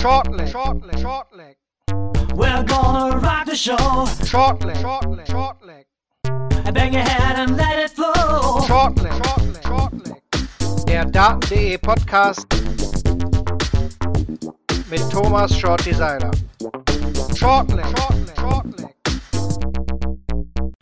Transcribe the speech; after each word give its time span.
Shortleg, 0.00 0.48
shortleg, 0.48 0.98
shortleg. 0.98 1.56
We're 2.34 2.64
gonna 2.64 3.18
rock 3.18 3.44
the 3.44 3.54
show. 3.54 3.76
Shortleg, 4.24 4.76
shortleg, 4.76 5.26
shortleg. 5.26 5.84
Bang 6.72 6.94
your 6.94 7.02
head 7.02 7.36
and 7.36 7.54
let 7.58 7.78
it 7.78 7.90
flow. 7.90 8.62
Shortleg, 8.66 9.12
shortleg, 9.12 9.62
shortleg. 9.62 10.86
Der 10.86 11.04
Daten.de 11.04 11.76
Podcast 11.76 12.46
mit 14.88 15.02
Thomas 15.10 15.54
Shorty 15.54 15.92
Seiler. 15.92 16.30
Shortleg, 17.36 17.84
shortleg, 17.84 18.40
shortleg. 18.40 18.94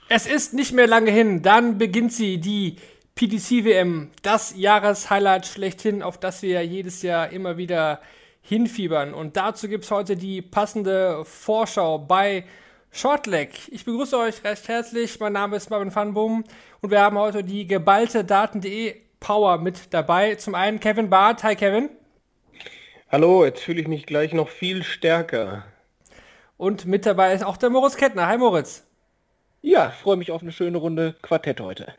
Es 0.09 0.29
ist 0.29 0.55
nicht 0.55 0.73
mehr 0.73 0.87
lange 0.87 1.11
hin, 1.11 1.43
dann 1.43 1.77
beginnt 1.77 2.13
sie, 2.13 2.39
die 2.39 2.77
PDC-WM, 3.17 4.13
das 4.23 4.55
Jahreshighlight 4.57 5.45
schlechthin, 5.45 6.05
auf 6.05 6.19
das 6.19 6.43
wir 6.43 6.65
jedes 6.65 7.03
Jahr 7.03 7.31
immer 7.31 7.57
wieder 7.57 8.01
hinfiebern. 8.49 9.13
Und 9.13 9.37
dazu 9.37 9.69
gibt 9.69 9.85
es 9.85 9.91
heute 9.91 10.17
die 10.17 10.41
passende 10.41 11.25
Vorschau 11.25 11.99
bei 11.99 12.45
Shortleg. 12.91 13.69
Ich 13.69 13.85
begrüße 13.85 14.17
euch 14.17 14.43
recht 14.43 14.69
herzlich. 14.69 15.21
Mein 15.21 15.35
Name 15.35 15.57
ist 15.57 15.69
Marvin 15.69 15.95
van 15.95 16.15
Boom 16.15 16.45
und 16.81 16.91
wir 16.91 17.01
haben 17.01 17.19
heute 17.19 17.45
die 17.45 17.67
geballte 17.67 18.25
Daten.de 18.25 18.97
Power 19.21 19.59
mit 19.59 19.93
dabei. 19.93 20.37
Zum 20.37 20.55
einen 20.55 20.81
Kevin 20.81 21.11
Barth. 21.11 21.43
Hi 21.43 21.57
Kevin. 21.57 21.91
Hallo, 23.11 23.45
jetzt 23.45 23.61
fühle 23.61 23.81
ich 23.81 23.89
mich 23.89 24.07
gleich 24.07 24.33
noch 24.33 24.49
viel 24.49 24.83
stärker. 24.83 25.65
Und 26.57 26.87
mit 26.87 27.05
dabei 27.05 27.35
ist 27.35 27.45
auch 27.45 27.59
der 27.59 27.71
Moritz 27.71 27.97
Kettner. 27.97 28.27
Hi 28.27 28.39
Moritz. 28.39 28.87
Ja, 29.61 29.91
freue 29.91 30.17
mich 30.17 30.31
auf 30.31 30.41
eine 30.41 30.53
schöne 30.53 30.79
Runde 30.79 31.15
Quartett 31.21 31.61
heute. 31.61 31.95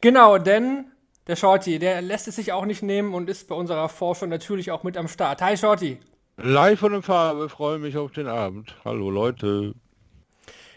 Genau, 0.00 0.38
denn 0.38 0.90
der 1.26 1.36
Shorty, 1.36 1.78
der 1.78 2.02
lässt 2.02 2.28
es 2.28 2.36
sich 2.36 2.52
auch 2.52 2.64
nicht 2.64 2.82
nehmen 2.82 3.14
und 3.14 3.28
ist 3.28 3.48
bei 3.48 3.54
unserer 3.54 3.88
Forschung 3.88 4.28
natürlich 4.28 4.70
auch 4.70 4.82
mit 4.82 4.96
am 4.96 5.08
Start. 5.08 5.42
Hi 5.42 5.56
Shorty. 5.56 5.98
Live 6.36 6.80
von 6.80 6.92
der 6.92 7.02
Farbe, 7.02 7.48
freue 7.48 7.78
mich 7.78 7.96
auf 7.96 8.12
den 8.12 8.26
Abend. 8.26 8.74
Hallo 8.84 9.10
Leute. 9.10 9.74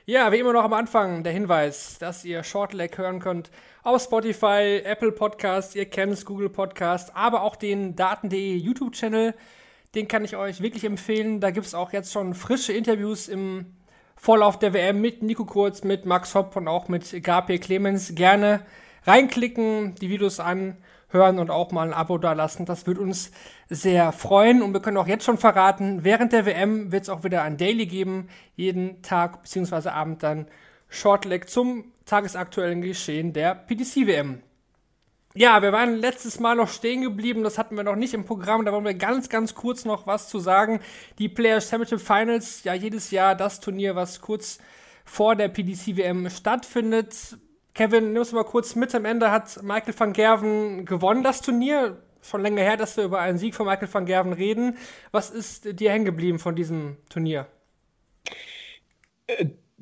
Ja, 0.06 0.34
wie 0.34 0.40
immer 0.40 0.52
noch 0.52 0.66
am 0.66 0.74
Anfang 0.74 1.24
der 1.24 1.32
Hinweis, 1.32 1.98
dass 1.98 2.26
ihr 2.26 2.44
Shortleg 2.44 2.98
hören 2.98 3.20
könnt 3.20 3.52
auf 3.84 4.02
Spotify, 4.02 4.82
Apple 4.84 5.12
Podcast, 5.14 5.76
ihr 5.76 5.86
kennt 5.86 6.14
es, 6.14 6.26
Google 6.26 6.50
Podcast, 6.50 7.16
aber 7.16 7.42
auch 7.42 7.56
den 7.56 7.96
Daten.de 7.96 8.58
YouTube-Channel. 8.58 9.34
Den 9.96 10.08
kann 10.08 10.26
ich 10.26 10.36
euch 10.36 10.62
wirklich 10.62 10.84
empfehlen. 10.84 11.40
Da 11.40 11.52
gibt 11.52 11.66
es 11.66 11.74
auch 11.74 11.94
jetzt 11.94 12.12
schon 12.12 12.34
frische 12.34 12.74
Interviews 12.74 13.28
im 13.28 13.78
Vorlauf 14.16 14.58
der 14.58 14.74
WM 14.74 15.02
mit 15.02 15.22
Nico 15.22 15.46
Kurz, 15.46 15.84
mit 15.84 16.06
Max 16.06 16.34
Hopp 16.36 16.56
und 16.56 16.68
auch 16.68 16.88
mit 16.88 17.24
Gabriel 17.24 17.60
Clemens. 17.60 18.16
Gerne 18.16 18.66
reinklicken, 19.06 19.96
die 19.96 20.10
Videos 20.10 20.40
anhören 20.40 21.40
und 21.40 21.50
auch 21.50 21.72
mal 21.72 21.88
ein 21.88 21.94
Abo 21.94 22.18
dalassen. 22.18 22.66
Das 22.66 22.88
würde 22.88 23.02
uns 23.02 23.32
sehr 23.70 24.12
freuen. 24.12 24.62
Und 24.62 24.74
wir 24.74 24.82
können 24.82 24.98
auch 24.98 25.08
jetzt 25.08 25.26
schon 25.26 25.38
verraten, 25.38 26.04
während 26.04 26.34
der 26.34 26.46
WM 26.46 26.92
wird 26.92 27.04
es 27.04 27.10
auch 27.10 27.24
wieder 27.24 27.44
ein 27.44 27.58
Daily 27.58 27.86
geben. 27.86 28.30
Jeden 28.56 29.02
Tag 29.02 29.44
bzw. 29.44 29.90
Abend 29.90 30.24
dann 30.24 30.48
Shortleg 30.90 31.50
zum 31.50 31.86
tagesaktuellen 32.06 32.82
Geschehen 32.82 33.34
der 33.34 33.56
PDC-WM. 33.56 34.42
Ja, 35.36 35.64
wir 35.64 35.72
waren 35.72 35.96
letztes 35.96 36.40
Mal 36.40 36.56
noch 36.56 36.70
stehen 36.70 37.02
geblieben, 37.02 37.44
das 37.44 37.58
hatten 37.58 37.76
wir 37.76 37.84
noch 37.84 37.96
nicht 37.96 38.14
im 38.14 38.24
Programm, 38.24 38.66
da 38.66 38.72
wollen 38.72 38.86
wir 38.86 38.94
ganz, 38.94 39.30
ganz 39.30 39.56
kurz 39.56 39.84
noch 39.84 40.06
was 40.06 40.30
zu 40.30 40.38
sagen. 40.38 40.80
Die 41.18 41.28
Players 41.28 41.72
Championship 41.72 42.02
Finals, 42.02 42.64
ja 42.64 42.76
jedes 42.76 43.10
Jahr 43.10 43.34
das 43.34 43.60
Turnier, 43.60 43.96
was 43.96 44.22
kurz 44.22 44.60
vor 45.06 45.36
der 45.36 45.48
PDC-WM 45.48 46.30
stattfindet. 46.30 47.38
Kevin, 47.74 48.14
nimm 48.14 48.18
uns 48.18 48.32
mal 48.32 48.44
kurz 48.44 48.76
mit. 48.76 48.94
Am 48.94 49.06
Ende 49.06 49.32
hat 49.32 49.64
Michael 49.64 49.96
van 49.98 50.14
Gerven 50.14 50.86
gewonnen, 50.86 51.24
das 51.24 51.42
Turnier. 51.42 51.98
Schon 52.22 52.44
länger 52.44 52.62
her, 52.62 52.78
dass 52.78 52.96
wir 52.98 53.04
über 53.04 53.20
einen 53.20 53.40
Sieg 53.40 53.56
von 53.56 53.66
Michael 53.66 53.92
van 53.92 54.06
Gerven 54.06 54.32
reden. 54.32 54.78
Was 55.12 55.32
ist 55.32 55.80
dir 55.80 55.92
hängen 55.92 56.06
geblieben 56.06 56.38
von 56.38 56.56
diesem 56.56 56.98
Turnier? 57.10 57.48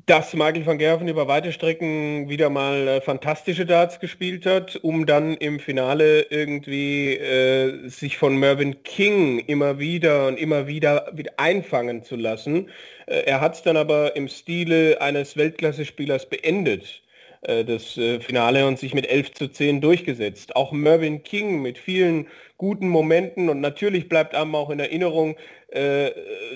Dass 0.06 0.32
Michael 0.32 0.64
van 0.64 0.78
Gerven 0.78 1.06
über 1.06 1.28
weite 1.28 1.52
Strecken 1.52 2.30
wieder 2.30 2.48
mal 2.48 2.88
äh, 2.88 3.00
fantastische 3.02 3.66
Darts 3.66 4.00
gespielt 4.00 4.46
hat, 4.46 4.76
um 4.76 5.04
dann 5.04 5.34
im 5.34 5.60
Finale 5.60 6.22
irgendwie 6.30 7.14
äh, 7.14 7.88
sich 7.88 8.16
von 8.16 8.36
Mervyn 8.38 8.82
King 8.84 9.38
immer 9.38 9.78
wieder 9.78 10.28
und 10.28 10.38
immer 10.38 10.66
wieder, 10.66 11.12
wieder 11.12 11.32
einfangen 11.36 12.02
zu 12.02 12.16
lassen. 12.16 12.70
Äh, 13.06 13.24
er 13.26 13.42
hat 13.42 13.54
es 13.54 13.62
dann 13.62 13.76
aber 13.76 14.16
im 14.16 14.28
Stile 14.28 15.00
eines 15.02 15.36
Weltklasse-Spielers 15.36 16.28
beendet 16.30 17.01
äh, 17.42 17.64
das 17.64 17.96
äh, 17.96 18.20
Finale 18.20 18.66
und 18.66 18.78
sich 18.78 18.94
mit 18.94 19.08
11 19.08 19.34
zu 19.34 19.48
10 19.48 19.80
durchgesetzt. 19.80 20.54
Auch 20.56 20.72
Mervyn 20.72 21.22
King 21.22 21.60
mit 21.60 21.78
vielen 21.78 22.28
guten 22.56 22.88
Momenten 22.88 23.48
und 23.48 23.60
natürlich 23.60 24.08
bleibt 24.08 24.34
einem 24.34 24.54
auch 24.54 24.70
in 24.70 24.78
Erinnerung, 24.78 25.36
äh, 25.68 26.12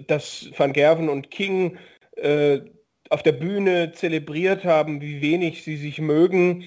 dass 0.07 0.51
Van 0.57 0.73
Gerven 0.73 1.09
und 1.09 1.31
King 1.31 1.79
auf 3.11 3.23
der 3.23 3.33
Bühne 3.33 3.93
zelebriert 3.93 4.65
haben, 4.65 5.03
wie 5.03 5.21
wenig 5.21 5.65
sie 5.65 5.77
sich 5.77 6.01
mögen 6.01 6.65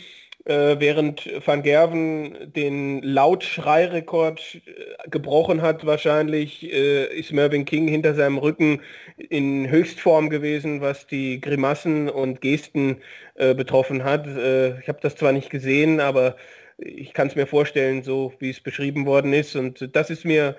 äh, 0.49 0.79
während 0.79 1.29
Van 1.45 1.61
Gerven 1.61 2.51
den 2.55 3.01
Lautschreirekord 3.03 4.55
äh, 4.55 5.09
gebrochen 5.09 5.61
hat, 5.61 5.85
wahrscheinlich 5.85 6.63
äh, 6.63 7.05
ist 7.17 7.31
Mervyn 7.31 7.65
King 7.65 7.87
hinter 7.87 8.15
seinem 8.15 8.39
Rücken 8.39 8.81
in 9.17 9.69
Höchstform 9.69 10.29
gewesen, 10.29 10.81
was 10.81 11.07
die 11.07 11.39
Grimassen 11.39 12.09
und 12.09 12.41
Gesten 12.41 12.97
äh, 13.35 13.53
betroffen 13.53 14.03
hat. 14.03 14.25
Äh, 14.27 14.79
ich 14.79 14.87
habe 14.87 14.99
das 15.01 15.15
zwar 15.15 15.31
nicht 15.31 15.49
gesehen, 15.49 15.99
aber 15.99 16.35
ich 16.77 17.13
kann 17.13 17.27
es 17.27 17.35
mir 17.35 17.45
vorstellen, 17.45 18.03
so 18.03 18.33
wie 18.39 18.49
es 18.49 18.59
beschrieben 18.59 19.05
worden 19.05 19.33
ist. 19.33 19.55
Und 19.55 19.95
das 19.95 20.09
ist 20.09 20.25
mir 20.25 20.55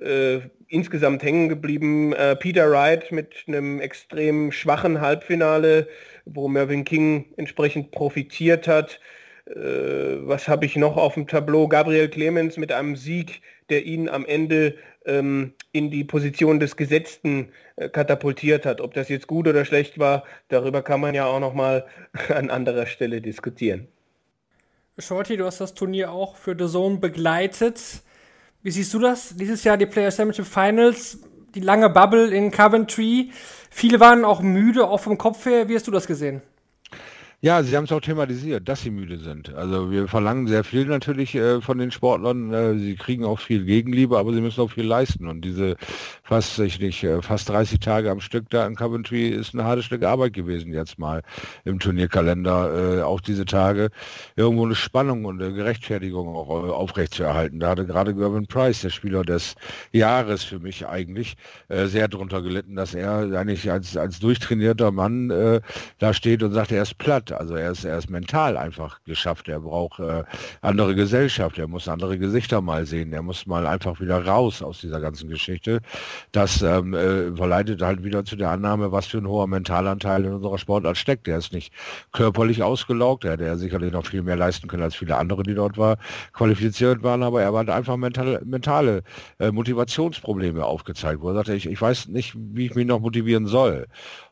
äh, 0.00 0.40
insgesamt 0.68 1.22
hängen 1.22 1.48
geblieben. 1.48 2.12
Äh, 2.14 2.36
Peter 2.36 2.70
Wright 2.70 3.12
mit 3.12 3.44
einem 3.46 3.80
extrem 3.80 4.52
schwachen 4.52 5.00
Halbfinale, 5.00 5.88
wo 6.24 6.48
Mervyn 6.48 6.84
King 6.84 7.26
entsprechend 7.36 7.90
profitiert 7.90 8.66
hat. 8.66 9.00
Äh, 9.46 10.26
was 10.26 10.48
habe 10.48 10.64
ich 10.64 10.76
noch 10.76 10.96
auf 10.96 11.14
dem 11.14 11.26
Tableau? 11.26 11.68
Gabriel 11.68 12.08
Clemens 12.08 12.56
mit 12.56 12.72
einem 12.72 12.96
Sieg, 12.96 13.42
der 13.68 13.84
ihn 13.84 14.08
am 14.08 14.24
Ende 14.24 14.76
ähm, 15.04 15.52
in 15.72 15.90
die 15.90 16.04
Position 16.04 16.60
des 16.60 16.76
Gesetzten 16.76 17.50
äh, 17.76 17.88
katapultiert 17.88 18.64
hat. 18.64 18.80
Ob 18.80 18.94
das 18.94 19.08
jetzt 19.08 19.26
gut 19.26 19.46
oder 19.46 19.64
schlecht 19.64 19.98
war, 19.98 20.24
darüber 20.48 20.82
kann 20.82 21.00
man 21.00 21.14
ja 21.14 21.26
auch 21.26 21.40
noch 21.40 21.54
mal 21.54 21.86
an 22.28 22.50
anderer 22.50 22.86
Stelle 22.86 23.20
diskutieren. 23.20 23.88
Shorty, 24.98 25.36
du 25.36 25.44
hast 25.44 25.60
das 25.60 25.74
Turnier 25.74 26.12
auch 26.12 26.36
für 26.36 26.56
The 26.56 26.70
Zone 26.70 26.98
begleitet. 26.98 27.80
Wie 28.62 28.70
siehst 28.70 28.94
du 28.94 28.98
das? 28.98 29.36
Dieses 29.36 29.64
Jahr 29.64 29.76
die 29.76 29.86
Player 29.86 30.10
Championship 30.10 30.46
Finals, 30.46 31.18
die 31.54 31.60
lange 31.60 31.90
Bubble 31.90 32.28
in 32.34 32.50
Coventry. 32.50 33.30
Viele 33.70 34.00
waren 34.00 34.24
auch 34.24 34.40
müde, 34.40 34.86
auch 34.86 35.00
vom 35.00 35.18
Kopf 35.18 35.44
her. 35.44 35.68
Wie 35.68 35.74
hast 35.74 35.86
du 35.86 35.90
das 35.90 36.06
gesehen? 36.06 36.42
Ja, 37.44 37.62
Sie 37.62 37.76
haben 37.76 37.84
es 37.84 37.92
auch 37.92 38.00
thematisiert, 38.00 38.66
dass 38.70 38.80
sie 38.80 38.90
müde 38.90 39.18
sind. 39.18 39.52
Also 39.52 39.90
wir 39.90 40.08
verlangen 40.08 40.46
sehr 40.46 40.64
viel 40.64 40.86
natürlich 40.86 41.34
äh, 41.34 41.60
von 41.60 41.76
den 41.76 41.90
Sportlern. 41.90 42.54
Äh, 42.54 42.78
sie 42.78 42.96
kriegen 42.96 43.22
auch 43.26 43.38
viel 43.38 43.66
Gegenliebe, 43.66 44.16
aber 44.18 44.32
sie 44.32 44.40
müssen 44.40 44.62
auch 44.62 44.70
viel 44.70 44.86
leisten. 44.86 45.28
Und 45.28 45.42
diese 45.42 45.76
fast, 46.22 46.58
ich 46.58 46.80
nicht, 46.80 47.04
äh, 47.04 47.20
fast 47.20 47.50
30 47.50 47.80
Tage 47.80 48.10
am 48.10 48.20
Stück 48.20 48.48
da 48.48 48.66
in 48.66 48.76
Coventry 48.76 49.28
ist 49.28 49.52
ein 49.52 49.62
hartes 49.62 49.84
Stück 49.84 50.04
Arbeit 50.04 50.32
gewesen 50.32 50.72
jetzt 50.72 50.98
mal 50.98 51.20
im 51.66 51.80
Turnierkalender. 51.80 53.00
Äh, 53.00 53.02
auch 53.02 53.20
diese 53.20 53.44
Tage 53.44 53.90
irgendwo 54.36 54.64
eine 54.64 54.74
Spannung 54.74 55.26
und 55.26 55.42
eine 55.42 55.52
Gerechtfertigung 55.52 56.34
auch 56.34 56.48
äh, 56.48 56.70
aufrechtzuerhalten. 56.70 57.60
Da 57.60 57.68
hatte 57.68 57.84
gerade 57.84 58.14
Gervin 58.14 58.46
Price, 58.46 58.80
der 58.80 58.88
Spieler 58.88 59.22
des 59.22 59.54
Jahres 59.92 60.44
für 60.44 60.60
mich 60.60 60.86
eigentlich, 60.86 61.36
äh, 61.68 61.84
sehr 61.88 62.08
drunter 62.08 62.40
gelitten, 62.40 62.74
dass 62.74 62.94
er 62.94 63.38
eigentlich 63.38 63.70
als, 63.70 63.98
als 63.98 64.18
durchtrainierter 64.18 64.92
Mann 64.92 65.28
da 65.98 66.14
steht 66.14 66.42
und 66.42 66.52
sagt, 66.52 66.72
er 66.72 66.82
ist 66.82 66.96
platt. 66.96 67.33
Also 67.38 67.56
er 67.56 67.70
ist, 67.70 67.84
er 67.84 67.98
ist 67.98 68.10
mental 68.10 68.56
einfach 68.56 69.02
geschafft. 69.04 69.48
Er 69.48 69.60
braucht 69.60 70.00
äh, 70.00 70.24
andere 70.60 70.94
Gesellschaft. 70.94 71.58
Er 71.58 71.68
muss 71.68 71.88
andere 71.88 72.18
Gesichter 72.18 72.60
mal 72.60 72.86
sehen. 72.86 73.12
Er 73.12 73.22
muss 73.22 73.46
mal 73.46 73.66
einfach 73.66 74.00
wieder 74.00 74.24
raus 74.24 74.62
aus 74.62 74.80
dieser 74.80 75.00
ganzen 75.00 75.28
Geschichte. 75.28 75.80
Das 76.32 76.62
ähm, 76.62 76.94
äh, 76.94 77.34
verleitet 77.36 77.82
halt 77.82 78.04
wieder 78.04 78.24
zu 78.24 78.36
der 78.36 78.50
Annahme, 78.50 78.92
was 78.92 79.06
für 79.06 79.18
ein 79.18 79.28
hoher 79.28 79.46
Mentalanteil 79.46 80.24
in 80.24 80.32
unserer 80.32 80.58
Sportart 80.58 80.96
steckt. 80.96 81.26
Der 81.26 81.38
ist 81.38 81.52
nicht 81.52 81.72
körperlich 82.12 82.62
ausgelaugt. 82.62 83.24
Er 83.24 83.32
hätte 83.32 83.56
sicherlich 83.56 83.92
noch 83.92 84.06
viel 84.06 84.22
mehr 84.22 84.36
leisten 84.36 84.68
können 84.68 84.82
als 84.82 84.94
viele 84.94 85.16
andere, 85.16 85.42
die 85.42 85.54
dort 85.54 85.78
war, 85.78 85.96
qualifiziert 86.32 87.02
waren. 87.02 87.22
Aber 87.22 87.42
er 87.42 87.52
hat 87.52 87.70
einfach 87.70 87.96
mental, 87.96 88.40
mentale 88.44 89.02
äh, 89.38 89.50
Motivationsprobleme 89.50 90.64
aufgezeigt, 90.64 91.20
wo 91.20 91.28
er 91.28 91.34
sagte, 91.34 91.54
ich, 91.54 91.66
ich 91.66 91.80
weiß 91.80 92.08
nicht, 92.08 92.34
wie 92.36 92.66
ich 92.66 92.74
mich 92.74 92.86
noch 92.86 93.00
motivieren 93.00 93.46
soll. 93.46 93.86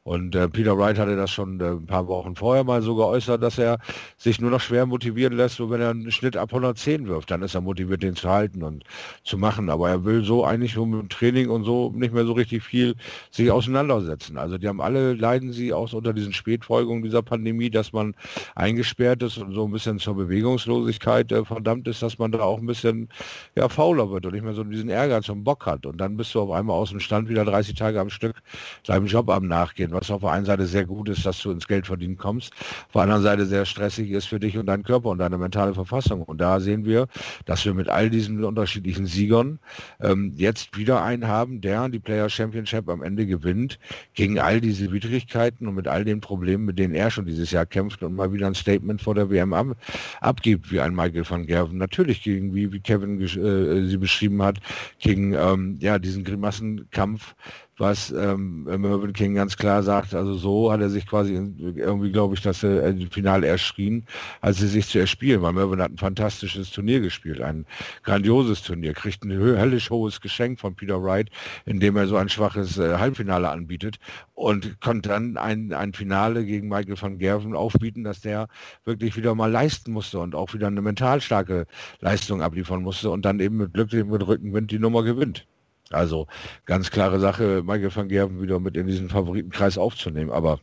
Und 0.05 0.35
äh, 0.35 0.49
Peter 0.49 0.77
Wright 0.77 0.99
hatte 0.99 1.15
das 1.15 1.31
schon 1.31 1.61
äh, 1.61 1.71
ein 1.71 1.87
paar 1.87 2.09
Wochen 2.09 2.35
vorher 2.35 2.65
mal 2.65 2.83
so 2.83 2.97
geäußert, 2.97 3.41
dass 3.41 3.57
er 3.57 3.79
sich 4.17 4.41
nur 4.41 4.51
noch 4.51 4.61
schwer 4.61 4.85
motivieren 4.85 5.35
lässt, 5.35 5.61
und 5.61 5.71
wenn 5.71 5.81
er 5.81 5.91
einen 5.91 6.11
Schnitt 6.11 6.37
ab 6.37 6.51
110 6.51 7.07
wirft, 7.07 7.31
dann 7.31 7.43
ist 7.43 7.55
er 7.55 7.61
motiviert, 7.61 8.03
den 8.03 8.17
zu 8.17 8.29
halten 8.29 8.65
und 8.65 8.83
zu 9.23 9.39
machen. 9.39 9.71
Aber 9.71 9.89
er 9.89 10.05
will 10.05 10.25
so 10.25 10.45
eigentlich 10.45 10.75
nur 10.75 10.89
mit 10.89 11.03
dem 11.03 11.09
Training 11.09 11.51
und 11.51 11.63
so 11.63 11.93
nicht 11.95 12.13
mehr 12.13 12.25
so 12.25 12.33
richtig 12.33 12.65
viel 12.65 12.97
sich 13.31 13.51
auseinandersetzen. 13.53 14.39
Also 14.39 14.59
die 14.59 14.67
haben 14.67 14.81
alle, 14.81 15.15
leiden 15.15 15.53
sie 15.53 15.73
auch 15.73 15.93
unter 15.93 16.13
diesen 16.13 16.33
Spätfolgungen 16.33 17.05
dieser 17.05 17.23
Pandemie, 17.23 17.71
dass 17.71 17.93
man 17.93 18.15
eingesperrt 18.57 19.23
ist 19.23 19.39
und 19.39 19.53
so 19.53 19.67
ein 19.67 19.71
bisschen 19.71 20.01
zur 20.01 20.17
Bewegungslosigkeit 20.17 21.31
äh, 21.31 21.45
verdammt 21.45 21.87
ist, 21.87 22.03
dass 22.03 22.19
man 22.19 22.33
da 22.33 22.41
auch 22.41 22.59
ein 22.59 22.67
bisschen 22.67 23.09
ja, 23.55 23.69
fauler 23.69 24.11
wird 24.11 24.27
und 24.27 24.33
nicht 24.33 24.45
mehr 24.45 24.55
so 24.55 24.65
diesen 24.65 24.89
Ehrgeiz 24.89 25.29
und 25.29 25.45
Bock 25.45 25.65
hat. 25.67 25.87
Und 25.87 25.99
dann 25.99 26.17
bist 26.17 26.35
du 26.35 26.41
auf 26.41 26.51
einmal 26.51 26.77
aus 26.77 26.91
dem 26.91 26.99
Stand 26.99 27.29
wieder 27.29 27.45
30 27.45 27.77
Tage 27.77 28.01
am 28.01 28.11
Stück 28.11 28.43
deinem 28.85 29.07
Job 29.07 29.31
am 29.31 29.47
Nachgehen, 29.47 29.92
was 29.93 30.11
auf 30.11 30.21
der 30.23 30.31
einen 30.31 30.45
Seite 30.45 30.67
sehr 30.67 30.85
gut 30.85 31.09
ist, 31.09 31.25
dass 31.27 31.41
du 31.41 31.51
ins 31.51 31.67
Geld 31.67 31.87
verdienen 31.87 32.17
kommst, 32.17 32.53
auf 32.87 32.93
der 32.93 33.03
anderen 33.03 33.23
Seite 33.23 33.47
sehr 33.47 33.65
stressig 33.65 34.11
ist 34.11 34.27
für 34.27 34.41
dich 34.41 34.57
und 34.59 34.67
deinen 34.67 34.83
Körper 34.83 35.11
und 35.11 35.19
deine 35.19 35.39
mentale 35.39 35.75
Verfassung. 35.75 36.23
Und 36.23 36.41
da 36.41 36.61
sehen 36.61 36.85
wir, 36.85 37.07
dass 37.45 37.65
wir 37.65 37.75
mit 37.75 37.89
all 37.89 38.11
diesen 38.11 38.43
unterschiedlichen 38.45 39.07
Siegern 39.07 39.59
ähm, 40.01 40.33
jetzt 40.37 40.77
wieder 40.77 41.03
einen 41.03 41.29
haben, 41.29 41.61
der 41.61 41.89
die 41.89 41.99
Player 41.99 42.29
Championship 42.29 42.89
am 42.89 43.03
Ende 43.03 43.27
gewinnt, 43.27 43.79
gegen 44.15 44.39
all 44.39 44.61
diese 44.61 44.93
Widrigkeiten 44.93 45.67
und 45.67 45.75
mit 45.75 45.89
all 45.89 46.05
den 46.05 46.21
Problemen, 46.21 46.65
mit 46.65 46.79
denen 46.79 46.95
er 46.95 47.11
schon 47.11 47.27
dieses 47.27 47.51
Jahr 47.51 47.67
kämpft 47.67 48.03
und 48.03 48.15
mal 48.15 48.33
wieder 48.33 48.47
ein 48.47 48.55
Statement 48.55 49.01
vor 49.01 49.15
der 49.15 49.31
WM 49.31 49.53
ab, 49.53 49.77
abgibt, 50.21 50.71
wie 50.71 50.81
ein 50.81 50.95
Michael 50.95 51.29
van 51.29 51.47
Gerven. 51.47 51.79
Natürlich 51.79 52.23
gegen, 52.23 52.55
wie, 52.55 52.73
wie 52.73 52.81
Kevin 52.81 53.21
äh, 53.21 53.87
sie 53.87 53.97
beschrieben 53.97 54.43
hat, 54.43 54.59
gegen 54.99 55.35
ähm, 55.35 55.77
ja, 55.81 55.99
diesen 55.99 56.25
Grimassenkampf 56.25 57.35
was 57.83 58.13
ähm, 58.13 58.63
Mervyn 58.63 59.13
King 59.13 59.35
ganz 59.35 59.57
klar 59.57 59.83
sagt. 59.83 60.15
Also 60.15 60.35
so 60.35 60.71
hat 60.71 60.81
er 60.81 60.89
sich 60.89 61.05
quasi 61.05 61.35
irgendwie, 61.35 62.13
glaube 62.13 62.35
ich, 62.35 62.41
dass 62.41 62.63
er 62.63 62.87
im 62.87 63.11
Finale 63.11 63.49
erschien, 63.49 64.07
als 64.41 64.59
sie 64.59 64.69
sich 64.69 64.87
zu 64.87 65.01
erspielen, 65.01 65.43
weil 65.43 65.53
Mervyn 65.53 65.83
hat 65.83 65.91
ein 65.91 65.99
fantastisches 65.99 66.71
Turnier 66.71 67.01
gespielt, 67.01 67.41
ein 67.41 67.67
grandioses 68.05 68.63
Turnier, 68.63 68.95
kriegt 68.95 69.25
ein 69.25 69.33
höllisch 69.33 69.91
hohes 69.91 70.21
Geschenk 70.21 70.61
von 70.61 70.77
Peter 70.77 71.03
Wright, 71.03 71.29
indem 71.67 71.97
er 71.97 72.07
so 72.07 72.17
ein 72.17 72.29
schwaches 72.29 72.79
äh, 72.79 72.99
Halbfinale 72.99 73.51
anbietet 73.51 73.99
und 74.35 74.81
konnte 74.81 75.09
dann 75.09 75.37
ein, 75.37 75.73
ein 75.73 75.93
Finale 75.93 76.47
gegen 76.47 76.69
Michael 76.69 77.01
van 77.01 77.19
Gerven 77.19 77.57
aufbieten, 77.57 78.05
dass 78.05 78.21
der 78.21 78.47
wirklich 78.85 79.17
wieder 79.17 79.35
mal 79.35 79.51
leisten 79.51 79.91
musste 79.93 80.21
und 80.21 80.37
auch 80.37 80.55
wieder 80.55 80.69
eine 80.69 80.83
mental 80.83 81.21
starke 81.21 81.67
Leistung 81.99 82.43
abliefern 82.43 82.83
musste 82.85 83.11
und 83.11 83.25
dann 83.25 83.41
eben 83.41 83.57
mit 83.57 83.75
Glück 83.75 83.93
mit 83.93 84.25
Rückenwind 84.25 84.71
die 84.71 84.79
Nummer 84.79 85.03
gewinnt. 85.03 85.47
Also 85.95 86.27
ganz 86.67 86.91
klare 86.91 87.21
Sache, 87.21 87.63
Michael 87.65 87.95
van 87.95 88.09
Gerven 88.09 88.43
wieder 88.43 88.61
mit 88.61 88.77
in 88.77 88.87
diesen 88.87 89.09
Favoritenkreis 89.09 89.79
aufzunehmen. 89.79 90.31
Aber 90.31 90.61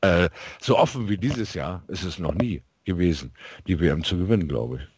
äh, 0.00 0.28
so 0.60 0.78
offen 0.78 1.08
wie 1.08 1.18
dieses 1.18 1.54
Jahr 1.54 1.82
ist 1.88 2.04
es 2.04 2.18
noch 2.18 2.34
nie 2.34 2.62
gewesen, 2.84 3.32
die 3.66 3.80
WM 3.80 4.04
zu 4.04 4.16
gewinnen, 4.18 4.48
glaube 4.48 4.76
ich. 4.76 4.88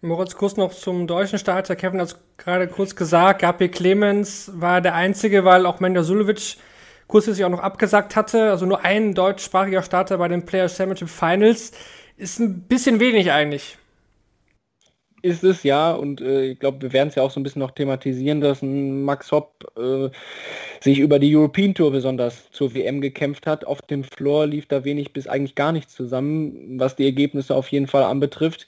Moritz, 0.00 0.36
kurz 0.36 0.56
noch 0.56 0.72
zum 0.72 1.06
deutschen 1.08 1.38
Starter. 1.38 1.74
Kevin 1.74 2.00
hat 2.00 2.08
es 2.08 2.16
gerade 2.36 2.68
kurz 2.68 2.94
gesagt, 2.94 3.40
Gabriel 3.40 3.70
Clemens 3.70 4.50
war 4.54 4.80
der 4.80 4.94
Einzige, 4.94 5.44
weil 5.44 5.66
auch 5.66 5.80
Mender 5.80 6.04
Sulevic 6.04 6.56
kurzfristig 7.08 7.44
auch 7.44 7.50
noch 7.50 7.60
abgesagt 7.60 8.14
hatte. 8.14 8.50
Also 8.50 8.64
nur 8.64 8.84
ein 8.84 9.14
deutschsprachiger 9.14 9.82
Starter 9.82 10.18
bei 10.18 10.28
den 10.28 10.46
Players 10.46 10.76
Championship 10.76 11.08
Finals. 11.08 11.72
Ist 12.16 12.38
ein 12.38 12.62
bisschen 12.62 13.00
wenig 13.00 13.32
eigentlich 13.32 13.77
ist 15.22 15.44
es 15.44 15.62
ja 15.62 15.92
und 15.92 16.20
äh, 16.20 16.50
ich 16.52 16.58
glaube, 16.58 16.82
wir 16.82 16.92
werden 16.92 17.08
es 17.08 17.14
ja 17.14 17.22
auch 17.22 17.30
so 17.30 17.40
ein 17.40 17.42
bisschen 17.42 17.60
noch 17.60 17.72
thematisieren, 17.72 18.40
dass 18.40 18.62
ein 18.62 19.02
Max 19.02 19.32
Hopp 19.32 19.64
äh, 19.76 20.10
sich 20.80 20.98
über 20.98 21.18
die 21.18 21.34
European 21.34 21.74
Tour 21.74 21.90
besonders 21.90 22.50
zur 22.52 22.74
WM 22.74 23.00
gekämpft 23.00 23.46
hat. 23.46 23.64
Auf 23.64 23.82
dem 23.82 24.04
Floor 24.04 24.46
lief 24.46 24.66
da 24.66 24.84
wenig 24.84 25.12
bis 25.12 25.26
eigentlich 25.26 25.54
gar 25.54 25.72
nichts 25.72 25.94
zusammen, 25.94 26.78
was 26.78 26.96
die 26.96 27.04
Ergebnisse 27.04 27.54
auf 27.54 27.68
jeden 27.68 27.86
Fall 27.86 28.04
anbetrifft. 28.04 28.66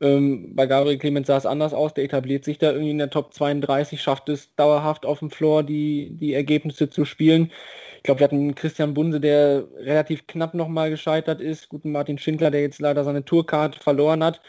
Ähm, 0.00 0.54
bei 0.54 0.66
Gabriel 0.66 0.98
Clemens 0.98 1.26
sah 1.26 1.36
es 1.36 1.46
anders 1.46 1.74
aus, 1.74 1.92
der 1.92 2.04
etabliert 2.04 2.44
sich 2.44 2.58
da 2.58 2.72
irgendwie 2.72 2.90
in 2.90 2.98
der 2.98 3.10
Top 3.10 3.34
32, 3.34 4.00
schafft 4.00 4.30
es 4.30 4.54
dauerhaft 4.56 5.04
auf 5.04 5.18
dem 5.18 5.30
Floor 5.30 5.62
die, 5.62 6.10
die 6.12 6.32
Ergebnisse 6.32 6.88
zu 6.88 7.04
spielen. 7.04 7.52
Ich 7.98 8.04
glaube, 8.04 8.20
wir 8.20 8.24
hatten 8.24 8.54
Christian 8.54 8.94
Bunse, 8.94 9.20
der 9.20 9.64
relativ 9.76 10.26
knapp 10.26 10.54
nochmal 10.54 10.88
gescheitert 10.88 11.42
ist, 11.42 11.68
guten 11.68 11.92
Martin 11.92 12.16
Schindler, 12.16 12.50
der 12.50 12.62
jetzt 12.62 12.80
leider 12.80 13.04
seine 13.04 13.26
Tourcard 13.26 13.74
verloren 13.76 14.24
hat 14.24 14.40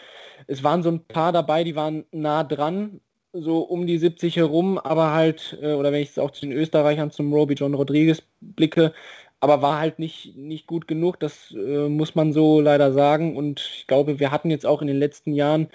es 0.51 0.63
waren 0.63 0.83
so 0.83 0.89
ein 0.91 1.05
paar 1.05 1.31
dabei, 1.31 1.63
die 1.63 1.75
waren 1.77 2.03
nah 2.11 2.43
dran, 2.43 2.99
so 3.31 3.59
um 3.61 3.87
die 3.87 3.97
70 3.97 4.35
herum, 4.35 4.77
aber 4.77 5.13
halt, 5.13 5.57
äh, 5.61 5.73
oder 5.73 5.93
wenn 5.93 6.01
ich 6.01 6.09
es 6.09 6.19
auch 6.19 6.31
zu 6.31 6.41
den 6.41 6.51
Österreichern, 6.51 7.09
zum 7.11 7.33
Roby 7.33 7.53
John 7.53 7.73
Rodriguez 7.73 8.21
blicke, 8.41 8.93
aber 9.39 9.61
war 9.61 9.79
halt 9.79 9.97
nicht, 9.97 10.35
nicht 10.35 10.67
gut 10.67 10.87
genug, 10.89 11.19
das 11.21 11.51
äh, 11.51 11.87
muss 11.87 12.15
man 12.15 12.33
so 12.33 12.59
leider 12.59 12.91
sagen. 12.91 13.37
Und 13.37 13.61
ich 13.61 13.87
glaube, 13.87 14.19
wir 14.19 14.31
hatten 14.31 14.51
jetzt 14.51 14.65
auch 14.65 14.81
in 14.81 14.87
den 14.87 14.99
letzten 14.99 15.33
Jahren 15.33 15.69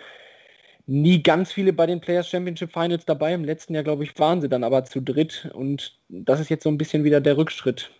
nie 0.86 1.22
ganz 1.22 1.52
viele 1.52 1.72
bei 1.72 1.86
den 1.86 2.00
Players 2.00 2.28
Championship 2.28 2.72
Finals 2.72 3.06
dabei. 3.06 3.32
Im 3.32 3.44
letzten 3.44 3.74
Jahr, 3.74 3.84
glaube 3.84 4.04
ich, 4.04 4.18
waren 4.18 4.40
sie 4.42 4.48
dann 4.48 4.62
aber 4.64 4.84
zu 4.84 5.00
dritt. 5.00 5.50
Und 5.54 5.98
das 6.08 6.40
ist 6.40 6.50
jetzt 6.50 6.64
so 6.64 6.70
ein 6.70 6.78
bisschen 6.78 7.02
wieder 7.04 7.20
der 7.20 7.38
Rückschritt. 7.38 7.90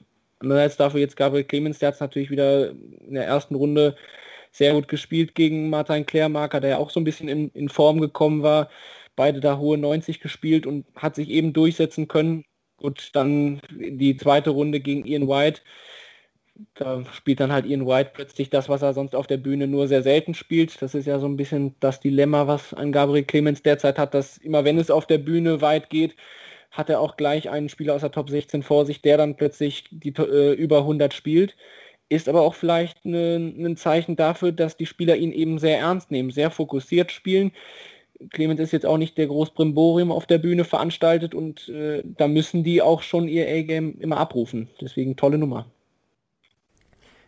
Andererseits 0.40 0.76
dafür 0.76 1.00
jetzt 1.00 1.16
Gabriel 1.16 1.44
Clemens, 1.44 1.78
der 1.78 1.88
hat 1.88 1.94
es 1.94 2.00
natürlich 2.00 2.30
wieder 2.30 2.70
in 2.70 3.14
der 3.14 3.26
ersten 3.26 3.54
Runde 3.54 3.96
sehr 4.56 4.72
gut 4.72 4.88
gespielt 4.88 5.34
gegen 5.34 5.70
Martin 5.70 6.06
Klärmarker, 6.06 6.60
der 6.60 6.70
ja 6.70 6.78
auch 6.78 6.90
so 6.90 7.00
ein 7.00 7.04
bisschen 7.04 7.28
in, 7.28 7.50
in 7.50 7.68
Form 7.68 8.00
gekommen 8.00 8.42
war. 8.42 8.68
Beide 9.14 9.40
da 9.40 9.58
hohe 9.58 9.78
90 9.78 10.20
gespielt 10.20 10.66
und 10.66 10.86
hat 10.94 11.14
sich 11.14 11.30
eben 11.30 11.52
durchsetzen 11.52 12.08
können. 12.08 12.44
Gut, 12.78 13.10
dann 13.14 13.60
die 13.70 14.16
zweite 14.16 14.50
Runde 14.50 14.80
gegen 14.80 15.06
Ian 15.06 15.28
White. 15.28 15.62
Da 16.74 17.04
spielt 17.12 17.40
dann 17.40 17.52
halt 17.52 17.66
Ian 17.66 17.86
White 17.86 18.12
plötzlich 18.14 18.48
das, 18.48 18.68
was 18.68 18.82
er 18.82 18.94
sonst 18.94 19.14
auf 19.14 19.26
der 19.26 19.36
Bühne 19.36 19.66
nur 19.66 19.88
sehr 19.88 20.02
selten 20.02 20.34
spielt. 20.34 20.80
Das 20.80 20.94
ist 20.94 21.06
ja 21.06 21.18
so 21.18 21.26
ein 21.26 21.36
bisschen 21.36 21.74
das 21.80 22.00
Dilemma, 22.00 22.46
was 22.46 22.72
an 22.74 22.92
Gabriel 22.92 23.24
Clemens 23.24 23.62
derzeit 23.62 23.98
hat, 23.98 24.14
dass 24.14 24.38
immer 24.38 24.64
wenn 24.64 24.78
es 24.78 24.90
auf 24.90 25.06
der 25.06 25.18
Bühne 25.18 25.60
weit 25.60 25.90
geht, 25.90 26.16
hat 26.70 26.90
er 26.90 27.00
auch 27.00 27.16
gleich 27.16 27.50
einen 27.50 27.68
Spieler 27.68 27.94
aus 27.94 28.00
der 28.02 28.10
Top 28.10 28.30
16 28.30 28.62
vor 28.62 28.86
sich, 28.86 29.02
der 29.02 29.18
dann 29.18 29.36
plötzlich 29.36 29.84
die 29.90 30.14
äh, 30.16 30.52
über 30.54 30.78
100 30.78 31.12
spielt 31.14 31.56
ist 32.08 32.28
aber 32.28 32.42
auch 32.42 32.54
vielleicht 32.54 33.04
ein 33.04 33.76
Zeichen 33.76 34.16
dafür, 34.16 34.52
dass 34.52 34.76
die 34.76 34.86
Spieler 34.86 35.16
ihn 35.16 35.32
eben 35.32 35.58
sehr 35.58 35.78
ernst 35.78 36.10
nehmen, 36.10 36.30
sehr 36.30 36.50
fokussiert 36.50 37.10
spielen. 37.10 37.52
Clemens 38.30 38.60
ist 38.60 38.72
jetzt 38.72 38.86
auch 38.86 38.96
nicht 38.96 39.18
der 39.18 39.26
Großbrimborium 39.26 40.10
auf 40.10 40.26
der 40.26 40.38
Bühne 40.38 40.64
veranstaltet 40.64 41.34
und 41.34 41.68
äh, 41.68 42.02
da 42.04 42.28
müssen 42.28 42.64
die 42.64 42.80
auch 42.80 43.02
schon 43.02 43.28
ihr 43.28 43.46
A-Game 43.46 43.98
immer 44.00 44.16
abrufen. 44.16 44.68
Deswegen 44.80 45.16
tolle 45.16 45.38
Nummer. 45.38 45.66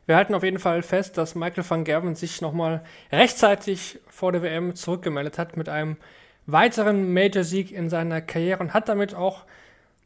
Wir 0.06 0.16
halten 0.16 0.34
auf 0.34 0.42
jeden 0.42 0.58
Fall 0.58 0.82
fest, 0.82 1.18
dass 1.18 1.34
Michael 1.34 1.68
van 1.68 1.84
Gerven 1.84 2.14
sich 2.14 2.40
nochmal 2.40 2.82
rechtzeitig 3.12 3.98
vor 4.06 4.32
der 4.32 4.42
WM 4.42 4.74
zurückgemeldet 4.74 5.36
hat 5.36 5.58
mit 5.58 5.68
einem 5.68 5.98
weiteren 6.46 7.12
Major-Sieg 7.12 7.72
in 7.72 7.90
seiner 7.90 8.22
Karriere 8.22 8.60
und 8.60 8.72
hat 8.72 8.88
damit 8.88 9.14
auch 9.14 9.44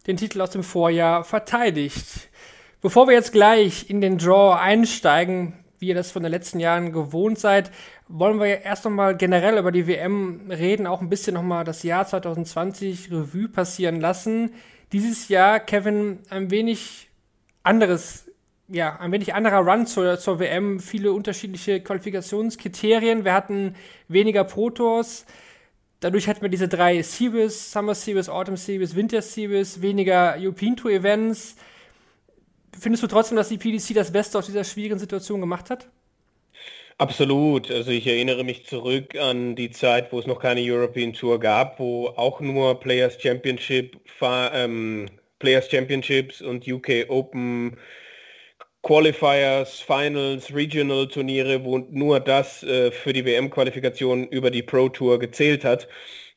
den 0.09 0.17
Titel 0.17 0.41
aus 0.41 0.51
dem 0.51 0.65
Vorjahr 0.65 1.23
verteidigt. 1.23 2.29
Bevor 2.83 3.07
wir 3.07 3.15
jetzt 3.15 3.31
gleich 3.31 3.89
in 3.91 4.01
den 4.01 4.19
Draw 4.19 4.59
einsteigen, 4.59 5.53
wie 5.79 5.87
ihr 5.87 5.95
das 5.95 6.11
von 6.11 6.25
den 6.25 6.33
letzten 6.33 6.59
Jahren 6.59 6.91
gewohnt 6.91 7.39
seid, 7.39 7.71
wollen 8.09 8.41
wir 8.41 8.63
erst 8.63 8.85
nochmal 8.85 9.17
generell 9.17 9.57
über 9.57 9.71
die 9.71 9.87
WM 9.87 10.51
reden, 10.51 10.89
auch 10.89 11.01
ein 11.01 11.09
bisschen 11.09 11.35
nochmal 11.35 11.63
das 11.63 11.85
Jahr 11.85 12.09
2020 12.09 13.13
Revue 13.13 13.49
passieren 13.49 14.01
lassen. 14.01 14.55
Dieses 14.91 15.29
Jahr, 15.29 15.61
Kevin, 15.61 16.19
ein 16.29 16.51
wenig 16.51 17.09
anderes, 17.63 18.29
ja, 18.67 18.99
ein 18.99 19.13
wenig 19.13 19.33
anderer 19.33 19.61
Run 19.61 19.87
zur, 19.87 20.19
zur 20.19 20.41
WM, 20.41 20.81
viele 20.81 21.13
unterschiedliche 21.13 21.81
Qualifikationskriterien. 21.81 23.25
Wir 23.25 23.33
hatten 23.33 23.77
weniger 24.09 24.43
Protos. 24.43 25.25
Dadurch 26.01 26.27
hatten 26.27 26.43
wir 26.43 26.49
diese 26.49 26.67
drei 26.67 27.01
Series, 27.03 27.71
Summer 27.71 27.95
Series, 27.95 28.29
Autumn 28.29 28.57
Series, 28.57 28.97
Winter 28.97 29.23
Series, 29.23 29.83
weniger 29.83 30.35
European 30.37 30.75
Tour 30.75 30.91
Events 30.91 31.55
findest 32.79 33.03
du 33.03 33.07
trotzdem, 33.07 33.37
dass 33.37 33.49
die 33.49 33.59
PDC 33.59 33.95
das 33.95 34.13
Beste 34.13 34.39
aus 34.39 34.47
dieser 34.47 34.65
schwierigen 34.65 34.99
Situation 34.99 35.41
gemacht 35.41 35.71
hat? 35.71 35.89
Absolut. 36.99 37.71
Also 37.71 37.91
ich 37.91 38.07
erinnere 38.07 38.45
mich 38.45 38.67
zurück 38.67 39.17
an 39.17 39.57
die 39.57 39.71
Zeit, 39.71 40.13
wo 40.13 40.19
es 40.19 40.27
noch 40.27 40.41
keine 40.41 40.61
European 40.61 41.13
Tour 41.13 41.41
gab, 41.41 41.79
wo 41.79 42.09
auch 42.09 42.41
nur 42.41 42.79
Players 42.79 43.21
Championship, 43.21 43.99
ähm, 44.23 45.09
Players 45.39 45.71
Championships 45.71 46.41
und 46.41 46.67
UK 46.69 47.07
Open 47.09 47.77
Qualifiers, 48.83 49.81
Finals, 49.81 50.53
Regional 50.53 51.07
Turniere, 51.09 51.65
wo 51.65 51.79
nur 51.79 52.21
das 52.21 52.63
äh, 52.65 52.91
für 52.91 53.13
die 53.13 53.25
WM-Qualifikation 53.25 54.27
über 54.29 54.51
die 54.51 54.63
Pro 54.63 54.89
Tour 54.89 55.19
gezählt 55.19 55.65
hat. 55.65 55.89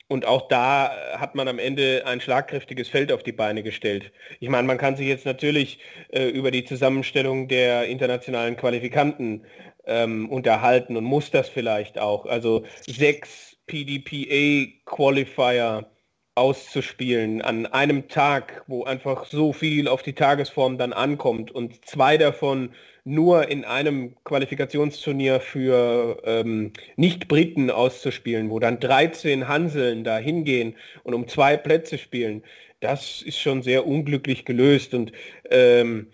Und 0.08 0.24
auch 0.24 0.46
da 0.48 0.92
hat 1.18 1.34
man 1.34 1.48
am 1.48 1.58
Ende 1.58 2.04
ein 2.06 2.20
schlagkräftiges 2.20 2.88
Feld 2.88 3.10
auf 3.10 3.24
die 3.24 3.32
Beine 3.32 3.64
gestellt. 3.64 4.12
Ich 4.38 4.48
meine, 4.48 4.66
man 4.66 4.78
kann 4.78 4.96
sich 4.96 5.08
jetzt 5.08 5.26
natürlich 5.26 5.80
äh, 6.10 6.28
über 6.28 6.52
die 6.52 6.64
Zusammenstellung 6.64 7.48
der 7.48 7.86
internationalen 7.86 8.56
Qualifikanten 8.56 9.44
ähm, 9.84 10.30
unterhalten 10.30 10.96
und 10.96 11.04
muss 11.04 11.32
das 11.32 11.48
vielleicht 11.48 11.98
auch. 11.98 12.26
Also 12.26 12.64
sechs 12.86 13.56
PDPA-Qualifier 13.66 15.90
auszuspielen 16.36 17.42
an 17.42 17.66
einem 17.66 18.08
Tag, 18.08 18.62
wo 18.68 18.84
einfach 18.84 19.24
so 19.24 19.52
viel 19.52 19.88
auf 19.88 20.02
die 20.02 20.12
Tagesform 20.12 20.78
dann 20.78 20.92
ankommt 20.92 21.50
und 21.50 21.84
zwei 21.84 22.18
davon 22.18 22.74
nur 23.06 23.48
in 23.48 23.64
einem 23.64 24.16
Qualifikationsturnier 24.24 25.38
für 25.38 26.20
ähm, 26.24 26.72
Nicht-Briten 26.96 27.70
auszuspielen, 27.70 28.50
wo 28.50 28.58
dann 28.58 28.80
13 28.80 29.46
Hanseln 29.46 30.02
da 30.02 30.18
hingehen 30.18 30.74
und 31.04 31.14
um 31.14 31.28
zwei 31.28 31.56
Plätze 31.56 31.98
spielen, 31.98 32.42
das 32.80 33.22
ist 33.22 33.38
schon 33.38 33.62
sehr 33.62 33.86
unglücklich 33.86 34.44
gelöst 34.44 34.92
und 34.92 35.12
ähm, 35.50 36.08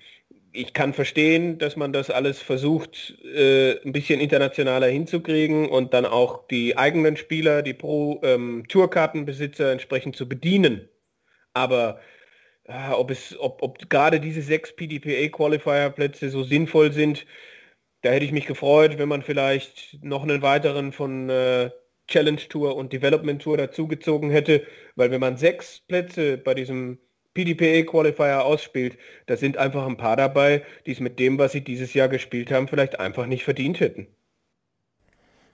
ich 0.52 0.74
kann 0.74 0.92
verstehen, 0.92 1.56
dass 1.56 1.76
man 1.76 1.94
das 1.94 2.10
alles 2.10 2.42
versucht, 2.42 3.16
äh, 3.24 3.80
ein 3.86 3.92
bisschen 3.92 4.20
internationaler 4.20 4.88
hinzukriegen 4.88 5.70
und 5.70 5.94
dann 5.94 6.04
auch 6.04 6.46
die 6.48 6.76
eigenen 6.76 7.16
Spieler, 7.16 7.62
die 7.62 7.72
Pro-Tourkartenbesitzer 7.72 9.68
ähm, 9.68 9.72
entsprechend 9.72 10.14
zu 10.14 10.28
bedienen. 10.28 10.90
Aber 11.54 12.00
äh, 12.64 12.90
ob 12.90 13.10
es, 13.10 13.38
ob, 13.38 13.62
ob 13.62 13.88
gerade 13.90 14.20
diese 14.20 14.42
sechs 14.42 14.74
PDPA-Qualifier-Plätze 14.74 16.30
so 16.30 16.42
sinnvoll 16.42 16.92
sind, 16.92 17.26
da 18.02 18.10
hätte 18.10 18.24
ich 18.24 18.32
mich 18.32 18.46
gefreut, 18.46 18.98
wenn 18.98 19.08
man 19.08 19.22
vielleicht 19.22 20.02
noch 20.02 20.22
einen 20.22 20.42
weiteren 20.42 20.92
von 20.92 21.28
äh, 21.30 21.70
Challenge 22.08 22.40
Tour 22.48 22.76
und 22.76 22.92
Development 22.92 23.40
Tour 23.40 23.56
dazugezogen 23.56 24.30
hätte, 24.30 24.66
weil 24.96 25.10
wenn 25.10 25.20
man 25.20 25.36
sechs 25.36 25.80
Plätze 25.80 26.36
bei 26.36 26.54
diesem 26.54 26.98
PDPA 27.34 27.88
Qualifier 27.90 28.44
ausspielt, 28.44 28.98
da 29.26 29.36
sind 29.36 29.56
einfach 29.56 29.86
ein 29.86 29.96
paar 29.96 30.16
dabei, 30.16 30.64
die 30.84 30.92
es 30.92 31.00
mit 31.00 31.18
dem, 31.18 31.38
was 31.38 31.52
sie 31.52 31.62
dieses 31.62 31.94
Jahr 31.94 32.08
gespielt 32.08 32.50
haben, 32.50 32.68
vielleicht 32.68 33.00
einfach 33.00 33.26
nicht 33.26 33.44
verdient 33.44 33.80
hätten. 33.80 34.08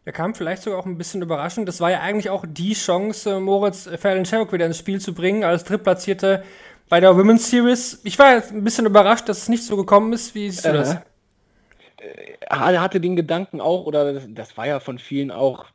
Er 0.05 0.12
kam 0.12 0.35
vielleicht 0.35 0.62
sogar 0.62 0.79
auch 0.79 0.87
ein 0.87 0.97
bisschen 0.97 1.21
überraschend. 1.21 1.69
Das 1.69 1.81
war 1.81 1.91
ja 1.91 2.00
eigentlich 2.00 2.31
auch 2.31 2.47
die 2.49 2.73
Chance, 2.73 3.41
Moritz 3.41 3.88
Fallon 3.99 4.25
Sherrock 4.25 4.53
wieder 4.53 4.65
ins 4.65 4.79
Spiel 4.79 5.00
zu 5.00 5.12
bringen, 5.12 5.45
als 5.45 5.65
Drittplatzierte 5.65 6.43
bei 6.88 7.00
der 7.00 7.16
Women's 7.16 7.50
Series. 7.50 8.00
Ich 8.04 8.18
war 8.18 8.42
ein 8.42 8.64
bisschen 8.64 8.87
überrascht, 8.87 9.28
dass 9.28 9.38
es 9.38 9.49
nicht 9.49 9.64
so 9.64 9.76
gekommen 9.76 10.12
ist. 10.12 10.35
Wie 10.35 10.50
siehst 10.50 10.64
du 10.64 10.71
äh, 10.71 10.73
das? 10.73 10.97
Er 12.40 12.80
hatte 12.80 13.00
den 13.00 13.16
Gedanken 13.16 13.61
auch, 13.61 13.85
oder 13.85 14.12
das, 14.12 14.25
das 14.28 14.57
war 14.57 14.66
ja 14.66 14.80
von 14.80 14.99
vielen 14.99 15.30
auch 15.30 15.66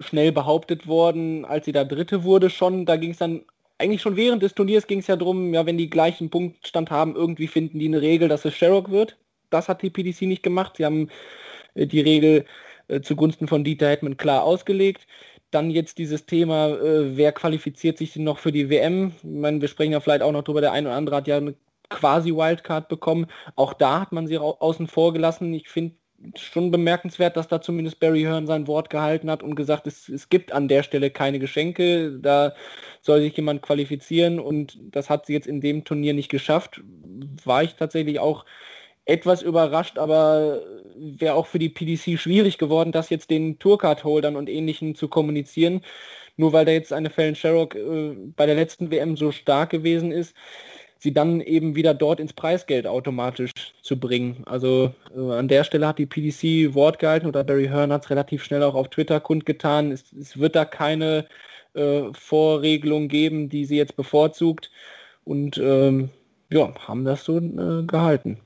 schnell 0.00 0.32
behauptet 0.32 0.86
worden, 0.86 1.44
als 1.44 1.64
sie 1.64 1.72
da 1.72 1.84
Dritte 1.84 2.24
wurde 2.24 2.50
schon. 2.50 2.86
Da 2.86 2.96
ging 2.96 3.12
es 3.12 3.18
dann 3.18 3.44
eigentlich 3.78 4.02
schon 4.02 4.16
während 4.16 4.42
des 4.42 4.54
Turniers 4.54 4.86
ging 4.86 4.98
es 4.98 5.06
ja 5.06 5.16
darum, 5.16 5.54
ja, 5.54 5.64
wenn 5.64 5.78
die 5.78 5.90
gleichen 5.90 6.30
Punktstand 6.30 6.90
haben, 6.90 7.14
irgendwie 7.14 7.46
finden 7.46 7.78
die 7.78 7.86
eine 7.86 8.00
Regel, 8.00 8.28
dass 8.28 8.44
es 8.44 8.54
Sherrock 8.54 8.90
wird. 8.90 9.16
Das 9.50 9.68
hat 9.68 9.82
die 9.82 9.90
PDC 9.90 10.22
nicht 10.22 10.42
gemacht. 10.42 10.76
Sie 10.76 10.84
haben 10.84 11.08
äh, 11.74 11.86
die 11.86 12.00
Regel 12.00 12.44
äh, 12.88 13.00
zugunsten 13.00 13.48
von 13.48 13.64
Dieter 13.64 13.88
Hetman 13.88 14.16
klar 14.16 14.42
ausgelegt. 14.42 15.06
Dann 15.50 15.70
jetzt 15.70 15.98
dieses 15.98 16.26
Thema, 16.26 16.68
äh, 16.68 17.16
wer 17.16 17.32
qualifiziert 17.32 17.98
sich 17.98 18.12
denn 18.12 18.24
noch 18.24 18.38
für 18.38 18.52
die 18.52 18.68
WM? 18.70 19.12
Ich 19.16 19.24
meine, 19.24 19.60
wir 19.60 19.68
sprechen 19.68 19.92
ja 19.92 20.00
vielleicht 20.00 20.22
auch 20.22 20.32
noch 20.32 20.44
drüber, 20.44 20.60
der 20.60 20.72
eine 20.72 20.88
oder 20.88 20.96
andere 20.96 21.16
hat 21.16 21.26
ja 21.26 21.38
eine 21.38 21.54
quasi 21.88 22.32
Wildcard 22.32 22.88
bekommen. 22.88 23.26
Auch 23.56 23.72
da 23.72 24.00
hat 24.00 24.12
man 24.12 24.26
sie 24.26 24.38
außen 24.38 24.86
vor 24.88 25.12
gelassen. 25.12 25.54
Ich 25.54 25.68
finde, 25.68 25.94
schon 26.36 26.70
bemerkenswert, 26.70 27.36
dass 27.36 27.48
da 27.48 27.60
zumindest 27.60 28.00
Barry 28.00 28.22
Hearn 28.22 28.46
sein 28.46 28.66
Wort 28.66 28.90
gehalten 28.90 29.30
hat 29.30 29.42
und 29.42 29.54
gesagt, 29.54 29.86
es, 29.86 30.08
es 30.08 30.28
gibt 30.28 30.52
an 30.52 30.68
der 30.68 30.82
Stelle 30.82 31.10
keine 31.10 31.38
Geschenke, 31.38 32.18
da 32.18 32.54
soll 33.02 33.20
sich 33.20 33.36
jemand 33.36 33.62
qualifizieren 33.62 34.40
und 34.40 34.78
das 34.90 35.10
hat 35.10 35.26
sie 35.26 35.34
jetzt 35.34 35.46
in 35.46 35.60
dem 35.60 35.84
Turnier 35.84 36.14
nicht 36.14 36.28
geschafft. 36.28 36.82
War 37.44 37.62
ich 37.62 37.74
tatsächlich 37.74 38.18
auch 38.18 38.44
etwas 39.08 39.42
überrascht, 39.42 39.98
aber 39.98 40.60
wäre 40.96 41.34
auch 41.34 41.46
für 41.46 41.58
die 41.58 41.70
PDC 41.70 42.18
schwierig 42.18 42.58
geworden, 42.58 42.92
das 42.92 43.08
jetzt 43.08 43.30
den 43.30 43.58
Tourcard-Holdern 43.58 44.36
und 44.36 44.48
ähnlichen 44.48 44.94
zu 44.94 45.08
kommunizieren. 45.08 45.80
Nur 46.36 46.52
weil 46.52 46.66
da 46.66 46.72
jetzt 46.72 46.92
eine 46.92 47.10
Fallon 47.10 47.34
Sherrock 47.34 47.74
äh, 47.74 48.14
bei 48.36 48.46
der 48.46 48.54
letzten 48.54 48.90
WM 48.90 49.16
so 49.16 49.32
stark 49.32 49.70
gewesen 49.70 50.12
ist, 50.12 50.34
sie 50.98 51.12
dann 51.12 51.40
eben 51.40 51.74
wieder 51.74 51.94
dort 51.94 52.20
ins 52.20 52.32
Preisgeld 52.32 52.86
automatisch 52.86 53.52
zu 53.82 53.98
bringen. 53.98 54.42
Also 54.44 54.92
äh, 55.16 55.32
an 55.32 55.48
der 55.48 55.64
Stelle 55.64 55.86
hat 55.86 55.98
die 55.98 56.06
PDC 56.06 56.74
Wort 56.74 56.98
gehalten 56.98 57.26
oder 57.26 57.44
Barry 57.44 57.66
Hearn 57.66 57.92
hat 57.92 58.04
es 58.04 58.10
relativ 58.10 58.44
schnell 58.44 58.62
auch 58.62 58.74
auf 58.74 58.88
Twitter 58.88 59.20
kundgetan. 59.20 59.90
Es, 59.90 60.12
es 60.12 60.38
wird 60.38 60.54
da 60.54 60.64
keine 60.64 61.26
äh, 61.74 62.02
Vorregelung 62.12 63.08
geben, 63.08 63.48
die 63.48 63.64
sie 63.64 63.76
jetzt 63.76 63.96
bevorzugt 63.96 64.70
und 65.24 65.56
ähm, 65.58 66.10
ja, 66.50 66.74
haben 66.86 67.04
das 67.04 67.24
so 67.24 67.38
äh, 67.38 67.84
gehalten. 67.86 68.38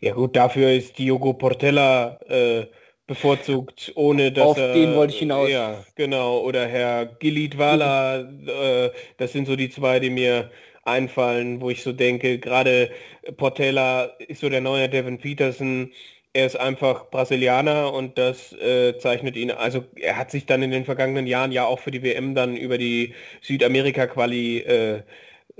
Ja 0.00 0.14
gut, 0.14 0.36
dafür 0.36 0.72
ist 0.72 0.98
Diogo 0.98 1.34
Portella 1.34 2.18
äh, 2.28 2.66
bevorzugt, 3.06 3.92
ohne 3.94 4.32
dass 4.32 4.44
Auf 4.44 4.58
er, 4.58 4.72
den 4.74 4.94
wollte 4.94 5.12
ich 5.12 5.20
hinaus. 5.20 5.48
Ja, 5.48 5.84
genau. 5.94 6.40
Oder 6.40 6.66
Herr 6.66 7.06
Gilidwala, 7.06 8.20
äh, 8.20 8.90
das 9.16 9.32
sind 9.32 9.46
so 9.46 9.56
die 9.56 9.70
zwei, 9.70 10.00
die 10.00 10.10
mir 10.10 10.50
einfallen, 10.84 11.60
wo 11.60 11.70
ich 11.70 11.82
so 11.82 11.92
denke, 11.92 12.38
gerade 12.38 12.90
Portela 13.36 14.04
ist 14.18 14.40
so 14.40 14.48
der 14.48 14.60
neue 14.60 14.88
Devin 14.88 15.18
Peterson. 15.18 15.92
Er 16.32 16.46
ist 16.46 16.56
einfach 16.56 17.10
Brasilianer 17.10 17.92
und 17.92 18.18
das 18.18 18.52
äh, 18.52 18.98
zeichnet 18.98 19.36
ihn, 19.36 19.50
also 19.50 19.84
er 19.96 20.18
hat 20.18 20.30
sich 20.30 20.44
dann 20.46 20.62
in 20.62 20.70
den 20.70 20.84
vergangenen 20.84 21.26
Jahren 21.26 21.50
ja 21.50 21.64
auch 21.64 21.78
für 21.78 21.90
die 21.90 22.02
WM 22.02 22.34
dann 22.34 22.56
über 22.56 22.76
die 22.76 23.14
Südamerika-Quali 23.40 24.58
äh, 24.58 25.02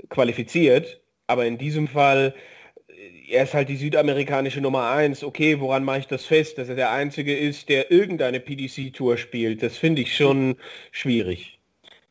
qualifiziert. 0.09 1.01
Aber 1.25 1.45
in 1.45 1.57
diesem 1.57 1.87
Fall, 1.87 2.35
er 3.27 3.43
ist 3.43 3.53
halt 3.53 3.69
die 3.69 3.75
südamerikanische 3.75 4.61
Nummer 4.61 4.89
eins. 4.89 5.23
Okay, 5.23 5.59
woran 5.59 5.83
mache 5.83 5.99
ich 5.99 6.07
das 6.07 6.25
fest, 6.25 6.57
dass 6.57 6.69
er 6.69 6.75
der 6.75 6.91
Einzige 6.91 7.35
ist, 7.35 7.69
der 7.69 7.91
irgendeine 7.91 8.39
PDC-Tour 8.39 9.17
spielt? 9.17 9.61
Das 9.61 9.77
finde 9.77 10.01
ich 10.01 10.15
schon 10.15 10.55
schwierig. 10.91 11.59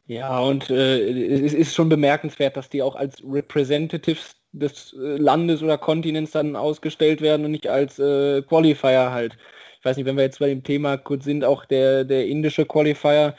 Ja, 0.06 0.38
und 0.38 0.70
äh, 0.70 1.44
es 1.44 1.52
ist 1.52 1.74
schon 1.74 1.88
bemerkenswert, 1.88 2.56
dass 2.56 2.68
die 2.68 2.82
auch 2.82 2.94
als 2.94 3.22
Representatives 3.24 4.36
des 4.52 4.94
äh, 4.94 5.16
Landes 5.16 5.62
oder 5.62 5.78
Kontinents 5.78 6.32
dann 6.32 6.54
ausgestellt 6.54 7.20
werden 7.20 7.44
und 7.44 7.50
nicht 7.50 7.66
als 7.66 7.98
äh, 7.98 8.42
Qualifier 8.42 9.10
halt. 9.10 9.36
Ich 9.80 9.84
weiß 9.84 9.96
nicht, 9.96 10.06
wenn 10.06 10.16
wir 10.16 10.24
jetzt 10.24 10.38
bei 10.38 10.48
dem 10.48 10.62
Thema 10.62 10.96
kurz 10.96 11.24
sind, 11.24 11.44
auch 11.44 11.64
der, 11.64 12.04
der 12.04 12.26
indische 12.26 12.66
Qualifier, 12.66 13.34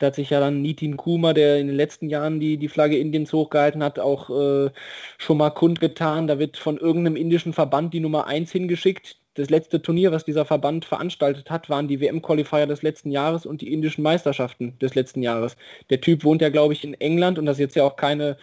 da 0.00 0.08
hat 0.08 0.16
sich 0.16 0.30
ja 0.30 0.40
dann 0.40 0.62
Nitin 0.62 0.96
Kuma, 0.96 1.32
der 1.32 1.58
in 1.58 1.68
den 1.68 1.76
letzten 1.76 2.08
Jahren 2.08 2.40
die, 2.40 2.56
die 2.56 2.68
Flagge 2.68 2.98
Indiens 2.98 3.32
hochgehalten 3.32 3.84
hat, 3.84 4.00
auch 4.00 4.30
äh, 4.30 4.70
schon 5.18 5.38
mal 5.38 5.50
kundgetan. 5.50 6.26
Da 6.26 6.40
wird 6.40 6.56
von 6.56 6.76
irgendeinem 6.78 7.16
indischen 7.16 7.52
Verband 7.52 7.94
die 7.94 8.00
Nummer 8.00 8.26
1 8.26 8.50
hingeschickt 8.50 9.16
das 9.34 9.50
letzte 9.50 9.80
Turnier, 9.80 10.12
was 10.12 10.24
dieser 10.24 10.44
Verband 10.44 10.84
veranstaltet 10.84 11.50
hat, 11.50 11.70
waren 11.70 11.88
die 11.88 12.00
WM-Qualifier 12.00 12.66
des 12.66 12.82
letzten 12.82 13.10
Jahres 13.10 13.46
und 13.46 13.60
die 13.60 13.72
indischen 13.72 14.02
Meisterschaften 14.02 14.78
des 14.80 14.94
letzten 14.94 15.22
Jahres. 15.22 15.56
Der 15.88 16.00
Typ 16.00 16.24
wohnt 16.24 16.42
ja, 16.42 16.48
glaube 16.48 16.72
ich, 16.74 16.84
in 16.84 16.94
England 16.94 17.38
und 17.38 17.46
das 17.46 17.56
ist 17.56 17.60
jetzt 17.60 17.76
ja 17.76 17.84
auch 17.84 17.96
keine 17.96 18.36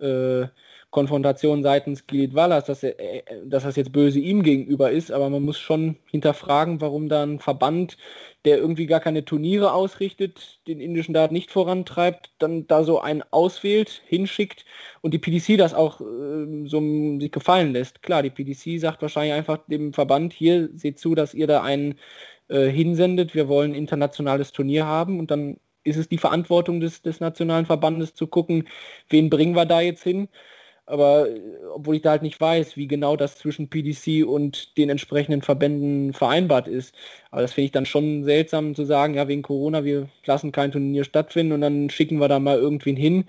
äh, 0.00 0.46
Konfrontation 0.90 1.62
seitens 1.62 2.06
Gilit 2.06 2.34
Wallas, 2.34 2.64
dass, 2.64 2.82
er, 2.82 2.98
äh, 2.98 3.22
dass 3.44 3.62
das 3.62 3.76
jetzt 3.76 3.92
böse 3.92 4.18
ihm 4.18 4.42
gegenüber 4.42 4.90
ist, 4.90 5.12
aber 5.12 5.30
man 5.30 5.42
muss 5.42 5.58
schon 5.58 5.96
hinterfragen, 6.06 6.80
warum 6.80 7.08
da 7.08 7.22
ein 7.22 7.38
Verband, 7.38 7.96
der 8.44 8.58
irgendwie 8.58 8.86
gar 8.86 9.00
keine 9.00 9.24
Turniere 9.24 9.72
ausrichtet, 9.72 10.60
den 10.66 10.80
indischen 10.80 11.14
Dart 11.14 11.30
nicht 11.30 11.50
vorantreibt, 11.50 12.32
dann 12.38 12.66
da 12.66 12.82
so 12.82 13.00
einen 13.00 13.22
auswählt, 13.30 14.02
hinschickt 14.06 14.64
und 15.00 15.14
die 15.14 15.18
PDC 15.18 15.56
das 15.58 15.74
auch 15.74 16.00
äh, 16.00 16.66
so 16.66 16.80
sich 17.20 17.30
gefallen 17.30 17.72
lässt. 17.72 18.02
Klar, 18.02 18.22
die 18.22 18.30
PDC 18.30 18.80
sagt 18.80 19.00
wahrscheinlich 19.02 19.34
einfach 19.34 19.58
dem 19.68 19.92
Verband, 19.92 20.32
hier 20.32 20.70
seht 20.74 20.98
zu, 20.98 21.14
dass 21.14 21.34
ihr 21.34 21.46
da 21.46 21.62
einen 21.62 21.94
äh, 22.48 22.68
hinsendet, 22.68 23.34
wir 23.34 23.48
wollen 23.48 23.72
ein 23.72 23.76
internationales 23.76 24.50
Turnier 24.52 24.86
haben 24.86 25.20
und 25.20 25.30
dann 25.30 25.58
ist 25.84 25.96
es 25.96 26.08
die 26.08 26.18
Verantwortung 26.18 26.80
des, 26.80 27.02
des 27.02 27.20
nationalen 27.20 27.66
Verbandes 27.66 28.14
zu 28.14 28.26
gucken, 28.26 28.68
wen 29.08 29.30
bringen 29.30 29.54
wir 29.54 29.66
da 29.66 29.80
jetzt 29.80 30.02
hin 30.02 30.28
aber 30.86 31.28
äh, 31.28 31.40
obwohl 31.74 31.96
ich 31.96 32.02
da 32.02 32.10
halt 32.10 32.22
nicht 32.22 32.40
weiß, 32.40 32.76
wie 32.76 32.86
genau 32.88 33.16
das 33.16 33.36
zwischen 33.36 33.68
PDC 33.68 34.26
und 34.26 34.76
den 34.76 34.90
entsprechenden 34.90 35.42
Verbänden 35.42 36.12
vereinbart 36.12 36.68
ist. 36.68 36.94
Aber 37.30 37.42
das 37.42 37.52
finde 37.52 37.66
ich 37.66 37.72
dann 37.72 37.86
schon 37.86 38.24
seltsam 38.24 38.74
zu 38.74 38.84
sagen, 38.84 39.14
ja, 39.14 39.28
wegen 39.28 39.42
Corona, 39.42 39.84
wir 39.84 40.08
lassen 40.26 40.52
kein 40.52 40.72
Turnier 40.72 41.04
stattfinden 41.04 41.52
und 41.52 41.60
dann 41.60 41.90
schicken 41.90 42.18
wir 42.18 42.28
da 42.28 42.38
mal 42.38 42.58
irgendwen 42.58 42.96
hin. 42.96 43.24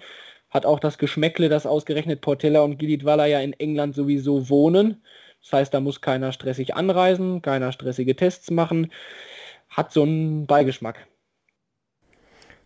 Hat 0.49 0.65
auch 0.65 0.79
das 0.79 0.97
Geschmäckle, 0.97 1.49
dass 1.49 1.65
ausgerechnet 1.65 2.21
Portella 2.21 2.61
und 2.61 2.77
Gilidwala 2.77 3.25
ja 3.27 3.39
in 3.41 3.53
England 3.53 3.95
sowieso 3.95 4.49
wohnen. 4.49 5.01
Das 5.41 5.53
heißt, 5.53 5.73
da 5.73 5.79
muss 5.79 6.01
keiner 6.01 6.31
stressig 6.33 6.75
anreisen, 6.75 7.41
keiner 7.41 7.71
stressige 7.71 8.15
Tests 8.15 8.51
machen. 8.51 8.91
Hat 9.69 9.91
so 9.93 10.03
einen 10.03 10.47
Beigeschmack. 10.47 11.07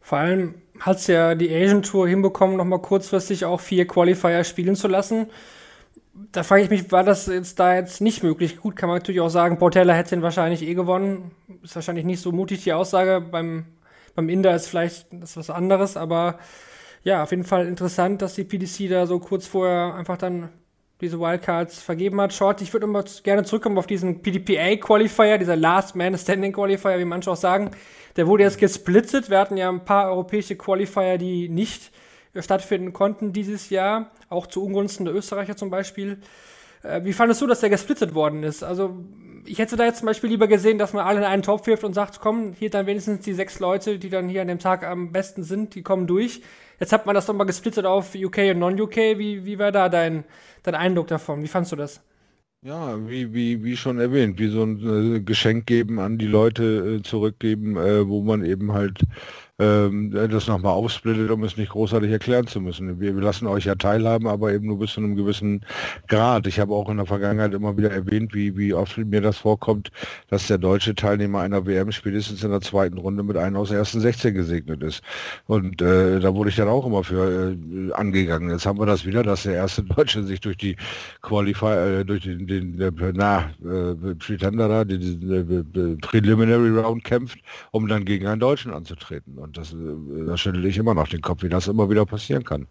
Vor 0.05 0.19
allem 0.19 0.53
hat 0.79 0.97
es 0.97 1.07
ja 1.07 1.33
die 1.33 1.49
Asian 1.49 1.81
Tour 1.81 2.07
hinbekommen, 2.07 2.57
nochmal 2.57 2.79
kurzfristig 2.79 3.43
auch 3.43 3.59
vier 3.59 3.87
Qualifier 3.87 4.43
spielen 4.43 4.75
zu 4.75 4.87
lassen. 4.87 5.31
Da 6.31 6.43
frage 6.43 6.61
ich 6.61 6.69
mich, 6.69 6.91
war 6.91 7.03
das 7.03 7.25
jetzt 7.25 7.59
da 7.59 7.73
jetzt 7.73 8.01
nicht 8.01 8.21
möglich? 8.21 8.57
Gut, 8.57 8.75
kann 8.75 8.87
man 8.87 8.99
natürlich 8.99 9.19
auch 9.19 9.29
sagen, 9.29 9.57
Portella 9.57 9.95
hätte 9.95 10.13
ihn 10.13 10.21
wahrscheinlich 10.21 10.61
eh 10.61 10.75
gewonnen. 10.75 11.31
Ist 11.63 11.73
wahrscheinlich 11.73 12.05
nicht 12.05 12.21
so 12.21 12.31
mutig 12.31 12.63
die 12.63 12.73
Aussage. 12.73 13.19
Beim, 13.19 13.65
beim 14.13 14.29
Inder 14.29 14.55
ist 14.55 14.67
vielleicht 14.67 15.07
das 15.09 15.37
was 15.37 15.49
anderes, 15.49 15.97
aber 15.97 16.37
ja, 17.03 17.23
auf 17.23 17.31
jeden 17.31 17.43
Fall 17.43 17.65
interessant, 17.65 18.21
dass 18.21 18.35
die 18.35 18.43
PDC 18.43 18.87
da 18.87 19.07
so 19.07 19.17
kurz 19.17 19.47
vorher 19.47 19.95
einfach 19.95 20.19
dann 20.19 20.49
diese 21.01 21.19
Wildcards 21.19 21.81
vergeben 21.81 22.21
hat. 22.21 22.33
Short, 22.33 22.61
ich 22.61 22.71
würde 22.73 22.85
immer 22.85 23.03
gerne 23.23 23.43
zurückkommen 23.43 23.77
auf 23.77 23.87
diesen 23.87 24.21
PDPA-Qualifier, 24.21 25.37
dieser 25.37 25.55
Last 25.55 25.95
Man 25.95 26.17
Standing 26.17 26.53
Qualifier, 26.53 26.99
wie 26.99 27.05
manche 27.05 27.31
auch 27.31 27.35
sagen. 27.35 27.71
Der 28.15 28.27
wurde 28.27 28.43
jetzt 28.43 28.59
gesplittet. 28.59 29.29
Wir 29.29 29.39
hatten 29.39 29.57
ja 29.57 29.69
ein 29.69 29.83
paar 29.83 30.09
europäische 30.09 30.55
Qualifier, 30.55 31.17
die 31.17 31.49
nicht 31.49 31.91
stattfinden 32.37 32.93
konnten 32.93 33.33
dieses 33.33 33.69
Jahr, 33.69 34.11
auch 34.29 34.47
zu 34.47 34.63
Ungunsten 34.63 35.05
der 35.05 35.15
Österreicher 35.15 35.55
zum 35.55 35.69
Beispiel. 35.69 36.19
Äh, 36.83 37.03
wie 37.03 37.13
fandest 37.13 37.41
du, 37.41 37.47
dass 37.47 37.59
der 37.59 37.69
gesplittet 37.69 38.13
worden 38.13 38.43
ist? 38.43 38.63
Also 38.63 38.97
ich 39.45 39.59
hätte 39.59 39.75
da 39.75 39.85
jetzt 39.85 39.99
zum 39.99 40.07
Beispiel 40.07 40.29
lieber 40.29 40.47
gesehen, 40.47 40.77
dass 40.77 40.93
man 40.93 41.05
alle 41.05 41.19
in 41.19 41.25
einen 41.25 41.43
Topf 41.43 41.67
wirft 41.67 41.83
und 41.83 41.93
sagt, 41.93 42.19
komm, 42.19 42.53
hier 42.53 42.69
dann 42.69 42.87
wenigstens 42.87 43.23
die 43.23 43.33
sechs 43.33 43.59
Leute, 43.59 43.99
die 43.99 44.09
dann 44.09 44.27
hier 44.27 44.41
an 44.41 44.47
dem 44.47 44.59
Tag 44.59 44.83
am 44.83 45.11
besten 45.11 45.43
sind, 45.43 45.75
die 45.75 45.83
kommen 45.83 46.07
durch. 46.07 46.41
Jetzt 46.79 46.91
hat 46.91 47.05
man 47.05 47.15
das 47.15 47.27
nochmal 47.27 47.47
gesplittet 47.47 47.85
auf 47.85 48.15
UK 48.15 48.37
und 48.51 48.59
Non-UK. 48.59 48.95
Wie, 49.17 49.45
wie 49.45 49.59
war 49.59 49.71
da 49.71 49.89
dein, 49.89 50.25
dein 50.63 50.75
Eindruck 50.75 51.07
davon? 51.07 51.41
Wie 51.41 51.47
fandst 51.47 51.71
du 51.71 51.75
das? 51.75 52.01
Ja, 52.61 52.97
wie, 53.07 53.31
wie, 53.31 53.63
wie 53.63 53.77
schon 53.77 53.99
erwähnt, 53.99 54.39
wie 54.39 54.47
so 54.47 54.63
ein 54.63 55.17
äh, 55.17 55.19
Geschenk 55.19 55.67
geben 55.67 55.99
an 55.99 56.17
die 56.17 56.25
Leute 56.25 56.97
äh, 56.97 57.03
zurückgeben, 57.03 57.77
äh, 57.77 58.07
wo 58.07 58.23
man 58.23 58.43
eben 58.43 58.73
halt 58.73 59.01
ähm, 59.57 60.11
das 60.11 60.47
nochmal 60.47 60.73
aufsplittet, 60.73 61.31
um 61.31 61.43
es 61.43 61.55
nicht 61.55 61.71
großartig 61.71 62.11
erklären 62.11 62.45
zu 62.45 62.59
müssen. 62.59 62.99
Wir, 62.99 63.15
wir, 63.15 63.23
lassen 63.23 63.47
euch 63.47 63.65
ja 63.65 63.75
teilhaben, 63.75 64.27
aber 64.27 64.51
eben 64.51 64.67
nur 64.67 64.79
bis 64.79 64.93
zu 64.93 64.99
einem 64.99 65.15
gewissen 65.15 65.65
Grad. 66.07 66.45
Ich 66.47 66.59
habe 66.59 66.73
auch 66.73 66.89
in 66.89 66.97
der 66.97 67.05
Vergangenheit 67.05 67.53
immer 67.53 67.77
wieder 67.77 67.91
erwähnt, 67.91 68.33
wie, 68.33 68.57
wie 68.57 68.73
oft 68.73 68.97
mir 68.97 69.21
das 69.21 69.37
vorkommt, 69.37 69.91
dass 70.29 70.47
der 70.47 70.57
deutsche 70.57 70.93
Teilnehmer 70.93 71.39
einer 71.39 71.65
WM 71.65 71.91
spätestens 71.91 72.43
in 72.43 72.51
der 72.51 72.61
zweiten 72.61 72.97
Runde 72.97 73.23
mit 73.23 73.37
einem 73.37 73.55
aus 73.55 73.69
der 73.69 73.77
ersten 73.77 74.01
16 74.01 74.33
gesegnet 74.33 74.83
ist. 74.83 75.01
Und 75.47 75.81
äh, 75.81 76.19
da 76.19 76.33
wurde 76.35 76.49
ich 76.49 76.57
dann 76.57 76.67
auch 76.67 76.85
immer 76.85 77.03
für 77.03 77.55
äh, 77.55 77.93
angegangen. 77.93 78.49
Jetzt 78.49 78.65
haben 78.65 78.79
wir 78.79 78.85
das 78.85 79.05
wieder, 79.05 79.23
dass 79.23 79.43
der 79.43 79.53
erste 79.53 79.83
Deutsche 79.95 80.23
sich 80.23 80.41
durch 80.41 80.57
die 80.57 80.75
Qualify, 81.21 82.01
äh, 82.01 82.05
durch 82.05 82.23
den, 82.23 82.45
den 82.45 82.81
äh, 82.81 82.91
na, 83.13 83.51
äh, 83.63 84.15
Pretender 84.15 84.67
da, 84.67 84.83
den, 84.83 85.21
den, 85.21 85.71
den 85.71 85.97
Preliminary 85.99 86.69
Round 86.69 87.05
kämpft, 87.05 87.39
um 87.71 87.87
dann 87.87 88.03
gegen 88.03 88.27
einen 88.27 88.41
Deutschen 88.41 88.73
anzutreten. 88.73 89.44
Und 89.45 89.57
das, 89.57 89.73
äh, 89.73 90.25
da 90.25 90.35
schüttel 90.37 90.65
ich 90.65 90.77
immer 90.77 90.93
noch 90.93 91.07
den 91.07 91.21
Kopf, 91.21 91.43
wie 91.43 91.49
das 91.49 91.67
immer 91.67 91.89
wieder 91.89 92.05
passieren 92.05 92.43
kann. 92.43 92.67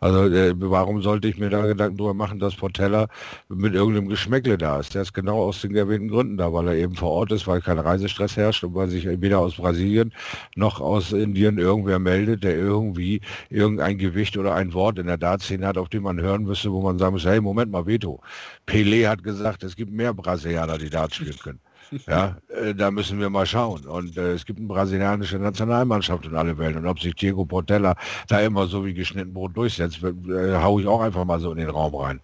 Also 0.00 0.26
äh, 0.26 0.54
warum 0.56 1.02
sollte 1.02 1.28
ich 1.28 1.38
mir 1.38 1.50
da 1.50 1.66
Gedanken 1.66 1.98
darüber 1.98 2.14
machen, 2.14 2.38
dass 2.38 2.56
Portella 2.56 3.08
mit 3.48 3.74
irgendeinem 3.74 4.08
Geschmäckle 4.08 4.56
da 4.58 4.80
ist? 4.80 4.94
Der 4.94 5.02
ist 5.02 5.12
genau 5.12 5.38
aus 5.42 5.60
den 5.60 5.74
erwähnten 5.76 6.08
Gründen 6.08 6.36
da, 6.38 6.52
weil 6.52 6.68
er 6.68 6.74
eben 6.76 6.94
vor 6.94 7.10
Ort 7.10 7.32
ist, 7.32 7.46
weil 7.46 7.60
kein 7.60 7.78
Reisestress 7.78 8.36
herrscht 8.36 8.64
und 8.64 8.74
weil 8.74 8.88
sich 8.88 9.06
weder 9.06 9.38
aus 9.38 9.56
Brasilien 9.56 10.12
noch 10.56 10.80
aus 10.80 11.12
Indien 11.12 11.58
irgendwer 11.58 11.98
meldet, 11.98 12.42
der 12.42 12.56
irgendwie 12.56 13.20
irgendein 13.50 13.98
Gewicht 13.98 14.36
oder 14.38 14.54
ein 14.54 14.72
Wort 14.72 14.98
in 14.98 15.06
der 15.06 15.18
Dartszene 15.18 15.66
hat, 15.66 15.78
auf 15.78 15.90
dem 15.90 16.04
man 16.04 16.20
hören 16.20 16.44
müsste, 16.44 16.72
wo 16.72 16.80
man 16.80 16.98
sagen 16.98 17.12
muss, 17.14 17.26
hey, 17.26 17.40
Moment 17.40 17.70
mal, 17.70 17.86
Veto. 17.86 18.20
Pelé 18.66 19.08
hat 19.08 19.22
gesagt, 19.22 19.62
es 19.62 19.76
gibt 19.76 19.92
mehr 19.92 20.14
Brasilianer, 20.14 20.78
die 20.78 20.90
Dart 20.90 21.14
spielen 21.14 21.38
können. 21.38 21.60
Ja, 22.06 22.36
äh, 22.48 22.74
da 22.74 22.90
müssen 22.90 23.18
wir 23.20 23.30
mal 23.30 23.46
schauen. 23.46 23.84
Und 23.86 24.16
äh, 24.16 24.32
es 24.32 24.44
gibt 24.44 24.58
eine 24.58 24.68
brasilianische 24.68 25.38
Nationalmannschaft 25.38 26.26
in 26.26 26.34
alle 26.34 26.56
Welt. 26.58 26.76
Und 26.76 26.86
ob 26.86 27.00
sich 27.00 27.14
Diego 27.14 27.44
Portella 27.44 27.96
da 28.28 28.40
immer 28.40 28.66
so 28.66 28.84
wie 28.84 28.94
geschnitten 28.94 29.32
Brot 29.32 29.56
durchsetzt, 29.56 30.02
äh, 30.02 30.56
haue 30.56 30.82
ich 30.82 30.88
auch 30.88 31.00
einfach 31.00 31.24
mal 31.24 31.40
so 31.40 31.52
in 31.52 31.58
den 31.58 31.70
Raum 31.70 31.94
rein. 31.94 32.20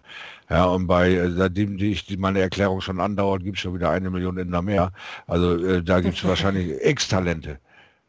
Ja, 0.49 0.65
und 0.65 0.87
bei, 0.87 1.11
äh, 1.11 1.31
seitdem 1.31 1.77
die 1.77 1.91
ich 1.91 2.05
die, 2.05 2.17
meine 2.17 2.41
Erklärung 2.41 2.81
schon 2.81 2.99
andauert, 2.99 3.43
gibt 3.43 3.57
es 3.57 3.61
schon 3.61 3.73
wieder 3.73 3.89
eine 3.89 4.09
Million 4.09 4.37
in 4.37 4.51
der 4.51 4.61
mehr. 4.61 4.91
Also 5.27 5.55
äh, 5.57 5.83
da 5.83 6.01
gibt 6.01 6.17
es 6.17 6.23
wahrscheinlich 6.25 6.73
X-Talente 6.83 7.59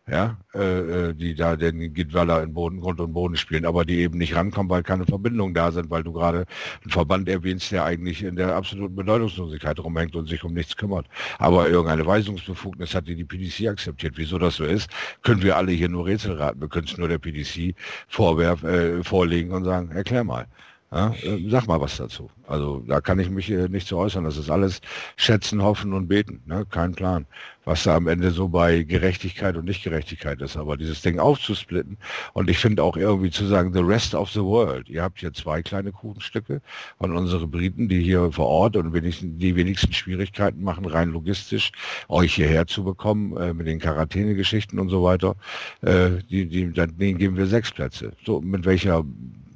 ja, 0.09 0.37
äh, 0.55 1.11
äh, 1.11 1.15
die 1.15 1.35
da 1.35 1.55
den 1.55 1.95
Gitwaller 1.95 2.43
in 2.43 2.53
Boden, 2.53 2.81
Grund 2.81 3.01
und 3.01 3.13
Boden 3.13 3.37
spielen, 3.37 3.65
aber 3.65 3.85
die 3.85 3.99
eben 3.99 4.19
nicht 4.19 4.35
rankommen, 4.35 4.69
weil 4.69 4.83
keine 4.83 5.07
Verbindungen 5.07 5.55
da 5.55 5.71
sind, 5.71 5.91
weil 5.91 6.03
du 6.03 6.13
gerade 6.13 6.45
einen 6.83 6.91
Verband 6.91 7.29
erwähnst, 7.29 7.71
der 7.71 7.85
eigentlich 7.85 8.25
in 8.25 8.35
der 8.35 8.57
absoluten 8.57 8.97
Bedeutungslosigkeit 8.97 9.79
rumhängt 9.79 10.17
und 10.17 10.27
sich 10.27 10.43
um 10.43 10.55
nichts 10.55 10.77
kümmert. 10.77 11.07
Aber 11.39 11.69
irgendeine 11.69 12.05
Weisungsbefugnis 12.05 12.95
hat 12.95 13.07
die 13.07 13.15
die 13.15 13.25
PDC 13.25 13.69
akzeptiert. 13.69 14.15
Wieso 14.17 14.39
das 14.39 14.57
so 14.57 14.65
ist, 14.65 14.91
können 15.23 15.43
wir 15.43 15.57
alle 15.57 15.71
hier 15.71 15.89
nur 15.89 16.07
Rätsel 16.07 16.33
raten. 16.37 16.61
Wir 16.61 16.69
können 16.69 16.89
es 16.89 16.99
nur 16.99 17.09
der 17.09 17.19
PDC 17.19 17.77
vorwerf, 18.09 18.65
äh, 18.65 19.05
vorlegen 19.05 19.53
und 19.53 19.65
sagen, 19.65 19.93
erklär 19.93 20.25
mal. 20.25 20.49
Ja, 20.93 21.15
äh, 21.23 21.49
sag 21.49 21.67
mal 21.67 21.81
was 21.81 21.97
dazu. 21.97 22.31
Also 22.47 22.85
da 22.87 23.01
kann 23.01 23.19
ich 23.19 23.31
mich 23.31 23.51
äh, 23.51 23.67
nicht 23.69 23.87
zu 23.87 23.97
äußern. 23.97 24.25
Das 24.25 24.37
ist 24.37 24.51
alles 24.51 24.83
schätzen, 25.17 25.63
hoffen 25.63 25.95
und 25.95 26.07
beten. 26.07 26.43
Ne? 26.45 26.67
Kein 26.69 26.93
Plan, 26.93 27.25
was 27.65 27.85
da 27.85 27.97
am 27.97 28.09
Ende 28.09 28.31
so 28.31 28.49
bei 28.49 28.83
Gerechtigkeit 28.83 29.57
und 29.57 29.65
Nichtgerechtigkeit 29.65 30.43
ist. 30.43 30.59
Aber 30.59 30.77
dieses 30.77 31.01
Ding 31.01 31.19
aufzusplitten 31.19 31.97
und 32.35 32.51
ich 32.51 32.59
finde 32.59 32.85
auch 32.85 32.99
irgendwie 32.99 33.31
zu 33.31 33.47
sagen, 33.47 33.73
the 33.73 33.81
rest 33.81 34.15
of 34.15 34.31
the 34.33 34.43
world. 34.43 34.91
Ihr 34.91 35.03
habt 35.03 35.21
hier 35.21 35.33
zwei 35.33 35.63
kleine 35.63 35.93
Kuchenstücke 35.93 36.61
und 36.99 37.17
unsere 37.17 37.47
Briten, 37.47 37.89
die 37.89 38.03
hier 38.03 38.31
vor 38.31 38.49
Ort 38.49 38.77
und 38.77 38.93
wenigstens, 38.93 39.39
die 39.39 39.57
wenigsten 39.57 39.95
Schwierigkeiten 39.95 40.63
machen, 40.63 40.85
rein 40.85 41.09
logistisch 41.09 41.73
euch 42.09 42.35
hierher 42.35 42.67
zu 42.67 42.85
bekommen 42.85 43.35
äh, 43.39 43.55
mit 43.55 43.67
den 43.67 43.79
Quarantäne-Geschichten 43.79 44.79
und 44.79 44.91
so 44.91 45.03
weiter. 45.03 45.37
Äh, 45.81 46.19
die, 46.29 46.45
die, 46.47 46.71
denen 46.71 47.17
geben 47.17 47.39
wir 47.39 47.47
sechs 47.47 47.73
Plätze. 47.73 48.13
So 48.27 48.43
mit 48.43 48.67
welcher 48.67 49.05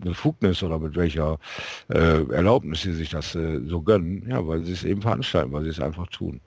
Befugnis 0.01 0.63
oder 0.63 0.79
mit 0.79 0.97
welcher 0.97 1.39
äh, 1.89 2.25
Erlaubnis 2.33 2.83
sie 2.83 2.93
sich 2.93 3.11
das 3.11 3.35
äh, 3.35 3.61
so 3.67 3.83
gönnen, 3.83 4.27
ja, 4.29 4.47
weil 4.47 4.65
sie 4.65 4.73
es 4.73 4.85
eben 4.85 5.03
veranstalten, 5.03 5.53
weil 5.53 5.65
sie 5.65 5.71
es 5.71 5.81
einfach 5.81 6.07
tun. 6.09 6.41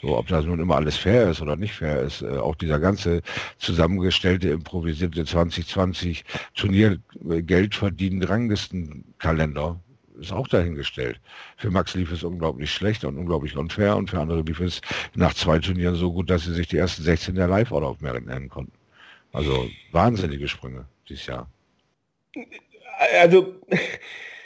So, 0.00 0.16
ob 0.16 0.28
das 0.28 0.46
nun 0.46 0.60
immer 0.60 0.76
alles 0.76 0.96
fair 0.96 1.30
ist 1.30 1.42
oder 1.42 1.56
nicht 1.56 1.74
fair 1.74 2.00
ist, 2.00 2.22
äh, 2.22 2.38
auch 2.38 2.54
dieser 2.54 2.80
ganze 2.80 3.20
zusammengestellte, 3.58 4.48
improvisierte 4.48 5.24
2020 5.24 6.24
Turniergeld 6.54 7.74
verdienen 7.74 8.22
Ranglistenkalender 8.22 9.78
ist 10.18 10.32
auch 10.32 10.48
dahingestellt. 10.48 11.20
Für 11.56 11.70
Max 11.70 11.94
lief 11.94 12.12
es 12.12 12.22
unglaublich 12.22 12.72
schlecht 12.72 13.04
und 13.04 13.16
unglaublich 13.16 13.56
unfair 13.56 13.96
und 13.96 14.10
für 14.10 14.20
andere 14.20 14.42
lief 14.42 14.60
es 14.60 14.80
nach 15.14 15.34
zwei 15.34 15.58
Turnieren 15.58 15.94
so 15.94 16.12
gut, 16.12 16.28
dass 16.30 16.44
sie 16.44 16.52
sich 16.52 16.68
die 16.68 16.76
ersten 16.76 17.02
16 17.02 17.34
der 17.34 17.48
Live-Order 17.48 17.86
auf 17.86 18.00
Merit 18.00 18.26
nennen 18.26 18.48
konnten. 18.48 18.72
Also 19.32 19.68
wahnsinnige 19.92 20.48
Sprünge 20.48 20.86
dieses 21.08 21.26
Jahr 21.26 21.48
also 23.20 23.54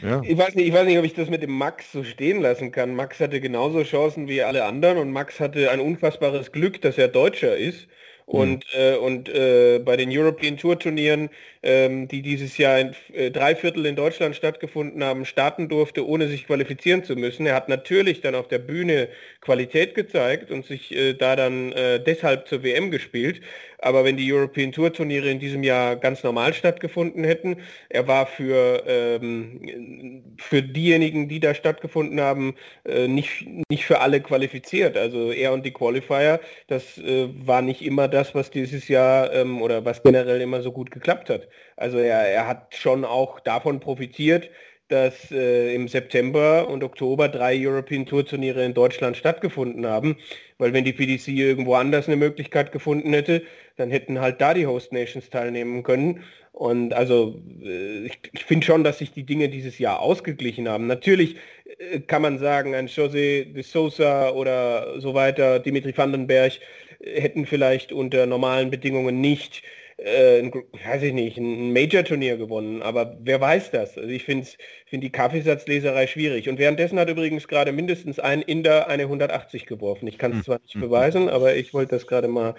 ja. 0.01 0.23
ich, 0.23 0.37
weiß 0.37 0.55
nicht, 0.55 0.69
ich 0.69 0.75
weiß 0.75 0.85
nicht, 0.85 0.99
ob 0.99 1.05
ich 1.05 1.14
das 1.14 1.29
mit 1.29 1.43
dem 1.43 1.57
Max 1.57 1.93
so 1.93 2.05
stehen 2.05 2.40
lassen 2.40 2.73
kann. 2.73 2.95
Max 2.95 3.21
hatte 3.21 3.40
genauso 3.40 3.83
Chancen 3.83 4.29
wie 4.29 4.43
alle 4.43 4.64
anderen 4.64 4.99
und 4.99 5.12
Max 5.12 5.40
hatte 5.40 5.71
ein 5.71 5.81
unfassbares 5.81 6.53
Glück, 6.53 6.81
dass 6.83 6.99
er 6.99 7.09
Deutscher 7.09 7.57
ist. 7.57 7.88
Und, 8.27 8.64
mhm. 8.75 8.81
äh, 8.81 8.97
und 8.97 9.29
äh, 9.29 9.81
bei 9.85 9.97
den 9.97 10.09
European 10.11 10.57
Tour 10.57 10.79
Turnieren, 10.79 11.29
ähm, 11.64 12.09
die 12.09 12.20
dieses 12.20 12.59
Jahr 12.59 12.79
in 12.79 12.94
äh, 13.14 13.31
drei 13.31 13.57
Viertel 13.57 13.87
in 13.87 13.96
Deutschland 13.96 14.37
stattgefunden 14.37 15.03
haben, 15.03 15.24
starten 15.24 15.68
durfte, 15.68 16.07
ohne 16.07 16.29
sich 16.29 16.46
qualifizieren 16.46 17.03
zu 17.05 17.16
müssen. 17.16 17.46
Er 17.46 17.55
hat 17.55 17.70
natürlich 17.70 18.20
dann 18.20 18.35
auf 18.35 18.48
der 18.48 18.59
Bühne 18.59 19.09
Qualität 19.40 19.94
gezeigt 19.94 20.50
und 20.50 20.66
sich 20.66 20.94
äh, 20.94 21.14
da 21.14 21.37
dann 21.37 21.72
äh, 21.72 22.00
deshalb 22.00 22.46
zur 22.46 22.62
WM 22.62 22.90
gespielt. 22.90 23.40
Aber 23.79 24.05
wenn 24.05 24.16
die 24.16 24.33
European 24.33 24.72
Tour 24.72 24.92
Turniere 24.92 25.31
in 25.31 25.38
diesem 25.38 25.62
Jahr 25.62 25.96
ganz 25.96 26.22
normal 26.22 26.55
stattgefunden 26.55 27.22
hätten, 27.22 27.57
er 27.90 28.07
war 28.09 28.27
für, 28.27 28.83
ähm, 28.87 30.22
für 30.38 30.62
diejenigen, 30.62 31.29
die 31.29 31.40
da 31.40 31.55
stattgefunden 31.55 32.20
haben, 32.20 32.55
äh, 32.87 33.09
nicht, 33.09 33.46
nicht 33.68 33.85
für 33.85 34.00
alle 34.00 34.20
qualifiziert. 34.22 34.96
Also 34.96 35.33
er 35.33 35.53
und 35.53 35.66
die 35.66 35.72
Qualifier, 35.72 36.40
das 36.68 36.96
äh, 36.98 37.29
war 37.46 37.61
nicht 37.61 37.83
immer 37.83 38.09
das, 38.09 38.35
was 38.35 38.50
dieses 38.50 38.88
Jahr 38.88 39.33
ähm, 39.33 39.61
oder 39.61 39.85
was 39.85 40.03
generell 40.03 40.40
immer 40.40 40.62
so 40.62 40.72
gut 40.72 40.90
geklappt 40.90 41.29
hat. 41.29 41.48
Also 41.77 41.99
er, 41.99 42.21
er 42.29 42.47
hat 42.47 42.75
schon 42.75 43.05
auch 43.05 43.40
davon 43.40 43.81
profitiert, 43.81 44.51
dass 44.88 45.31
äh, 45.33 45.75
im 45.75 45.88
September 45.88 46.69
und 46.69 46.85
Oktober 46.85 47.29
drei 47.29 47.57
European 47.57 48.05
Tour 48.05 48.27
Turniere 48.27 48.64
in 48.64 48.75
Deutschland 48.75 49.17
stattgefunden 49.17 49.87
haben, 49.87 50.17
weil 50.59 50.73
wenn 50.73 50.85
die 50.85 50.93
PDC 50.93 51.29
irgendwo 51.29 51.75
anders 51.75 52.07
eine 52.07 52.17
Möglichkeit 52.17 52.71
gefunden 52.71 53.12
hätte, 53.12 53.43
dann 53.77 53.90
hätten 53.90 54.21
halt 54.21 54.40
da 54.40 54.53
die 54.53 54.67
Host 54.67 54.93
Nations 54.93 55.31
teilnehmen 55.31 55.83
können. 55.83 56.23
Und 56.53 56.93
also 56.93 57.43
äh, 57.64 58.07
ich, 58.07 58.19
ich 58.33 58.45
finde 58.45 58.67
schon, 58.67 58.85
dass 58.85 58.99
sich 58.99 59.11
die 59.11 59.25
Dinge 59.25 59.49
dieses 59.49 59.79
Jahr 59.79 60.01
ausgeglichen 60.01 60.69
haben. 60.69 60.87
Natürlich 60.87 61.37
äh, 61.79 62.01
kann 62.01 62.23
man 62.23 62.38
sagen, 62.38 62.75
ein 62.75 62.87
José 62.87 63.53
de 63.53 63.62
Sousa 63.62 64.31
oder 64.31 65.01
so 65.01 65.14
weiter, 65.14 65.59
Dimitri 65.59 65.97
Vandenberg 65.97 66.53
äh, 67.01 67.21
hätten 67.21 67.47
vielleicht 67.47 67.90
unter 67.90 68.27
normalen 68.27 68.71
Bedingungen 68.71 69.21
nicht 69.21 69.62
äh, 70.05 70.40
ein, 70.40 70.53
weiß 70.53 71.03
ich 71.03 71.12
nicht, 71.12 71.38
ein 71.38 71.73
Major-Turnier 71.73 72.37
gewonnen, 72.37 72.83
aber 72.83 73.17
wer 73.21 73.40
weiß 73.40 73.71
das? 73.71 73.97
Also 73.97 74.11
ich 74.11 74.25
finde 74.25 74.47
find 74.87 75.03
die 75.03 75.11
Kaffeesatzleserei 75.11 76.07
schwierig. 76.07 76.49
Und 76.49 76.59
währenddessen 76.59 76.99
hat 76.99 77.09
übrigens 77.09 77.49
gerade 77.49 77.73
mindestens 77.73 78.19
ein 78.19 78.43
Inder 78.43 78.88
eine 78.88 79.05
180 79.05 79.67
geworfen. 79.67 80.07
Ich 80.07 80.19
kann 80.19 80.33
es 80.33 80.38
hm. 80.38 80.45
zwar 80.45 80.61
nicht 80.61 80.79
beweisen, 80.79 81.29
aber 81.29 81.57
ich 81.57 81.73
wollte 81.75 81.97
das 81.97 82.07
gerade 82.07 82.29
mal 82.29 82.55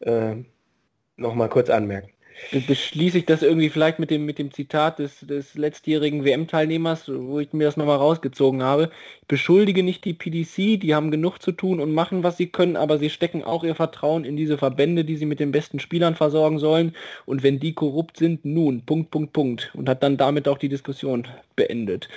äh, 0.00 0.36
noch 1.16 1.34
mal 1.34 1.48
kurz 1.48 1.70
anmerken 1.70 2.10
beschließe 2.66 3.18
ich 3.18 3.26
das 3.26 3.42
irgendwie 3.42 3.68
vielleicht 3.68 3.98
mit 3.98 4.10
dem, 4.10 4.24
mit 4.26 4.38
dem 4.38 4.52
Zitat 4.52 4.98
des, 4.98 5.20
des 5.20 5.54
letztjährigen 5.54 6.24
WM-Teilnehmers, 6.24 7.04
wo 7.08 7.38
ich 7.38 7.52
mir 7.52 7.64
das 7.64 7.76
nochmal 7.76 7.98
rausgezogen 7.98 8.62
habe. 8.62 8.90
Ich 9.22 9.28
beschuldige 9.28 9.82
nicht 9.82 10.04
die 10.04 10.14
PDC, 10.14 10.80
die 10.80 10.94
haben 10.94 11.10
genug 11.10 11.40
zu 11.40 11.52
tun 11.52 11.80
und 11.80 11.92
machen, 11.92 12.22
was 12.22 12.36
sie 12.36 12.48
können, 12.48 12.76
aber 12.76 12.98
sie 12.98 13.10
stecken 13.10 13.44
auch 13.44 13.62
ihr 13.62 13.74
Vertrauen 13.74 14.24
in 14.24 14.36
diese 14.36 14.58
Verbände, 14.58 15.04
die 15.04 15.16
sie 15.16 15.26
mit 15.26 15.40
den 15.40 15.52
besten 15.52 15.80
Spielern 15.80 16.16
versorgen 16.16 16.58
sollen. 16.58 16.96
Und 17.26 17.42
wenn 17.42 17.60
die 17.60 17.74
korrupt 17.74 18.16
sind, 18.16 18.44
nun, 18.44 18.84
Punkt, 18.84 19.10
Punkt, 19.10 19.32
Punkt. 19.32 19.70
Und 19.74 19.88
hat 19.88 20.02
dann 20.02 20.16
damit 20.16 20.48
auch 20.48 20.58
die 20.58 20.68
Diskussion 20.68 21.28
beendet. 21.56 22.08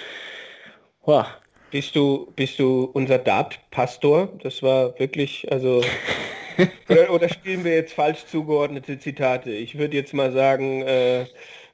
Boah. 1.05 1.27
Bist 1.71 1.95
du, 1.95 2.31
bist 2.35 2.59
du 2.59 2.83
unser 2.93 3.17
Dart-Pastor? 3.17 4.29
Das 4.43 4.61
war 4.61 4.99
wirklich, 4.99 5.51
also 5.51 5.81
oder, 6.89 7.11
oder 7.11 7.29
spielen 7.29 7.63
wir 7.63 7.73
jetzt 7.73 7.93
falsch 7.93 8.25
zugeordnete 8.25 8.99
Zitate? 8.99 9.51
Ich 9.51 9.77
würde 9.77 9.95
jetzt 9.95 10.13
mal 10.13 10.31
sagen, 10.31 10.81
äh, 10.83 11.25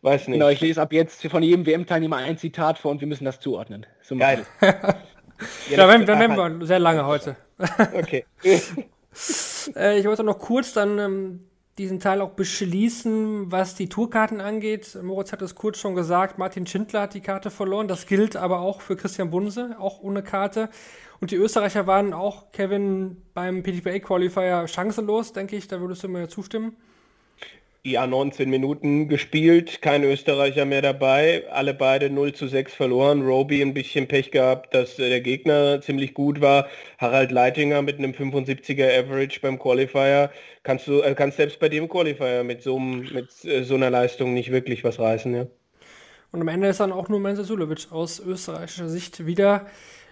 Weiß 0.02 0.28
nicht. 0.28 0.38
Genau, 0.38 0.50
ich 0.50 0.62
lese 0.62 0.82
ab 0.82 0.94
jetzt 0.94 1.26
von 1.28 1.44
jedem 1.44 1.66
WM-Teilnehmer 1.66 2.18
ein 2.18 2.38
Zitat 2.38 2.80
vor 2.80 2.92
und 2.92 3.02
wir 3.02 3.08
müssen 3.08 3.26
das 3.26 3.40
zuordnen. 3.40 3.86
So 4.02 4.16
Geil. 4.16 4.46
Ja, 5.70 5.88
dann, 5.88 6.06
dann 6.06 6.20
werden 6.20 6.60
wir 6.60 6.66
sehr 6.66 6.80
lange 6.80 7.06
heute. 7.06 7.36
Okay. 7.94 8.26
Äh, 9.76 10.00
ich 10.00 10.06
wollte 10.06 10.24
noch 10.24 10.40
kurz 10.40 10.72
dann 10.72 11.00
ähm, 11.00 11.50
diesen 11.78 12.00
Teil 12.00 12.22
auch 12.22 12.30
beschließen, 12.30 13.52
was 13.52 13.76
die 13.76 13.90
Tourkarten 13.90 14.40
angeht. 14.40 14.98
Moritz 15.02 15.32
hat 15.32 15.42
es 15.42 15.56
kurz 15.56 15.80
schon 15.80 15.96
gesagt, 15.96 16.38
Martin 16.38 16.66
Schindler 16.66 17.02
hat 17.02 17.16
die 17.16 17.22
Karte 17.22 17.50
verloren. 17.50 17.88
Das 17.88 18.06
gilt 18.06 18.36
aber 18.36 18.60
auch 18.60 18.82
für 18.82 18.96
Christian 18.96 19.32
Bunse, 19.32 19.76
auch 19.80 20.00
ohne 20.02 20.24
Karte. 20.24 20.70
Und 21.22 21.32
die 21.32 21.36
Österreicher 21.36 21.86
waren 21.86 22.14
auch, 22.14 22.52
Kevin, 22.52 23.18
beim 23.34 23.62
PTPA-Qualifier 23.62 24.68
chancenlos, 24.68 25.34
denke 25.34 25.56
ich. 25.56 25.68
Da 25.68 25.82
würdest 25.82 26.04
du 26.04 26.08
mir 26.08 26.30
zustimmen. 26.30 26.78
Ja, 27.86 28.06
19 28.06 28.50
Minuten 28.50 29.08
gespielt, 29.08 29.82
kein 29.82 30.04
Österreicher 30.04 30.66
mehr 30.66 30.82
dabei, 30.82 31.46
alle 31.50 31.74
beide 31.74 32.10
0 32.10 32.34
zu 32.34 32.48
6 32.48 32.74
verloren. 32.74 33.22
Roby 33.22 33.62
ein 33.62 33.74
bisschen 33.74 34.06
Pech 34.10 34.32
gehabt, 34.32 34.76
dass 34.76 35.00
äh, 35.00 35.08
der 35.08 35.22
Gegner 35.22 35.80
ziemlich 35.82 36.14
gut 36.14 36.42
war. 36.42 36.68
Harald 36.98 37.32
Leitinger 37.32 37.82
mit 37.82 37.98
einem 37.98 38.12
75er 38.12 39.00
Average 39.00 39.40
beim 39.40 39.58
Qualifier. 39.58 40.30
Kannst 40.64 40.88
du, 40.88 41.02
äh, 41.02 41.16
kannst 41.16 41.38
selbst 41.38 41.60
bei 41.62 41.70
dem 41.70 41.88
Qualifier 41.88 42.44
mit 42.44 42.64
so, 42.64 42.78
mit 42.80 43.30
äh, 43.46 43.64
so 43.64 43.76
einer 43.76 43.90
Leistung 43.90 44.34
nicht 44.34 44.52
wirklich 44.52 44.84
was 44.84 45.00
reißen, 45.00 45.34
ja. 45.34 45.48
Und 46.32 46.42
am 46.42 46.48
Ende 46.50 46.68
ist 46.68 46.82
dann 46.82 46.92
auch 46.92 47.08
nur 47.08 47.22
Mensa 47.22 47.44
Sulovic 47.44 47.92
aus 47.92 48.20
österreichischer 48.20 48.90
Sicht 48.90 49.26
wieder 49.26 49.68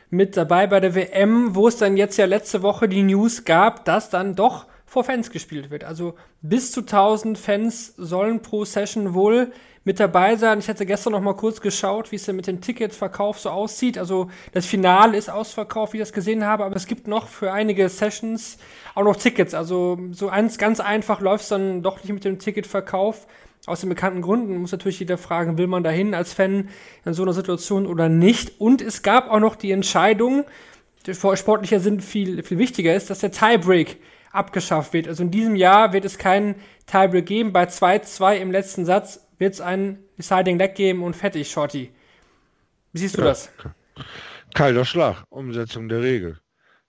mit 0.09 0.37
dabei 0.37 0.67
bei 0.67 0.79
der 0.79 0.95
WM, 0.95 1.55
wo 1.55 1.67
es 1.67 1.77
dann 1.77 1.97
jetzt 1.97 2.17
ja 2.17 2.25
letzte 2.25 2.61
Woche 2.61 2.87
die 2.87 3.03
News 3.03 3.43
gab, 3.43 3.85
dass 3.85 4.09
dann 4.09 4.35
doch 4.35 4.65
vor 4.85 5.03
Fans 5.03 5.31
gespielt 5.31 5.69
wird. 5.69 5.83
Also 5.83 6.15
bis 6.41 6.71
zu 6.71 6.81
1000 6.81 7.37
Fans 7.37 7.93
sollen 7.97 8.41
pro 8.41 8.63
Session 8.63 9.13
wohl 9.13 9.51
mit 9.83 9.99
dabei 9.99 10.35
sein. 10.35 10.59
Ich 10.59 10.67
hatte 10.67 10.85
gestern 10.85 11.13
noch 11.13 11.21
mal 11.21 11.35
kurz 11.35 11.61
geschaut, 11.61 12.11
wie 12.11 12.17
es 12.17 12.25
denn 12.25 12.35
mit 12.35 12.47
dem 12.47 12.59
Ticketverkauf 12.59 13.39
so 13.39 13.49
aussieht. 13.49 13.97
Also 13.97 14.29
das 14.51 14.65
Finale 14.65 15.17
ist 15.17 15.29
ausverkauft, 15.29 15.93
wie 15.93 15.97
ich 15.97 16.01
das 16.03 16.11
gesehen 16.13 16.45
habe, 16.45 16.65
aber 16.65 16.75
es 16.75 16.87
gibt 16.87 17.07
noch 17.07 17.27
für 17.27 17.53
einige 17.53 17.87
Sessions 17.87 18.57
auch 18.95 19.03
noch 19.03 19.15
Tickets. 19.15 19.53
Also 19.53 19.97
so 20.11 20.27
eins 20.29 20.57
ganz 20.57 20.79
einfach 20.79 21.21
läuft 21.21 21.43
es 21.43 21.49
dann 21.49 21.83
doch 21.83 22.03
nicht 22.03 22.11
mit 22.11 22.25
dem 22.25 22.37
Ticketverkauf. 22.37 23.27
Aus 23.67 23.81
den 23.81 23.89
bekannten 23.89 24.21
Gründen 24.21 24.57
muss 24.57 24.71
natürlich 24.71 24.99
jeder 24.99 25.17
fragen, 25.17 25.57
will 25.57 25.67
man 25.67 25.83
dahin 25.83 26.13
als 26.13 26.31
Fan 26.31 26.69
in 27.03 27.13
so 27.13 27.23
einer 27.23 27.33
Situation 27.33 27.85
oder 27.85 28.07
nicht. 28.07 28.61
Und 28.61 28.81
es 28.81 29.03
gab 29.03 29.29
auch 29.29 29.41
noch 29.41 29.57
die 29.57 29.71
Entscheidung, 29.71 30.45
die 31.05 31.13
vor 31.13 31.35
sportlicher 31.35 31.81
Sinn 31.81 31.99
viel, 31.99 32.43
viel 32.43 32.59
wichtiger 32.59 32.95
ist, 32.95 33.09
dass 33.09 33.19
der 33.19 33.31
Tiebreak 33.31 33.97
abgeschafft 34.31 34.93
wird. 34.93 35.09
Also 35.09 35.21
in 35.21 35.31
diesem 35.31 35.57
Jahr 35.57 35.91
wird 35.91 36.05
es 36.05 36.17
keinen 36.17 36.55
Tiebreak 36.85 37.25
geben. 37.25 37.51
Bei 37.51 37.65
2-2 37.65 38.37
im 38.37 38.51
letzten 38.51 38.85
Satz 38.85 39.27
wird 39.37 39.55
es 39.55 39.59
einen 39.59 39.99
Deciding 40.17 40.57
Leg 40.57 40.73
geben 40.73 41.03
und 41.03 41.13
fertig, 41.13 41.51
Shorty. 41.51 41.91
Wie 42.93 42.99
siehst 42.99 43.17
du 43.17 43.21
das? 43.21 43.51
Kalter 44.53 44.85
Schlag, 44.85 45.25
Umsetzung 45.29 45.89
der 45.89 46.01
Regel. 46.01 46.39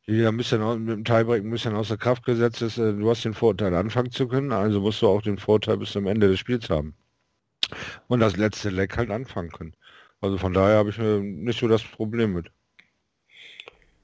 Au- 0.09 0.77
mit 0.77 0.88
dem 0.88 1.05
Tiebreak 1.05 1.44
ein 1.44 1.51
bisschen 1.51 1.77
außer 1.77 1.97
Kraft 1.97 2.25
gesetzt 2.25 2.62
ist. 2.62 2.79
äh, 2.79 2.94
Du 2.94 3.09
hast 3.11 3.25
den 3.25 3.35
Vorteil 3.35 3.75
anfangen 3.75 4.11
zu 4.11 4.27
können, 4.27 4.51
also 4.53 4.81
musst 4.81 5.03
du 5.03 5.09
auch 5.09 5.23
den 5.23 5.38
Vorteil 5.38 5.77
bis 5.77 5.92
zum 5.92 6.07
Ende 6.09 6.29
des 6.29 6.40
Spiels 6.40 6.68
haben. 6.71 6.97
Und 8.09 8.21
das 8.21 8.37
letzte 8.37 8.71
Leck 8.71 8.97
halt 8.97 9.11
anfangen 9.11 9.51
können. 9.51 9.75
Also 10.21 10.38
von 10.38 10.53
daher 10.53 10.77
habe 10.79 10.90
ich 10.90 10.99
äh, 10.99 11.21
nicht 11.21 11.61
so 11.61 11.68
das 11.68 11.83
Problem 11.83 12.33
mit. 12.35 12.51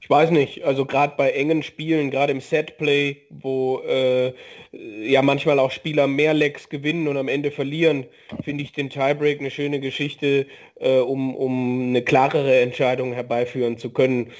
Ich 0.01 0.09
weiß 0.09 0.29
nicht, 0.29 0.63
also 0.63 0.85
gerade 0.85 1.15
bei 1.17 1.31
engen 1.31 1.63
Spielen, 1.63 2.11
gerade 2.11 2.31
im 2.31 2.39
Setplay, 2.39 3.23
wo 3.31 3.79
äh, 3.79 4.33
ja 4.71 5.23
manchmal 5.23 5.57
auch 5.57 5.71
Spieler 5.71 6.05
mehr 6.05 6.35
Lecks 6.35 6.69
gewinnen 6.69 7.07
und 7.07 7.17
am 7.17 7.27
Ende 7.27 7.49
verlieren, 7.49 8.05
finde 8.43 8.63
ich 8.63 8.71
den 8.71 8.91
Tiebreak 8.91 9.39
eine 9.39 9.49
schöne 9.49 9.79
Geschichte, 9.79 10.45
äh, 10.75 10.99
um, 10.99 11.35
um 11.35 11.87
eine 11.89 12.03
klarere 12.03 12.59
Entscheidung 12.61 13.13
herbeiführen 13.13 13.79
zu 13.79 13.89
können. 13.89 14.31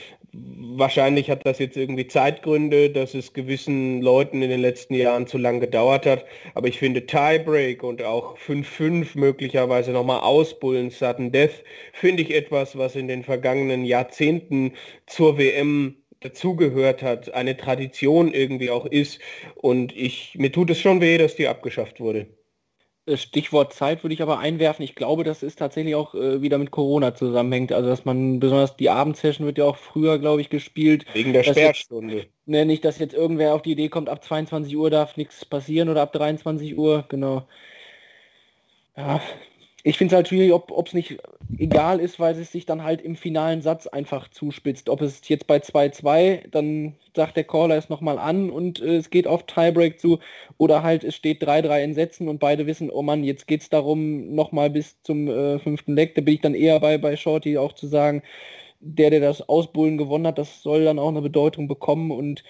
Wahrscheinlich 0.78 1.30
hat 1.30 1.45
das 1.45 1.60
jetzt 1.60 1.78
irgendwie 1.78 2.08
Zeitgründe, 2.08 2.89
dass 2.89 3.13
es 3.13 3.32
gewissen 3.34 4.02
Leuten 4.02 4.41
in 4.41 4.50
den 4.50 4.60
letzten 4.60 4.93
Jahren 4.95 5.28
zu 5.28 5.38
lang 5.38 5.62
gedauert 5.62 6.06
hat. 6.06 6.26
Aber 6.54 6.67
ich 6.67 6.80
finde 6.80 7.06
Tiebreak 7.06 7.84
und 7.84 8.02
auch 8.04 8.38
5-5 8.38 9.17
möglicherweise 9.17 9.91
nochmal 9.91 10.19
ausbullen, 10.19 10.89
Sudden 10.89 11.32
Death, 11.32 11.63
finde 11.93 12.24
ich 12.24 12.34
etwas, 12.34 12.78
was 12.78 12.95
in 12.95 13.08
den 13.08 13.24
vergangenen 13.24 13.86
Jahrzehnten 13.86 14.74
zur 15.06 15.38
WM 15.38 15.95
dazugehört 16.19 17.02
hat, 17.02 17.34
eine 17.34 17.56
Tradition 17.56 18.34
irgendwie 18.34 18.69
auch 18.69 18.86
ist. 18.86 19.19
Und 19.56 19.95
ich, 19.95 20.36
mir 20.38 20.52
tut 20.52 20.69
es 20.69 20.80
schon 20.80 21.00
weh, 21.02 21.17
dass 21.17 21.36
die 21.36 21.48
abgeschafft 21.48 22.00
wurde. 22.00 22.28
Äh, 23.05 23.17
Stichwort 23.17 23.73
Zeit 23.73 24.03
würde 24.03 24.13
ich 24.13 24.21
aber 24.21 24.39
einwerfen. 24.39 24.83
Ich 24.83 24.95
glaube, 24.95 25.23
das 25.23 25.43
ist 25.43 25.59
tatsächlich 25.59 25.95
auch 25.95 26.15
äh, 26.15 26.41
wieder 26.41 26.57
mit 26.57 26.71
Corona 26.71 27.13
zusammenhängt. 27.13 27.71
Also 27.71 27.89
dass 27.89 28.05
man 28.05 28.39
besonders 28.39 28.75
die 28.75 28.89
Abendsession 28.89 29.45
wird 29.45 29.57
ja 29.57 29.65
auch 29.65 29.77
früher, 29.77 30.19
glaube 30.19 30.41
ich, 30.41 30.49
gespielt. 30.49 31.05
Wegen 31.13 31.33
der 31.33 31.43
Sperrstunde. 31.43 32.27
Ne, 32.45 32.65
nicht, 32.65 32.85
dass 32.85 32.99
jetzt 32.99 33.13
irgendwer 33.13 33.55
auf 33.55 33.61
die 33.61 33.71
Idee 33.71 33.89
kommt, 33.89 34.09
ab 34.09 34.23
22 34.23 34.75
Uhr 34.75 34.89
darf 34.89 35.17
nichts 35.17 35.45
passieren 35.45 35.89
oder 35.89 36.01
ab 36.01 36.13
23 36.13 36.77
Uhr, 36.77 37.05
genau. 37.09 37.47
Ja, 38.95 39.19
ich 39.88 40.00
finde 40.00 40.13
es 40.13 40.15
halt 40.15 40.28
schwierig, 40.30 40.52
ob 40.52 40.88
es 40.88 40.93
nicht 40.95 41.19
egal 41.60 42.00
ist, 42.00 42.19
weil 42.19 42.36
es 42.36 42.52
sich 42.52 42.65
dann 42.65 42.84
halt 42.84 43.02
im 43.02 43.15
finalen 43.15 43.62
Satz 43.62 43.86
einfach 43.86 44.28
zuspitzt. 44.30 44.89
Ob 44.89 45.00
es 45.00 45.28
jetzt 45.30 45.45
bei 45.45 45.58
2-2, 45.58 46.50
dann 46.50 46.95
sagt 47.15 47.38
der 47.38 47.43
Caller 47.43 47.78
es 47.78 47.88
nochmal 47.88 48.17
an 48.17 48.50
und 48.50 48.82
äh, 48.82 48.95
es 48.95 49.12
geht 49.12 49.28
auf 49.28 49.43
Tiebreak 49.43 50.00
zu, 50.00 50.17
oder 50.58 50.82
halt 50.82 51.04
es 51.04 51.13
steht 51.13 51.43
3-3 51.43 51.84
in 51.84 51.93
Sätzen 51.93 52.30
und 52.30 52.39
beide 52.39 52.65
wissen, 52.65 52.89
oh 52.89 53.04
Mann, 53.04 53.24
jetzt 53.24 53.45
geht 53.45 53.62
es 53.62 53.69
darum, 53.69 54.34
nochmal 54.34 54.71
bis 54.71 55.00
zum 55.04 55.28
äh, 55.28 55.60
fünften 55.60 55.93
Leck. 55.93 56.15
Da 56.15 56.21
bin 56.21 56.34
ich 56.34 56.41
dann 56.41 56.56
eher 56.56 56.80
bei, 56.80 56.98
bei 56.98 57.15
Shorty 57.15 57.60
auch 57.60 57.74
zu 57.74 57.86
sagen, 57.86 58.24
der, 58.80 59.12
der 59.12 59.19
das 59.19 59.48
Ausbullen 59.48 60.00
gewonnen 60.00 60.26
hat, 60.26 60.39
das 60.39 60.63
soll 60.63 60.84
dann 60.84 60.98
auch 60.98 61.10
eine 61.10 61.21
Bedeutung 61.21 61.67
bekommen 61.67 62.10
und 62.10 62.43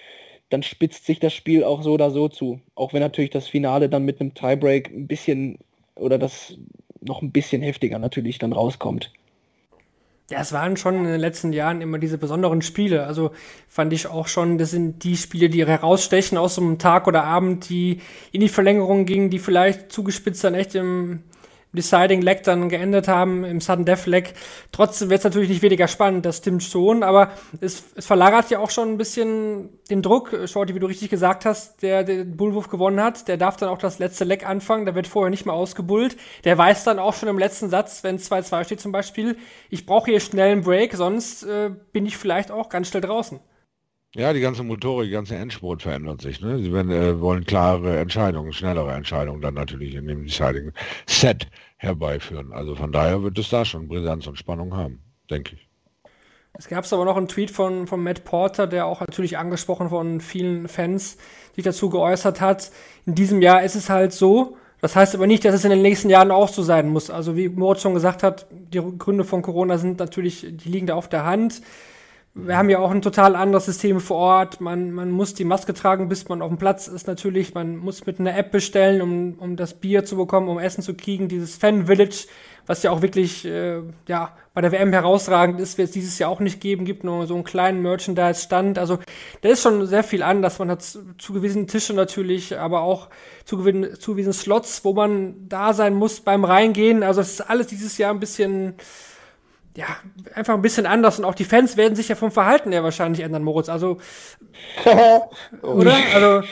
dann 0.48 0.62
spitzt 0.62 1.04
sich 1.04 1.20
das 1.20 1.34
Spiel 1.34 1.64
auch 1.64 1.82
so 1.82 1.92
oder 1.92 2.10
so 2.10 2.28
zu. 2.28 2.60
Auch 2.74 2.94
wenn 2.94 3.00
natürlich 3.00 3.30
das 3.30 3.46
Finale 3.46 3.90
dann 3.90 4.06
mit 4.06 4.22
einem 4.22 4.32
Tiebreak 4.32 4.88
ein 4.88 5.06
bisschen 5.06 5.58
oder 5.96 6.18
das 6.18 6.56
noch 7.00 7.22
ein 7.22 7.32
bisschen 7.32 7.62
heftiger 7.62 7.98
natürlich 7.98 8.38
dann 8.38 8.52
rauskommt. 8.52 9.12
Ja, 10.28 10.40
es 10.40 10.52
waren 10.52 10.76
schon 10.76 10.96
in 10.96 11.04
den 11.04 11.20
letzten 11.20 11.52
Jahren 11.52 11.80
immer 11.80 11.98
diese 11.98 12.18
besonderen 12.18 12.60
Spiele. 12.60 13.06
Also 13.06 13.30
fand 13.68 13.92
ich 13.92 14.08
auch 14.08 14.26
schon, 14.26 14.58
das 14.58 14.72
sind 14.72 15.04
die 15.04 15.16
Spiele, 15.16 15.48
die 15.48 15.64
herausstechen 15.64 16.36
aus 16.36 16.56
so 16.56 16.62
einem 16.62 16.78
Tag 16.78 17.06
oder 17.06 17.22
Abend, 17.22 17.68
die 17.68 18.00
in 18.32 18.40
die 18.40 18.48
Verlängerung 18.48 19.06
gingen, 19.06 19.30
die 19.30 19.38
vielleicht 19.38 19.92
zugespitzt 19.92 20.42
dann 20.42 20.54
echt 20.54 20.74
im 20.74 21.22
Deciding 21.76 22.22
Leg 22.22 22.42
dann 22.42 22.68
geendet 22.68 23.06
haben, 23.06 23.44
im 23.44 23.60
Sudden 23.60 23.84
Death 23.84 24.06
Leg. 24.06 24.34
Trotzdem 24.72 25.10
wird 25.10 25.20
es 25.20 25.24
natürlich 25.24 25.48
nicht 25.48 25.62
weniger 25.62 25.86
spannend, 25.86 26.26
das 26.26 26.38
stimmt 26.38 26.62
schon, 26.62 27.02
aber 27.02 27.30
es, 27.60 27.84
es 27.94 28.06
verlagert 28.06 28.50
ja 28.50 28.58
auch 28.58 28.70
schon 28.70 28.90
ein 28.90 28.98
bisschen 28.98 29.68
den 29.90 30.02
Druck. 30.02 30.36
Shorty, 30.46 30.74
wie 30.74 30.80
du 30.80 30.86
richtig 30.86 31.10
gesagt 31.10 31.44
hast, 31.44 31.82
der 31.82 32.02
den 32.02 32.36
Bullwurf 32.36 32.68
gewonnen 32.68 33.00
hat, 33.00 33.28
der 33.28 33.36
darf 33.36 33.56
dann 33.56 33.68
auch 33.68 33.78
das 33.78 33.98
letzte 33.98 34.24
Leg 34.24 34.46
anfangen, 34.46 34.84
der 34.84 34.94
wird 34.94 35.06
vorher 35.06 35.30
nicht 35.30 35.46
mehr 35.46 35.54
ausgebullt. 35.54 36.16
Der 36.44 36.58
weiß 36.58 36.84
dann 36.84 36.98
auch 36.98 37.14
schon 37.14 37.28
im 37.28 37.38
letzten 37.38 37.70
Satz, 37.70 38.02
wenn 38.02 38.18
2-2 38.18 38.64
steht 38.64 38.80
zum 38.80 38.92
Beispiel, 38.92 39.36
ich 39.70 39.86
brauche 39.86 40.10
hier 40.10 40.20
schnell 40.20 40.52
einen 40.52 40.62
Break, 40.62 40.94
sonst 40.94 41.44
äh, 41.44 41.70
bin 41.92 42.06
ich 42.06 42.16
vielleicht 42.16 42.50
auch 42.50 42.68
ganz 42.68 42.88
schnell 42.88 43.02
draußen. 43.02 43.38
Ja, 44.16 44.32
die 44.32 44.40
ganze 44.40 44.62
Motorik, 44.62 45.08
die 45.08 45.12
ganze 45.12 45.36
Endspurt 45.36 45.82
verändert 45.82 46.22
sich. 46.22 46.40
Ne? 46.40 46.58
Sie 46.58 46.72
werden, 46.72 46.90
äh, 46.90 47.20
wollen 47.20 47.44
klare 47.44 47.98
Entscheidungen, 47.98 48.50
schnellere 48.54 48.94
Entscheidungen 48.94 49.42
dann 49.42 49.52
natürlich 49.52 49.94
in 49.94 50.06
dem 50.06 50.24
Deciding 50.24 50.72
Set 51.06 51.48
herbeiführen. 51.76 52.52
Also 52.52 52.74
von 52.74 52.92
daher 52.92 53.22
wird 53.22 53.38
es 53.38 53.48
da 53.50 53.64
schon 53.64 53.88
Brisanz 53.88 54.26
und 54.26 54.38
Spannung 54.38 54.74
haben, 54.74 55.02
denke 55.30 55.56
ich. 55.56 55.68
Es 56.58 56.68
gab 56.68 56.90
aber 56.90 57.04
noch 57.04 57.18
einen 57.18 57.28
Tweet 57.28 57.50
von, 57.50 57.86
von 57.86 58.02
Matt 58.02 58.24
Porter, 58.24 58.66
der 58.66 58.86
auch 58.86 59.00
natürlich 59.00 59.36
angesprochen 59.36 59.90
von 59.90 60.20
vielen 60.20 60.68
Fans 60.68 61.18
sich 61.54 61.64
dazu 61.64 61.90
geäußert 61.90 62.40
hat. 62.40 62.70
In 63.04 63.14
diesem 63.14 63.42
Jahr 63.42 63.62
ist 63.62 63.74
es 63.74 63.90
halt 63.90 64.12
so, 64.12 64.56
das 64.80 64.96
heißt 64.96 65.14
aber 65.14 65.26
nicht, 65.26 65.44
dass 65.44 65.54
es 65.54 65.64
in 65.64 65.70
den 65.70 65.82
nächsten 65.82 66.08
Jahren 66.08 66.30
auch 66.30 66.48
so 66.48 66.62
sein 66.62 66.88
muss. 66.88 67.10
Also 67.10 67.36
wie 67.36 67.48
Moritz 67.48 67.82
schon 67.82 67.94
gesagt 67.94 68.22
hat, 68.22 68.46
die 68.50 68.80
Gründe 68.98 69.24
von 69.24 69.42
Corona 69.42 69.76
sind 69.78 69.98
natürlich, 69.98 70.46
die 70.48 70.68
liegen 70.68 70.86
da 70.86 70.94
auf 70.94 71.08
der 71.08 71.26
Hand. 71.26 71.60
Wir 72.38 72.58
haben 72.58 72.68
ja 72.68 72.80
auch 72.80 72.90
ein 72.90 73.00
total 73.00 73.34
anderes 73.34 73.64
System 73.64 73.98
vor 73.98 74.18
Ort. 74.18 74.60
Man, 74.60 74.92
man 74.92 75.10
muss 75.10 75.32
die 75.32 75.44
Maske 75.44 75.72
tragen, 75.72 76.10
bis 76.10 76.28
man 76.28 76.42
auf 76.42 76.50
dem 76.50 76.58
Platz 76.58 76.86
ist 76.86 77.06
natürlich. 77.06 77.54
Man 77.54 77.78
muss 77.78 78.04
mit 78.04 78.20
einer 78.20 78.36
App 78.36 78.50
bestellen, 78.50 79.00
um, 79.00 79.36
um 79.38 79.56
das 79.56 79.72
Bier 79.72 80.04
zu 80.04 80.18
bekommen, 80.18 80.48
um 80.48 80.58
Essen 80.58 80.82
zu 80.82 80.92
kriegen. 80.92 81.28
Dieses 81.28 81.56
Fan 81.56 81.86
Village, 81.86 82.26
was 82.66 82.82
ja 82.82 82.90
auch 82.90 83.00
wirklich 83.00 83.46
äh, 83.46 83.80
ja, 84.06 84.36
bei 84.52 84.60
der 84.60 84.70
WM 84.70 84.92
herausragend 84.92 85.58
ist, 85.60 85.78
wird 85.78 85.88
es 85.88 85.94
dieses 85.94 86.18
Jahr 86.18 86.28
auch 86.28 86.40
nicht 86.40 86.60
geben. 86.60 86.84
Gibt 86.84 87.04
nur 87.04 87.26
so 87.26 87.34
einen 87.34 87.44
kleinen 87.44 87.80
Merchandise-Stand. 87.80 88.78
Also 88.78 88.98
da 89.40 89.48
ist 89.48 89.62
schon 89.62 89.86
sehr 89.86 90.04
viel 90.04 90.22
anders. 90.22 90.58
Man 90.58 90.70
hat 90.70 90.84
zugewiesene 91.16 91.64
Tische 91.64 91.94
natürlich, 91.94 92.58
aber 92.58 92.82
auch 92.82 93.08
zugewiesene, 93.46 94.32
Slots, 94.34 94.84
wo 94.84 94.92
man 94.92 95.48
da 95.48 95.72
sein 95.72 95.94
muss 95.94 96.20
beim 96.20 96.44
Reingehen. 96.44 97.02
Also 97.02 97.22
es 97.22 97.30
ist 97.30 97.40
alles 97.48 97.68
dieses 97.68 97.96
Jahr 97.96 98.12
ein 98.12 98.20
bisschen 98.20 98.74
ja, 99.76 99.86
einfach 100.34 100.54
ein 100.54 100.62
bisschen 100.62 100.86
anders 100.86 101.18
und 101.18 101.24
auch 101.24 101.34
die 101.34 101.44
Fans 101.44 101.76
werden 101.76 101.94
sich 101.94 102.08
ja 102.08 102.14
vom 102.14 102.30
Verhalten 102.30 102.72
her 102.72 102.82
wahrscheinlich 102.82 103.22
ändern, 103.22 103.42
Moritz. 103.44 103.68
Also, 103.68 103.98
oder? 105.62 105.94
Also, 106.14 106.42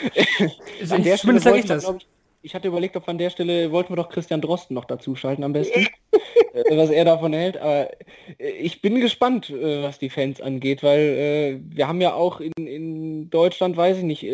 An 0.94 1.02
der 1.02 1.14
ich, 1.14 1.20
Stelle 1.20 1.40
sage 1.40 1.58
ich 1.58 1.64
das. 1.64 1.84
ich, 1.84 2.06
Ich 2.42 2.54
hatte 2.54 2.68
überlegt, 2.68 2.96
ob 2.96 3.08
an 3.08 3.16
der 3.16 3.30
Stelle 3.30 3.72
wollten 3.72 3.92
wir 3.92 3.96
doch 3.96 4.10
Christian 4.10 4.42
Drosten 4.42 4.74
noch 4.74 4.84
dazu 4.84 5.16
schalten 5.16 5.42
am 5.42 5.54
besten, 5.54 5.86
äh, 6.52 6.76
was 6.76 6.90
er 6.90 7.06
davon 7.06 7.32
hält. 7.32 7.56
Aber 7.56 7.90
äh, 8.38 8.50
ich 8.50 8.82
bin 8.82 9.00
gespannt, 9.00 9.48
äh, 9.48 9.82
was 9.82 9.98
die 9.98 10.10
Fans 10.10 10.42
angeht, 10.42 10.82
weil 10.82 11.62
wir 11.64 11.88
haben 11.88 12.02
ja 12.02 12.12
auch 12.12 12.40
in, 12.40 12.52
in 12.66 13.30
Deutschland, 13.30 13.78
weiß 13.78 13.98
ich 13.98 14.04
nicht, 14.04 14.26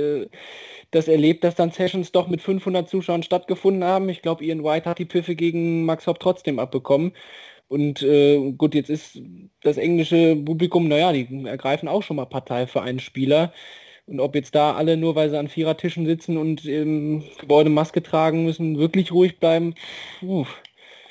das 0.91 1.07
erlebt, 1.07 1.45
dass 1.45 1.55
dann 1.55 1.71
Sessions 1.71 2.11
doch 2.11 2.27
mit 2.27 2.43
500 2.43 2.89
Zuschauern 2.89 3.23
stattgefunden 3.23 3.85
haben. 3.85 4.09
Ich 4.09 4.23
glaube, 4.23 4.45
Ian 4.45 4.65
White 4.65 4.91
hat 4.91 4.99
die 4.99 5.07
Pfiffe 5.07 5.37
gegen 5.37 5.85
Max 5.85 6.09
Hopp 6.09 6.19
trotzdem 6.19 6.59
abbekommen. 6.59 7.13
Und 7.71 8.03
äh, 8.03 8.51
gut, 8.59 8.75
jetzt 8.75 8.91
ist 8.91 9.21
das 9.63 9.77
englische 9.77 10.35
Publikum, 10.35 10.89
naja, 10.89 11.13
die 11.13 11.45
ergreifen 11.47 11.89
auch 11.89 12.03
schon 12.03 12.17
mal 12.17 12.25
Partei 12.25 12.67
für 12.67 12.83
einen 12.83 12.99
Spieler. 12.99 13.53
Und 14.07 14.19
ob 14.19 14.35
jetzt 14.35 14.57
da 14.57 14.75
alle 14.75 14.97
nur, 14.97 15.15
weil 15.15 15.31
sie 15.31 15.39
an 15.39 15.47
Vierertischen 15.47 16.05
sitzen 16.05 16.37
und 16.37 16.65
im 16.65 17.23
Gebäude 17.39 17.71
Maske 17.71 18.03
tragen 18.03 18.45
müssen, 18.45 18.77
wirklich 18.77 19.13
ruhig 19.13 19.39
bleiben, 19.39 19.77
puh. 20.19 20.47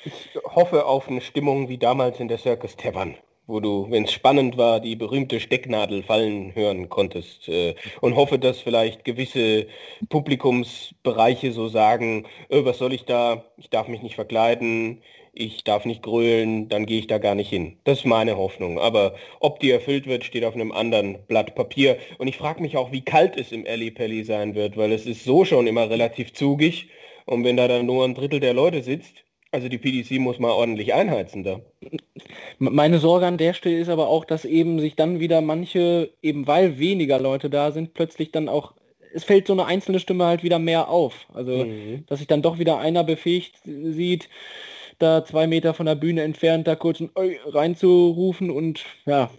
Ich 0.04 0.38
hoffe 0.44 0.84
auf 0.84 1.08
eine 1.08 1.22
Stimmung 1.22 1.70
wie 1.70 1.78
damals 1.78 2.20
in 2.20 2.28
der 2.28 2.36
Circus 2.36 2.76
Tavern 2.76 3.16
wo 3.50 3.60
du, 3.60 3.90
wenn 3.90 4.04
es 4.04 4.12
spannend 4.12 4.56
war, 4.56 4.80
die 4.80 4.96
berühmte 4.96 5.40
Stecknadel 5.40 6.02
fallen 6.02 6.54
hören 6.54 6.88
konntest. 6.88 7.48
Äh, 7.48 7.74
und 8.00 8.14
hoffe, 8.14 8.38
dass 8.38 8.60
vielleicht 8.60 9.04
gewisse 9.04 9.66
Publikumsbereiche 10.08 11.52
so 11.52 11.68
sagen, 11.68 12.26
äh, 12.48 12.64
was 12.64 12.78
soll 12.78 12.92
ich 12.92 13.04
da, 13.04 13.44
ich 13.56 13.68
darf 13.68 13.88
mich 13.88 14.02
nicht 14.02 14.14
verkleiden, 14.14 15.02
ich 15.32 15.64
darf 15.64 15.84
nicht 15.84 16.02
grölen, 16.02 16.68
dann 16.68 16.86
gehe 16.86 16.98
ich 16.98 17.06
da 17.06 17.18
gar 17.18 17.34
nicht 17.34 17.48
hin. 17.48 17.76
Das 17.84 18.00
ist 18.00 18.04
meine 18.04 18.36
Hoffnung. 18.36 18.78
Aber 18.78 19.14
ob 19.40 19.60
die 19.60 19.70
erfüllt 19.70 20.06
wird, 20.06 20.24
steht 20.24 20.44
auf 20.44 20.54
einem 20.54 20.72
anderen 20.72 21.18
Blatt 21.28 21.54
Papier. 21.54 21.98
Und 22.18 22.28
ich 22.28 22.36
frage 22.36 22.62
mich 22.62 22.76
auch, 22.76 22.92
wie 22.92 23.02
kalt 23.02 23.36
es 23.36 23.52
im 23.52 23.66
Alley 23.66 23.90
Pelli 23.90 24.24
sein 24.24 24.54
wird, 24.54 24.76
weil 24.76 24.92
es 24.92 25.06
ist 25.06 25.24
so 25.24 25.44
schon 25.44 25.66
immer 25.66 25.88
relativ 25.88 26.32
zugig. 26.32 26.88
Und 27.26 27.44
wenn 27.44 27.56
da 27.56 27.68
dann 27.68 27.86
nur 27.86 28.04
ein 28.04 28.14
Drittel 28.14 28.40
der 28.40 28.54
Leute 28.54 28.82
sitzt, 28.82 29.24
also 29.52 29.68
die 29.68 29.78
PDC 29.78 30.20
muss 30.20 30.38
mal 30.38 30.52
ordentlich 30.52 30.94
einheizen 30.94 31.42
da. 31.42 31.60
Meine 32.58 32.98
Sorge 32.98 33.26
an 33.26 33.38
der 33.38 33.54
Stelle 33.54 33.78
ist 33.78 33.88
aber 33.88 34.08
auch, 34.08 34.24
dass 34.24 34.44
eben 34.44 34.78
sich 34.78 34.94
dann 34.96 35.18
wieder 35.18 35.40
manche, 35.40 36.10
eben 36.22 36.46
weil 36.46 36.78
weniger 36.78 37.18
Leute 37.18 37.50
da 37.50 37.72
sind, 37.72 37.94
plötzlich 37.94 38.30
dann 38.30 38.48
auch, 38.48 38.74
es 39.12 39.24
fällt 39.24 39.48
so 39.48 39.52
eine 39.52 39.66
einzelne 39.66 39.98
Stimme 39.98 40.26
halt 40.26 40.44
wieder 40.44 40.60
mehr 40.60 40.88
auf. 40.88 41.26
Also, 41.34 41.64
mhm. 41.64 42.04
dass 42.06 42.18
sich 42.20 42.28
dann 42.28 42.42
doch 42.42 42.58
wieder 42.58 42.78
einer 42.78 43.02
befähigt 43.02 43.56
sieht, 43.64 44.28
da 45.00 45.24
zwei 45.24 45.46
Meter 45.46 45.74
von 45.74 45.86
der 45.86 45.96
Bühne 45.96 46.22
entfernt 46.22 46.66
da 46.66 46.76
kurz 46.76 47.00
ein 47.00 47.10
Oi 47.16 47.38
reinzurufen 47.46 48.50
und 48.50 48.84
ja, 49.06 49.30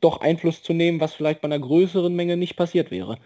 doch 0.00 0.20
Einfluss 0.20 0.62
zu 0.62 0.72
nehmen, 0.72 1.00
was 1.00 1.14
vielleicht 1.14 1.42
bei 1.42 1.46
einer 1.46 1.58
größeren 1.58 2.14
Menge 2.14 2.36
nicht 2.36 2.56
passiert 2.56 2.90
wäre. 2.90 3.18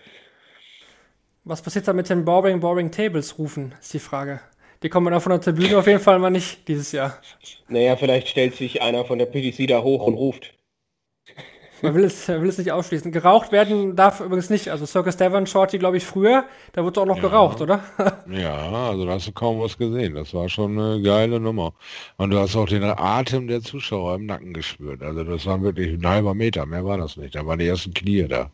Was 1.44 1.62
passiert 1.62 1.87
da 1.87 1.92
mit 1.92 2.09
den 2.09 2.24
Boring 2.24 2.61
Boring 2.61 2.90
Tables 2.90 3.38
rufen, 3.38 3.74
ist 3.80 3.94
die 3.94 3.98
Frage. 3.98 4.40
Die 4.83 4.88
kommen 4.88 5.11
dann 5.11 5.20
von 5.20 5.30
der 5.30 5.40
Tribüne 5.40 5.78
auf 5.78 5.87
jeden 5.87 6.00
Fall 6.00 6.18
mal 6.18 6.30
nicht 6.30 6.68
dieses 6.68 6.92
Jahr. 6.92 7.18
Naja, 7.68 7.96
vielleicht 7.96 8.28
stellt 8.28 8.54
sich 8.54 8.83
einer 8.83 9.04
von 9.04 9.18
der 9.18 9.26
PDC 9.26 9.66
da 9.68 9.83
hoch 9.83 10.07
und 10.07 10.14
ruft. 10.14 10.52
Man 11.82 11.94
will 11.94 12.04
es, 12.04 12.28
will 12.28 12.48
es 12.48 12.58
nicht 12.58 12.72
ausschließen. 12.72 13.12
Geraucht 13.12 13.52
werden 13.52 13.96
darf 13.96 14.20
übrigens 14.20 14.50
nicht. 14.50 14.68
Also 14.68 14.87
Circus 14.87 15.16
Devon 15.16 15.46
Shorty, 15.46 15.78
glaube 15.78 15.96
ich, 15.96 16.04
früher, 16.04 16.44
da 16.72 16.84
wurde 16.84 17.00
auch 17.00 17.06
noch 17.06 17.16
ja. 17.16 17.22
geraucht, 17.22 17.60
oder? 17.60 17.80
ja, 18.30 18.56
also 18.56 19.04
da 19.06 19.12
hast 19.12 19.28
du 19.28 19.32
kaum 19.32 19.60
was 19.60 19.76
gesehen. 19.76 20.14
Das 20.14 20.32
war 20.34 20.48
schon 20.48 20.78
eine 20.78 21.02
geile 21.02 21.40
Nummer. 21.40 21.72
Und 22.16 22.30
du 22.30 22.38
hast 22.38 22.56
auch 22.56 22.68
den 22.68 22.84
Atem 22.84 23.48
der 23.48 23.60
Zuschauer 23.60 24.16
im 24.16 24.26
Nacken 24.26 24.52
gespürt. 24.52 25.02
Also 25.02 25.24
das 25.24 25.46
war 25.46 25.60
wirklich 25.62 25.98
ein 25.98 26.06
halber 26.06 26.34
Meter, 26.34 26.66
mehr 26.66 26.84
war 26.84 26.98
das 26.98 27.16
nicht. 27.16 27.34
Da 27.34 27.46
waren 27.46 27.58
die 27.58 27.66
ersten 27.66 27.92
Knie 27.92 28.26
da. 28.28 28.50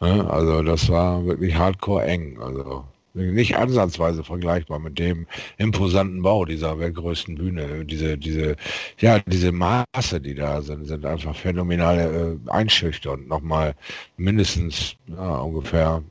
Also 0.00 0.62
das 0.62 0.88
war 0.90 1.24
wirklich 1.24 1.54
hardcore 1.54 2.04
eng. 2.04 2.38
Also 2.40 2.84
nicht 3.18 3.56
ansatzweise 3.56 4.24
vergleichbar 4.24 4.78
mit 4.78 4.98
dem 4.98 5.26
imposanten 5.58 6.22
Bau 6.22 6.44
dieser 6.44 6.78
weltgrößten 6.78 7.34
Bühne. 7.36 7.84
Diese, 7.84 8.16
diese, 8.18 8.56
ja, 8.98 9.18
diese 9.20 9.52
Maße, 9.52 10.20
die 10.20 10.34
da 10.34 10.62
sind, 10.62 10.86
sind 10.86 11.04
einfach 11.04 11.36
phänomenal 11.36 12.38
äh, 12.46 12.50
einschüchternd. 12.50 13.28
Nochmal 13.28 13.74
mindestens 14.16 14.96
ja, 15.06 15.38
ungefähr 15.38 16.02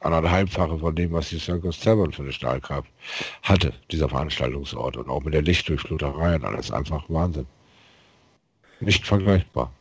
anderthalbfache 0.00 0.78
von 0.78 0.94
dem, 0.94 1.12
was 1.12 1.28
die 1.28 1.38
Circus 1.38 1.80
Tavern 1.80 2.12
für 2.12 2.22
eine 2.22 2.32
Stahlkraft 2.32 2.90
hatte, 3.42 3.72
dieser 3.90 4.08
Veranstaltungsort. 4.08 4.96
Und 4.96 5.08
auch 5.08 5.22
mit 5.22 5.34
der 5.34 5.42
Lichtdurchfluterei 5.42 6.36
und 6.36 6.44
alles 6.44 6.70
einfach 6.70 7.04
Wahnsinn. 7.08 7.46
Nicht 8.80 9.06
vergleichbar. 9.06 9.72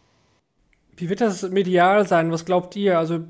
Wie 0.97 1.09
wird 1.09 1.21
das 1.21 1.41
medial 1.49 2.07
sein? 2.07 2.31
Was 2.31 2.45
glaubt 2.45 2.75
ihr? 2.75 2.99
Also 2.99 3.21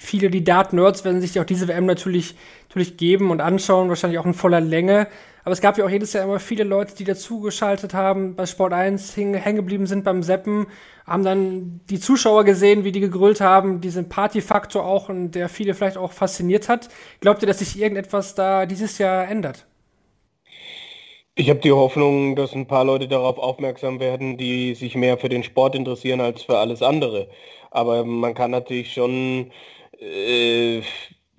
viele, 0.00 0.30
die 0.30 0.42
Dart-Nerds 0.42 1.04
werden 1.04 1.20
sich 1.20 1.38
auch 1.38 1.44
diese 1.44 1.68
WM 1.68 1.86
natürlich, 1.86 2.34
natürlich 2.68 2.96
geben 2.96 3.30
und 3.30 3.40
anschauen, 3.40 3.88
wahrscheinlich 3.88 4.18
auch 4.18 4.26
in 4.26 4.34
voller 4.34 4.60
Länge. 4.60 5.06
Aber 5.44 5.52
es 5.52 5.60
gab 5.60 5.78
ja 5.78 5.84
auch 5.84 5.90
jedes 5.90 6.12
Jahr 6.12 6.24
immer 6.24 6.40
viele 6.40 6.64
Leute, 6.64 6.94
die 6.94 7.04
dazugeschaltet 7.04 7.94
haben, 7.94 8.34
bei 8.34 8.46
Sport 8.46 8.72
1 8.72 9.16
hängen 9.16 9.56
geblieben 9.56 9.86
sind 9.86 10.04
beim 10.04 10.22
Seppen, 10.22 10.66
haben 11.06 11.24
dann 11.24 11.80
die 11.88 12.00
Zuschauer 12.00 12.44
gesehen, 12.44 12.84
wie 12.84 12.92
die 12.92 13.00
gegrüllt 13.00 13.40
haben, 13.40 13.80
diesen 13.80 14.08
Partyfaktor 14.08 14.84
auch 14.84 15.08
und 15.08 15.32
der 15.32 15.48
viele 15.48 15.74
vielleicht 15.74 15.96
auch 15.96 16.12
fasziniert 16.12 16.68
hat. 16.68 16.88
Glaubt 17.20 17.42
ihr, 17.42 17.46
dass 17.46 17.58
sich 17.58 17.78
irgendetwas 17.78 18.34
da 18.34 18.66
dieses 18.66 18.98
Jahr 18.98 19.28
ändert? 19.28 19.66
Ich 21.34 21.48
habe 21.48 21.60
die 21.60 21.72
Hoffnung, 21.72 22.36
dass 22.36 22.54
ein 22.54 22.66
paar 22.66 22.84
Leute 22.84 23.08
darauf 23.08 23.38
aufmerksam 23.38 24.00
werden, 24.00 24.36
die 24.36 24.74
sich 24.74 24.94
mehr 24.94 25.16
für 25.16 25.28
den 25.28 25.42
Sport 25.42 25.74
interessieren 25.74 26.20
als 26.20 26.42
für 26.42 26.58
alles 26.58 26.82
andere. 26.82 27.28
Aber 27.70 28.04
man 28.04 28.34
kann 28.34 28.50
natürlich 28.50 28.92
schon 28.92 29.50
äh, 30.00 30.82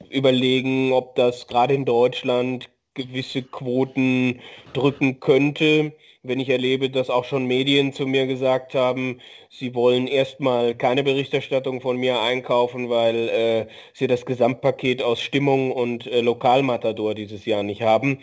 überlegen, 0.10 0.92
ob 0.94 1.16
das 1.16 1.48
gerade 1.48 1.74
in 1.74 1.86
Deutschland 1.86 2.70
gewisse 2.94 3.42
Quoten 3.44 4.42
drücken 4.74 5.20
könnte. 5.20 5.94
Wenn 6.24 6.40
ich 6.40 6.50
erlebe, 6.50 6.90
dass 6.90 7.10
auch 7.10 7.26
schon 7.26 7.46
Medien 7.46 7.94
zu 7.94 8.06
mir 8.06 8.28
gesagt 8.28 8.76
haben, 8.76 9.20
sie 9.50 9.74
wollen 9.74 10.08
erstmal 10.08 10.76
keine 10.76 11.04
Berichterstattung 11.04 11.82
von 11.82 11.98
mir 11.98 12.22
einkaufen, 12.22 12.90
weil 12.90 13.30
äh, 13.30 13.68
sie 13.94 14.06
das 14.06 14.26
Gesamtpaket 14.26 15.02
aus 15.02 15.22
Stimmung 15.22 15.72
und 15.72 16.06
äh, 16.06 16.22
Lokalmatador 16.22 17.16
dieses 17.16 17.46
Jahr 17.46 17.64
nicht 17.64 17.82
haben 17.82 18.20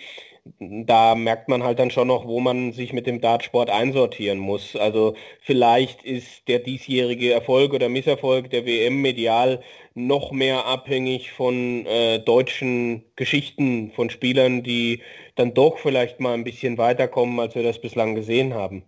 da 0.58 1.14
merkt 1.14 1.48
man 1.48 1.62
halt 1.62 1.78
dann 1.78 1.90
schon 1.90 2.08
noch, 2.08 2.26
wo 2.26 2.40
man 2.40 2.72
sich 2.72 2.92
mit 2.92 3.06
dem 3.06 3.20
Dartsport 3.20 3.70
einsortieren 3.70 4.38
muss. 4.38 4.76
Also 4.76 5.14
vielleicht 5.40 6.02
ist 6.02 6.48
der 6.48 6.58
diesjährige 6.60 7.32
Erfolg 7.32 7.72
oder 7.72 7.88
Misserfolg 7.88 8.50
der 8.50 8.66
WM 8.66 9.00
medial 9.02 9.60
noch 9.94 10.32
mehr 10.32 10.66
abhängig 10.66 11.32
von 11.32 11.86
äh, 11.86 12.20
deutschen 12.20 13.04
Geschichten 13.16 13.92
von 13.92 14.10
Spielern, 14.10 14.62
die 14.62 15.02
dann 15.34 15.54
doch 15.54 15.78
vielleicht 15.78 16.20
mal 16.20 16.34
ein 16.34 16.44
bisschen 16.44 16.78
weiterkommen, 16.78 17.38
als 17.40 17.54
wir 17.54 17.62
das 17.62 17.80
bislang 17.80 18.14
gesehen 18.14 18.54
haben. 18.54 18.84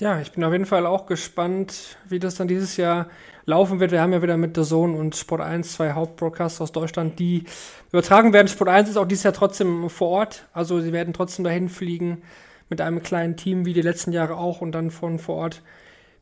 Ja, 0.00 0.18
ich 0.18 0.32
bin 0.32 0.42
auf 0.44 0.52
jeden 0.52 0.64
Fall 0.64 0.86
auch 0.86 1.04
gespannt, 1.04 1.98
wie 2.08 2.18
das 2.18 2.36
dann 2.36 2.48
dieses 2.48 2.78
Jahr 2.78 3.10
laufen 3.46 3.80
wird. 3.80 3.92
Wir 3.92 4.00
haben 4.00 4.12
ja 4.12 4.22
wieder 4.22 4.36
mit 4.36 4.56
The 4.56 4.62
Zone 4.62 4.96
und 4.96 5.16
Sport 5.16 5.40
1 5.40 5.72
zwei 5.72 5.92
Hauptbroadcasts 5.92 6.60
aus 6.60 6.72
Deutschland, 6.72 7.18
die 7.18 7.44
übertragen 7.90 8.32
werden. 8.32 8.48
Sport 8.48 8.70
1 8.70 8.90
ist 8.90 8.96
auch 8.96 9.06
dieses 9.06 9.24
Jahr 9.24 9.32
trotzdem 9.32 9.88
vor 9.90 10.08
Ort. 10.08 10.46
Also 10.52 10.80
sie 10.80 10.92
werden 10.92 11.12
trotzdem 11.12 11.44
dahin 11.44 11.68
fliegen 11.68 12.22
mit 12.68 12.80
einem 12.80 13.02
kleinen 13.02 13.36
Team 13.36 13.66
wie 13.66 13.74
die 13.74 13.82
letzten 13.82 14.12
Jahre 14.12 14.36
auch 14.36 14.60
und 14.60 14.72
dann 14.72 14.90
von 14.90 15.18
vor 15.18 15.36
Ort 15.36 15.62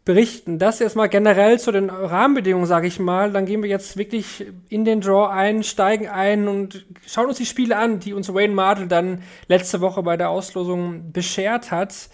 berichten. 0.08 0.58
Das 0.58 0.80
erstmal 0.80 1.10
generell 1.10 1.60
zu 1.60 1.70
den 1.70 1.90
Rahmenbedingungen, 1.90 2.66
sage 2.66 2.86
ich 2.86 2.98
mal. 2.98 3.30
Dann 3.30 3.44
gehen 3.44 3.62
wir 3.62 3.68
jetzt 3.68 3.98
wirklich 3.98 4.46
in 4.70 4.86
den 4.86 5.02
Draw 5.02 5.30
ein, 5.30 5.62
steigen 5.62 6.08
ein 6.08 6.48
und 6.48 6.86
schauen 7.06 7.26
uns 7.26 7.36
die 7.36 7.44
Spiele 7.44 7.76
an, 7.76 8.00
die 8.00 8.14
uns 8.14 8.32
Wayne 8.32 8.54
Mardell 8.54 8.88
dann 8.88 9.22
letzte 9.48 9.82
Woche 9.82 10.02
bei 10.02 10.16
der 10.16 10.30
Auslosung 10.30 11.12
beschert 11.12 11.70
hat. 11.70 12.08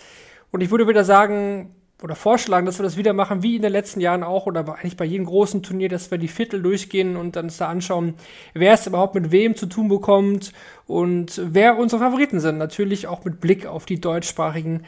Und 0.50 0.60
ich 0.60 0.72
würde 0.72 0.88
wieder 0.88 1.04
sagen, 1.04 1.72
oder 2.04 2.14
vorschlagen, 2.14 2.66
dass 2.66 2.78
wir 2.78 2.82
das 2.82 2.98
wieder 2.98 3.14
machen, 3.14 3.42
wie 3.42 3.56
in 3.56 3.62
den 3.62 3.72
letzten 3.72 3.98
Jahren 3.98 4.22
auch, 4.22 4.44
oder 4.44 4.60
eigentlich 4.74 4.98
bei 4.98 5.06
jedem 5.06 5.24
großen 5.24 5.62
Turnier, 5.62 5.88
dass 5.88 6.10
wir 6.10 6.18
die 6.18 6.28
Viertel 6.28 6.60
durchgehen 6.60 7.16
und 7.16 7.34
dann 7.34 7.46
uns 7.46 7.56
da 7.56 7.68
anschauen, 7.68 8.12
wer 8.52 8.74
es 8.74 8.86
überhaupt 8.86 9.14
mit 9.14 9.32
wem 9.32 9.56
zu 9.56 9.64
tun 9.64 9.88
bekommt 9.88 10.52
und 10.86 11.40
wer 11.42 11.78
unsere 11.78 12.02
Favoriten 12.02 12.40
sind. 12.40 12.58
Natürlich 12.58 13.06
auch 13.06 13.24
mit 13.24 13.40
Blick 13.40 13.64
auf 13.64 13.86
die 13.86 14.02
deutschsprachigen 14.02 14.84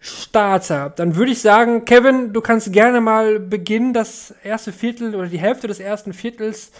Starter. 0.00 0.90
Dann 0.90 1.14
würde 1.14 1.30
ich 1.30 1.40
sagen, 1.40 1.84
Kevin, 1.84 2.32
du 2.32 2.40
kannst 2.40 2.72
gerne 2.72 3.00
mal 3.00 3.38
beginnen, 3.38 3.92
das 3.92 4.34
erste 4.42 4.72
Viertel 4.72 5.14
oder 5.14 5.28
die 5.28 5.38
Hälfte 5.38 5.68
des 5.68 5.78
ersten 5.78 6.12
Viertels. 6.12 6.72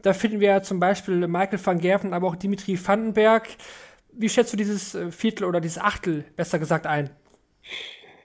Da 0.00 0.14
finden 0.14 0.40
wir 0.40 0.62
zum 0.62 0.80
Beispiel 0.80 1.28
Michael 1.28 1.60
van 1.62 1.78
Gerven, 1.78 2.14
aber 2.14 2.28
auch 2.28 2.36
Dimitri 2.36 2.78
Vandenberg. 2.82 3.48
Wie 4.12 4.30
schätzt 4.30 4.54
du 4.54 4.56
dieses 4.56 4.94
äh, 4.94 5.10
Viertel 5.10 5.44
oder 5.44 5.60
dieses 5.60 5.76
Achtel, 5.76 6.24
besser 6.36 6.58
gesagt, 6.58 6.86
ein? 6.86 7.10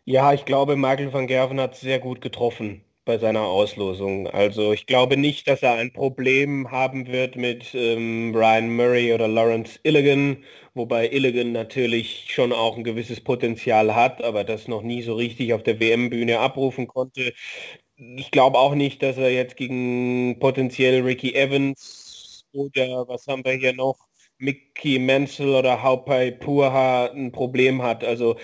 Ja, 0.06 0.34
ich 0.34 0.46
glaube, 0.46 0.76
Michael 0.76 1.12
van 1.14 1.28
Gerven 1.28 1.60
hat 1.60 1.76
sehr 1.76 2.00
gut 2.00 2.22
getroffen 2.22 2.84
bei 3.06 3.18
seiner 3.18 3.42
Auslosung. 3.42 4.28
Also 4.28 4.74
ich 4.74 4.86
glaube 4.86 5.18
nicht, 5.18 5.48
dass 5.48 5.62
er 5.64 5.74
ein 5.74 5.92
Problem 5.94 6.70
haben 6.72 7.08
wird 7.08 7.36
mit 7.36 7.74
ähm, 7.74 8.32
Ryan 8.36 8.76
Murray 8.76 9.14
oder 9.14 9.28
Lawrence 9.28 9.80
Illigan, 9.84 10.44
wobei 10.76 11.10
Illigan 11.10 11.52
natürlich 11.52 12.28
schon 12.34 12.52
auch 12.54 12.78
ein 12.78 12.84
gewisses 12.84 13.22
Potenzial 13.22 13.96
hat, 13.96 14.24
aber 14.24 14.44
das 14.44 14.68
noch 14.68 14.82
nie 14.84 15.02
so 15.04 15.16
richtig 15.16 15.54
auf 15.54 15.64
der 15.64 15.80
WM-Bühne 15.80 16.40
abrufen 16.40 16.88
konnte. 16.88 17.34
Ich 17.98 18.32
glaube 18.32 18.58
auch 18.58 18.74
nicht, 18.76 19.04
dass 19.04 19.18
er 19.18 19.32
jetzt 19.32 19.58
gegen 19.58 20.40
potenziell 20.40 21.02
Ricky 21.04 21.34
Evans 21.36 22.44
oder 22.52 23.08
was 23.08 23.28
haben 23.28 23.46
wir 23.46 23.54
hier 23.54 23.74
noch? 23.74 23.98
Mickey 24.40 24.98
Menzel 24.98 25.54
oder 25.54 25.84
Haupai 25.84 26.32
Purha 26.32 27.06
ein 27.12 27.32
Problem 27.32 27.84
hat. 27.84 28.04
Also 28.04 28.38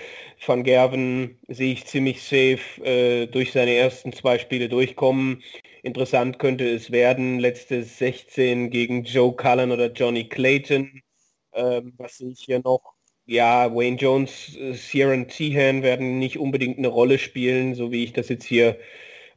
Van 0.46 0.62
Gerven 0.62 1.38
sehe 1.48 1.72
ich 1.72 1.86
ziemlich 1.86 2.22
safe 2.22 2.84
äh, 2.84 3.26
durch 3.26 3.52
seine 3.52 3.74
ersten 3.74 4.12
zwei 4.12 4.38
Spiele 4.38 4.68
durchkommen. 4.68 5.42
Interessant 5.82 6.38
könnte 6.38 6.68
es 6.68 6.90
werden, 6.90 7.38
letzte 7.38 7.82
16 7.82 8.70
gegen 8.70 9.04
Joe 9.04 9.34
Cullen 9.34 9.72
oder 9.72 9.90
Johnny 9.92 10.28
Clayton. 10.28 11.02
Ähm, 11.52 11.94
was 11.96 12.18
sehe 12.18 12.30
ich 12.30 12.40
hier 12.40 12.60
noch? 12.60 12.94
Ja, 13.26 13.74
Wayne 13.74 13.96
Jones, 13.96 14.56
äh, 14.56 14.72
Sieran 14.74 15.28
Tehan 15.28 15.82
werden 15.82 16.18
nicht 16.18 16.38
unbedingt 16.38 16.78
eine 16.78 16.88
Rolle 16.88 17.18
spielen, 17.18 17.74
so 17.74 17.92
wie 17.92 18.04
ich 18.04 18.12
das 18.12 18.28
jetzt 18.28 18.44
hier 18.44 18.78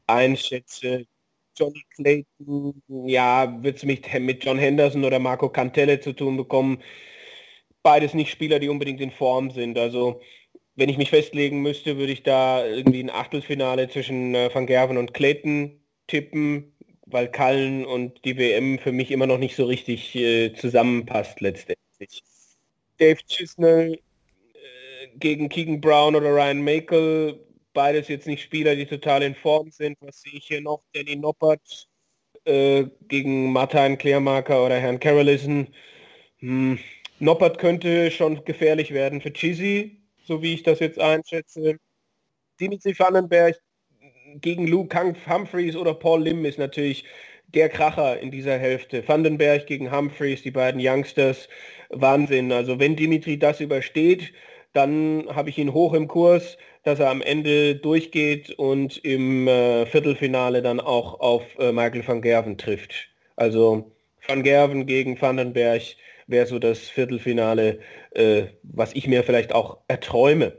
einschätze. 0.07 1.05
Johnny 1.57 1.83
Clayton, 1.95 2.81
ja, 3.05 3.61
wird 3.63 3.77
es 3.77 3.83
mit, 3.83 4.07
mit 4.19 4.43
John 4.45 4.57
Henderson 4.57 5.03
oder 5.03 5.19
Marco 5.19 5.49
Cantelle 5.49 5.99
zu 5.99 6.13
tun 6.13 6.37
bekommen. 6.37 6.81
Beides 7.83 8.13
nicht 8.13 8.31
Spieler, 8.31 8.59
die 8.59 8.69
unbedingt 8.69 9.01
in 9.01 9.11
Form 9.11 9.51
sind. 9.51 9.77
Also 9.77 10.21
wenn 10.75 10.89
ich 10.89 10.97
mich 10.97 11.09
festlegen 11.09 11.61
müsste, 11.61 11.97
würde 11.97 12.13
ich 12.13 12.23
da 12.23 12.65
irgendwie 12.65 13.03
ein 13.03 13.09
Achtelfinale 13.09 13.89
zwischen 13.89 14.35
äh, 14.35 14.49
Van 14.53 14.65
Gerven 14.65 14.97
und 14.97 15.13
Clayton 15.13 15.79
tippen, 16.07 16.73
weil 17.05 17.27
Kallen 17.29 17.85
und 17.85 18.23
die 18.25 18.37
WM 18.37 18.79
für 18.79 18.91
mich 18.91 19.11
immer 19.11 19.27
noch 19.27 19.37
nicht 19.37 19.55
so 19.55 19.65
richtig 19.65 20.15
äh, 20.15 20.53
zusammenpasst 20.53 21.41
letztendlich. 21.41 22.23
Dave 22.97 23.19
Chisnell 23.27 23.93
äh, 23.93 25.07
gegen 25.17 25.49
Keegan 25.49 25.81
Brown 25.81 26.15
oder 26.15 26.33
Ryan 26.33 26.63
Makel 26.63 27.39
beides 27.73 28.07
jetzt 28.07 28.27
nicht 28.27 28.43
Spieler, 28.43 28.75
die 28.75 28.85
total 28.85 29.23
in 29.23 29.35
Form 29.35 29.71
sind. 29.71 29.97
Was 30.01 30.21
sehe 30.21 30.33
ich 30.33 30.47
hier 30.47 30.61
noch? 30.61 30.81
Danny 30.93 31.15
Noppert 31.15 31.87
äh, 32.45 32.85
gegen 33.07 33.51
Martin 33.51 33.97
Klärmarker 33.97 34.65
oder 34.65 34.79
Herrn 34.79 34.99
Carolison. 34.99 35.67
Hm. 36.39 36.79
Noppert 37.19 37.59
könnte 37.59 38.09
schon 38.09 38.43
gefährlich 38.45 38.91
werden 38.91 39.21
für 39.21 39.31
Chizzy, 39.31 40.00
so 40.25 40.41
wie 40.41 40.53
ich 40.53 40.63
das 40.63 40.79
jetzt 40.79 40.99
einschätze. 40.99 41.77
Dimitri 42.59 42.97
Vandenberg 42.97 43.57
gegen 44.35 44.67
Luke 44.67 44.97
Humphreys 44.97 45.75
oder 45.75 45.93
Paul 45.93 46.23
Lim 46.23 46.45
ist 46.45 46.59
natürlich 46.59 47.05
der 47.47 47.69
Kracher 47.69 48.19
in 48.19 48.31
dieser 48.31 48.57
Hälfte. 48.57 49.05
Vandenberg 49.07 49.67
gegen 49.67 49.91
Humphreys, 49.91 50.41
die 50.41 50.51
beiden 50.51 50.79
Youngsters, 50.81 51.49
Wahnsinn. 51.89 52.51
Also 52.51 52.79
wenn 52.79 52.95
Dimitri 52.95 53.37
das 53.37 53.59
übersteht, 53.59 54.31
dann 54.73 55.27
habe 55.29 55.49
ich 55.49 55.57
ihn 55.57 55.73
hoch 55.73 55.93
im 55.93 56.07
Kurs 56.07 56.57
dass 56.83 56.99
er 56.99 57.09
am 57.09 57.21
Ende 57.21 57.75
durchgeht 57.75 58.51
und 58.51 58.97
im 59.03 59.47
äh, 59.47 59.85
Viertelfinale 59.85 60.61
dann 60.61 60.79
auch 60.79 61.19
auf 61.19 61.43
äh, 61.59 61.71
Michael 61.71 62.07
van 62.07 62.21
Gerven 62.21 62.57
trifft. 62.57 63.09
Also 63.35 63.91
van 64.27 64.43
Gerven 64.43 64.85
gegen 64.85 65.19
Vandenberg 65.21 65.81
wäre 66.31 66.47
so 66.47 66.59
das 66.59 66.79
Viertelfinale, 66.79 67.79
äh, 68.11 68.47
was 68.63 68.93
ich 68.93 69.07
mir 69.07 69.23
vielleicht 69.23 69.53
auch 69.53 69.79
erträume. 69.87 70.53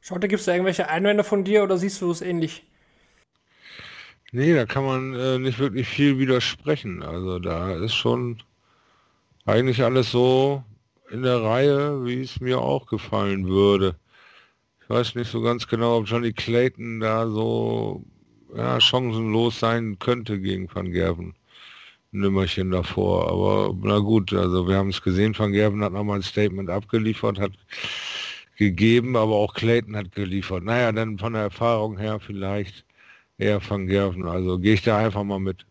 Schaut, 0.00 0.22
da 0.22 0.26
gibt 0.26 0.40
es 0.40 0.46
da 0.46 0.52
irgendwelche 0.52 0.88
Einwände 0.88 1.24
von 1.24 1.44
dir 1.44 1.62
oder 1.62 1.76
siehst 1.76 2.00
du 2.00 2.10
es 2.10 2.22
ähnlich? 2.22 2.64
Nee, 4.32 4.54
da 4.54 4.64
kann 4.64 4.84
man 4.84 5.14
äh, 5.14 5.38
nicht 5.38 5.58
wirklich 5.58 5.86
viel 5.86 6.18
widersprechen. 6.18 7.02
Also 7.02 7.38
da 7.38 7.76
ist 7.76 7.94
schon 7.94 8.42
eigentlich 9.44 9.82
alles 9.82 10.10
so 10.10 10.64
in 11.10 11.22
der 11.22 11.42
Reihe, 11.42 12.04
wie 12.06 12.22
es 12.22 12.40
mir 12.40 12.60
auch 12.60 12.86
gefallen 12.86 13.46
würde 13.46 13.96
weiß 14.92 15.14
nicht 15.14 15.30
so 15.30 15.40
ganz 15.40 15.66
genau, 15.66 15.96
ob 15.98 16.06
Johnny 16.06 16.32
Clayton 16.32 17.00
da 17.00 17.26
so 17.26 18.04
ja, 18.54 18.78
chancenlos 18.78 19.58
sein 19.58 19.98
könnte 19.98 20.38
gegen 20.38 20.68
Van 20.72 20.92
Gerven. 20.92 21.34
Nimmerchen 22.12 22.70
davor. 22.70 23.28
Aber 23.28 23.74
na 23.82 23.98
gut, 23.98 24.32
also 24.32 24.68
wir 24.68 24.76
haben 24.76 24.90
es 24.90 25.02
gesehen, 25.02 25.36
Van 25.36 25.52
Gerven 25.52 25.82
hat 25.82 25.92
nochmal 25.92 26.18
ein 26.18 26.22
Statement 26.22 26.70
abgeliefert, 26.70 27.38
hat 27.38 27.52
gegeben, 28.56 29.16
aber 29.16 29.34
auch 29.34 29.54
Clayton 29.54 29.96
hat 29.96 30.12
geliefert. 30.14 30.62
Naja, 30.64 30.92
dann 30.92 31.18
von 31.18 31.32
der 31.32 31.42
Erfahrung 31.42 31.98
her 31.98 32.20
vielleicht 32.20 32.84
eher 33.38 33.60
Van 33.66 33.86
Gerven. 33.86 34.26
Also 34.26 34.58
gehe 34.58 34.74
ich 34.74 34.82
da 34.82 34.98
einfach 34.98 35.24
mal 35.24 35.40
mit. 35.40 35.66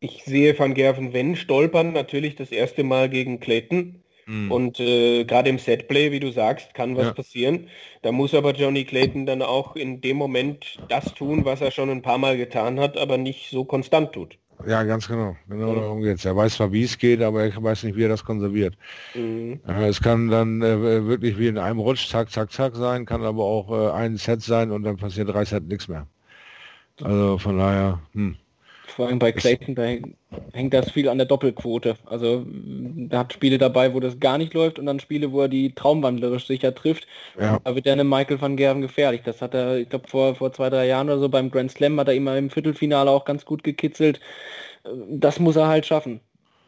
Ich 0.00 0.24
sehe 0.24 0.58
Van 0.58 0.74
Gerven, 0.74 1.12
wenn 1.12 1.36
stolpern, 1.36 1.92
natürlich 1.92 2.36
das 2.36 2.50
erste 2.50 2.84
Mal 2.84 3.08
gegen 3.08 3.40
Clayton. 3.40 4.02
Mhm. 4.26 4.50
Und 4.50 4.80
äh, 4.80 5.24
gerade 5.24 5.50
im 5.50 5.58
Setplay, 5.58 6.10
wie 6.10 6.20
du 6.20 6.30
sagst, 6.30 6.74
kann 6.74 6.96
was 6.96 7.06
ja. 7.06 7.12
passieren. 7.12 7.68
Da 8.02 8.12
muss 8.12 8.34
aber 8.34 8.52
Johnny 8.52 8.84
Clayton 8.84 9.26
dann 9.26 9.42
auch 9.42 9.76
in 9.76 10.00
dem 10.00 10.16
Moment 10.16 10.78
das 10.88 11.14
tun, 11.14 11.44
was 11.44 11.60
er 11.60 11.70
schon 11.70 11.90
ein 11.90 12.02
paar 12.02 12.18
Mal 12.18 12.36
getan 12.36 12.80
hat, 12.80 12.96
aber 12.96 13.18
nicht 13.18 13.50
so 13.50 13.64
konstant 13.64 14.12
tut. 14.12 14.38
Ja, 14.66 14.82
ganz 14.84 15.08
genau. 15.08 15.36
Genau 15.48 15.72
mhm. 15.72 15.76
darum 15.76 16.02
geht 16.02 16.18
es. 16.18 16.24
Er 16.24 16.36
weiß 16.36 16.54
zwar, 16.54 16.72
wie 16.72 16.84
es 16.84 16.96
geht, 16.96 17.22
aber 17.22 17.44
er 17.44 17.62
weiß 17.62 17.84
nicht, 17.84 17.96
wie 17.96 18.04
er 18.04 18.08
das 18.08 18.24
konserviert. 18.24 18.76
Mhm. 19.14 19.60
es 19.66 20.00
kann 20.00 20.28
dann 20.28 20.62
äh, 20.62 21.06
wirklich 21.06 21.38
wie 21.38 21.48
in 21.48 21.58
einem 21.58 21.78
Rutsch, 21.78 22.08
zack, 22.08 22.30
zack, 22.30 22.52
zack 22.52 22.74
sein, 22.76 23.04
kann 23.04 23.22
aber 23.22 23.44
auch 23.44 23.70
äh, 23.70 23.92
ein 23.92 24.16
Set 24.16 24.42
sein 24.42 24.70
und 24.70 24.84
dann 24.84 24.96
passiert 24.96 25.28
drei 25.28 25.44
Set 25.44 25.64
nichts 25.64 25.88
mehr. 25.88 26.06
Also 27.02 27.38
von 27.38 27.58
daher, 27.58 28.00
hm. 28.12 28.36
Vor 28.94 29.08
allem 29.08 29.18
bei 29.18 29.32
Clayton, 29.32 29.74
da 29.74 29.82
hängt 30.52 30.72
das 30.72 30.92
viel 30.92 31.08
an 31.08 31.18
der 31.18 31.26
Doppelquote. 31.26 31.96
Also 32.06 32.46
da 32.46 33.18
hat 33.18 33.32
Spiele 33.32 33.58
dabei, 33.58 33.92
wo 33.92 33.98
das 33.98 34.20
gar 34.20 34.38
nicht 34.38 34.54
läuft 34.54 34.78
und 34.78 34.86
dann 34.86 35.00
Spiele, 35.00 35.32
wo 35.32 35.40
er 35.40 35.48
die 35.48 35.74
traumwandlerisch 35.74 36.46
sicher 36.46 36.72
trifft. 36.72 37.08
Ja. 37.38 37.58
Da 37.64 37.74
wird 37.74 37.86
er 37.86 37.94
einem 37.94 38.08
Michael 38.08 38.40
van 38.40 38.56
Gerven 38.56 38.82
gefährlich. 38.82 39.22
Das 39.24 39.42
hat 39.42 39.52
er, 39.54 39.78
ich 39.78 39.88
glaube, 39.88 40.08
vor, 40.08 40.36
vor 40.36 40.52
zwei, 40.52 40.70
drei 40.70 40.86
Jahren 40.86 41.08
oder 41.08 41.18
so 41.18 41.28
beim 41.28 41.50
Grand 41.50 41.72
Slam 41.72 41.98
hat 41.98 42.06
er 42.06 42.14
immer 42.14 42.36
im 42.36 42.50
Viertelfinale 42.50 43.10
auch 43.10 43.24
ganz 43.24 43.44
gut 43.44 43.64
gekitzelt. 43.64 44.20
Das 45.08 45.40
muss 45.40 45.56
er 45.56 45.66
halt 45.66 45.86
schaffen. 45.86 46.20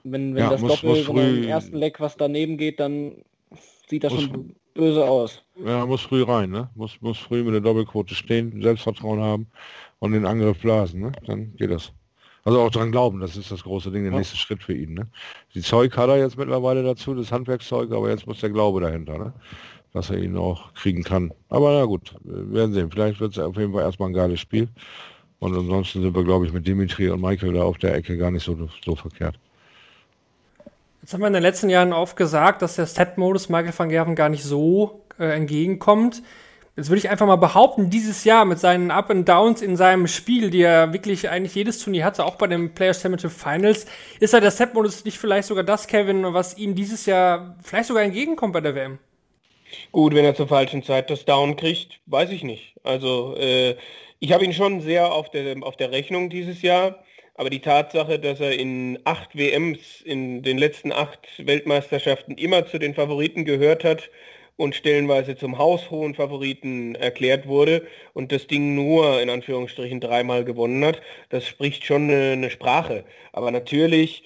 Wenn, 0.02 0.34
wenn 0.34 0.42
ja, 0.42 0.50
das 0.50 0.60
muss, 0.60 0.80
Doppel 0.80 1.04
muss 1.04 1.08
im 1.08 1.44
ersten 1.44 1.76
Leck 1.76 2.00
was 2.00 2.16
daneben 2.16 2.56
geht, 2.58 2.80
dann 2.80 3.12
sieht 3.88 4.02
das 4.02 4.12
muss, 4.12 4.22
schon 4.24 4.56
böse 4.74 5.04
aus. 5.04 5.42
Ja, 5.64 5.86
muss 5.86 6.02
früh 6.02 6.24
rein, 6.24 6.50
ne? 6.50 6.70
Muss, 6.74 7.00
muss 7.00 7.18
früh 7.18 7.44
mit 7.44 7.54
der 7.54 7.60
Doppelquote 7.60 8.14
stehen, 8.14 8.60
Selbstvertrauen 8.62 9.20
haben 9.20 9.46
und 10.00 10.12
den 10.12 10.26
Angriff 10.26 10.60
blasen, 10.60 11.00
ne? 11.02 11.12
Dann 11.26 11.54
geht 11.56 11.70
das. 11.70 11.92
Also 12.46 12.60
auch 12.60 12.70
dran 12.70 12.92
glauben, 12.92 13.18
das 13.18 13.36
ist 13.36 13.50
das 13.50 13.64
große 13.64 13.90
Ding, 13.90 14.04
der 14.04 14.12
ja. 14.12 14.18
nächste 14.18 14.36
Schritt 14.36 14.62
für 14.62 14.72
ihn. 14.72 14.94
Ne? 14.94 15.08
Die 15.56 15.62
Zeug 15.62 15.96
hat 15.96 16.08
er 16.08 16.16
jetzt 16.16 16.38
mittlerweile 16.38 16.84
dazu, 16.84 17.12
das 17.12 17.32
Handwerkszeug, 17.32 17.90
aber 17.90 18.08
jetzt 18.08 18.24
muss 18.28 18.38
der 18.38 18.50
Glaube 18.50 18.80
dahinter, 18.80 19.18
ne? 19.18 19.32
dass 19.92 20.10
er 20.10 20.18
ihn 20.18 20.36
auch 20.36 20.72
kriegen 20.74 21.02
kann. 21.02 21.32
Aber 21.48 21.72
na 21.76 21.84
gut, 21.86 22.14
wir 22.22 22.52
werden 22.52 22.72
sehen. 22.72 22.88
Vielleicht 22.88 23.18
wird 23.18 23.32
es 23.32 23.38
auf 23.40 23.56
jeden 23.56 23.72
Fall 23.72 23.82
erstmal 23.82 24.10
ein 24.10 24.14
geiles 24.14 24.38
Spiel. 24.38 24.68
Und 25.40 25.56
ansonsten 25.56 26.02
sind 26.02 26.14
wir, 26.14 26.22
glaube 26.22 26.46
ich, 26.46 26.52
mit 26.52 26.64
Dimitri 26.68 27.10
und 27.10 27.20
Michael 27.20 27.54
da 27.54 27.64
auf 27.64 27.78
der 27.78 27.96
Ecke 27.96 28.16
gar 28.16 28.30
nicht 28.30 28.44
so, 28.44 28.68
so 28.84 28.94
verkehrt. 28.94 29.36
Jetzt 31.02 31.14
haben 31.14 31.22
wir 31.22 31.26
in 31.26 31.32
den 31.32 31.42
letzten 31.42 31.68
Jahren 31.68 31.92
oft 31.92 32.16
gesagt, 32.16 32.62
dass 32.62 32.76
der 32.76 32.86
Set-Modus 32.86 33.48
Michael 33.48 33.76
van 33.76 33.88
Gerven 33.88 34.14
gar 34.14 34.28
nicht 34.28 34.44
so 34.44 35.02
äh, 35.18 35.34
entgegenkommt. 35.34 36.22
Jetzt 36.76 36.90
würde 36.90 36.98
ich 36.98 37.08
einfach 37.08 37.26
mal 37.26 37.36
behaupten, 37.36 37.88
dieses 37.88 38.24
Jahr 38.24 38.44
mit 38.44 38.58
seinen 38.58 38.90
Up 38.90 39.10
and 39.10 39.26
Downs 39.26 39.62
in 39.62 39.76
seinem 39.76 40.06
Spiel, 40.06 40.50
die 40.50 40.60
er 40.60 40.92
wirklich 40.92 41.30
eigentlich 41.30 41.54
jedes 41.54 41.78
Turnier 41.78 42.04
hatte, 42.04 42.22
auch 42.26 42.34
bei 42.34 42.46
den 42.48 42.74
Players 42.74 43.00
Championship 43.00 43.30
Finals, 43.30 43.86
ist 44.20 44.34
er 44.34 44.42
der 44.42 44.50
Set-Modus 44.50 45.06
nicht 45.06 45.16
vielleicht 45.16 45.48
sogar 45.48 45.64
das, 45.64 45.86
Kevin, 45.86 46.34
was 46.34 46.58
ihm 46.58 46.74
dieses 46.74 47.06
Jahr 47.06 47.56
vielleicht 47.62 47.88
sogar 47.88 48.02
entgegenkommt 48.02 48.52
bei 48.52 48.60
der 48.60 48.74
WM? 48.74 48.98
Gut, 49.90 50.14
wenn 50.14 50.26
er 50.26 50.34
zur 50.34 50.48
falschen 50.48 50.82
Zeit 50.82 51.08
das 51.08 51.24
Down 51.24 51.56
kriegt, 51.56 51.98
weiß 52.04 52.30
ich 52.30 52.44
nicht. 52.44 52.74
Also 52.84 53.34
äh, 53.38 53.76
ich 54.18 54.32
habe 54.32 54.44
ihn 54.44 54.52
schon 54.52 54.82
sehr 54.82 55.10
auf 55.10 55.30
der, 55.30 55.56
auf 55.62 55.78
der 55.78 55.92
Rechnung 55.92 56.28
dieses 56.28 56.60
Jahr, 56.60 57.02
aber 57.36 57.48
die 57.48 57.60
Tatsache, 57.60 58.18
dass 58.18 58.38
er 58.38 58.52
in 58.52 58.98
acht 59.04 59.34
WMs, 59.34 60.02
in 60.04 60.42
den 60.42 60.58
letzten 60.58 60.92
acht 60.92 61.26
Weltmeisterschaften 61.38 62.36
immer 62.36 62.66
zu 62.66 62.78
den 62.78 62.94
Favoriten 62.94 63.46
gehört 63.46 63.82
hat, 63.82 64.10
und 64.56 64.74
stellenweise 64.74 65.36
zum 65.36 65.58
haushohen 65.58 66.14
Favoriten 66.14 66.94
erklärt 66.94 67.46
wurde 67.46 67.86
und 68.14 68.32
das 68.32 68.46
Ding 68.46 68.74
nur 68.74 69.20
in 69.20 69.30
Anführungsstrichen 69.30 70.00
dreimal 70.00 70.44
gewonnen 70.44 70.84
hat, 70.84 71.00
das 71.28 71.46
spricht 71.46 71.84
schon 71.84 72.04
eine, 72.04 72.32
eine 72.32 72.50
Sprache. 72.50 73.04
Aber 73.32 73.50
natürlich 73.50 74.24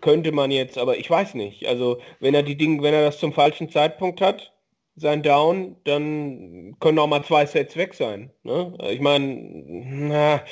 könnte 0.00 0.32
man 0.32 0.50
jetzt, 0.50 0.78
aber 0.78 0.98
ich 0.98 1.08
weiß 1.10 1.34
nicht, 1.34 1.66
also 1.66 1.98
wenn 2.20 2.34
er 2.34 2.42
die 2.42 2.56
Dinge, 2.56 2.82
wenn 2.82 2.94
er 2.94 3.04
das 3.04 3.18
zum 3.18 3.32
falschen 3.32 3.70
Zeitpunkt 3.70 4.20
hat, 4.20 4.52
sein 4.96 5.22
Down, 5.22 5.76
dann 5.84 6.76
können 6.80 6.98
auch 6.98 7.06
mal 7.06 7.24
zwei 7.24 7.46
Sets 7.46 7.76
weg 7.76 7.94
sein. 7.94 8.30
Ne? 8.42 8.76
Ich 8.90 9.00
meine, 9.00 10.42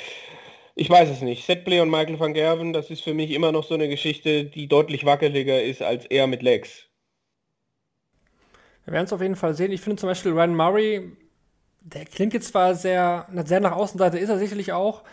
ich 0.75 0.89
weiß 0.89 1.09
es 1.09 1.21
nicht. 1.21 1.45
Setplay 1.45 1.79
und 1.79 1.89
Michael 1.91 2.19
van 2.19 2.33
Gerven, 2.33 2.73
das 2.73 2.89
ist 2.89 3.03
für 3.03 3.13
mich 3.13 3.31
immer 3.31 3.51
noch 3.51 3.63
so 3.63 3.75
eine 3.75 3.87
Geschichte, 3.87 4.45
die 4.45 4.67
deutlich 4.67 5.05
wackeliger 5.05 5.61
ist 5.61 5.81
als 5.81 6.05
er 6.07 6.27
mit 6.27 6.41
Legs. 6.41 6.90
Wir 8.85 8.93
werden 8.93 9.05
es 9.05 9.13
auf 9.13 9.21
jeden 9.21 9.35
Fall 9.35 9.53
sehen. 9.53 9.71
Ich 9.71 9.81
finde 9.81 9.97
zum 9.97 10.09
Beispiel 10.09 10.31
Ryan 10.31 10.55
Murray, 10.55 11.11
der 11.81 12.05
klingt 12.05 12.33
jetzt 12.33 12.49
zwar 12.49 12.75
sehr, 12.75 13.27
sehr 13.45 13.59
nach 13.59 13.73
Außenseite, 13.73 14.17
ist 14.17 14.29
er 14.29 14.39
sicherlich 14.39 14.73
auch. 14.73 15.03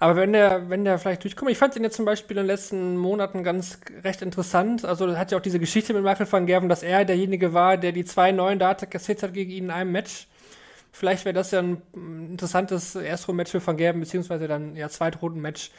Aber 0.00 0.16
wenn 0.16 0.32
der, 0.32 0.68
wenn 0.68 0.84
der 0.84 0.98
vielleicht 0.98 1.24
durchkommt, 1.24 1.50
ich 1.50 1.58
fand 1.58 1.76
ihn 1.76 1.84
jetzt 1.84 1.96
zum 1.96 2.04
Beispiel 2.04 2.36
in 2.36 2.42
den 2.42 2.48
letzten 2.48 2.96
Monaten 2.96 3.44
ganz 3.44 3.78
recht 4.02 4.22
interessant. 4.22 4.84
Also 4.84 5.16
hat 5.16 5.30
ja 5.30 5.38
auch 5.38 5.42
diese 5.42 5.60
Geschichte 5.60 5.94
mit 5.94 6.02
Michael 6.02 6.30
van 6.30 6.46
Gerven, 6.46 6.68
dass 6.68 6.82
er 6.82 7.04
derjenige 7.04 7.54
war, 7.54 7.76
der 7.76 7.92
die 7.92 8.04
zwei 8.04 8.32
neuen 8.32 8.58
Data 8.58 8.86
kassiert 8.86 9.22
hat 9.22 9.32
gegen 9.32 9.50
ihn 9.50 9.64
in 9.64 9.70
einem 9.70 9.92
Match. 9.92 10.26
Vielleicht 10.92 11.24
wäre 11.24 11.34
das 11.34 11.50
ja 11.50 11.60
ein 11.60 11.82
interessantes 12.30 12.94
Erstrunden-Match 12.94 13.50
für 13.50 13.66
Van 13.66 13.76
Gerven, 13.76 14.00
beziehungsweise 14.00 14.46
dann 14.46 14.76
ja 14.76 14.88
Zweitrunden-Match 14.88 15.70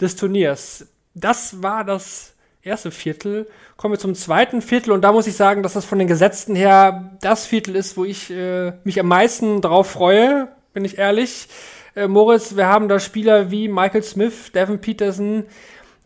des 0.00 0.16
Turniers. 0.16 0.86
Das 1.14 1.62
war 1.62 1.84
das 1.84 2.33
erste 2.64 2.90
Viertel. 2.90 3.46
Kommen 3.76 3.94
wir 3.94 3.98
zum 3.98 4.14
zweiten 4.14 4.62
Viertel 4.62 4.92
und 4.92 5.02
da 5.02 5.12
muss 5.12 5.26
ich 5.26 5.36
sagen, 5.36 5.62
dass 5.62 5.74
das 5.74 5.84
von 5.84 5.98
den 5.98 6.08
Gesetzten 6.08 6.54
her 6.54 7.12
das 7.20 7.46
Viertel 7.46 7.76
ist, 7.76 7.96
wo 7.96 8.04
ich 8.04 8.30
äh, 8.30 8.72
mich 8.84 8.98
am 8.98 9.06
meisten 9.06 9.60
drauf 9.60 9.90
freue, 9.90 10.48
bin 10.72 10.84
ich 10.84 10.98
ehrlich. 10.98 11.48
Äh, 11.94 12.08
Moritz, 12.08 12.56
wir 12.56 12.66
haben 12.66 12.88
da 12.88 12.98
Spieler 12.98 13.50
wie 13.50 13.68
Michael 13.68 14.02
Smith, 14.02 14.52
Devin 14.52 14.80
Peterson, 14.80 15.44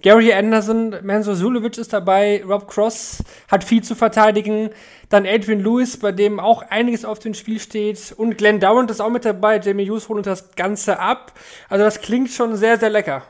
Gary 0.01 0.33
Anderson, 0.33 0.97
Manso 1.03 1.35
Sulevic 1.35 1.77
ist 1.77 1.93
dabei, 1.93 2.45
Rob 2.45 2.69
Cross 2.69 3.23
hat 3.49 3.65
viel 3.65 3.83
zu 3.83 3.97
verteidigen, 3.97 4.71
dann 5.09 5.27
Adrian 5.27 5.61
Lewis, 5.61 5.97
bei 5.97 6.13
dem 6.13 6.39
auch 6.39 6.63
einiges 6.63 7.05
auf 7.05 7.19
dem 7.19 7.35
Spiel 7.35 7.59
steht 7.59 8.15
und 8.17 8.39
Glenn 8.39 8.61
Durant 8.61 8.91
ist 8.91 9.01
auch 9.01 9.11
mit 9.11 9.25
dabei, 9.25 9.59
Jamie 9.59 9.91
Hughes 9.91 10.09
holt 10.09 10.27
das 10.27 10.55
Ganze 10.55 11.01
ab. 11.01 11.33
Also 11.69 11.85
das 11.85 12.01
klingt 12.01 12.31
schon 12.31 12.57
sehr, 12.57 12.79
sehr 12.79 12.91
lecker. 12.91 13.25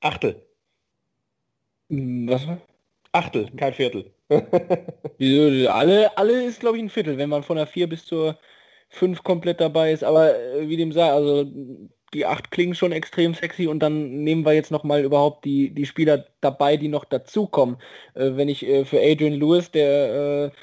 Achtel. 0.00 0.49
Was? 1.90 2.46
Achtel, 3.12 3.50
kein 3.56 3.74
Viertel. 3.74 4.12
Wieso? 5.18 5.70
alle, 5.70 6.16
alle 6.16 6.44
ist 6.44 6.60
glaube 6.60 6.76
ich 6.76 6.84
ein 6.84 6.90
Viertel, 6.90 7.18
wenn 7.18 7.28
man 7.28 7.42
von 7.42 7.56
der 7.56 7.66
4 7.66 7.88
bis 7.88 8.06
zur 8.06 8.38
5 8.90 9.22
komplett 9.24 9.60
dabei 9.60 9.92
ist. 9.92 10.04
Aber 10.04 10.36
äh, 10.38 10.68
wie 10.68 10.76
dem 10.76 10.92
sei, 10.92 11.10
also 11.10 11.44
die 12.14 12.26
8 12.26 12.50
klingen 12.50 12.74
schon 12.74 12.92
extrem 12.92 13.34
sexy 13.34 13.66
und 13.66 13.80
dann 13.80 14.22
nehmen 14.24 14.44
wir 14.44 14.52
jetzt 14.52 14.70
nochmal 14.70 15.02
überhaupt 15.04 15.44
die, 15.44 15.70
die 15.74 15.86
Spieler 15.86 16.26
dabei, 16.40 16.76
die 16.76 16.88
noch 16.88 17.04
dazukommen. 17.04 17.76
Äh, 18.14 18.32
wenn 18.36 18.48
ich 18.48 18.64
äh, 18.66 18.84
für 18.84 19.00
Adrian 19.00 19.34
Lewis, 19.34 19.70
der 19.72 20.52
äh, 20.52 20.56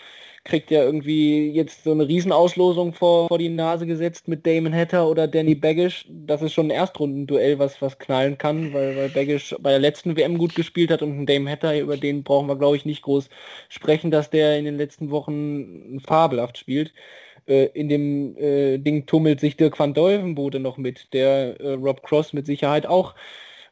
kriegt 0.48 0.72
ja 0.72 0.84
irgendwie 0.84 1.52
jetzt 1.52 1.84
so 1.84 1.92
eine 1.92 2.08
Riesenauslosung 2.08 2.94
vor, 2.94 3.28
vor 3.28 3.38
die 3.38 3.50
Nase 3.50 3.86
gesetzt 3.86 4.28
mit 4.28 4.48
Damon 4.48 4.74
Hatter 4.74 5.08
oder 5.08 5.28
Danny 5.28 5.54
Baggish. 5.54 6.06
Das 6.10 6.42
ist 6.42 6.54
schon 6.54 6.68
ein 6.68 6.72
Erstrundenduell, 6.72 7.60
was, 7.60 7.82
was 7.82 8.00
knallen 8.00 8.38
kann, 8.38 8.74
weil, 8.74 8.96
weil 8.96 9.10
Baggish 9.10 9.56
bei 9.60 9.72
der 9.72 9.80
letzten 9.80 10.16
WM 10.18 10.38
gut 10.38 10.56
gespielt 10.56 10.90
hat 10.90 11.02
und 11.02 11.20
ein 11.20 11.26
Damon 11.26 11.52
Hatter, 11.52 11.80
über 11.80 11.98
den 11.98 12.24
brauchen 12.24 12.48
wir, 12.48 12.56
glaube 12.56 12.78
ich, 12.78 12.86
nicht 12.86 13.04
groß 13.04 13.30
sprechen, 13.70 14.10
dass 14.10 14.30
der 14.30 14.58
in 14.58 14.66
den 14.66 14.78
letzten 14.78 15.12
Wochen 15.12 16.00
fabelhaft 16.06 16.58
spielt. 16.58 16.94
Äh, 17.48 17.66
in 17.74 17.90
dem 17.90 18.38
äh, 18.38 18.78
Ding 18.78 19.06
tummelt 19.06 19.40
sich 19.40 19.58
Dirk 19.58 19.78
van 19.78 19.94
Dolvenbode 19.94 20.60
noch 20.60 20.78
mit, 20.78 21.14
der 21.14 21.60
äh, 21.60 21.74
Rob 21.74 22.04
Cross 22.04 22.34
mit 22.34 22.46
Sicherheit 22.46 22.88
auch 22.88 23.16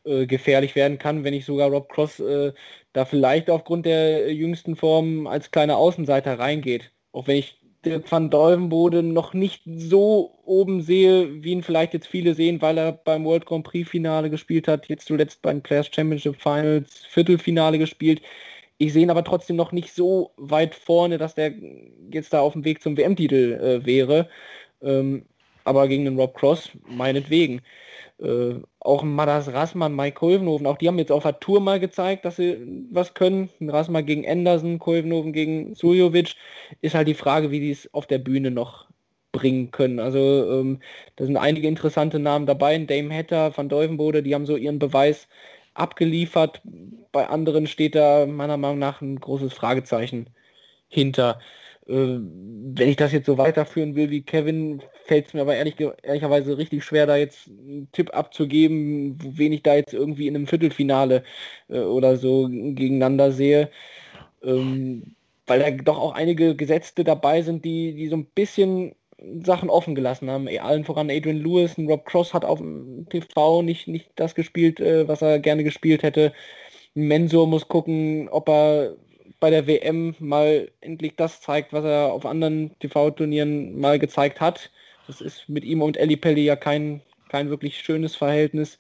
äh, 0.05 0.25
gefährlich 0.25 0.75
werden 0.75 0.97
kann, 0.97 1.23
wenn 1.23 1.33
nicht 1.33 1.45
sogar 1.45 1.69
Rob 1.69 1.89
Cross 1.89 2.19
äh, 2.19 2.53
da 2.93 3.05
vielleicht 3.05 3.49
aufgrund 3.49 3.85
der 3.85 4.33
jüngsten 4.33 4.75
Form 4.75 5.27
als 5.27 5.51
kleiner 5.51 5.77
Außenseiter 5.77 6.39
reingeht. 6.39 6.91
Auch 7.11 7.27
wenn 7.27 7.37
ich 7.37 7.59
Dirk 7.85 8.11
van 8.11 8.29
Dolvenbode 8.29 9.03
noch 9.03 9.33
nicht 9.33 9.61
so 9.65 10.39
oben 10.43 10.81
sehe, 10.81 11.43
wie 11.43 11.51
ihn 11.51 11.63
vielleicht 11.63 11.93
jetzt 11.93 12.07
viele 12.07 12.33
sehen, 12.33 12.61
weil 12.61 12.77
er 12.77 12.91
beim 12.93 13.23
World 13.25 13.45
Grand 13.45 13.63
Prix 13.63 13.89
Finale 13.89 14.29
gespielt 14.29 14.67
hat, 14.67 14.87
jetzt 14.87 15.07
zuletzt 15.07 15.41
beim 15.41 15.61
Players 15.61 15.89
Championship 15.93 16.41
Finals 16.41 17.05
Viertelfinale 17.07 17.77
gespielt. 17.77 18.21
Ich 18.77 18.91
sehe 18.91 19.03
ihn 19.03 19.11
aber 19.11 19.23
trotzdem 19.23 19.55
noch 19.55 19.71
nicht 19.71 19.93
so 19.93 20.31
weit 20.37 20.75
vorne, 20.75 21.17
dass 21.17 21.35
der 21.35 21.53
jetzt 22.11 22.33
da 22.33 22.41
auf 22.41 22.53
dem 22.53 22.65
Weg 22.65 22.81
zum 22.81 22.97
WM-Titel 22.97 23.53
äh, 23.53 23.85
wäre. 23.85 24.29
Ähm, 24.81 25.25
aber 25.63 25.87
gegen 25.87 26.05
den 26.05 26.19
Rob 26.19 26.35
Cross, 26.35 26.71
meinetwegen. 26.87 27.61
Äh, 28.21 28.55
auch 28.79 29.03
Madas 29.03 29.51
Rassmann, 29.51 29.95
Mike 29.95 30.15
Kolvenhoven, 30.15 30.67
auch 30.67 30.77
die 30.77 30.87
haben 30.87 30.99
jetzt 30.99 31.11
auf 31.11 31.23
der 31.23 31.39
Tour 31.39 31.59
mal 31.59 31.79
gezeigt, 31.79 32.23
dass 32.25 32.37
sie 32.37 32.87
was 32.91 33.13
können. 33.13 33.49
Rassmann 33.61 34.05
gegen 34.05 34.27
Anderson, 34.27 34.79
Kolvenhoven 34.79 35.33
gegen 35.33 35.75
Suljovic. 35.75 36.35
Ist 36.81 36.95
halt 36.95 37.07
die 37.07 37.13
Frage, 37.13 37.51
wie 37.51 37.59
die 37.59 37.71
es 37.71 37.93
auf 37.93 38.07
der 38.07 38.19
Bühne 38.19 38.51
noch 38.51 38.87
bringen 39.33 39.71
können. 39.71 39.99
Also 39.99 40.19
ähm, 40.19 40.79
da 41.17 41.25
sind 41.25 41.37
einige 41.37 41.67
interessante 41.67 42.19
Namen 42.19 42.45
dabei. 42.45 42.77
Dame 42.79 43.13
Hatter, 43.13 43.55
Van 43.55 43.69
Deuvenbode, 43.69 44.23
die 44.23 44.33
haben 44.33 44.45
so 44.45 44.55
ihren 44.55 44.79
Beweis 44.79 45.27
abgeliefert. 45.73 46.61
Bei 47.11 47.27
anderen 47.27 47.67
steht 47.67 47.95
da 47.95 48.25
meiner 48.25 48.57
Meinung 48.57 48.79
nach 48.79 49.01
ein 49.01 49.19
großes 49.19 49.53
Fragezeichen 49.53 50.29
hinter. 50.87 51.39
Äh, 51.87 52.19
wenn 52.19 52.89
ich 52.89 52.95
das 52.95 53.11
jetzt 53.11 53.27
so 53.27 53.37
weiterführen 53.37 53.95
will 53.95 54.09
wie 54.09 54.23
Kevin, 54.23 54.81
fällt 55.05 55.27
es 55.27 55.33
mir 55.33 55.41
aber 55.41 55.55
ehrlich, 55.55 55.75
ehrlicherweise 56.03 56.57
richtig 56.57 56.83
schwer, 56.83 57.05
da 57.05 57.15
jetzt 57.15 57.47
einen 57.47 57.89
Tipp 57.91 58.13
abzugeben, 58.13 59.17
wen 59.21 59.53
ich 59.53 59.63
da 59.63 59.75
jetzt 59.75 59.93
irgendwie 59.93 60.27
in 60.27 60.35
einem 60.35 60.47
Viertelfinale 60.47 61.23
äh, 61.69 61.79
oder 61.79 62.17
so 62.17 62.47
gegeneinander 62.49 63.31
sehe. 63.31 63.69
Ähm, 64.43 65.15
weil 65.47 65.59
da 65.59 65.71
doch 65.71 65.99
auch 65.99 66.13
einige 66.13 66.55
Gesetzte 66.55 67.03
dabei 67.03 67.41
sind, 67.41 67.65
die, 67.65 67.93
die 67.93 68.07
so 68.07 68.17
ein 68.17 68.25
bisschen 68.25 68.95
Sachen 69.43 69.69
offen 69.69 69.95
gelassen 69.95 70.29
haben. 70.29 70.47
Eh, 70.47 70.59
allen 70.59 70.83
voran 70.85 71.09
Adrian 71.09 71.37
Lewis 71.37 71.77
und 71.77 71.87
Rob 71.87 72.05
Cross 72.05 72.33
hat 72.33 72.45
auf 72.45 72.59
dem 72.59 73.07
TV 73.09 73.61
nicht, 73.61 73.87
nicht 73.87 74.11
das 74.15 74.35
gespielt, 74.35 74.79
äh, 74.79 75.07
was 75.07 75.21
er 75.21 75.39
gerne 75.39 75.63
gespielt 75.63 76.03
hätte. 76.03 76.33
Mensur 76.95 77.47
muss 77.47 77.67
gucken, 77.67 78.29
ob 78.29 78.49
er 78.49 78.95
bei 79.39 79.49
der 79.49 79.67
WM 79.67 80.15
mal 80.19 80.71
endlich 80.81 81.15
das 81.15 81.41
zeigt, 81.41 81.73
was 81.73 81.85
er 81.85 82.11
auf 82.11 82.25
anderen 82.25 82.77
TV-Turnieren 82.79 83.79
mal 83.79 83.99
gezeigt 83.99 84.41
hat. 84.41 84.71
Das 85.07 85.21
ist 85.21 85.47
mit 85.49 85.63
ihm 85.63 85.81
und 85.81 85.97
Ellie 85.97 86.17
Pelli 86.17 86.43
ja 86.45 86.55
kein, 86.55 87.01
kein 87.29 87.49
wirklich 87.49 87.79
schönes 87.79 88.15
Verhältnis. 88.15 88.79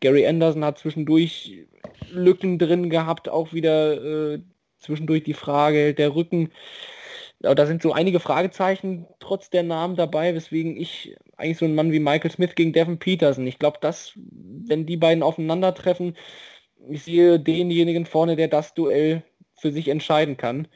Gary 0.00 0.26
Anderson 0.26 0.64
hat 0.64 0.78
zwischendurch 0.78 1.66
Lücken 2.10 2.58
drin 2.58 2.88
gehabt, 2.90 3.28
auch 3.28 3.52
wieder 3.52 4.34
äh, 4.34 4.40
zwischendurch 4.78 5.24
die 5.24 5.34
Frage, 5.34 5.94
der 5.94 6.14
Rücken 6.14 6.50
aber 7.42 7.54
da 7.54 7.66
sind 7.66 7.82
so 7.82 7.92
einige 7.92 8.20
Fragezeichen 8.20 9.06
trotz 9.18 9.48
der 9.48 9.62
Namen 9.62 9.96
dabei, 9.96 10.34
weswegen 10.34 10.76
ich 10.76 11.16
eigentlich 11.36 11.58
so 11.58 11.64
einen 11.64 11.74
Mann 11.74 11.90
wie 11.92 11.98
Michael 11.98 12.30
Smith 12.30 12.54
gegen 12.54 12.72
Devin 12.72 12.98
Peterson, 12.98 13.46
ich 13.46 13.58
glaube, 13.58 13.78
dass, 13.80 14.12
wenn 14.16 14.84
die 14.84 14.98
beiden 14.98 15.22
aufeinandertreffen, 15.22 16.16
ich 16.88 17.02
sehe 17.02 17.40
denjenigen 17.40 18.04
vorne, 18.04 18.36
der 18.36 18.48
das 18.48 18.74
Duell 18.74 19.22
für 19.60 19.72
sich 19.72 19.88
entscheiden 19.88 20.36
kann. 20.36 20.68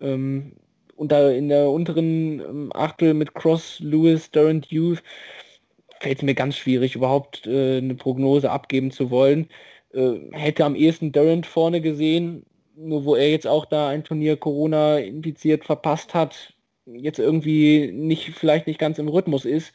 Ähm, 0.00 0.56
und 0.96 1.12
da 1.12 1.30
in 1.30 1.48
der 1.48 1.70
unteren 1.70 2.40
ähm, 2.40 2.72
Achtel 2.74 3.14
mit 3.14 3.34
Cross, 3.34 3.80
Lewis, 3.80 4.30
Durant, 4.30 4.66
Youth 4.66 5.02
fällt 6.00 6.18
es 6.18 6.22
mir 6.22 6.34
ganz 6.34 6.56
schwierig, 6.56 6.94
überhaupt 6.94 7.46
äh, 7.46 7.78
eine 7.78 7.94
Prognose 7.94 8.50
abgeben 8.50 8.90
zu 8.90 9.10
wollen. 9.10 9.48
Äh, 9.92 10.14
hätte 10.32 10.64
am 10.64 10.74
ehesten 10.74 11.12
Durant 11.12 11.46
vorne 11.46 11.80
gesehen, 11.80 12.44
nur 12.76 13.04
wo 13.04 13.16
er 13.16 13.30
jetzt 13.30 13.46
auch 13.46 13.64
da 13.64 13.88
ein 13.88 14.04
Turnier 14.04 14.36
Corona 14.36 14.98
infiziert 14.98 15.64
verpasst 15.64 16.14
hat, 16.14 16.54
jetzt 16.86 17.18
irgendwie 17.18 17.90
nicht, 17.92 18.30
vielleicht 18.30 18.66
nicht 18.66 18.78
ganz 18.78 18.98
im 18.98 19.08
Rhythmus 19.08 19.44
ist. 19.44 19.72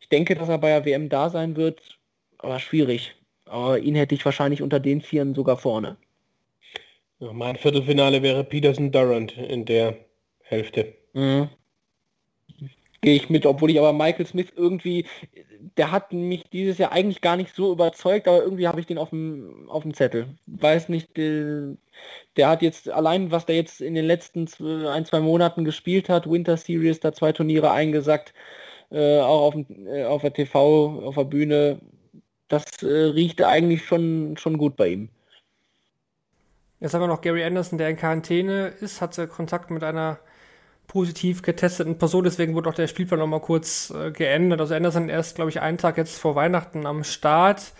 Ich 0.00 0.08
denke, 0.08 0.34
dass 0.34 0.48
er 0.48 0.58
bei 0.58 0.68
der 0.68 0.84
WM 0.84 1.08
da 1.08 1.30
sein 1.30 1.56
wird, 1.56 1.98
aber 2.38 2.60
schwierig. 2.60 3.14
Aber 3.46 3.78
ihn 3.78 3.94
hätte 3.94 4.14
ich 4.14 4.24
wahrscheinlich 4.24 4.62
unter 4.62 4.80
den 4.80 5.00
Vieren 5.00 5.34
sogar 5.34 5.56
vorne. 5.56 5.96
Ja, 7.18 7.32
mein 7.32 7.56
Viertelfinale 7.56 8.22
wäre 8.22 8.44
Peterson 8.44 8.92
Durant 8.92 9.36
in 9.36 9.64
der 9.64 9.96
Hälfte. 10.42 10.94
Mhm 11.14 11.48
gehe 13.06 13.14
ich 13.14 13.30
mit, 13.30 13.46
obwohl 13.46 13.70
ich 13.70 13.78
aber 13.78 13.92
Michael 13.92 14.26
Smith 14.26 14.48
irgendwie, 14.56 15.06
der 15.76 15.92
hat 15.92 16.12
mich 16.12 16.42
dieses 16.52 16.78
Jahr 16.78 16.90
eigentlich 16.90 17.20
gar 17.20 17.36
nicht 17.36 17.54
so 17.54 17.72
überzeugt, 17.72 18.26
aber 18.26 18.42
irgendwie 18.42 18.66
habe 18.66 18.80
ich 18.80 18.86
den 18.86 18.98
auf 18.98 19.10
dem, 19.10 19.68
auf 19.68 19.82
dem 19.84 19.94
Zettel. 19.94 20.26
Weiß 20.46 20.88
nicht, 20.88 21.16
der, 21.16 21.76
der, 22.36 22.48
hat 22.48 22.62
jetzt 22.62 22.90
allein, 22.90 23.30
was 23.30 23.46
der 23.46 23.54
jetzt 23.54 23.80
in 23.80 23.94
den 23.94 24.06
letzten 24.06 24.48
ein, 24.88 25.04
zwei 25.04 25.20
Monaten 25.20 25.64
gespielt 25.64 26.08
hat, 26.08 26.28
Winter 26.28 26.56
Series, 26.56 26.98
da 26.98 27.12
zwei 27.12 27.30
Turniere 27.32 27.70
eingesackt, 27.70 28.34
äh, 28.90 29.20
auch 29.20 29.42
auf, 29.42 29.54
äh, 29.86 30.04
auf 30.04 30.22
der 30.22 30.32
TV, 30.32 31.04
auf 31.06 31.14
der 31.14 31.24
Bühne, 31.24 31.80
das 32.48 32.64
äh, 32.82 32.86
riecht 32.86 33.40
eigentlich 33.42 33.84
schon, 33.84 34.36
schon 34.36 34.58
gut 34.58 34.76
bei 34.76 34.88
ihm. 34.88 35.10
Jetzt 36.86 36.94
haben 36.94 37.02
wir 37.02 37.08
noch 37.08 37.20
Gary 37.20 37.42
Anderson, 37.42 37.78
der 37.78 37.88
in 37.90 37.96
Quarantäne 37.96 38.68
ist, 38.68 39.00
hatte 39.00 39.26
Kontakt 39.26 39.72
mit 39.72 39.82
einer 39.82 40.20
positiv 40.86 41.42
getesteten 41.42 41.98
Person, 41.98 42.22
deswegen 42.22 42.54
wurde 42.54 42.70
auch 42.70 42.74
der 42.74 42.86
Spielplan 42.86 43.18
nochmal 43.18 43.40
kurz 43.40 43.90
äh, 43.90 44.12
geändert. 44.12 44.60
Also 44.60 44.72
Anderson 44.72 45.08
erst, 45.08 45.34
glaube 45.34 45.50
ich, 45.50 45.60
einen 45.60 45.78
Tag 45.78 45.96
jetzt 45.96 46.16
vor 46.16 46.36
Weihnachten 46.36 46.86
am 46.86 47.02
Start. 47.02 47.72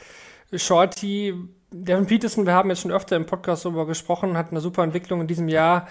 Shorty, 0.52 1.34
Devin 1.70 2.06
Peterson, 2.06 2.46
wir 2.46 2.54
haben 2.54 2.68
jetzt 2.68 2.80
schon 2.80 2.90
öfter 2.90 3.14
im 3.14 3.26
Podcast 3.26 3.64
darüber 3.64 3.86
gesprochen, 3.86 4.36
hat 4.36 4.50
eine 4.50 4.60
super 4.60 4.82
Entwicklung 4.82 5.20
in 5.20 5.28
diesem 5.28 5.46
Jahr 5.46 5.86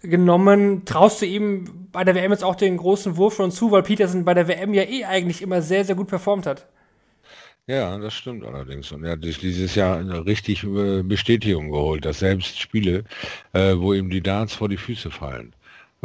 genommen. 0.00 0.86
Traust 0.86 1.20
du 1.20 1.26
ihm 1.26 1.88
bei 1.92 2.04
der 2.04 2.14
WM 2.14 2.32
jetzt 2.32 2.42
auch 2.42 2.56
den 2.56 2.78
großen 2.78 3.18
Wurf 3.18 3.36
schon 3.36 3.50
zu, 3.50 3.70
weil 3.70 3.82
Peterson 3.82 4.24
bei 4.24 4.32
der 4.32 4.48
WM 4.48 4.72
ja 4.72 4.84
eh 4.84 5.04
eigentlich 5.04 5.42
immer 5.42 5.60
sehr, 5.60 5.84
sehr 5.84 5.94
gut 5.94 6.08
performt 6.08 6.46
hat? 6.46 6.66
Ja, 7.68 7.98
das 7.98 8.14
stimmt 8.14 8.44
allerdings. 8.44 8.92
Und 8.92 9.04
er 9.04 9.12
hat 9.12 9.22
sich 9.24 9.38
dieses 9.38 9.74
Jahr 9.74 9.98
eine 9.98 10.24
richtig 10.24 10.62
äh, 10.64 11.02
Bestätigung 11.02 11.70
geholt, 11.70 12.04
dass 12.04 12.20
selbst 12.20 12.60
Spiele, 12.60 13.04
äh, 13.54 13.74
wo 13.76 13.92
ihm 13.92 14.08
die 14.08 14.20
Darts 14.22 14.54
vor 14.54 14.68
die 14.68 14.76
Füße 14.76 15.10
fallen, 15.10 15.52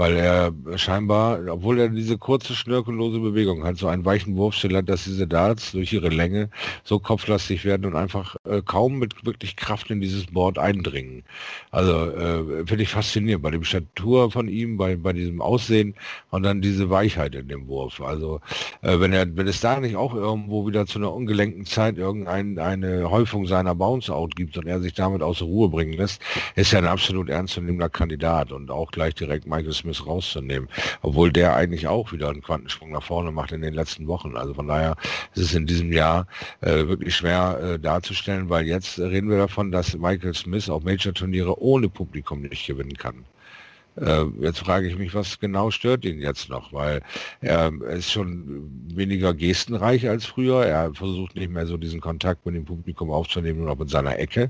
weil 0.02 0.16
er 0.16 0.52
scheinbar, 0.78 1.40
obwohl 1.48 1.80
er 1.80 1.88
diese 1.90 2.18
kurze, 2.18 2.56
schnörkellose 2.56 3.20
Bewegung 3.20 3.64
hat, 3.64 3.78
so 3.78 3.88
einen 3.88 4.04
weichen 4.04 4.36
Wurfstil 4.36 4.76
hat, 4.76 4.90
dass 4.90 5.04
diese 5.04 5.28
Darts 5.28 5.74
durch 5.74 5.94
ihre 5.94 6.10
Länge 6.10 6.50
so 6.84 6.98
kopflastig 6.98 7.66
werden 7.66 7.86
und 7.86 7.96
einfach 7.96 8.36
äh, 8.46 8.64
kaum 8.66 8.98
mit 8.98 9.28
wirklich 9.28 9.56
Kraft 9.56 9.92
in 9.92 10.02
dieses 10.02 10.26
Board 10.26 10.58
eindringen. 10.58 11.24
Also 11.70 12.10
äh, 12.14 12.66
finde 12.66 12.82
ich 12.82 12.90
faszinierend 12.90 13.44
bei 13.44 13.52
dem 13.52 13.64
Statur 13.64 14.32
von 14.32 14.48
ihm, 14.48 14.76
bei, 14.76 14.96
bei 14.96 15.14
diesem 15.14 15.40
Aussehen 15.40 15.94
und 16.32 16.42
dann 16.42 16.62
diese 16.62 16.90
Weichheit 16.90 17.36
in 17.36 17.48
dem 17.48 17.68
Wurf. 17.68 18.02
Also 18.02 18.42
äh, 18.82 19.00
wenn 19.00 19.14
er, 19.14 19.28
wenn 19.38 19.48
es 19.48 19.62
da 19.62 19.80
nicht 19.80 19.98
auch 19.98 20.16
irgendwo 20.16 20.66
wieder 20.66 20.88
zu 20.88 20.98
einer 20.98 21.14
ungelenkten 21.14 21.68
Zeit 21.68 22.00
irgendeine 22.00 23.12
Häufung 23.12 23.46
seiner 23.46 23.76
Bounce-Out 23.76 24.36
gibt 24.36 24.58
und 24.58 24.66
er 24.66 24.80
sich 24.80 24.96
damit 24.96 25.22
aus 25.22 25.44
Ruhe 25.44 25.70
bringen 25.70 25.94
lässt, 25.94 26.24
ist 26.56 26.74
er 26.74 26.80
ein 26.80 26.88
absolut 26.88 27.30
ernstzunehmender 27.30 27.90
Kandidat 27.90 28.52
und 28.52 28.72
auch 28.72 28.90
gleich 28.90 29.14
direkt 29.14 29.46
Michael 29.46 29.74
Smith 29.74 29.91
rauszunehmen, 30.06 30.70
obwohl 31.02 31.32
der 31.32 31.56
eigentlich 31.56 31.88
auch 31.88 32.12
wieder 32.12 32.30
einen 32.30 32.42
Quantensprung 32.42 32.92
nach 32.92 33.04
vorne 33.04 33.32
macht 33.32 33.52
in 33.52 33.62
den 33.62 33.74
letzten 33.74 34.08
Wochen. 34.08 34.36
Also 34.36 34.54
von 34.54 34.68
daher 34.68 34.96
ist 35.36 35.44
es 35.44 35.54
in 35.54 35.66
diesem 35.66 35.92
Jahr 35.92 36.28
äh, 36.62 36.88
wirklich 36.88 37.16
schwer 37.16 37.60
äh, 37.62 37.80
darzustellen, 37.80 38.50
weil 38.50 38.66
jetzt 38.66 39.00
reden 39.00 39.30
wir 39.30 39.38
davon, 39.38 39.72
dass 39.72 39.98
Michael 39.98 40.34
Smith 40.34 40.70
auch 40.70 40.84
Major-Turniere 40.84 41.62
ohne 41.62 41.90
Publikum 41.90 42.42
nicht 42.42 42.68
gewinnen 42.68 42.98
kann. 42.98 43.26
Äh, 43.98 44.24
jetzt 44.40 44.60
frage 44.60 44.88
ich 44.88 44.98
mich, 44.98 45.14
was 45.14 45.40
genau 45.40 45.70
stört 45.70 46.06
ihn 46.06 46.20
jetzt 46.20 46.50
noch, 46.50 46.72
weil 46.72 47.02
er 47.42 47.74
ist 47.90 48.12
schon 48.12 48.70
weniger 48.94 49.34
gestenreich 49.34 50.08
als 50.08 50.26
früher. 50.26 50.66
Er 50.66 50.94
versucht 50.94 51.36
nicht 51.36 51.52
mehr 51.52 51.68
so 51.68 51.78
diesen 51.78 52.00
Kontakt 52.00 52.46
mit 52.46 52.56
dem 52.56 52.66
Publikum 52.66 53.12
aufzunehmen, 53.12 53.60
nur 53.60 53.70
noch 53.70 53.80
mit 53.80 53.90
seiner 53.90 54.18
Ecke. 54.18 54.50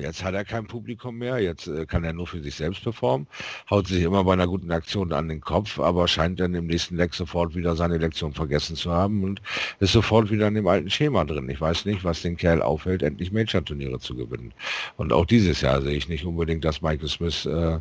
Jetzt 0.00 0.22
hat 0.24 0.34
er 0.34 0.44
kein 0.44 0.66
Publikum 0.66 1.18
mehr, 1.18 1.38
jetzt 1.38 1.66
äh, 1.66 1.86
kann 1.86 2.04
er 2.04 2.12
nur 2.12 2.26
für 2.26 2.42
sich 2.42 2.54
selbst 2.54 2.82
performen, 2.82 3.26
haut 3.70 3.86
sich 3.86 4.02
immer 4.02 4.24
bei 4.24 4.32
einer 4.34 4.46
guten 4.46 4.70
Aktion 4.70 5.12
an 5.12 5.28
den 5.28 5.40
Kopf, 5.40 5.78
aber 5.78 6.08
scheint 6.08 6.40
dann 6.40 6.54
im 6.54 6.66
nächsten 6.66 6.96
Leck 6.96 7.14
sofort 7.14 7.54
wieder 7.54 7.76
seine 7.76 7.98
Lektion 7.98 8.32
vergessen 8.32 8.76
zu 8.76 8.90
haben 8.90 9.24
und 9.24 9.40
ist 9.80 9.92
sofort 9.92 10.30
wieder 10.30 10.48
in 10.48 10.54
dem 10.54 10.66
alten 10.66 10.90
Schema 10.90 11.24
drin. 11.24 11.48
Ich 11.48 11.60
weiß 11.60 11.84
nicht, 11.86 12.04
was 12.04 12.22
den 12.22 12.36
Kerl 12.36 12.62
aufhält, 12.62 13.02
endlich 13.02 13.32
Major-Turniere 13.32 13.98
zu 13.98 14.14
gewinnen. 14.14 14.52
Und 14.96 15.12
auch 15.12 15.26
dieses 15.26 15.60
Jahr 15.60 15.80
sehe 15.82 15.96
ich 15.96 16.08
nicht 16.08 16.24
unbedingt, 16.24 16.64
dass 16.64 16.82
Michael 16.82 17.08
Smith 17.08 17.46
äh, 17.46 17.78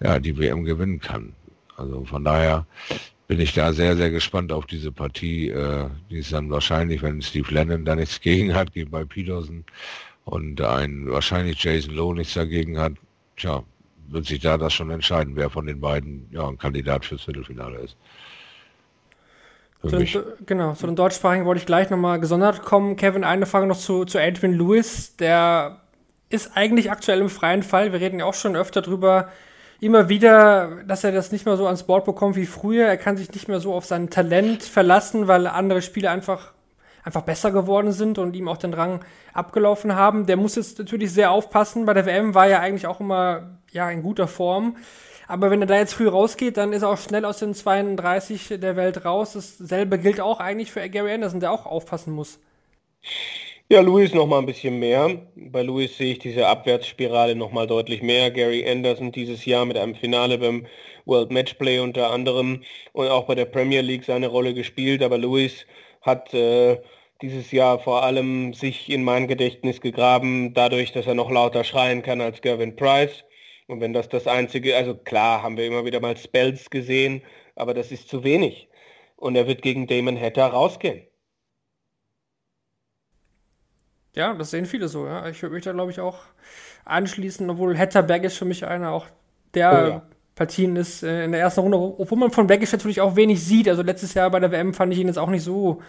ja, 0.00 0.18
die 0.18 0.36
WM 0.38 0.64
gewinnen 0.64 1.00
kann. 1.00 1.32
Also 1.76 2.04
von 2.04 2.24
daher 2.24 2.66
bin 3.26 3.40
ich 3.40 3.54
da 3.54 3.72
sehr, 3.72 3.96
sehr 3.96 4.10
gespannt 4.10 4.52
auf 4.52 4.66
diese 4.66 4.92
Partie. 4.92 5.48
Äh, 5.48 5.88
die 6.10 6.18
ist 6.18 6.32
dann 6.32 6.50
wahrscheinlich, 6.50 7.02
wenn 7.02 7.22
Steve 7.22 7.52
Lennon 7.52 7.84
da 7.84 7.96
nichts 7.96 8.20
gegen 8.20 8.54
hat, 8.54 8.72
gegen 8.72 8.90
bei 8.90 9.04
Peterson, 9.04 9.64
und 10.24 10.60
ein 10.60 11.10
wahrscheinlich 11.10 11.62
Jason 11.62 11.94
Lowe 11.94 12.14
nichts 12.14 12.34
dagegen 12.34 12.78
hat, 12.78 12.94
tja, 13.36 13.62
wird 14.08 14.26
sich 14.26 14.40
da 14.40 14.56
das 14.56 14.72
schon 14.72 14.90
entscheiden, 14.90 15.36
wer 15.36 15.50
von 15.50 15.66
den 15.66 15.80
beiden 15.80 16.28
ja, 16.30 16.46
ein 16.48 16.58
Kandidat 16.58 17.04
fürs 17.04 17.22
Viertelfinale 17.22 17.78
ist. 17.78 17.96
Zu 19.82 19.96
den, 19.98 20.08
genau, 20.46 20.72
zu 20.74 20.86
den 20.86 20.96
deutschsprachigen 20.96 21.44
wollte 21.44 21.58
ich 21.58 21.66
gleich 21.66 21.90
nochmal 21.90 22.18
gesondert 22.18 22.62
kommen. 22.62 22.96
Kevin, 22.96 23.22
eine 23.22 23.44
Frage 23.44 23.66
noch 23.66 23.76
zu, 23.76 24.06
zu 24.06 24.18
Adrian 24.18 24.54
Lewis. 24.54 25.16
Der 25.16 25.80
ist 26.30 26.56
eigentlich 26.56 26.90
aktuell 26.90 27.20
im 27.20 27.28
freien 27.28 27.62
Fall. 27.62 27.92
Wir 27.92 28.00
reden 28.00 28.20
ja 28.20 28.24
auch 28.24 28.34
schon 28.34 28.56
öfter 28.56 28.80
drüber, 28.80 29.28
immer 29.80 30.08
wieder, 30.08 30.82
dass 30.86 31.04
er 31.04 31.12
das 31.12 31.32
nicht 31.32 31.44
mehr 31.44 31.58
so 31.58 31.66
ans 31.66 31.82
Board 31.82 32.06
bekommt 32.06 32.36
wie 32.36 32.46
früher. 32.46 32.86
Er 32.86 32.96
kann 32.96 33.18
sich 33.18 33.30
nicht 33.32 33.48
mehr 33.48 33.60
so 33.60 33.74
auf 33.74 33.84
sein 33.84 34.08
Talent 34.08 34.62
verlassen, 34.62 35.28
weil 35.28 35.46
andere 35.46 35.82
Spieler 35.82 36.12
einfach 36.12 36.53
einfach 37.04 37.22
besser 37.22 37.52
geworden 37.52 37.92
sind 37.92 38.18
und 38.18 38.34
ihm 38.34 38.48
auch 38.48 38.56
den 38.56 38.74
Rang 38.74 39.04
abgelaufen 39.32 39.94
haben. 39.94 40.26
Der 40.26 40.36
muss 40.36 40.56
jetzt 40.56 40.78
natürlich 40.78 41.12
sehr 41.12 41.30
aufpassen. 41.30 41.84
Bei 41.84 41.94
der 41.94 42.06
WM 42.06 42.34
war 42.34 42.46
er 42.46 42.60
eigentlich 42.60 42.86
auch 42.86 43.00
immer 43.00 43.58
ja, 43.70 43.90
in 43.90 44.02
guter 44.02 44.26
Form. 44.26 44.76
Aber 45.26 45.50
wenn 45.50 45.60
er 45.60 45.66
da 45.66 45.76
jetzt 45.76 45.94
früh 45.94 46.08
rausgeht, 46.08 46.56
dann 46.56 46.72
ist 46.72 46.82
er 46.82 46.90
auch 46.90 46.98
schnell 46.98 47.24
aus 47.24 47.38
den 47.38 47.54
32 47.54 48.54
der 48.60 48.76
Welt 48.76 49.04
raus. 49.04 49.32
Dasselbe 49.32 49.98
gilt 49.98 50.20
auch 50.20 50.40
eigentlich 50.40 50.70
für 50.70 50.88
Gary 50.88 51.12
Anderson, 51.12 51.40
der 51.40 51.52
auch 51.52 51.66
aufpassen 51.66 52.12
muss. 52.12 52.38
Ja, 53.70 53.80
Louis 53.80 54.12
noch 54.12 54.26
mal 54.26 54.38
ein 54.38 54.46
bisschen 54.46 54.78
mehr. 54.78 55.22
Bei 55.34 55.62
Louis 55.62 55.96
sehe 55.96 56.12
ich 56.12 56.18
diese 56.18 56.46
Abwärtsspirale 56.46 57.34
noch 57.34 57.50
mal 57.50 57.66
deutlich 57.66 58.02
mehr. 58.02 58.30
Gary 58.30 58.68
Anderson 58.68 59.10
dieses 59.10 59.46
Jahr 59.46 59.64
mit 59.64 59.78
einem 59.78 59.94
Finale 59.94 60.36
beim 60.36 60.66
World 61.06 61.30
Matchplay 61.32 61.78
unter 61.78 62.10
anderem 62.10 62.62
und 62.92 63.08
auch 63.08 63.24
bei 63.24 63.34
der 63.34 63.46
Premier 63.46 63.80
League 63.80 64.04
seine 64.04 64.26
Rolle 64.28 64.52
gespielt. 64.52 65.02
Aber 65.02 65.16
Louis 65.16 65.66
hat 66.04 66.32
äh, 66.34 66.80
dieses 67.22 67.50
Jahr 67.50 67.78
vor 67.78 68.02
allem 68.02 68.54
sich 68.54 68.90
in 68.90 69.02
mein 69.02 69.26
Gedächtnis 69.26 69.80
gegraben, 69.80 70.54
dadurch, 70.54 70.92
dass 70.92 71.06
er 71.06 71.14
noch 71.14 71.30
lauter 71.30 71.64
schreien 71.64 72.02
kann 72.02 72.20
als 72.20 72.40
Gervin 72.42 72.76
Price. 72.76 73.24
Und 73.66 73.80
wenn 73.80 73.94
das 73.94 74.08
das 74.08 74.26
einzige, 74.26 74.76
also 74.76 74.94
klar, 74.94 75.42
haben 75.42 75.56
wir 75.56 75.66
immer 75.66 75.84
wieder 75.86 76.00
mal 76.00 76.16
Spells 76.16 76.68
gesehen, 76.68 77.22
aber 77.56 77.72
das 77.72 77.90
ist 77.92 78.08
zu 78.08 78.22
wenig. 78.22 78.68
Und 79.16 79.36
er 79.36 79.46
wird 79.46 79.62
gegen 79.62 79.86
Damon 79.86 80.20
Hatter 80.20 80.46
rausgehen. 80.46 81.06
Ja, 84.14 84.34
das 84.34 84.50
sehen 84.50 84.66
viele 84.66 84.88
so, 84.88 85.06
ja. 85.06 85.26
Ich 85.28 85.42
würde 85.42 85.54
mich 85.54 85.64
da, 85.64 85.72
glaube 85.72 85.90
ich, 85.90 86.00
auch 86.00 86.20
anschließen, 86.84 87.48
obwohl 87.48 87.78
Hatter 87.78 88.02
Baggage 88.02 88.34
für 88.34 88.44
mich 88.44 88.66
einer 88.66 88.92
auch 88.92 89.06
der 89.54 89.72
oh, 89.72 89.88
ja. 89.88 90.02
Partien 90.34 90.76
ist 90.76 91.02
äh, 91.02 91.24
in 91.24 91.32
der 91.32 91.40
ersten 91.40 91.60
Runde, 91.60 91.78
obwohl 91.78 92.18
man 92.18 92.30
von 92.30 92.46
Baggage 92.46 92.72
natürlich 92.72 93.00
auch 93.00 93.16
wenig 93.16 93.44
sieht. 93.44 93.68
Also 93.68 93.82
letztes 93.82 94.14
Jahr 94.14 94.30
bei 94.30 94.40
der 94.40 94.50
WM 94.50 94.74
fand 94.74 94.92
ich 94.92 94.98
ihn 94.98 95.06
jetzt 95.06 95.18
auch 95.18 95.30
nicht 95.30 95.44
so 95.44 95.80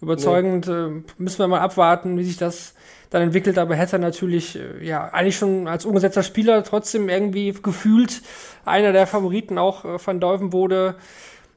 überzeugend. 0.00 0.66
Nee. 0.68 0.72
Äh, 0.72 1.02
müssen 1.18 1.38
wir 1.38 1.48
mal 1.48 1.60
abwarten, 1.60 2.16
wie 2.18 2.24
sich 2.24 2.36
das 2.36 2.74
dann 3.10 3.22
entwickelt. 3.22 3.58
Aber 3.58 3.74
hätte 3.74 3.96
er 3.96 4.00
natürlich, 4.00 4.56
äh, 4.56 4.84
ja, 4.84 5.08
eigentlich 5.08 5.36
schon 5.36 5.66
als 5.66 5.84
umgesetzter 5.84 6.22
Spieler 6.22 6.62
trotzdem 6.62 7.08
irgendwie 7.08 7.52
gefühlt 7.60 8.22
einer 8.64 8.92
der 8.92 9.06
Favoriten 9.06 9.58
auch 9.58 9.84
äh, 9.84 9.98
van 10.04 10.20
Deuven 10.20 10.52
wurde. 10.52 10.94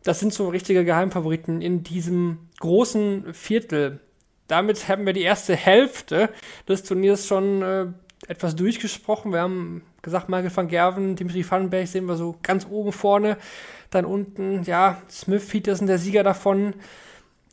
Das 0.04 0.20
sind 0.20 0.34
so 0.34 0.50
richtige 0.50 0.84
Geheimfavoriten 0.84 1.62
in 1.62 1.84
diesem 1.84 2.50
großen 2.60 3.34
Viertel. 3.34 4.00
Damit 4.48 4.88
haben 4.88 5.06
wir 5.06 5.14
die 5.14 5.22
erste 5.22 5.56
Hälfte 5.56 6.30
des 6.68 6.84
Turniers 6.84 7.28
schon 7.28 7.62
äh, 7.62 7.86
etwas 8.28 8.56
durchgesprochen. 8.56 9.32
Wir 9.32 9.42
haben 9.42 9.84
gesagt, 10.02 10.30
Michael 10.30 10.56
van 10.56 10.68
Gerven, 10.68 11.16
Dimitri 11.16 11.50
Vandenberg 11.50 11.88
sehen 11.88 12.06
wir 12.06 12.16
so 12.16 12.36
ganz 12.42 12.66
oben 12.70 12.92
vorne. 12.92 13.38
Dann 13.90 14.06
unten, 14.06 14.64
ja, 14.64 15.02
Smith, 15.10 15.48
Peterson, 15.48 15.88
der 15.88 15.98
Sieger 15.98 16.24
davon 16.24 16.74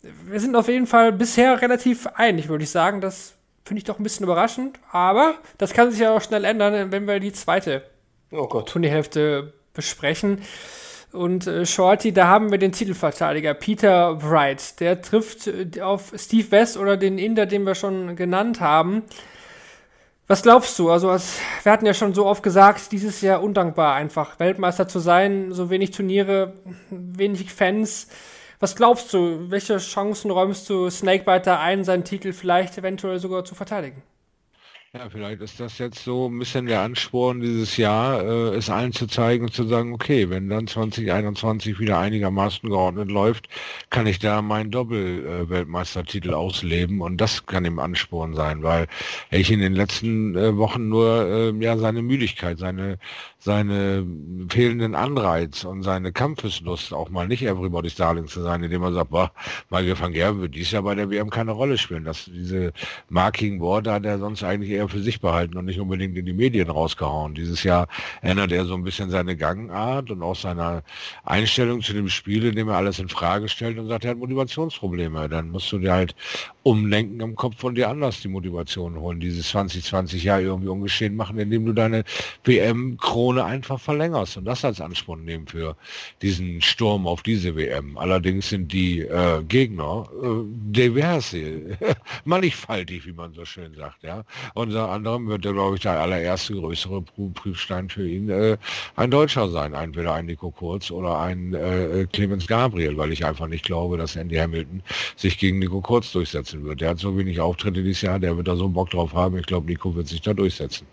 wir 0.02 0.40
sind 0.40 0.56
auf 0.56 0.68
jeden 0.68 0.86
Fall 0.86 1.12
bisher 1.12 1.60
relativ 1.60 2.06
einig, 2.06 2.48
würde 2.48 2.64
ich 2.64 2.70
sagen. 2.70 3.00
Das 3.00 3.34
finde 3.64 3.78
ich 3.78 3.84
doch 3.84 3.98
ein 3.98 4.02
bisschen 4.02 4.24
überraschend. 4.24 4.78
Aber 4.90 5.34
das 5.58 5.72
kann 5.72 5.90
sich 5.90 6.00
ja 6.00 6.14
auch 6.14 6.22
schnell 6.22 6.44
ändern, 6.44 6.92
wenn 6.92 7.06
wir 7.06 7.20
die 7.20 7.32
zweite 7.32 7.82
oh 8.30 8.46
Turnierhälfte 8.62 9.52
besprechen. 9.74 10.42
Und 11.12 11.46
äh, 11.46 11.64
Shorty, 11.64 12.12
da 12.12 12.26
haben 12.26 12.50
wir 12.50 12.58
den 12.58 12.72
Titelverteidiger 12.72 13.54
Peter 13.54 14.22
Wright. 14.22 14.78
Der 14.80 15.00
trifft 15.00 15.46
äh, 15.46 15.80
auf 15.80 16.12
Steve 16.16 16.50
West 16.50 16.76
oder 16.76 16.96
den 16.96 17.18
Inder, 17.18 17.46
den 17.46 17.64
wir 17.64 17.74
schon 17.74 18.14
genannt 18.14 18.60
haben. 18.60 19.04
Was 20.30 20.42
glaubst 20.42 20.78
du? 20.78 20.90
Also, 20.90 21.08
als, 21.08 21.40
wir 21.62 21.72
hatten 21.72 21.86
ja 21.86 21.94
schon 21.94 22.12
so 22.12 22.26
oft 22.26 22.42
gesagt, 22.42 22.92
dieses 22.92 23.22
Jahr 23.22 23.42
undankbar 23.42 23.94
einfach, 23.94 24.38
Weltmeister 24.38 24.86
zu 24.86 24.98
sein, 24.98 25.52
so 25.52 25.70
wenig 25.70 25.90
Turniere, 25.90 26.52
wenig 26.90 27.50
Fans. 27.50 28.08
Was 28.60 28.76
glaubst 28.76 29.14
du, 29.14 29.50
welche 29.50 29.78
Chancen 29.78 30.30
räumst 30.30 30.68
du 30.68 30.90
Snakebiter 30.90 31.60
ein, 31.60 31.82
seinen 31.82 32.04
Titel 32.04 32.34
vielleicht 32.34 32.76
eventuell 32.76 33.18
sogar 33.20 33.46
zu 33.46 33.54
verteidigen? 33.54 34.02
Ja, 34.94 35.10
vielleicht 35.10 35.42
ist 35.42 35.60
das 35.60 35.76
jetzt 35.76 36.02
so 36.02 36.30
ein 36.30 36.38
bisschen 36.38 36.64
der 36.64 36.80
Ansporn 36.80 37.42
dieses 37.42 37.76
Jahr, 37.76 38.22
äh, 38.22 38.56
es 38.56 38.70
allen 38.70 38.94
zu 38.94 39.06
zeigen 39.06 39.44
und 39.44 39.52
zu 39.52 39.64
sagen, 39.64 39.92
okay, 39.92 40.30
wenn 40.30 40.48
dann 40.48 40.66
2021 40.66 41.78
wieder 41.78 41.98
einigermaßen 41.98 42.70
geordnet 42.70 43.10
läuft, 43.10 43.50
kann 43.90 44.06
ich 44.06 44.18
da 44.18 44.40
meinen 44.40 44.70
Doppel-Weltmeistertitel 44.70 46.30
äh, 46.30 46.34
ausleben 46.34 47.02
und 47.02 47.18
das 47.18 47.44
kann 47.44 47.66
ihm 47.66 47.80
Ansporn 47.80 48.34
sein, 48.34 48.62
weil 48.62 48.86
ich 49.30 49.50
in 49.50 49.60
den 49.60 49.74
letzten 49.74 50.34
äh, 50.34 50.56
Wochen 50.56 50.88
nur 50.88 51.26
äh, 51.28 51.50
ja 51.62 51.76
seine 51.76 52.00
Müdigkeit, 52.00 52.58
seine 52.58 52.98
seine 53.40 54.04
fehlenden 54.48 54.94
Anreiz 54.94 55.64
und 55.64 55.84
seine 55.84 56.12
Kampfeslust, 56.12 56.92
auch 56.92 57.08
mal 57.08 57.28
nicht 57.28 57.42
Everybody's 57.42 57.94
Darling 57.94 58.26
zu 58.26 58.42
sein, 58.42 58.62
indem 58.64 58.80
man 58.80 58.94
sagt, 58.94 59.10
boah, 59.10 59.32
Michael 59.70 59.98
van 59.98 60.12
Gerben 60.12 60.40
wird 60.40 60.54
dies 60.56 60.72
Jahr 60.72 60.82
bei 60.82 60.94
der 60.96 61.08
WM 61.08 61.30
keine 61.30 61.52
Rolle 61.52 61.78
spielen. 61.78 62.04
Dass 62.04 62.24
diese 62.24 62.72
Marking 63.08 63.60
Worte 63.60 63.92
hat 63.92 64.04
er 64.04 64.18
sonst 64.18 64.42
eigentlich 64.42 64.72
eher 64.78 64.88
für 64.88 65.00
sich 65.00 65.20
behalten 65.20 65.56
und 65.58 65.66
nicht 65.66 65.80
unbedingt 65.80 66.16
in 66.16 66.24
die 66.24 66.32
Medien 66.32 66.70
rausgehauen. 66.70 67.34
Dieses 67.34 67.62
Jahr 67.62 67.88
ändert 68.22 68.52
er 68.52 68.64
so 68.64 68.74
ein 68.74 68.84
bisschen 68.84 69.10
seine 69.10 69.36
Gangart 69.36 70.10
und 70.10 70.22
auch 70.22 70.36
seine 70.36 70.82
Einstellung 71.24 71.82
zu 71.82 71.92
dem 71.92 72.08
Spiel, 72.08 72.44
indem 72.44 72.68
er 72.68 72.76
alles 72.76 72.98
in 72.98 73.08
Frage 73.08 73.48
stellt 73.48 73.78
und 73.78 73.88
sagt, 73.88 74.04
er 74.04 74.12
hat 74.12 74.18
Motivationsprobleme. 74.18 75.28
Dann 75.28 75.50
musst 75.50 75.70
du 75.72 75.78
dir 75.78 75.92
halt 75.92 76.14
umlenken 76.68 77.20
im 77.20 77.34
Kopf 77.34 77.56
von 77.58 77.74
dir 77.74 77.88
anders 77.88 78.20
die 78.20 78.28
Motivation 78.28 78.96
holen, 79.00 79.20
dieses 79.20 79.48
2020 79.48 80.24
Jahr 80.24 80.40
irgendwie 80.40 80.68
ungeschehen 80.68 81.16
machen, 81.16 81.38
indem 81.38 81.64
du 81.64 81.72
deine 81.72 82.04
WM-Krone 82.44 83.42
einfach 83.42 83.80
verlängerst 83.80 84.36
und 84.36 84.44
das 84.44 84.64
als 84.64 84.80
Ansporn 84.80 85.24
nehmen 85.24 85.46
für 85.46 85.76
diesen 86.20 86.60
Sturm 86.60 87.06
auf 87.06 87.22
diese 87.22 87.56
WM. 87.56 87.96
Allerdings 87.96 88.50
sind 88.50 88.72
die 88.72 89.00
äh, 89.00 89.42
Gegner 89.44 90.08
äh, 90.22 90.26
diverse, 90.44 91.78
mannigfaltig, 92.24 93.06
wie 93.06 93.12
man 93.12 93.32
so 93.32 93.46
schön 93.46 93.74
sagt, 93.74 94.02
ja. 94.02 94.24
Und 94.52 94.67
unter 94.68 94.90
anderem 94.90 95.28
wird 95.28 95.42
glaube 95.42 95.76
ich, 95.76 95.82
der 95.82 96.00
allererste 96.00 96.54
größere 96.54 97.02
Prüfstein 97.34 97.88
für 97.88 98.06
ihn 98.06 98.28
äh, 98.28 98.56
ein 98.96 99.10
Deutscher 99.10 99.48
sein. 99.48 99.74
Entweder 99.74 100.14
ein 100.14 100.26
Nico 100.26 100.50
Kurz 100.50 100.90
oder 100.90 101.18
ein 101.18 101.54
äh, 101.54 102.06
Clemens 102.12 102.46
Gabriel, 102.46 102.96
weil 102.96 103.12
ich 103.12 103.24
einfach 103.24 103.46
nicht 103.46 103.64
glaube, 103.64 103.96
dass 103.96 104.16
Andy 104.16 104.36
Hamilton 104.36 104.82
sich 105.16 105.38
gegen 105.38 105.58
Nico 105.58 105.80
Kurz 105.80 106.12
durchsetzen 106.12 106.64
wird. 106.64 106.80
Der 106.80 106.90
hat 106.90 106.98
so 106.98 107.16
wenig 107.16 107.40
Auftritte 107.40 107.82
dieses 107.82 108.02
Jahr, 108.02 108.18
der 108.18 108.36
wird 108.36 108.48
da 108.48 108.56
so 108.56 108.68
Bock 108.68 108.90
drauf 108.90 109.14
haben. 109.14 109.38
Ich 109.38 109.46
glaube, 109.46 109.66
Nico 109.66 109.94
wird 109.94 110.08
sich 110.08 110.20
da 110.20 110.34
durchsetzen. 110.34 110.86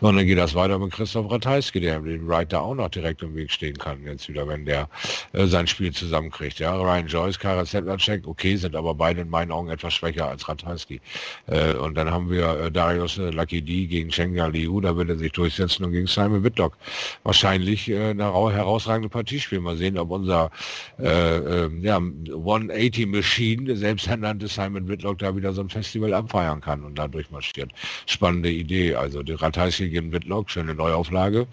So, 0.00 0.08
und 0.08 0.16
dann 0.16 0.26
geht 0.26 0.38
das 0.38 0.54
weiter 0.54 0.78
mit 0.78 0.92
Christoph 0.92 1.30
Ratajski, 1.30 1.80
der 1.80 2.00
den 2.00 2.26
Wright 2.26 2.52
auch 2.54 2.74
noch 2.74 2.88
direkt 2.88 3.22
im 3.22 3.34
Weg 3.36 3.50
stehen 3.50 3.76
kann, 3.76 4.04
jetzt 4.04 4.28
wieder, 4.28 4.48
wenn 4.48 4.64
der 4.64 4.88
äh, 5.32 5.46
sein 5.46 5.66
Spiel 5.66 5.92
zusammenkriegt. 5.92 6.58
Ja, 6.58 6.74
Ryan 6.76 7.06
Joyce, 7.06 7.38
Kara 7.38 7.64
Sedlacek, 7.64 8.26
okay, 8.26 8.56
sind 8.56 8.74
aber 8.74 8.94
beide 8.94 9.20
in 9.20 9.30
meinen 9.30 9.52
Augen 9.52 9.68
etwas 9.68 9.94
schwächer 9.94 10.28
als 10.28 10.48
Ratajski. 10.48 11.00
Äh, 11.46 11.74
und 11.74 11.94
dann 11.94 12.10
haben 12.10 12.30
wir 12.30 12.58
äh, 12.60 12.70
Darius 12.70 13.17
äh, 13.18 13.30
Lucky 13.30 13.62
D 13.62 13.86
gegen 13.86 14.10
Chenga 14.10 14.46
Liu, 14.46 14.80
da 14.80 14.96
wird 14.96 15.10
er 15.10 15.16
sich 15.16 15.32
durchsetzen 15.32 15.84
und 15.84 15.92
gegen 15.92 16.06
Simon 16.06 16.44
Whitlock 16.44 16.76
wahrscheinlich 17.22 17.88
äh, 17.88 18.10
eine 18.10 18.24
herausragende 18.24 19.08
Partie 19.08 19.40
spielen. 19.40 19.62
Mal 19.62 19.76
sehen, 19.76 19.98
ob 19.98 20.10
unser 20.10 20.50
äh, 20.98 21.64
äh, 21.64 21.70
ja, 21.80 21.96
180 21.96 23.06
Machine, 23.06 23.76
selbsternannte 23.76 24.48
Simon 24.48 24.88
Whitlock, 24.88 25.18
da 25.18 25.36
wieder 25.36 25.52
so 25.52 25.60
ein 25.60 25.68
Festival 25.68 26.14
abfeiern 26.14 26.60
kann 26.60 26.84
und 26.84 26.98
da 26.98 27.08
durchmarschiert. 27.08 27.70
Spannende 28.06 28.50
Idee. 28.50 28.94
Also 28.94 29.22
die 29.22 29.32
Ratajski 29.32 29.90
gegen 29.90 30.12
Whitlock, 30.12 30.50
schöne 30.50 30.74
Neuauflage. 30.74 31.46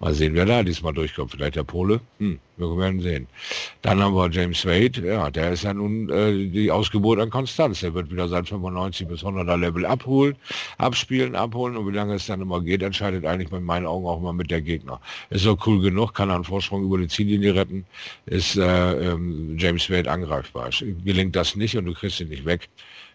Mal 0.00 0.14
sehen, 0.14 0.34
wer 0.34 0.46
da 0.46 0.62
diesmal 0.62 0.92
durchkommt. 0.92 1.32
Vielleicht 1.32 1.56
der 1.56 1.64
Pole. 1.64 2.00
Hm, 2.18 2.38
wir 2.60 2.76
werden 2.76 3.00
sehen. 3.00 3.26
Dann 3.82 4.02
haben 4.02 4.14
wir 4.14 4.30
James 4.30 4.64
Wade. 4.66 5.06
Ja, 5.06 5.30
der 5.30 5.52
ist 5.52 5.64
ja 5.64 5.72
nun 5.72 6.08
äh, 6.10 6.48
die 6.48 6.70
Ausgeburt 6.70 7.18
an 7.20 7.30
Konstanz. 7.30 7.80
Der 7.80 7.94
wird 7.94 8.10
wieder 8.10 8.28
seit 8.28 8.48
95 8.48 9.08
bis 9.08 9.22
100er 9.22 9.56
Level 9.56 9.86
abholen, 9.86 10.36
abspielen, 10.78 11.34
abholen. 11.34 11.76
Und 11.76 11.86
wie 11.88 11.96
lange 11.96 12.14
es 12.14 12.26
dann 12.26 12.40
immer 12.40 12.60
geht, 12.60 12.82
entscheidet 12.82 13.24
eigentlich 13.24 13.50
in 13.50 13.64
meinen 13.64 13.86
Augen 13.86 14.06
auch 14.06 14.18
immer 14.18 14.32
mit 14.32 14.50
der 14.50 14.60
Gegner. 14.60 15.00
Ist 15.30 15.42
so 15.42 15.56
cool 15.66 15.80
genug, 15.80 16.14
kann 16.14 16.30
einen 16.30 16.44
Vorsprung 16.44 16.84
über 16.84 16.98
die 16.98 17.08
Ziellinie 17.08 17.54
retten, 17.54 17.84
ist 18.26 18.56
äh, 18.56 19.12
ähm, 19.12 19.56
James 19.58 19.88
Wade 19.90 20.10
angreifbar. 20.10 20.70
Gelingt 21.04 21.36
das 21.36 21.56
nicht 21.56 21.76
und 21.76 21.86
du 21.86 21.94
kriegst 21.94 22.20
ihn 22.20 22.28
nicht 22.28 22.44
weg, 22.44 22.68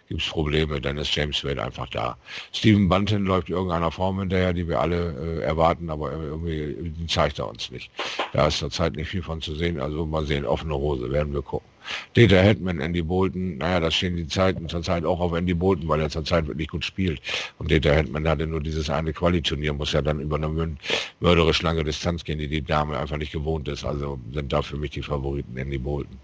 gibt 0.08 0.22
es 0.22 0.28
Probleme, 0.28 0.80
dann 0.80 0.98
ist 0.98 1.16
James 1.16 1.44
Wade 1.44 1.62
einfach 1.62 1.90
da. 1.90 2.18
Steven 2.54 2.88
Bunton 2.88 3.26
läuft 3.26 3.50
irgendeiner 3.50 3.92
Form 3.92 4.20
hinterher, 4.20 4.54
die 4.54 4.68
wir 4.68 4.80
alle 4.80 5.40
äh, 5.40 5.44
erwarten, 5.44 5.90
aber 5.90 6.12
irgendwie 6.12 6.94
zeigt 7.08 7.40
er 7.40 7.50
uns 7.50 7.72
nicht. 7.72 7.90
Da 8.34 8.48
ist 8.48 8.60
zurzeit 8.60 8.96
nicht 8.96 9.10
viel 9.10 9.24
von 9.24 9.42
zu 9.42 9.56
sehen, 9.56 9.80
also 9.80 10.06
mal 10.06 10.26
sehen, 10.26 10.46
offene 10.46 10.76
Hose, 10.76 11.12
werden 11.12 11.34
wir 11.34 11.42
gucken. 11.42 11.75
Data 12.14 12.36
Hetman, 12.36 12.80
Andy 12.80 13.02
Bolton, 13.02 13.58
naja, 13.58 13.80
da 13.80 13.92
stehen 13.92 14.16
die 14.16 14.28
Zeiten 14.28 14.68
zurzeit 14.70 15.06
auch 15.06 15.20
auf 15.20 15.34
Andy 15.34 15.54
Bolton, 15.54 15.88
weil 15.88 16.02
er 16.02 16.10
zurzeit 16.10 16.48
wirklich 16.48 16.68
gut 16.68 16.86
spielt. 16.86 17.22
Und 17.58 17.72
Data 17.72 17.92
Hetman 17.92 18.28
hatte 18.28 18.48
nur 18.48 18.62
dieses 18.62 18.90
eine 18.90 19.14
Quali-Turnier, 19.14 19.74
muss 19.74 19.94
ja 19.94 20.02
dann 20.02 20.20
über 20.20 20.38
eine 20.38 20.78
mörderisch 21.20 21.62
lange 21.62 21.84
Distanz 21.84 22.24
gehen, 22.24 22.40
die 22.40 22.48
die 22.48 22.62
Dame 22.62 22.98
einfach 22.98 23.18
nicht 23.18 23.32
gewohnt 23.32 23.68
ist. 23.68 23.84
Also 23.84 24.20
sind 24.34 24.52
da 24.52 24.62
für 24.62 24.78
mich 24.78 24.92
die 24.92 25.02
Favoriten 25.02 25.58
Andy 25.58 25.78
Bolton. 25.78 26.18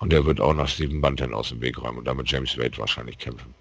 Und 0.00 0.12
der 0.12 0.24
wird 0.24 0.40
auch 0.40 0.54
noch 0.54 0.68
Steven 0.68 1.00
Bunton 1.00 1.34
aus 1.34 1.50
dem 1.50 1.60
Weg 1.60 1.80
räumen 1.82 1.98
und 1.98 2.06
damit 2.06 2.30
James 2.30 2.56
Wade 2.58 2.76
wahrscheinlich 2.78 3.18
kämpfen. 3.18 3.54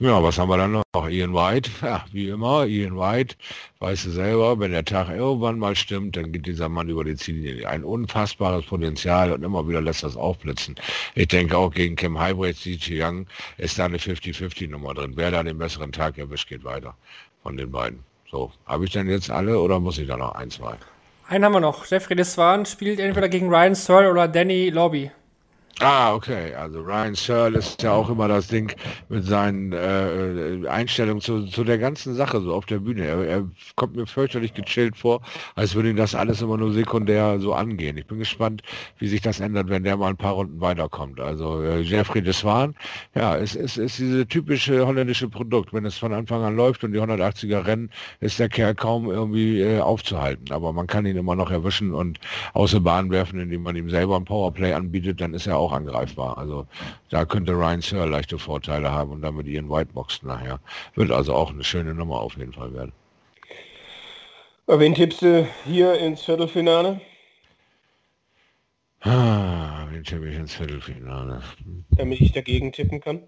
Ja, 0.00 0.20
was 0.20 0.38
haben 0.38 0.48
wir 0.48 0.56
dann 0.56 0.72
noch? 0.72 1.08
Ian 1.08 1.34
White, 1.34 1.70
ja, 1.80 2.04
wie 2.10 2.28
immer, 2.28 2.66
Ian 2.66 2.98
White, 2.98 3.36
weißt 3.78 4.06
du 4.06 4.10
selber, 4.10 4.58
wenn 4.58 4.72
der 4.72 4.84
Tag 4.84 5.08
irgendwann 5.08 5.56
mal 5.56 5.76
stimmt, 5.76 6.16
dann 6.16 6.32
geht 6.32 6.46
dieser 6.46 6.68
Mann 6.68 6.88
über 6.88 7.04
die 7.04 7.14
Ziellinie. 7.14 7.68
Ein 7.68 7.84
unfassbares 7.84 8.66
Potenzial 8.66 9.30
und 9.30 9.44
immer 9.44 9.68
wieder 9.68 9.80
lässt 9.80 10.02
das 10.02 10.16
aufblitzen. 10.16 10.74
Ich 11.14 11.28
denke 11.28 11.56
auch 11.56 11.70
gegen 11.70 11.94
Kim 11.94 12.18
Highbrecht, 12.18 12.60
CG 12.60 13.04
Young, 13.04 13.26
ist 13.56 13.78
da 13.78 13.84
eine 13.84 13.98
50-50-Nummer 13.98 14.94
drin. 14.94 15.12
Wer 15.14 15.30
da 15.30 15.44
den 15.44 15.58
besseren 15.58 15.92
Tag 15.92 16.18
erwischt, 16.18 16.48
geht 16.48 16.64
weiter 16.64 16.96
von 17.44 17.56
den 17.56 17.70
beiden. 17.70 18.00
So, 18.28 18.50
habe 18.66 18.86
ich 18.86 18.90
denn 18.90 19.08
jetzt 19.08 19.30
alle 19.30 19.60
oder 19.60 19.78
muss 19.78 19.98
ich 19.98 20.08
da 20.08 20.16
noch 20.16 20.34
ein, 20.34 20.50
zwei? 20.50 20.74
Einen 21.28 21.44
haben 21.44 21.52
wir 21.52 21.60
noch. 21.60 21.86
Jeffrey 21.86 22.16
Deswan 22.16 22.66
spielt 22.66 22.98
entweder 22.98 23.28
gegen 23.28 23.48
Ryan 23.48 23.76
Searle 23.76 24.10
oder 24.10 24.26
Danny 24.26 24.70
Lobby. 24.70 25.12
Ah, 25.80 26.14
okay. 26.14 26.54
Also 26.54 26.80
Ryan 26.80 27.16
Searle 27.16 27.58
ist 27.58 27.82
ja 27.82 27.90
auch 27.90 28.08
immer 28.08 28.28
das 28.28 28.46
Ding 28.46 28.72
mit 29.08 29.24
seinen 29.24 29.72
äh, 29.72 30.68
Einstellungen 30.68 31.20
zu, 31.20 31.46
zu 31.46 31.64
der 31.64 31.78
ganzen 31.78 32.14
Sache 32.14 32.40
so 32.40 32.54
auf 32.54 32.66
der 32.66 32.78
Bühne. 32.78 33.04
Er, 33.04 33.24
er, 33.26 33.50
kommt 33.74 33.96
mir 33.96 34.06
fürchterlich 34.06 34.54
gechillt 34.54 34.96
vor, 34.96 35.20
als 35.56 35.74
würde 35.74 35.90
ihn 35.90 35.96
das 35.96 36.14
alles 36.14 36.42
immer 36.42 36.56
nur 36.56 36.72
sekundär 36.72 37.40
so 37.40 37.54
angehen. 37.54 37.98
Ich 37.98 38.06
bin 38.06 38.20
gespannt, 38.20 38.62
wie 38.98 39.08
sich 39.08 39.20
das 39.20 39.40
ändert, 39.40 39.68
wenn 39.68 39.82
der 39.82 39.96
mal 39.96 40.10
ein 40.10 40.16
paar 40.16 40.34
Runden 40.34 40.60
weiterkommt. 40.60 41.18
Also 41.18 41.60
äh, 41.62 41.80
Jeffrey 41.80 42.22
Deswan, 42.22 42.76
ja, 43.16 43.36
es 43.36 43.56
ist, 43.56 43.76
ist 43.76 43.98
diese 43.98 44.28
typische 44.28 44.86
holländische 44.86 45.28
Produkt. 45.28 45.72
Wenn 45.72 45.86
es 45.86 45.98
von 45.98 46.12
Anfang 46.12 46.44
an 46.44 46.54
läuft 46.54 46.84
und 46.84 46.92
die 46.92 47.00
180er 47.00 47.66
rennen, 47.66 47.90
ist 48.20 48.38
der 48.38 48.48
Kerl 48.48 48.76
kaum 48.76 49.10
irgendwie 49.10 49.60
äh, 49.60 49.80
aufzuhalten. 49.80 50.52
Aber 50.52 50.72
man 50.72 50.86
kann 50.86 51.04
ihn 51.04 51.16
immer 51.16 51.34
noch 51.34 51.50
erwischen 51.50 51.92
und 51.92 52.20
außer 52.52 52.78
Bahn 52.78 53.10
werfen, 53.10 53.40
indem 53.40 53.64
man 53.64 53.74
ihm 53.74 53.90
selber 53.90 54.16
ein 54.16 54.24
Powerplay 54.24 54.72
anbietet, 54.72 55.20
dann 55.20 55.34
ist 55.34 55.48
er 55.48 55.58
auch 55.58 55.63
auch 55.64 55.72
angreifbar. 55.72 56.38
Also 56.38 56.66
da 57.10 57.24
könnte 57.24 57.52
Ryan 57.52 57.80
Searle 57.80 58.10
leichte 58.10 58.38
Vorteile 58.38 58.90
haben 58.90 59.10
und 59.10 59.22
damit 59.22 59.46
ihren 59.46 59.68
Whiteboxen 59.70 60.28
nachher. 60.28 60.60
Wird 60.94 61.10
also 61.10 61.34
auch 61.34 61.50
eine 61.50 61.64
schöne 61.64 61.94
Nummer 61.94 62.20
auf 62.20 62.36
jeden 62.36 62.52
Fall 62.52 62.72
werden. 62.74 62.92
Wen 64.66 64.94
tippst 64.94 65.22
du 65.22 65.46
hier 65.64 65.98
ins 65.98 66.22
Viertelfinale? 66.22 67.00
Ah, 69.00 69.86
wen 69.90 70.02
tippe 70.02 70.30
ich 70.30 70.36
ins 70.36 70.54
Viertelfinale? 70.54 71.42
Damit 71.90 72.20
ich 72.22 72.32
dagegen 72.32 72.72
tippen 72.72 73.00
kann. 73.00 73.20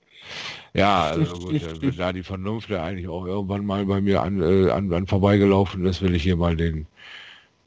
Ja, 0.72 1.02
also 1.02 1.46
gut, 1.48 1.98
da 1.98 2.12
die 2.14 2.22
Vernunft 2.22 2.70
ja 2.70 2.82
eigentlich 2.82 3.08
auch 3.08 3.26
irgendwann 3.26 3.66
mal 3.66 3.84
bei 3.84 4.00
mir 4.00 4.22
an, 4.22 4.40
äh, 4.40 4.70
an, 4.70 4.90
an 4.92 5.06
vorbeigelaufen 5.06 5.84
ist, 5.84 6.00
will 6.00 6.14
ich 6.14 6.22
hier 6.22 6.36
mal 6.36 6.56
den 6.56 6.86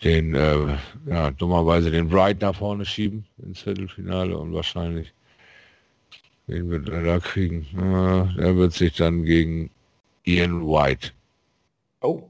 den, 0.04 0.34
äh, 0.34 0.78
ja, 1.08 1.32
dummerweise 1.32 1.92
den 1.92 2.12
Wright 2.12 2.42
da 2.42 2.54
vorne 2.54 2.86
schieben 2.86 3.26
ins 3.44 3.62
Viertelfinale 3.62 4.38
und 4.38 4.54
wahrscheinlich, 4.54 5.14
wen 6.48 6.70
wird 6.70 6.90
er 6.90 7.04
da 7.04 7.20
kriegen? 7.20 7.68
Äh, 7.76 8.42
er 8.42 8.56
wird 8.56 8.74
sich 8.74 8.96
dann 8.96 9.24
gegen 9.24 9.72
Ian 10.24 10.66
White. 10.66 11.12
Oh. 12.02 12.30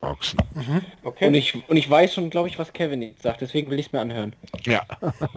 Boxen. 0.00 0.40
Mhm. 0.54 0.80
Okay. 1.02 1.26
Und 1.26 1.34
ich, 1.34 1.68
und 1.68 1.76
ich 1.76 1.88
weiß 1.88 2.14
schon, 2.14 2.30
glaube 2.30 2.48
ich, 2.48 2.58
was 2.58 2.72
Kevin 2.72 3.02
jetzt 3.02 3.22
sagt, 3.22 3.42
deswegen 3.42 3.70
will 3.70 3.78
ich 3.78 3.86
es 3.86 3.92
mir 3.92 4.00
anhören. 4.00 4.34
Ja. 4.64 4.86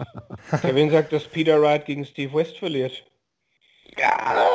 Kevin 0.62 0.90
sagt, 0.90 1.12
dass 1.12 1.24
Peter 1.24 1.60
Wright 1.60 1.84
gegen 1.84 2.06
Steve 2.06 2.32
West 2.32 2.56
verliert. 2.56 3.04
Ja. 3.98 4.46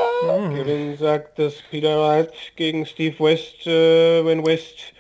Kevin 0.56 0.98
sagt, 0.98 1.38
dass 1.38 1.62
Peter 1.70 2.00
Wright 2.00 2.34
gegen 2.56 2.88
Steve 2.88 3.20
West, 3.20 3.68
äh, 3.68 4.26
wenn 4.26 4.44
West 4.44 4.94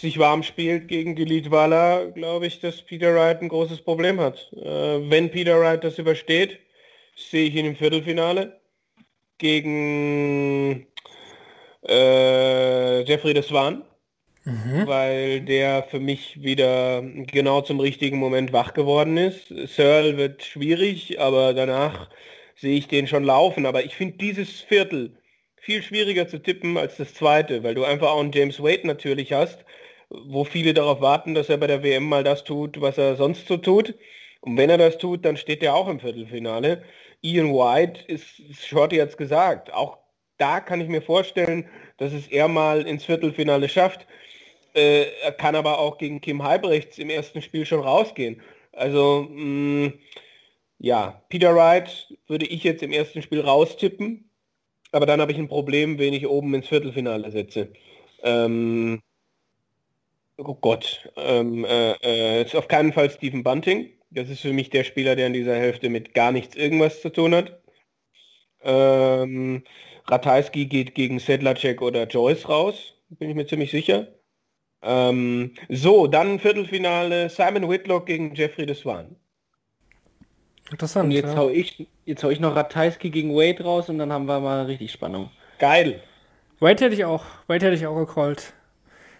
sich 0.00 0.18
warm 0.18 0.42
spielt 0.42 0.88
gegen 0.88 1.14
Gilit 1.14 1.50
Walla, 1.50 2.04
glaube 2.06 2.46
ich, 2.46 2.60
dass 2.60 2.82
Peter 2.82 3.14
Wright 3.14 3.42
ein 3.42 3.48
großes 3.48 3.82
Problem 3.82 4.20
hat. 4.20 4.52
Äh, 4.52 5.10
wenn 5.10 5.30
Peter 5.30 5.60
Wright 5.60 5.82
das 5.82 5.98
übersteht, 5.98 6.58
sehe 7.16 7.48
ich 7.48 7.54
ihn 7.54 7.66
im 7.66 7.76
Viertelfinale 7.76 8.60
gegen 9.38 10.86
äh, 11.86 13.02
Jeffrey 13.02 13.34
de 13.34 13.42
Swan, 13.42 13.84
mhm. 14.44 14.86
weil 14.86 15.40
der 15.40 15.84
für 15.84 16.00
mich 16.00 16.42
wieder 16.42 17.02
genau 17.02 17.60
zum 17.62 17.80
richtigen 17.80 18.18
Moment 18.18 18.52
wach 18.52 18.74
geworden 18.74 19.16
ist. 19.16 19.48
Searle 19.48 20.16
wird 20.16 20.44
schwierig, 20.44 21.20
aber 21.20 21.54
danach 21.54 22.08
sehe 22.56 22.78
ich 22.78 22.88
den 22.88 23.06
schon 23.06 23.24
laufen. 23.24 23.66
Aber 23.66 23.84
ich 23.84 23.94
finde 23.94 24.18
dieses 24.18 24.60
Viertel 24.60 25.16
viel 25.56 25.82
schwieriger 25.82 26.28
zu 26.28 26.38
tippen 26.38 26.76
als 26.76 26.96
das 26.96 27.14
zweite, 27.14 27.62
weil 27.62 27.74
du 27.74 27.84
einfach 27.84 28.08
auch 28.08 28.20
einen 28.20 28.32
James 28.32 28.62
Wade 28.62 28.86
natürlich 28.86 29.32
hast, 29.32 29.64
wo 30.10 30.44
viele 30.44 30.74
darauf 30.74 31.00
warten, 31.00 31.34
dass 31.34 31.48
er 31.48 31.58
bei 31.58 31.66
der 31.66 31.82
WM 31.82 32.04
mal 32.08 32.24
das 32.24 32.44
tut, 32.44 32.80
was 32.80 32.98
er 32.98 33.16
sonst 33.16 33.46
so 33.46 33.56
tut. 33.56 33.94
Und 34.40 34.56
wenn 34.56 34.70
er 34.70 34.78
das 34.78 34.98
tut, 34.98 35.24
dann 35.24 35.36
steht 35.36 35.62
er 35.62 35.74
auch 35.74 35.88
im 35.88 36.00
Viertelfinale. 36.00 36.82
Ian 37.22 37.52
White 37.52 38.04
ist, 38.06 38.40
Shorty 38.64 38.96
jetzt 38.96 39.18
gesagt, 39.18 39.72
auch 39.72 39.98
da 40.38 40.60
kann 40.60 40.80
ich 40.80 40.88
mir 40.88 41.02
vorstellen, 41.02 41.68
dass 41.98 42.12
es 42.12 42.28
er 42.28 42.48
mal 42.48 42.86
ins 42.86 43.04
Viertelfinale 43.04 43.68
schafft. 43.68 44.06
Äh, 44.74 45.06
er 45.22 45.32
kann 45.32 45.56
aber 45.56 45.78
auch 45.78 45.98
gegen 45.98 46.20
Kim 46.20 46.42
Halbrechts 46.44 46.98
im 46.98 47.10
ersten 47.10 47.42
Spiel 47.42 47.66
schon 47.66 47.80
rausgehen. 47.80 48.40
Also 48.72 49.26
mh, 49.30 49.88
mm, 49.88 49.92
ja, 50.78 51.22
Peter 51.28 51.54
Wright 51.54 52.14
würde 52.28 52.46
ich 52.46 52.62
jetzt 52.62 52.82
im 52.82 52.92
ersten 52.92 53.22
Spiel 53.22 53.40
raustippen, 53.40 54.30
aber 54.92 55.06
dann 55.06 55.20
habe 55.20 55.32
ich 55.32 55.38
ein 55.38 55.48
Problem, 55.48 55.98
wen 55.98 56.14
ich 56.14 56.28
oben 56.28 56.54
ins 56.54 56.68
Viertelfinale 56.68 57.30
setze. 57.32 57.72
Ähm, 58.22 59.02
Oh 60.40 60.54
Gott, 60.54 61.10
ähm, 61.16 61.64
äh, 61.64 61.92
äh, 62.02 62.42
ist 62.42 62.54
auf 62.54 62.68
keinen 62.68 62.92
Fall 62.92 63.10
Stephen 63.10 63.42
Bunting. 63.42 63.90
Das 64.10 64.30
ist 64.30 64.40
für 64.40 64.52
mich 64.52 64.70
der 64.70 64.84
Spieler, 64.84 65.16
der 65.16 65.26
in 65.26 65.32
dieser 65.32 65.56
Hälfte 65.56 65.88
mit 65.88 66.14
gar 66.14 66.30
nichts 66.30 66.54
irgendwas 66.54 67.02
zu 67.02 67.10
tun 67.10 67.34
hat. 67.34 67.60
Ähm, 68.62 69.64
Ratajski 70.06 70.66
geht 70.66 70.94
gegen 70.94 71.18
Sedlacek 71.18 71.82
oder 71.82 72.06
Joyce 72.06 72.48
raus, 72.48 72.94
bin 73.10 73.30
ich 73.30 73.36
mir 73.36 73.46
ziemlich 73.46 73.72
sicher. 73.72 74.06
Ähm, 74.82 75.54
so, 75.68 76.06
dann 76.06 76.38
Viertelfinale 76.38 77.28
Simon 77.28 77.68
Whitlock 77.68 78.06
gegen 78.06 78.32
Jeffrey 78.34 78.64
de 78.64 78.76
Swan. 78.76 79.16
Interessant. 80.70 81.06
Und 81.06 81.10
jetzt, 81.10 81.32
ja. 81.32 81.36
hau 81.36 81.48
ich, 81.48 81.88
jetzt 82.04 82.22
hau 82.22 82.30
ich 82.30 82.38
noch 82.38 82.54
Ratajski 82.54 83.10
gegen 83.10 83.34
Wade 83.34 83.64
raus 83.64 83.88
und 83.88 83.98
dann 83.98 84.12
haben 84.12 84.26
wir 84.26 84.38
mal 84.38 84.66
richtig 84.66 84.92
Spannung. 84.92 85.30
Geil. 85.58 86.00
Wade 86.60 86.84
hätte 86.84 86.94
ich 86.94 87.04
auch. 87.04 87.24
Wade 87.48 87.66
hätte 87.66 87.76
ich 87.76 87.86
auch 87.88 87.96
gecallt. 87.96 88.54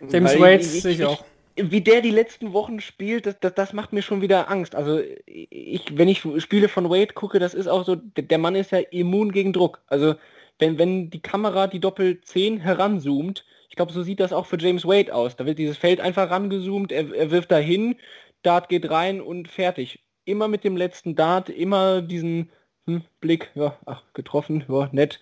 James 0.08 0.38
Wade 0.38 0.62
sehe 0.62 0.92
ich 0.92 1.04
auch. 1.04 1.24
Wie 1.56 1.80
der 1.80 2.02
die 2.02 2.10
letzten 2.10 2.52
Wochen 2.52 2.80
spielt, 2.80 3.26
das, 3.26 3.40
das, 3.40 3.54
das 3.54 3.72
macht 3.72 3.92
mir 3.92 4.02
schon 4.02 4.20
wieder 4.20 4.48
Angst. 4.48 4.76
Also 4.76 5.00
ich, 5.26 5.84
wenn 5.92 6.08
ich 6.08 6.24
Spiele 6.38 6.68
von 6.68 6.88
Wade 6.88 7.14
gucke, 7.14 7.40
das 7.40 7.52
ist 7.52 7.66
auch 7.66 7.84
so, 7.84 7.96
der 7.96 8.22
der 8.24 8.38
Mann 8.38 8.54
ist 8.54 8.70
ja 8.70 8.78
immun 8.78 9.32
gegen 9.32 9.52
Druck. 9.52 9.80
Also 9.88 10.14
wenn, 10.58 10.78
wenn 10.78 11.10
die 11.10 11.20
Kamera 11.20 11.66
die 11.66 11.80
Doppel 11.80 12.20
10 12.20 12.60
heranzoomt, 12.60 13.44
ich 13.68 13.76
glaube, 13.76 13.92
so 13.92 14.02
sieht 14.02 14.20
das 14.20 14.32
auch 14.32 14.46
für 14.46 14.58
James 14.58 14.84
Wade 14.84 15.14
aus. 15.14 15.36
Da 15.36 15.46
wird 15.46 15.58
dieses 15.58 15.76
Feld 15.76 16.00
einfach 16.00 16.30
rangezoomt, 16.30 16.92
er, 16.92 17.12
er 17.14 17.30
wirft 17.30 17.50
dahin, 17.50 17.96
Dart 18.42 18.68
geht 18.68 18.90
rein 18.90 19.20
und 19.20 19.48
fertig. 19.48 20.04
Immer 20.24 20.48
mit 20.48 20.64
dem 20.64 20.76
letzten 20.76 21.16
Dart, 21.16 21.48
immer 21.48 22.02
diesen 22.02 22.50
hm, 22.86 23.02
Blick, 23.20 23.50
ja, 23.54 23.76
ach, 23.86 24.02
getroffen, 24.14 24.64
ja, 24.68 24.88
nett. 24.92 25.20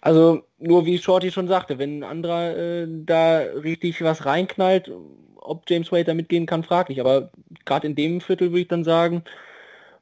Also 0.00 0.42
nur 0.58 0.86
wie 0.86 0.98
Shorty 0.98 1.30
schon 1.30 1.48
sagte, 1.48 1.78
wenn 1.78 2.00
ein 2.00 2.04
anderer 2.04 2.56
äh, 2.56 2.86
da 2.88 3.38
richtig 3.38 4.02
was 4.02 4.24
reinknallt, 4.24 4.90
ob 5.36 5.68
James 5.68 5.90
Wade 5.90 6.04
da 6.04 6.14
mitgehen 6.14 6.46
kann, 6.46 6.62
fraglich. 6.62 7.00
Aber 7.00 7.30
gerade 7.64 7.86
in 7.86 7.94
dem 7.94 8.20
Viertel 8.20 8.50
würde 8.50 8.60
ich 8.60 8.68
dann 8.68 8.84
sagen, 8.84 9.24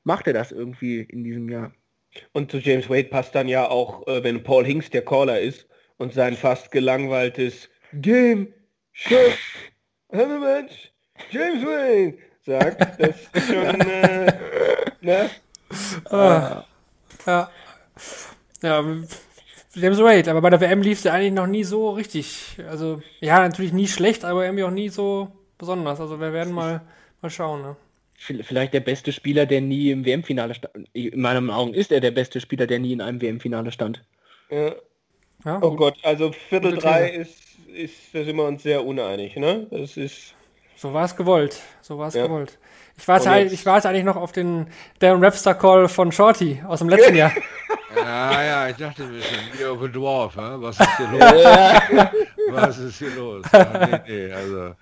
macht 0.05 0.27
er 0.27 0.33
das 0.33 0.53
irgendwie 0.53 1.01
in 1.01 1.25
diesem 1.25 1.49
Jahr. 1.49 1.73
Und 2.33 2.51
zu 2.51 2.59
James 2.59 2.89
Wade 2.89 3.09
passt 3.09 3.35
dann 3.35 3.49
ja 3.49 3.69
auch, 3.69 4.07
äh, 4.07 4.23
wenn 4.25 4.43
Paul 4.43 4.65
Hinks 4.65 4.91
der 4.91 5.05
Caller 5.05 5.41
ist 5.41 5.67
und 5.99 6.13
sein 6.13 6.35
fast 6.35 6.71
gelangweiltes 6.71 7.69
Game, 7.93 8.53
Chef, 8.93 9.37
Hammermatch, 10.13 10.93
James 11.31 11.65
Wade 11.65 12.19
sagt, 12.45 13.01
das 13.01 13.17
ist 13.33 13.47
schon, 13.47 13.81
äh, 13.81 14.33
ne? 15.01 15.31
Ah, 16.11 16.65
ja. 17.27 17.51
Ja, 18.63 18.85
James 19.77 19.99
Wade, 20.01 20.31
aber 20.31 20.41
bei 20.41 20.51
der 20.51 20.61
WM 20.61 20.81
lief 20.83 20.99
es 20.99 21.05
ja 21.05 21.13
eigentlich 21.13 21.33
noch 21.33 21.47
nie 21.47 21.65
so 21.65 21.91
richtig. 21.91 22.57
Also, 22.69 23.03
ja, 23.21 23.41
natürlich 23.41 23.73
nie 23.73 23.87
schlecht, 23.89 24.25
aber 24.25 24.45
irgendwie 24.45 24.65
auch 24.65 24.71
nie 24.71 24.89
so 24.89 25.29
besonders. 25.59 26.01
Also, 26.01 26.19
wir 26.21 26.33
werden 26.33 26.53
mal, 26.55 26.81
mal 27.21 27.31
schauen. 27.31 27.63
Ne? 27.63 27.77
Vielleicht 28.19 28.73
der 28.73 28.81
beste 28.81 29.13
Spieler, 29.13 29.45
der 29.45 29.61
nie 29.61 29.91
im 29.91 30.05
WM-Finale 30.07 30.55
stand. 30.55 30.89
In 30.95 31.21
meinen 31.21 31.51
Augen 31.51 31.75
ist 31.75 31.93
er 31.93 32.01
der 32.01 32.11
beste 32.13 32.41
Spieler, 32.41 32.67
der 32.67 32.79
nie 32.79 32.93
in 32.95 33.03
einem 33.03 33.21
WM-Finale 33.21 33.71
stand. 33.71 34.03
Ja. 34.51 34.73
Ja, 35.45 35.59
Oh 35.63 35.77
Gott, 35.77 35.97
also 36.03 36.33
Viertel 36.33 36.71
Gute 36.73 36.83
drei 36.83 37.11
These. 37.11 37.21
ist, 37.21 37.39
ist, 37.77 37.95
da 38.15 38.25
sind 38.25 38.37
wir 38.37 38.45
uns 38.47 38.63
sehr 38.63 38.85
uneinig, 38.85 39.37
ne? 39.37 39.67
Das 39.71 39.97
ist, 39.99 40.35
So 40.77 40.95
war 40.95 41.05
es 41.05 41.15
gewollt. 41.15 41.61
So 41.83 41.99
war 41.99 42.09
es 42.09 42.15
Ja. 42.15 42.27
gewollt. 42.27 42.59
Ich 42.99 43.07
warte, 43.09 43.31
halt, 43.31 43.53
ich 43.53 43.67
warte 43.67 43.89
eigentlich 43.89 44.05
noch 44.05 44.17
auf 44.17 44.33
den 44.33 44.69
Darren 45.01 45.21
Webster 45.21 45.55
Call 45.55 45.89
von 45.89 46.13
Shorty 46.13 46.63
aus 46.67 46.79
dem 46.81 46.89
letzten 46.89 47.15
Jahr. 47.15 47.33
Ja, 47.97 48.43
ja, 48.43 48.69
ich 48.69 48.77
dachte 48.77 49.05
mir 49.05 49.23
schon, 49.23 49.59
Year 49.59 49.73
of 49.73 49.83
a 49.83 49.87
Dwarf, 49.89 50.37
was 50.37 50.79
ist 50.79 50.97
hier 50.99 51.09
los? 51.13 52.11
was 52.51 52.79
ist 52.79 52.99
hier 52.99 53.11
los? 53.17 53.47
Ja, 53.51 53.87
nee, 53.87 54.01
nee, 54.07 54.33
also 54.33 54.75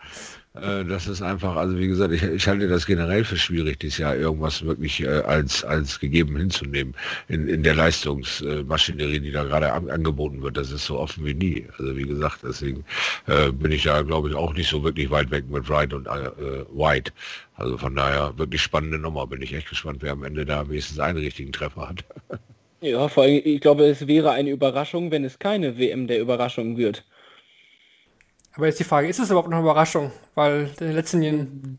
äh, 0.55 0.85
das 0.85 1.09
ist 1.09 1.21
einfach, 1.21 1.57
also 1.57 1.77
wie 1.79 1.89
gesagt, 1.89 2.13
ich, 2.13 2.23
ich 2.23 2.47
halte 2.47 2.69
das 2.69 2.87
generell 2.87 3.25
für 3.25 3.37
schwierig, 3.37 3.81
dieses 3.81 3.99
Jahr 3.99 4.15
irgendwas 4.15 4.65
wirklich 4.65 5.03
äh, 5.03 5.09
als, 5.09 5.65
als 5.65 5.99
gegeben 5.99 6.37
hinzunehmen 6.37 6.95
in, 7.29 7.49
in 7.49 7.63
der 7.65 7.75
Leistungsmaschinerie, 7.75 9.19
die 9.21 9.33
da 9.33 9.45
gerade 9.45 9.73
an, 9.73 9.91
angeboten 9.91 10.43
wird. 10.43 10.57
Das 10.57 10.71
ist 10.71 10.87
so 10.87 10.99
offen 11.01 11.25
wie 11.25 11.35
nie. 11.35 11.67
Also 11.79 11.97
wie 11.97 12.05
gesagt, 12.05 12.41
deswegen 12.45 12.85
äh, 13.27 13.51
bin 13.51 13.73
ich 13.73 13.83
da, 13.83 14.03
glaube 14.03 14.29
ich, 14.29 14.35
auch 14.37 14.55
nicht 14.55 14.69
so 14.69 14.85
wirklich 14.85 15.11
weit 15.11 15.31
weg 15.33 15.49
mit 15.49 15.69
Wright 15.69 15.93
und 15.93 16.07
äh, 16.07 16.31
White. 16.73 17.13
Also 17.57 17.77
von 17.77 17.95
daher 17.97 18.37
wirklich 18.39 18.63
spannende 18.63 18.99
Nummer. 18.99 19.27
Bin 19.27 19.43
ich 19.43 19.53
echt 19.55 19.69
gespannt, 19.69 19.99
wer 20.03 20.13
am 20.13 20.25
Ende 20.25 20.45
da 20.45 20.69
wenigstens 20.69 21.01
einen 21.01 21.19
richtigen 21.19 21.53
Treffer 21.53 21.89
hat. 21.89 22.05
Ja, 22.81 23.09
vor 23.09 23.23
allem, 23.23 23.41
ich 23.43 23.63
glaube, 23.63 23.87
es 23.87 24.07
wäre 24.07 24.33
eine 24.33 24.51
Überraschung, 24.51 25.11
wenn 25.11 25.25
es 25.25 25.39
keine 25.39 25.79
WM 25.79 26.07
der 26.07 26.21
Überraschung 26.21 26.77
wird. 26.77 27.03
Aber 28.57 28.67
jetzt 28.67 28.79
die 28.79 28.85
Frage, 28.85 29.09
ist 29.09 29.19
es 29.19 29.31
überhaupt 29.31 29.49
noch 29.49 29.57
eine 29.59 29.65
Überraschung? 29.65 30.13
Weil 30.35 30.71
in 30.79 30.87
den 30.87 30.93
letzten 30.95 31.23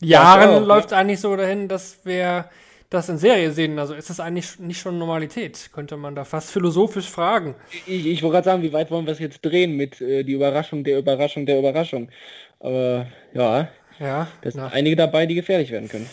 Jahren 0.02 0.52
ja. 0.52 0.58
läuft 0.60 0.88
es 0.88 0.94
eigentlich 0.94 1.22
so 1.22 1.36
dahin, 1.36 1.68
dass 1.68 2.00
wir 2.04 2.50
das 2.90 3.10
in 3.10 3.18
Serie 3.18 3.52
sehen. 3.52 3.80
Also 3.80 3.94
ist 3.94 4.10
das 4.10 4.20
eigentlich 4.20 4.60
nicht 4.60 4.80
schon 4.80 4.98
Normalität? 4.98 5.70
Könnte 5.74 5.98
man 5.98 6.16
da 6.16 6.26
fast 6.26 6.52
philosophisch 6.52 7.10
fragen. 7.10 7.56
Ich, 7.88 8.06
ich 8.06 8.24
wollte 8.24 8.36
gerade 8.36 8.46
sagen, 8.46 8.62
wie 8.62 8.74
weit 8.74 8.92
wollen 8.92 9.06
wir 9.06 9.14
es 9.14 9.20
jetzt 9.20 9.42
drehen 9.42 9.76
mit 9.76 10.02
äh, 10.02 10.24
die 10.24 10.34
Überraschung 10.34 10.84
der 10.84 11.00
Überraschung 11.00 11.46
der 11.46 11.60
Überraschung. 11.60 12.10
Aber 12.60 13.08
ja, 13.34 13.70
Ja, 14.00 14.28
da 14.42 14.52
sind 14.52 14.62
einige 14.62 14.96
dabei, 14.96 15.26
die 15.26 15.36
gefährlich 15.36 15.72
werden 15.72 15.90
können. 15.90 16.10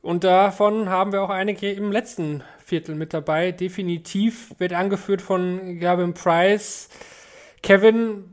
Und 0.00 0.24
davon 0.24 0.88
haben 0.88 1.12
wir 1.12 1.22
auch 1.22 1.30
einige 1.30 1.70
im 1.70 1.92
letzten 1.92 2.42
Viertel 2.64 2.94
mit 2.94 3.14
dabei. 3.14 3.52
Definitiv 3.52 4.52
wird 4.58 4.72
angeführt 4.72 5.22
von 5.22 5.78
Gavin 5.78 6.14
Price. 6.14 6.88
Kevin 7.62 8.31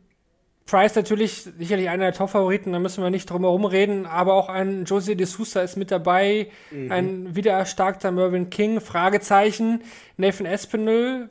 Price 0.69 0.95
natürlich 0.95 1.47
sicherlich 1.57 1.89
einer 1.89 2.05
der 2.05 2.13
Top-Favoriten, 2.13 2.71
da 2.73 2.79
müssen 2.79 3.03
wir 3.03 3.09
nicht 3.09 3.29
drum 3.29 3.43
herum 3.43 3.65
reden, 3.65 4.05
aber 4.05 4.33
auch 4.33 4.49
ein 4.49 4.85
Jose 4.85 5.15
de 5.15 5.25
Sousa 5.25 5.61
ist 5.61 5.77
mit 5.77 5.91
dabei, 5.91 6.49
ein 6.89 7.35
wieder 7.35 7.53
erstarkter 7.53 8.11
Mervyn 8.11 8.49
King, 8.49 8.81
Fragezeichen, 8.81 9.81
Nathan 10.17 10.45
Espinel, 10.45 11.29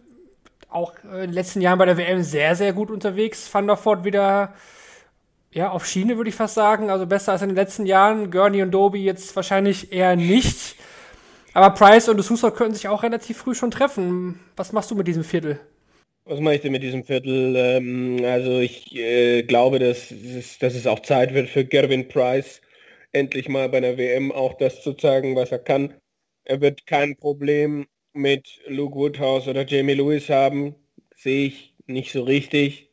auch 0.68 0.92
in 1.04 1.20
den 1.20 1.32
letzten 1.32 1.60
Jahren 1.60 1.78
bei 1.78 1.86
der 1.86 1.96
WM 1.96 2.22
sehr, 2.22 2.56
sehr 2.56 2.72
gut 2.72 2.90
unterwegs, 2.90 3.52
Van 3.52 3.66
der 3.66 3.76
Voort 3.76 4.04
wieder 4.04 4.54
ja, 5.50 5.70
auf 5.70 5.86
Schiene 5.86 6.16
würde 6.16 6.30
ich 6.30 6.36
fast 6.36 6.54
sagen. 6.54 6.90
Also 6.90 7.06
besser 7.06 7.32
als 7.32 7.42
in 7.42 7.48
den 7.48 7.56
letzten 7.56 7.86
Jahren. 7.86 8.30
Gurney 8.30 8.62
und 8.62 8.70
Doby 8.70 9.02
jetzt 9.02 9.34
wahrscheinlich 9.34 9.92
eher 9.92 10.14
nicht. 10.16 10.76
Aber 11.54 11.70
Price 11.70 12.08
und 12.08 12.20
D'Souza 12.20 12.50
können 12.50 12.74
sich 12.74 12.88
auch 12.88 13.02
relativ 13.02 13.38
früh 13.38 13.54
schon 13.54 13.70
treffen. 13.70 14.38
Was 14.56 14.72
machst 14.72 14.90
du 14.90 14.94
mit 14.94 15.08
diesem 15.08 15.24
Viertel? 15.24 15.58
Was 16.28 16.40
mache 16.40 16.56
ich 16.56 16.60
denn 16.60 16.72
mit 16.72 16.82
diesem 16.82 17.04
Viertel? 17.04 17.54
Ähm, 17.56 18.22
also 18.22 18.58
ich 18.60 18.94
äh, 18.94 19.42
glaube, 19.44 19.78
dass 19.78 20.08
dass 20.60 20.74
es 20.74 20.86
auch 20.86 21.00
Zeit 21.00 21.32
wird 21.32 21.48
für 21.48 21.64
Gervin 21.64 22.06
Price, 22.06 22.60
endlich 23.12 23.48
mal 23.48 23.70
bei 23.70 23.80
der 23.80 23.96
WM 23.96 24.30
auch 24.32 24.54
das 24.58 24.82
zu 24.82 24.92
zeigen, 24.92 25.36
was 25.36 25.52
er 25.52 25.58
kann. 25.58 25.94
Er 26.44 26.60
wird 26.60 26.86
kein 26.86 27.16
Problem 27.16 27.86
mit 28.12 28.60
Luke 28.66 28.94
Woodhouse 28.94 29.48
oder 29.48 29.64
Jamie 29.66 29.94
Lewis 29.94 30.28
haben, 30.28 30.74
sehe 31.16 31.46
ich 31.46 31.74
nicht 31.86 32.12
so 32.12 32.24
richtig. 32.24 32.90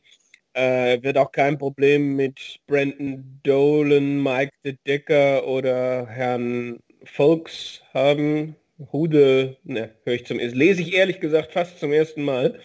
Äh, 0.54 1.02
wird 1.02 1.18
auch 1.18 1.32
kein 1.32 1.58
Problem 1.58 2.16
mit 2.16 2.60
Brandon 2.66 3.40
Dolan, 3.42 4.22
Mike 4.22 4.52
de 4.64 4.76
Decker 4.86 5.46
oder 5.46 6.06
Herrn 6.06 6.80
Folks 7.04 7.82
haben. 7.92 8.56
Hude, 8.92 9.56
ne, 9.64 9.94
höre 10.04 10.14
ich 10.14 10.26
zum 10.26 10.38
lese 10.38 10.82
ich 10.82 10.94
ehrlich 10.94 11.20
gesagt 11.20 11.52
fast 11.52 11.78
zum 11.80 11.92
ersten 11.92 12.22
Mal. 12.24 12.60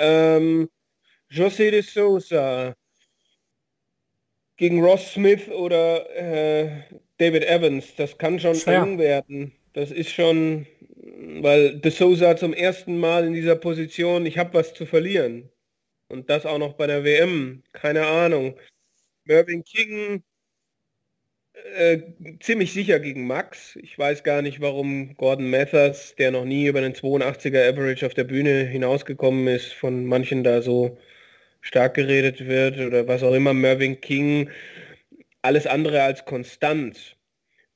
Ähm, 0.00 0.70
José 1.30 1.70
de 1.70 1.82
Sousa 1.82 2.74
gegen 4.56 4.82
Ross 4.82 5.12
Smith 5.12 5.48
oder 5.48 6.08
äh, 6.16 6.82
David 7.18 7.44
Evans, 7.44 7.94
das 7.96 8.16
kann 8.16 8.40
schon 8.40 8.54
Schwer. 8.54 8.82
eng 8.82 8.98
werden. 8.98 9.52
Das 9.74 9.90
ist 9.90 10.10
schon, 10.10 10.66
weil 11.42 11.78
de 11.78 11.90
Sousa 11.90 12.36
zum 12.36 12.54
ersten 12.54 12.98
Mal 12.98 13.26
in 13.26 13.34
dieser 13.34 13.56
Position, 13.56 14.24
ich 14.24 14.38
habe 14.38 14.54
was 14.54 14.72
zu 14.72 14.86
verlieren. 14.86 15.50
Und 16.08 16.28
das 16.30 16.46
auch 16.46 16.58
noch 16.58 16.72
bei 16.72 16.86
der 16.86 17.04
WM, 17.04 17.62
keine 17.72 18.06
Ahnung. 18.06 18.58
Mervyn 19.24 19.62
King 19.62 20.24
äh, 21.74 22.02
ziemlich 22.40 22.72
sicher 22.72 23.00
gegen 23.00 23.26
Max. 23.26 23.76
Ich 23.76 23.98
weiß 23.98 24.22
gar 24.22 24.42
nicht, 24.42 24.60
warum 24.60 25.14
Gordon 25.16 25.50
Mathers, 25.50 26.14
der 26.16 26.30
noch 26.30 26.44
nie 26.44 26.66
über 26.66 26.80
den 26.80 26.94
82er 26.94 27.68
Average 27.68 28.06
auf 28.06 28.14
der 28.14 28.24
Bühne 28.24 28.64
hinausgekommen 28.64 29.46
ist, 29.48 29.72
von 29.72 30.06
manchen 30.06 30.44
da 30.44 30.62
so 30.62 30.98
stark 31.60 31.94
geredet 31.94 32.46
wird 32.46 32.78
oder 32.78 33.06
was 33.06 33.22
auch 33.22 33.34
immer. 33.34 33.54
Mervyn 33.54 34.00
King, 34.00 34.50
alles 35.42 35.66
andere 35.66 36.02
als 36.02 36.24
konstant. 36.24 37.16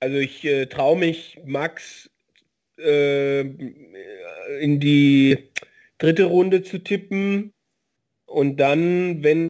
Also 0.01 0.16
ich 0.18 0.45
äh, 0.45 0.66
traue 0.66 0.99
mich, 0.99 1.39
Max 1.45 2.11
äh, 2.78 3.41
in 4.61 4.80
die 4.80 5.51
dritte 5.99 6.24
Runde 6.24 6.62
zu 6.62 6.78
tippen 6.78 7.53
und 8.26 8.57
dann, 8.59 9.22
wenn 9.22 9.49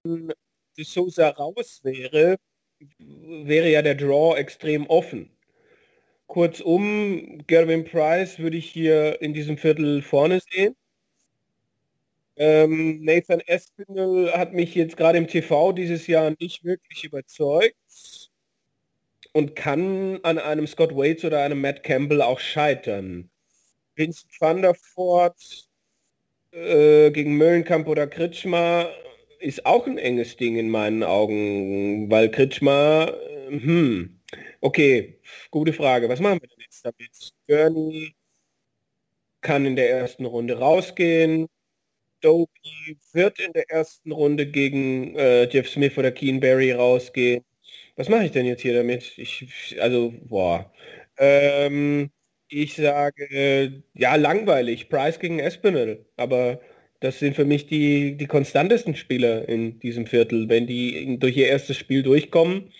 De 0.76 0.84
Sousa 0.84 1.28
raus 1.30 1.80
wäre, 1.84 2.36
wäre 2.98 3.70
ja 3.70 3.82
der 3.82 3.94
Draw 3.94 4.36
extrem 4.36 4.86
offen. 4.86 5.30
Kurzum, 6.26 7.44
Gervin 7.46 7.84
Price 7.84 8.38
würde 8.38 8.56
ich 8.56 8.70
hier 8.70 9.20
in 9.22 9.34
diesem 9.34 9.58
Viertel 9.58 10.02
vorne 10.02 10.40
sehen. 10.40 10.74
Ähm, 12.36 13.04
Nathan 13.04 13.40
Espinel 13.46 14.32
hat 14.32 14.52
mich 14.52 14.74
jetzt 14.74 14.96
gerade 14.96 15.18
im 15.18 15.28
TV 15.28 15.72
dieses 15.72 16.06
Jahr 16.06 16.34
nicht 16.40 16.64
wirklich 16.64 17.04
überzeugt 17.04 17.76
und 19.32 19.54
kann 19.54 20.18
an 20.24 20.38
einem 20.38 20.66
Scott 20.66 20.96
Waits 20.96 21.24
oder 21.24 21.42
einem 21.42 21.60
Matt 21.60 21.84
Campbell 21.84 22.22
auch 22.22 22.40
scheitern. 22.40 23.30
Vincent 23.94 24.32
van 24.40 24.62
der 24.62 24.74
Voort 24.74 25.68
äh, 26.50 27.10
gegen 27.12 27.36
Möllenkamp 27.36 27.86
oder 27.86 28.06
Kritschmer 28.06 28.90
ist 29.44 29.66
auch 29.66 29.86
ein 29.86 29.98
enges 29.98 30.36
Ding 30.36 30.56
in 30.56 30.70
meinen 30.70 31.02
Augen, 31.02 32.10
weil 32.10 32.30
Kritschmer, 32.30 33.14
äh, 33.50 33.50
hm, 33.60 34.20
okay, 34.60 35.20
gute 35.50 35.72
Frage. 35.72 36.08
Was 36.08 36.20
machen 36.20 36.40
wir 36.40 36.48
denn 36.48 36.60
jetzt 36.60 36.84
damit? 36.84 37.32
Gurney 37.46 38.14
kann 39.42 39.66
in 39.66 39.76
der 39.76 39.90
ersten 39.90 40.24
Runde 40.24 40.58
rausgehen. 40.58 41.46
Doby 42.22 42.98
wird 43.12 43.38
in 43.40 43.52
der 43.52 43.70
ersten 43.70 44.12
Runde 44.12 44.46
gegen 44.50 45.16
äh, 45.16 45.44
Jeff 45.50 45.68
Smith 45.68 45.98
oder 45.98 46.12
Keen 46.12 46.40
Barry 46.40 46.72
rausgehen. 46.72 47.44
Was 47.96 48.08
mache 48.08 48.26
ich 48.26 48.32
denn 48.32 48.46
jetzt 48.46 48.62
hier 48.62 48.74
damit? 48.74 49.18
Ich, 49.18 49.76
also, 49.80 50.14
boah. 50.24 50.72
Ähm, 51.18 52.10
ich 52.48 52.74
sage, 52.76 53.84
ja, 53.94 54.16
langweilig. 54.16 54.88
Price 54.88 55.18
gegen 55.18 55.38
Espinel. 55.40 56.06
Aber 56.16 56.60
das 57.00 57.18
sind 57.18 57.36
für 57.36 57.44
mich 57.44 57.66
die, 57.66 58.16
die 58.16 58.26
konstantesten 58.26 58.94
Spieler 58.94 59.48
in 59.48 59.78
diesem 59.80 60.06
Viertel. 60.06 60.48
Wenn 60.48 60.66
die 60.66 61.18
durch 61.18 61.36
ihr 61.36 61.48
erstes 61.48 61.76
Spiel 61.76 62.02
durchkommen, 62.02 62.72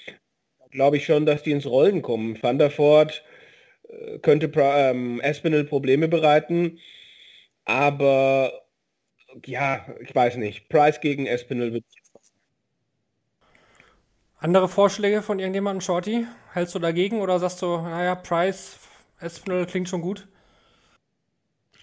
glaube 0.71 0.97
ich 0.97 1.07
schon, 1.07 1.27
dass 1.27 1.43
die 1.43 1.53
ins 1.53 1.67
Rollen 1.67 2.03
kommen. 2.03 2.43
Van 2.43 2.59
der 2.59 2.71
Voort 2.77 3.25
äh, 3.89 4.19
könnte 4.19 4.51
ähm, 4.57 5.21
Espinel 5.21 5.65
Probleme 5.65 6.09
bereiten. 6.09 6.79
Aber 7.65 8.65
ja, 9.47 9.87
ich 10.01 10.15
weiß 10.15 10.37
nicht. 10.37 10.69
Price 10.69 11.01
gegen 11.01 11.27
Espinel 11.27 11.73
wird. 11.73 11.85
Andere 14.39 14.69
Vorschläge 14.69 15.23
von 15.23 15.39
irgendjemandem, 15.39 15.81
Shorty? 15.81 16.27
Hältst 16.53 16.75
du 16.75 16.79
dagegen 16.79 17.21
oder 17.21 17.39
sagst 17.39 17.63
du, 17.63 17.79
naja, 17.79 18.15
Price, 18.15 18.79
Espinel 19.19 19.65
klingt 19.65 19.89
schon 19.89 20.03
gut? 20.03 20.29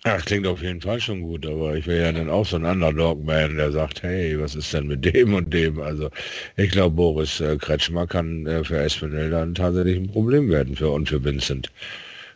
Ja, 0.03 0.15
das 0.15 0.25
klingt 0.25 0.47
auf 0.47 0.63
jeden 0.63 0.81
Fall 0.81 0.99
schon 0.99 1.21
gut, 1.21 1.45
aber 1.45 1.75
ich 1.75 1.85
wäre 1.85 2.05
ja 2.05 2.11
dann 2.11 2.29
auch 2.29 2.45
so 2.45 2.55
ein 2.55 2.65
Underdog-Man, 2.65 3.57
der 3.57 3.71
sagt, 3.71 4.01
hey, 4.01 4.39
was 4.39 4.55
ist 4.55 4.73
denn 4.73 4.87
mit 4.87 5.05
dem 5.13 5.35
und 5.35 5.53
dem? 5.53 5.79
Also 5.79 6.09
ich 6.57 6.71
glaube, 6.71 6.95
Boris 6.95 7.39
äh, 7.39 7.57
Kretschmer 7.57 8.07
kann 8.07 8.47
äh, 8.47 8.63
für 8.63 8.77
Espinel 8.79 9.29
dann 9.29 9.53
tatsächlich 9.53 9.97
ein 9.97 10.11
Problem 10.11 10.49
werden 10.49 10.75
für 10.75 10.89
und 10.89 11.07
für 11.07 11.23
Vincent. 11.23 11.71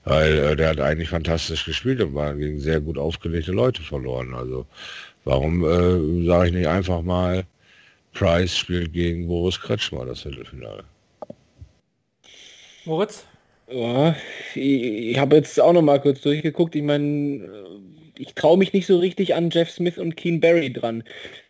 Weil 0.03 0.37
äh, 0.37 0.55
der 0.55 0.69
hat 0.69 0.79
eigentlich 0.79 1.09
fantastisch 1.09 1.65
gespielt 1.65 2.01
und 2.01 2.13
war 2.13 2.35
gegen 2.35 2.59
sehr 2.59 2.79
gut 2.81 2.99
aufgelegte 2.99 3.51
Leute 3.51 3.81
verloren. 3.81 4.35
Also 4.35 4.67
warum 5.23 5.63
äh, 5.63 6.27
sage 6.27 6.49
ich 6.49 6.53
nicht 6.53 6.67
einfach 6.67 7.01
mal, 7.01 7.45
Price 8.13 8.55
spielt 8.57 8.93
gegen 8.93 9.27
Boris 9.27 9.59
Kretschmer 9.59 10.05
das 10.05 10.21
Viertelfinale? 10.21 10.83
Moritz? 12.85 13.25
Ja, 13.67 14.15
ich, 14.53 14.83
ich 14.83 15.17
habe 15.17 15.37
jetzt 15.37 15.59
auch 15.59 15.73
noch 15.73 15.81
mal 15.81 15.99
kurz 15.99 16.21
durchgeguckt. 16.21 16.75
Ich 16.75 16.83
meine, 16.83 17.49
ich 18.17 18.33
traue 18.35 18.57
mich 18.57 18.73
nicht 18.73 18.85
so 18.85 18.97
richtig 18.97 19.35
an 19.35 19.49
Jeff 19.49 19.69
Smith 19.69 19.97
und 19.97 20.15
Keen 20.15 20.39
Barry 20.39 20.71
dran. 20.71 21.03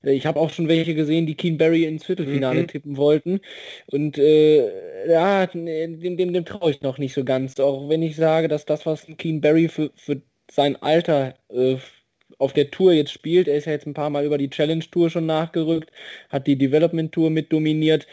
Ich 0.04 0.26
habe 0.26 0.40
auch 0.40 0.50
schon 0.50 0.68
welche 0.68 0.96
gesehen, 0.96 1.26
die 1.26 1.36
Keen 1.36 1.58
Barry 1.58 1.86
ins 1.86 2.06
Viertelfinale 2.06 2.62
mhm. 2.62 2.68
tippen 2.68 2.98
wollten. 2.98 3.42
Und 3.88 4.18
äh, 4.18 5.10
ja, 5.10 5.46
dem, 5.48 6.00
dem, 6.00 6.34
dem 6.34 6.46
traue 6.46 6.72
ich 6.72 6.82
noch 6.82 6.98
nicht 6.98 7.14
so 7.14 7.24
ganz. 7.24 7.60
Auch 7.60 7.90
wenn 7.90 8.02
ich 8.02 8.16
sage, 8.16 8.48
dass 8.48 8.66
das, 8.66 8.86
was 8.86 9.06
Keen 9.18 9.42
Barry 9.42 9.68
für, 9.68 9.92
für 9.96 10.22
sein 10.50 10.76
Alter 10.82 11.36
äh, 11.50 11.76
auf 12.38 12.54
der 12.54 12.72
Tour 12.72 12.94
jetzt 12.94 13.12
spielt, 13.12 13.48
er 13.48 13.58
ist 13.58 13.66
ja 13.66 13.74
jetzt 13.74 13.88
ein 13.88 13.94
paar 13.94 14.10
Mal 14.10 14.26
über 14.26 14.38
die 14.38 14.50
Challenge 14.50 14.84
Tour 14.92 15.10
schon 15.10 15.26
nachgerückt, 15.26 15.92
hat 16.30 16.48
die 16.48 16.58
Development 16.58 17.12
Tour 17.12 17.30
mit 17.30 17.52
dominiert 17.52 18.08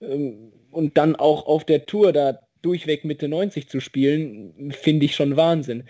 ähm, 0.00 0.52
und 0.70 0.96
dann 0.96 1.16
auch 1.16 1.46
auf 1.46 1.64
der 1.64 1.86
Tour 1.86 2.12
da 2.12 2.40
durchweg 2.62 3.04
Mitte 3.04 3.28
90 3.28 3.68
zu 3.68 3.80
spielen, 3.80 4.72
finde 4.72 5.06
ich 5.06 5.14
schon 5.14 5.36
Wahnsinn. 5.36 5.84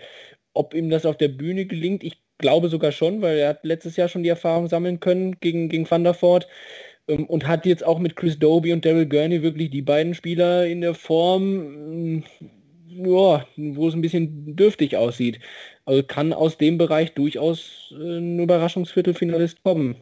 Ob 0.53 0.73
ihm 0.73 0.89
das 0.89 1.05
auf 1.05 1.17
der 1.17 1.29
Bühne 1.29 1.65
gelingt, 1.65 2.03
ich 2.03 2.21
glaube 2.39 2.69
sogar 2.69 2.91
schon, 2.91 3.21
weil 3.21 3.37
er 3.37 3.49
hat 3.49 3.63
letztes 3.63 3.95
Jahr 3.95 4.07
schon 4.07 4.23
die 4.23 4.29
Erfahrung 4.29 4.67
sammeln 4.67 4.99
können 4.99 5.39
gegen, 5.39 5.69
gegen 5.69 5.89
Van 5.89 6.03
der 6.03 6.19
Voort 6.19 6.47
ähm, 7.07 7.25
und 7.25 7.47
hat 7.47 7.65
jetzt 7.65 7.85
auch 7.85 7.99
mit 7.99 8.15
Chris 8.15 8.39
Doby 8.39 8.73
und 8.73 8.85
Daryl 8.85 9.05
Gurney 9.05 9.43
wirklich 9.43 9.69
die 9.69 9.81
beiden 9.81 10.15
Spieler 10.15 10.65
in 10.65 10.81
der 10.81 10.95
Form, 10.95 12.23
ja, 12.87 13.45
wo 13.57 13.87
es 13.87 13.93
ein 13.93 14.01
bisschen 14.01 14.55
dürftig 14.55 14.97
aussieht. 14.97 15.39
Also 15.85 16.03
kann 16.03 16.33
aus 16.33 16.57
dem 16.57 16.77
Bereich 16.77 17.13
durchaus 17.13 17.93
äh, 17.99 18.17
ein 18.17 18.39
Überraschungsviertelfinalist 18.39 19.63
kommen. 19.63 19.95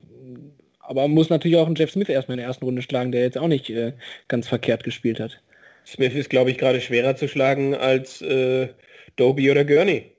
Aber 0.79 1.07
muss 1.09 1.29
natürlich 1.29 1.57
auch 1.57 1.65
einen 1.65 1.75
Jeff 1.75 1.91
Smith 1.91 2.07
erstmal 2.07 2.35
in 2.35 2.39
der 2.39 2.47
ersten 2.47 2.63
Runde 2.63 2.81
schlagen, 2.81 3.11
der 3.11 3.21
jetzt 3.21 3.37
auch 3.37 3.49
nicht 3.49 3.69
äh, 3.69 3.93
ganz 4.29 4.47
verkehrt 4.47 4.85
gespielt 4.85 5.19
hat. 5.19 5.41
Smith 5.87 6.13
ist, 6.15 6.29
glaube 6.29 6.51
ich, 6.51 6.57
gerade 6.57 6.81
schwerer 6.81 7.15
zu 7.15 7.29
schlagen 7.29 7.73
als 7.73 8.21
äh, 8.21 8.73
Doby 9.15 9.49
oder 9.49 9.63
Gurney. 9.63 10.17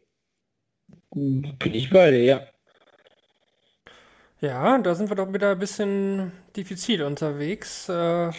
Bin 1.11 1.75
ich 1.75 1.91
bei 1.91 2.11
dir, 2.11 2.25
ja. 2.25 2.47
Ja, 4.41 4.79
da 4.79 4.95
sind 4.95 5.11
wir 5.11 5.17
doch 5.17 5.33
wieder 5.33 5.51
ein 5.51 5.59
bisschen 5.59 6.33
diffizil 6.57 7.03
unterwegs. 7.03 7.89
Äh, 7.89 7.93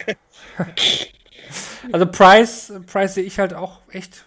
also 1.92 2.06
Price, 2.06 2.72
Price 2.86 3.14
sehe 3.14 3.24
ich 3.24 3.38
halt 3.38 3.54
auch 3.54 3.80
echt. 3.92 4.24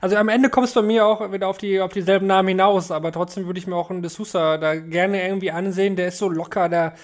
Also 0.00 0.16
am 0.16 0.28
Ende 0.28 0.48
kommst 0.48 0.76
du 0.76 0.80
bei 0.80 0.86
mir 0.86 1.06
auch 1.06 1.32
wieder 1.32 1.48
auf 1.48 1.58
die 1.58 1.80
auf 1.80 1.92
dieselben 1.92 2.26
Namen 2.26 2.48
hinaus, 2.48 2.90
aber 2.90 3.12
trotzdem 3.12 3.46
würde 3.46 3.58
ich 3.58 3.66
mir 3.66 3.76
auch 3.76 3.90
einen 3.90 4.04
D'Souza 4.04 4.56
da 4.56 4.76
gerne 4.76 5.26
irgendwie 5.26 5.50
ansehen. 5.50 5.96
Der 5.96 6.08
ist 6.08 6.18
so 6.18 6.28
locker, 6.28 6.68
der 6.68 6.94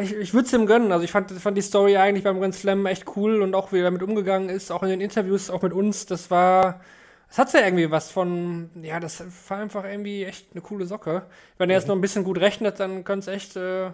ich, 0.00 0.14
ich 0.14 0.34
würde 0.34 0.46
es 0.46 0.52
ihm 0.52 0.66
gönnen. 0.66 0.92
Also 0.92 1.04
ich 1.04 1.10
fand, 1.10 1.30
fand 1.32 1.56
die 1.56 1.62
Story 1.62 1.96
eigentlich 1.96 2.24
beim 2.24 2.40
Grand 2.40 2.54
Slam 2.54 2.86
echt 2.86 3.04
cool 3.16 3.42
und 3.42 3.54
auch 3.54 3.72
wie 3.72 3.78
er 3.78 3.84
damit 3.84 4.02
umgegangen 4.02 4.48
ist, 4.48 4.70
auch 4.70 4.82
in 4.82 4.90
den 4.90 5.00
Interviews, 5.00 5.50
auch 5.50 5.62
mit 5.62 5.72
uns, 5.72 6.06
das 6.06 6.30
war, 6.30 6.80
das 7.28 7.38
hat 7.38 7.52
ja 7.52 7.64
irgendwie 7.64 7.90
was 7.90 8.10
von, 8.10 8.70
ja, 8.82 9.00
das 9.00 9.24
war 9.48 9.58
einfach 9.58 9.84
irgendwie 9.84 10.24
echt 10.24 10.48
eine 10.52 10.62
coole 10.62 10.86
Socke. 10.86 11.26
Wenn 11.58 11.70
er 11.70 11.76
jetzt 11.76 11.88
noch 11.88 11.96
ein 11.96 12.00
bisschen 12.00 12.24
gut 12.24 12.38
rechnet, 12.38 12.80
dann 12.80 13.04
könnte 13.04 13.30
es 13.30 13.36
echt 13.36 13.56
äh, 13.56 13.90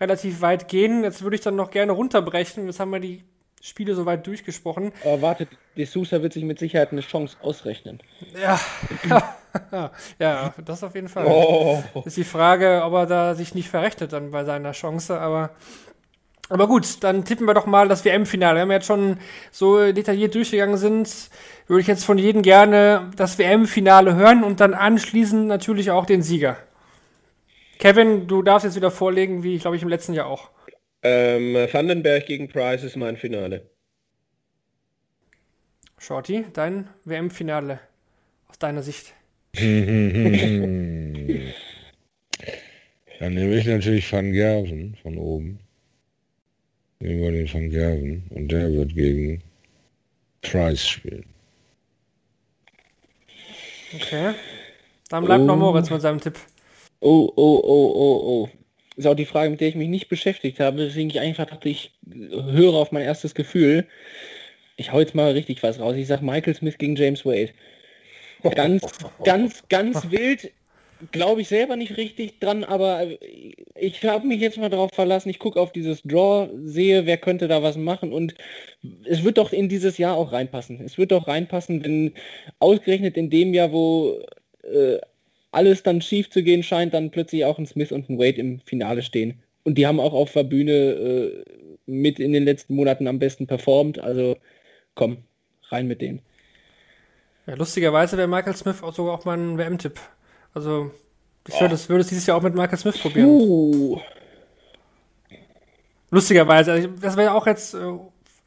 relativ 0.00 0.40
weit 0.40 0.68
gehen. 0.68 1.04
Jetzt 1.04 1.22
würde 1.22 1.36
ich 1.36 1.42
dann 1.42 1.56
noch 1.56 1.70
gerne 1.70 1.92
runterbrechen. 1.92 2.66
Jetzt 2.66 2.80
haben 2.80 2.90
wir 2.90 3.00
die 3.00 3.24
Spiele 3.62 3.94
soweit 3.94 4.26
durchgesprochen. 4.26 4.92
Aber 5.04 5.22
wartet, 5.22 5.48
De 5.76 5.84
Sousa 5.84 6.22
wird 6.22 6.32
sich 6.32 6.44
mit 6.44 6.58
Sicherheit 6.58 6.92
eine 6.92 7.00
Chance 7.00 7.36
ausrechnen. 7.42 8.00
Ja, 8.40 8.60
ja, 10.18 10.54
das 10.64 10.82
auf 10.84 10.94
jeden 10.94 11.08
Fall. 11.08 11.26
Oh. 11.26 11.82
Ist 12.04 12.16
die 12.16 12.24
Frage, 12.24 12.82
ob 12.84 12.94
er 12.94 13.06
da 13.06 13.34
sich 13.34 13.54
nicht 13.54 13.68
verrechnet 13.68 14.12
dann 14.12 14.30
bei 14.30 14.44
seiner 14.44 14.72
Chance, 14.72 15.20
aber. 15.20 15.50
Aber 16.48 16.68
gut, 16.68 17.02
dann 17.02 17.24
tippen 17.24 17.44
wir 17.46 17.54
doch 17.54 17.66
mal 17.66 17.88
das 17.88 18.04
WM-Finale. 18.04 18.60
Wenn 18.60 18.68
wir 18.68 18.74
jetzt 18.74 18.86
schon 18.86 19.18
so 19.50 19.92
detailliert 19.92 20.32
durchgegangen 20.32 20.76
sind, 20.76 21.28
würde 21.66 21.80
ich 21.80 21.88
jetzt 21.88 22.04
von 22.04 22.18
jedem 22.18 22.42
gerne 22.42 23.10
das 23.16 23.36
WM-Finale 23.36 24.14
hören 24.14 24.44
und 24.44 24.60
dann 24.60 24.72
anschließend 24.72 25.48
natürlich 25.48 25.90
auch 25.90 26.06
den 26.06 26.22
Sieger. 26.22 26.56
Kevin, 27.80 28.28
du 28.28 28.42
darfst 28.42 28.64
jetzt 28.64 28.76
wieder 28.76 28.92
vorlegen, 28.92 29.42
wie 29.42 29.56
ich 29.56 29.62
glaube 29.62 29.76
ich 29.76 29.82
im 29.82 29.88
letzten 29.88 30.12
Jahr 30.12 30.28
auch. 30.28 30.50
Ähm, 31.08 31.54
Vandenberg 31.72 32.26
gegen 32.26 32.48
Price 32.48 32.82
ist 32.82 32.96
mein 32.96 33.16
Finale. 33.16 33.70
Shorty, 35.98 36.44
dein 36.52 36.88
WM-Finale 37.04 37.78
aus 38.48 38.58
deiner 38.58 38.82
Sicht. 38.82 39.14
Dann 39.54 41.44
nehme 43.20 43.54
ich 43.54 43.66
natürlich 43.66 44.12
Van 44.12 44.32
Gerven 44.32 44.96
von 45.00 45.16
oben. 45.16 45.60
Nehmen 46.98 47.22
wir 47.22 47.30
den 47.30 47.54
Van 47.54 47.70
Gerven 47.70 48.24
und 48.30 48.48
der 48.48 48.72
wird 48.72 48.92
gegen 48.96 49.44
Price 50.42 50.88
spielen. 50.88 51.26
Okay. 53.94 54.34
Dann 55.08 55.24
bleibt 55.24 55.42
oh. 55.42 55.46
noch 55.46 55.56
Moritz 55.56 55.88
mit 55.88 56.02
seinem 56.02 56.20
Tipp. 56.20 56.36
Oh, 56.98 57.32
oh, 57.36 57.60
oh, 57.62 57.92
oh, 57.94 58.44
oh 58.44 58.55
ist 58.96 59.06
auch 59.06 59.14
die 59.14 59.26
Frage, 59.26 59.50
mit 59.50 59.60
der 59.60 59.68
ich 59.68 59.74
mich 59.74 59.88
nicht 59.88 60.08
beschäftigt 60.08 60.58
habe, 60.58 60.78
deswegen 60.78 61.10
ich 61.10 61.20
einfach 61.20 61.46
dachte, 61.46 61.68
ich 61.68 61.92
höre 62.10 62.74
auf 62.74 62.92
mein 62.92 63.04
erstes 63.04 63.34
Gefühl. 63.34 63.86
Ich 64.76 64.92
hau 64.92 65.00
jetzt 65.00 65.14
mal 65.14 65.32
richtig 65.32 65.62
was 65.62 65.78
raus. 65.78 65.96
Ich 65.96 66.06
sag 66.06 66.22
Michael 66.22 66.54
Smith 66.54 66.78
gegen 66.78 66.96
James 66.96 67.24
Wade. 67.24 67.50
Ganz, 68.54 68.82
ganz, 69.24 69.62
ganz 69.68 70.10
wild. 70.10 70.50
Glaube 71.12 71.42
ich 71.42 71.48
selber 71.48 71.76
nicht 71.76 71.98
richtig 71.98 72.40
dran, 72.40 72.64
aber 72.64 73.06
ich 73.74 74.02
habe 74.02 74.26
mich 74.26 74.40
jetzt 74.40 74.56
mal 74.56 74.70
darauf 74.70 74.90
verlassen. 74.94 75.28
Ich 75.28 75.38
gucke 75.38 75.60
auf 75.60 75.70
dieses 75.70 76.02
Draw, 76.02 76.48
sehe, 76.64 77.04
wer 77.04 77.18
könnte 77.18 77.48
da 77.48 77.62
was 77.62 77.76
machen 77.76 78.14
und 78.14 78.34
es 79.04 79.22
wird 79.22 79.36
doch 79.36 79.52
in 79.52 79.68
dieses 79.68 79.98
Jahr 79.98 80.16
auch 80.16 80.32
reinpassen. 80.32 80.80
Es 80.80 80.96
wird 80.96 81.12
doch 81.12 81.28
reinpassen, 81.28 81.84
wenn 81.84 82.14
ausgerechnet 82.60 83.18
in 83.18 83.28
dem 83.28 83.52
Jahr, 83.52 83.72
wo 83.72 84.22
äh, 84.62 84.98
alles 85.56 85.82
dann 85.82 86.02
schief 86.02 86.30
zu 86.30 86.42
gehen 86.42 86.62
scheint, 86.62 86.92
dann 86.94 87.10
plötzlich 87.10 87.44
auch 87.44 87.58
ein 87.58 87.66
Smith 87.66 87.90
und 87.90 88.08
ein 88.08 88.18
Wade 88.18 88.38
im 88.38 88.60
Finale 88.60 89.02
stehen. 89.02 89.42
Und 89.64 89.78
die 89.78 89.86
haben 89.86 89.98
auch 89.98 90.12
auf 90.12 90.32
der 90.32 90.44
Bühne 90.44 90.72
äh, 90.72 91.44
mit 91.86 92.20
in 92.20 92.32
den 92.32 92.44
letzten 92.44 92.74
Monaten 92.74 93.08
am 93.08 93.18
besten 93.18 93.46
performt. 93.46 93.98
Also 93.98 94.36
komm, 94.94 95.24
rein 95.70 95.88
mit 95.88 96.02
denen. 96.02 96.20
Ja, 97.46 97.54
lustigerweise 97.54 98.16
wäre 98.18 98.28
Michael 98.28 98.54
Smith 98.54 98.82
auch 98.82 98.94
sogar 98.94 99.14
auch 99.14 99.24
mal 99.24 99.38
ein 99.38 99.56
WM-Tipp. 99.56 99.98
Also 100.52 100.90
ich 101.48 101.54
oh. 101.54 101.60
würde 101.62 101.74
es 101.74 101.88
würde 101.88 102.04
dieses 102.04 102.26
Jahr 102.26 102.36
auch 102.36 102.42
mit 102.42 102.54
Michael 102.54 102.78
Smith 102.78 102.98
probieren. 102.98 103.28
Uh. 103.28 104.00
Lustigerweise, 106.10 106.72
also 106.72 106.88
das 107.00 107.16
wäre 107.16 107.32
auch 107.32 107.46
jetzt 107.46 107.74
äh, 107.74 107.98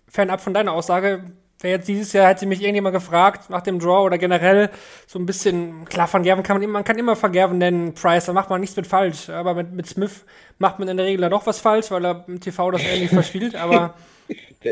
fernab 0.08 0.42
von 0.42 0.54
deiner 0.54 0.74
Aussage, 0.74 1.24
Wäre 1.62 1.76
jetzt 1.76 1.90
dieses 1.90 2.14
Jahr, 2.14 2.30
hätte 2.30 2.46
mich 2.46 2.62
irgendjemand 2.62 2.96
gefragt 2.96 3.50
nach 3.50 3.62
dem 3.62 3.80
Draw 3.80 4.06
oder 4.06 4.18
generell 4.18 4.70
so 5.08 5.20
ein 5.20 5.26
bisschen, 5.26 5.84
klar, 5.86 6.08
Van 6.12 6.24
Gerven 6.24 6.42
kann 6.42 6.56
man, 6.56 6.64
immer, 6.64 6.74
man 6.74 6.84
kann 6.86 6.98
immer 6.98 7.22
Van 7.22 7.34
Gerven 7.34 7.58
nennen, 7.58 7.94
Price, 7.94 8.26
da 8.26 8.34
macht 8.34 8.50
man 8.50 8.62
nichts 8.62 8.78
mit 8.78 8.88
falsch, 8.88 9.30
aber 9.30 9.54
mit, 9.54 9.74
mit 9.74 9.86
Smith 9.86 10.24
macht 10.58 10.80
man 10.80 10.88
in 10.88 10.96
der 10.96 11.06
Regel 11.06 11.20
dann 11.20 11.32
doch 11.32 11.46
was 11.46 11.60
falsch, 11.60 11.92
weil 11.92 12.06
er 12.06 12.24
im 12.30 12.40
TV 12.40 12.72
das 12.72 12.82
irgendwie 12.84 13.08
verspielt, 13.14 13.56
aber. 13.56 13.96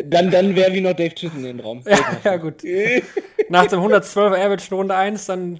Dann, 0.06 0.32
dann 0.32 0.56
wäre 0.56 0.72
wie 0.74 0.82
noch 0.82 0.94
Dave 0.94 1.16
Chisholm 1.16 1.46
in 1.46 1.58
den 1.58 1.60
Raum. 1.60 1.82
ja, 1.86 1.98
ja, 2.24 2.38
gut. 2.38 2.64
Nach 3.50 3.66
dem 3.66 3.80
112er 3.80 4.38
Average 4.38 4.68
in 4.70 4.78
Runde 4.78 4.96
1, 4.96 5.26
dann 5.26 5.60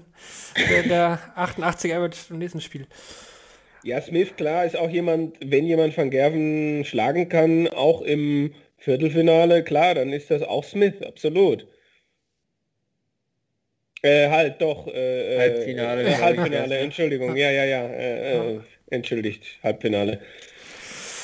der, 0.70 0.82
der 0.84 1.18
88er 1.36 1.96
Average 1.96 2.18
im 2.30 2.38
nächsten 2.38 2.60
Spiel. 2.60 2.86
Ja, 3.82 4.00
Smith, 4.00 4.34
klar, 4.36 4.64
ist 4.64 4.76
auch 4.76 4.88
jemand, 4.88 5.36
wenn 5.44 5.66
jemand 5.66 5.96
Van 5.96 6.10
Gerven 6.10 6.84
schlagen 6.84 7.28
kann, 7.28 7.68
auch 7.68 8.02
im 8.02 8.52
Viertelfinale, 8.78 9.64
klar, 9.64 9.94
dann 9.94 10.12
ist 10.12 10.30
das 10.30 10.42
auch 10.42 10.64
Smith, 10.64 11.02
absolut. 11.02 11.66
Äh, 14.02 14.28
halt, 14.28 14.60
doch. 14.62 14.86
Äh, 14.86 15.34
äh 15.34 15.38
Halbfinale. 15.38 16.02
Äh, 16.04 16.14
Halbfinale, 16.14 16.78
Entschuldigung. 16.78 17.36
Ja, 17.36 17.50
ja, 17.50 17.64
ja. 17.64 17.86
Äh, 17.88 18.54
äh, 18.54 18.60
entschuldigt, 18.90 19.44
Halbfinale. 19.62 20.20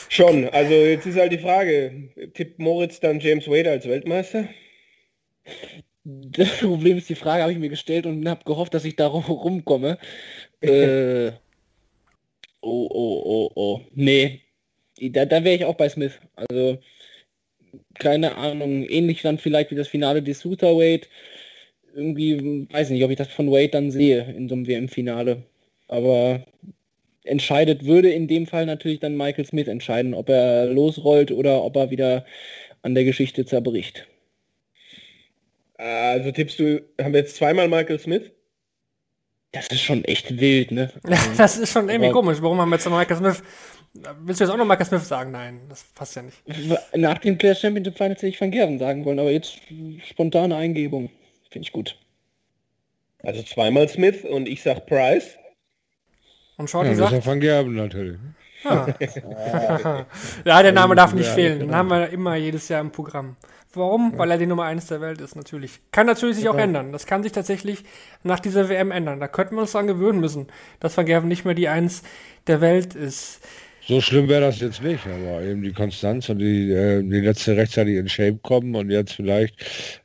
Schon, 0.08 0.48
also 0.50 0.74
jetzt 0.74 1.06
ist 1.06 1.18
halt 1.18 1.32
die 1.32 1.38
Frage, 1.38 2.10
tippt 2.34 2.58
Moritz 2.58 3.00
dann 3.00 3.20
James 3.20 3.48
Wade 3.48 3.70
als 3.70 3.88
Weltmeister? 3.88 4.48
Das 6.04 6.58
Problem 6.58 6.98
ist, 6.98 7.08
die 7.08 7.14
Frage 7.14 7.42
habe 7.42 7.52
ich 7.52 7.58
mir 7.58 7.70
gestellt 7.70 8.06
und 8.06 8.28
habe 8.28 8.44
gehofft, 8.44 8.74
dass 8.74 8.84
ich 8.84 8.96
da 8.96 9.06
rumkomme. 9.06 9.98
äh, 10.60 11.32
oh, 12.60 12.88
oh, 12.90 13.22
oh, 13.24 13.50
oh. 13.54 13.80
Nee, 13.94 14.42
da, 15.00 15.24
da 15.24 15.42
wäre 15.42 15.56
ich 15.56 15.64
auch 15.64 15.76
bei 15.76 15.88
Smith. 15.88 16.20
Also, 16.36 16.78
keine 17.98 18.36
Ahnung, 18.36 18.84
ähnlich 18.84 19.22
dann 19.22 19.38
vielleicht 19.38 19.70
wie 19.70 19.76
das 19.76 19.88
Finale 19.88 20.22
des 20.22 20.40
Suter 20.40 20.76
Wade. 20.76 21.06
Irgendwie, 21.94 22.68
weiß 22.70 22.90
nicht, 22.90 23.04
ob 23.04 23.10
ich 23.10 23.16
das 23.16 23.28
von 23.28 23.50
Wade 23.50 23.68
dann 23.68 23.90
sehe 23.90 24.24
in 24.36 24.48
so 24.48 24.54
einem 24.54 24.66
WM-Finale. 24.66 25.42
Aber 25.88 26.44
entscheidet, 27.24 27.84
würde 27.84 28.10
in 28.10 28.28
dem 28.28 28.46
Fall 28.46 28.66
natürlich 28.66 29.00
dann 29.00 29.16
Michael 29.16 29.46
Smith 29.46 29.68
entscheiden, 29.68 30.14
ob 30.14 30.28
er 30.28 30.66
losrollt 30.66 31.30
oder 31.30 31.62
ob 31.62 31.76
er 31.76 31.90
wieder 31.90 32.24
an 32.82 32.94
der 32.94 33.04
Geschichte 33.04 33.46
zerbricht. 33.46 34.06
Also 35.76 36.30
tippst 36.30 36.58
du, 36.58 36.82
haben 37.00 37.12
wir 37.12 37.20
jetzt 37.20 37.36
zweimal 37.36 37.68
Michael 37.68 37.98
Smith? 37.98 38.30
Das 39.52 39.68
ist 39.68 39.82
schon 39.82 40.04
echt 40.04 40.40
wild, 40.40 40.72
ne? 40.72 40.90
Ja, 41.08 41.18
das 41.36 41.58
ist 41.58 41.72
schon 41.72 41.88
irgendwie 41.88 42.08
Aber 42.08 42.20
komisch. 42.20 42.38
Warum 42.40 42.60
haben 42.60 42.70
wir 42.70 42.76
jetzt 42.76 42.88
Michael 42.88 43.16
Smith? 43.16 43.42
Willst 43.94 44.40
du 44.40 44.44
jetzt 44.44 44.52
auch 44.52 44.56
noch 44.56 44.64
Michael 44.64 44.86
Smith 44.86 45.06
sagen? 45.06 45.30
Nein, 45.30 45.60
das 45.68 45.84
passt 45.94 46.16
ja 46.16 46.22
nicht. 46.22 46.42
Nach 46.96 47.18
dem 47.18 47.38
Players 47.38 47.60
Championship 47.60 47.96
Finals 47.96 48.18
hätte 48.18 48.26
ich 48.26 48.40
Van 48.40 48.50
Gerven 48.50 48.78
sagen 48.78 49.04
wollen, 49.04 49.20
aber 49.20 49.30
jetzt 49.30 49.60
spontane 50.08 50.56
Eingebung. 50.56 51.10
Finde 51.50 51.66
ich 51.66 51.72
gut. 51.72 51.96
Also 53.22 53.42
zweimal 53.42 53.88
Smith 53.88 54.24
und 54.24 54.48
ich 54.48 54.62
sag 54.62 54.86
Price. 54.86 55.38
Und 56.56 56.68
Shorty 56.68 56.90
ja, 56.90 56.96
sagt... 56.96 57.24
Van 57.24 57.40
Gerben 57.40 57.76
natürlich. 57.76 58.18
Ah. 58.64 58.86
ja, 60.44 60.62
der 60.62 60.72
Name 60.72 60.94
darf 60.94 61.14
nicht 61.14 61.28
fehlen. 61.28 61.60
Den 61.60 61.74
haben 61.74 61.88
wir 61.88 62.08
immer 62.08 62.34
jedes 62.34 62.68
Jahr 62.68 62.80
im 62.80 62.90
Programm. 62.90 63.36
Warum? 63.74 64.16
Weil 64.16 64.30
er 64.30 64.38
die 64.38 64.46
Nummer 64.46 64.64
1 64.64 64.86
der 64.86 65.00
Welt 65.00 65.20
ist, 65.20 65.36
natürlich. 65.36 65.80
Kann 65.90 66.06
natürlich 66.06 66.36
sich 66.36 66.48
auch 66.48 66.56
ändern. 66.56 66.92
Das 66.92 67.06
kann 67.06 67.22
sich 67.22 67.32
tatsächlich 67.32 67.84
nach 68.22 68.40
dieser 68.40 68.68
WM 68.68 68.90
ändern. 68.90 69.20
Da 69.20 69.28
könnten 69.28 69.56
wir 69.56 69.62
uns 69.62 69.72
dran 69.72 69.86
gewöhnen 69.86 70.20
müssen, 70.20 70.46
dass 70.80 70.96
Van 70.96 71.06
Gerven 71.06 71.28
nicht 71.28 71.44
mehr 71.44 71.54
die 71.54 71.68
1 71.68 72.02
der 72.46 72.60
Welt 72.60 72.94
ist. 72.94 73.40
So 73.86 74.00
schlimm 74.00 74.28
wäre 74.28 74.40
das 74.40 74.60
jetzt 74.60 74.82
nicht, 74.82 75.06
aber 75.06 75.42
eben 75.42 75.62
die 75.62 75.72
Konstanz 75.72 76.30
und 76.30 76.38
die, 76.38 76.70
äh, 76.72 77.02
die 77.02 77.20
letzte 77.20 77.54
rechtzeitig 77.54 77.96
in 77.96 78.08
Shape 78.08 78.38
kommen 78.42 78.74
und 78.74 78.90
jetzt 78.90 79.12
vielleicht, 79.12 79.54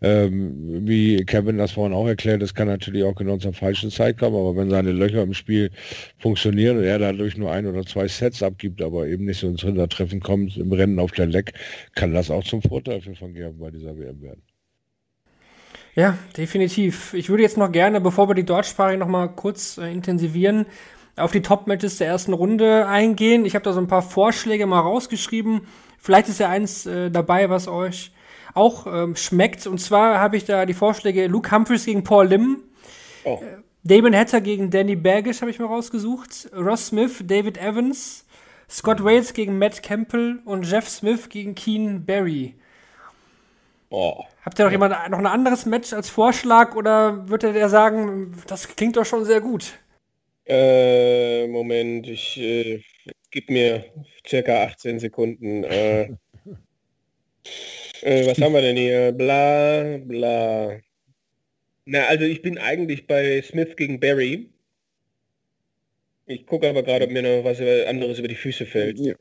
ähm, 0.01 0.85
wie 0.85 1.23
Kevin 1.23 1.57
das 1.57 1.71
vorhin 1.71 1.93
auch 1.93 2.07
erklärt, 2.07 2.41
das 2.41 2.53
kann 2.53 2.67
natürlich 2.67 3.05
auch 3.05 3.15
genau 3.15 3.37
zur 3.37 3.53
falschen 3.53 3.89
Zeit 3.89 4.17
kommen, 4.17 4.35
aber 4.35 4.57
wenn 4.57 4.69
seine 4.69 4.91
Löcher 4.91 5.23
im 5.23 5.33
Spiel 5.33 5.71
funktionieren 6.17 6.77
und 6.77 6.83
er 6.83 6.99
dadurch 6.99 7.37
nur 7.37 7.53
ein 7.53 7.67
oder 7.67 7.85
zwei 7.85 8.09
Sets 8.09 8.43
abgibt, 8.43 8.81
aber 8.81 9.07
eben 9.07 9.23
nicht 9.23 9.39
so 9.39 9.47
ins 9.47 9.61
Hintertreffen 9.61 10.19
kommt 10.19 10.57
im 10.57 10.73
Rennen 10.73 10.99
auf 10.99 11.13
der 11.13 11.27
Leck, 11.27 11.53
kann 11.95 12.13
das 12.13 12.29
auch 12.29 12.43
zum 12.43 12.61
Vorteil 12.61 12.99
für 12.99 13.19
Van 13.19 13.33
Gerben 13.33 13.59
bei 13.59 13.71
dieser 13.71 13.97
WM 13.97 14.21
werden. 14.21 14.41
Ja, 15.95 16.17
definitiv. 16.35 17.13
Ich 17.13 17.29
würde 17.29 17.43
jetzt 17.43 17.57
noch 17.57 17.71
gerne, 17.71 18.01
bevor 18.01 18.29
wir 18.29 18.35
die 18.35 18.45
Deutschsprache 18.45 18.97
noch 18.97 19.07
mal 19.07 19.27
kurz 19.27 19.77
äh, 19.77 19.91
intensivieren, 19.91 20.65
auf 21.19 21.31
die 21.31 21.41
Top-Matches 21.41 21.97
der 21.97 22.07
ersten 22.07 22.33
Runde 22.33 22.87
eingehen. 22.87 23.45
Ich 23.45 23.55
habe 23.55 23.63
da 23.63 23.73
so 23.73 23.79
ein 23.79 23.87
paar 23.87 24.01
Vorschläge 24.01 24.65
mal 24.65 24.79
rausgeschrieben. 24.79 25.61
Vielleicht 25.97 26.29
ist 26.29 26.39
ja 26.39 26.49
eins 26.49 26.85
äh, 26.85 27.11
dabei, 27.11 27.49
was 27.49 27.67
euch 27.67 28.11
auch 28.53 28.87
ähm, 28.87 29.15
schmeckt. 29.15 29.67
Und 29.67 29.79
zwar 29.79 30.19
habe 30.19 30.37
ich 30.37 30.45
da 30.45 30.65
die 30.65 30.73
Vorschläge 30.73 31.27
Luke 31.27 31.51
Humphries 31.51 31.85
gegen 31.85 32.03
Paul 32.03 32.27
Lim. 32.27 32.63
Oh. 33.23 33.39
Äh, 33.41 33.57
Damon 33.83 34.15
Hatter 34.15 34.41
gegen 34.41 34.69
Danny 34.69 34.95
Bergish 34.95 35.41
habe 35.41 35.51
ich 35.51 35.59
mir 35.59 35.65
rausgesucht. 35.65 36.49
Ross 36.55 36.87
Smith, 36.87 37.23
David 37.25 37.57
Evans. 37.57 38.25
Scott 38.69 39.03
Wales 39.03 39.33
gegen 39.33 39.57
Matt 39.57 39.81
Campbell 39.81 40.39
und 40.45 40.69
Jeff 40.69 40.87
Smith 40.87 41.29
gegen 41.29 41.55
Keen 41.55 42.05
Barry. 42.05 42.55
Oh. 43.89 44.25
Habt 44.45 44.59
ihr 44.59 44.65
noch 44.65 44.71
jemand 44.71 44.93
noch 45.09 45.17
ein 45.17 45.25
anderes 45.25 45.65
Match 45.65 45.93
als 45.93 46.09
Vorschlag 46.09 46.75
oder 46.75 47.27
würde 47.27 47.51
der 47.51 47.69
sagen, 47.69 48.33
das 48.47 48.67
klingt 48.67 48.95
doch 48.97 49.05
schon 49.05 49.25
sehr 49.25 49.41
gut? 49.41 49.79
Äh, 50.49 51.45
Moment, 51.47 52.07
ich 52.07 52.39
äh, 52.39 52.81
gib 53.29 53.51
mir 53.51 53.85
circa 54.27 54.63
18 54.63 54.99
Sekunden. 54.99 55.63
Äh, 55.63 56.09
äh, 58.01 58.25
was 58.25 58.41
haben 58.41 58.53
wir 58.53 58.61
denn 58.61 58.75
hier? 58.75 59.11
Bla, 59.11 59.97
bla. 60.03 60.79
Na, 61.85 62.05
also 62.05 62.25
ich 62.25 62.41
bin 62.41 62.57
eigentlich 62.57 63.05
bei 63.05 63.41
Smith 63.43 63.75
gegen 63.75 63.99
Barry. 63.99 64.49
Ich 66.25 66.47
gucke 66.47 66.67
aber 66.67 66.81
gerade, 66.81 67.05
ob 67.05 67.11
mir 67.11 67.21
noch 67.21 67.43
was 67.43 67.61
anderes 67.87 68.17
über 68.17 68.27
die 68.27 68.35
Füße 68.35 68.65
fällt. 68.65 68.99
Ja. 68.99 69.13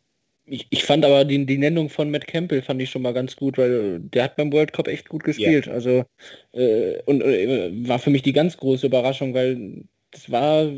Ich, 0.46 0.66
ich, 0.70 0.84
fand 0.84 1.04
aber 1.04 1.26
die, 1.26 1.44
die 1.44 1.58
Nennung 1.58 1.90
von 1.90 2.10
Matt 2.10 2.26
Campbell 2.26 2.62
fand 2.62 2.80
ich 2.80 2.88
schon 2.88 3.02
mal 3.02 3.12
ganz 3.12 3.36
gut, 3.36 3.58
weil 3.58 4.00
der 4.00 4.24
hat 4.24 4.36
beim 4.36 4.50
World 4.50 4.72
Cup 4.72 4.88
echt 4.88 5.10
gut 5.10 5.24
gespielt. 5.24 5.66
Ja. 5.66 5.72
Also 5.72 6.04
äh, 6.52 7.02
und 7.04 7.22
äh, 7.22 7.70
war 7.86 7.98
für 7.98 8.08
mich 8.08 8.22
die 8.22 8.32
ganz 8.32 8.56
große 8.56 8.86
Überraschung, 8.86 9.34
weil 9.34 9.84
das 10.10 10.30
war, 10.30 10.70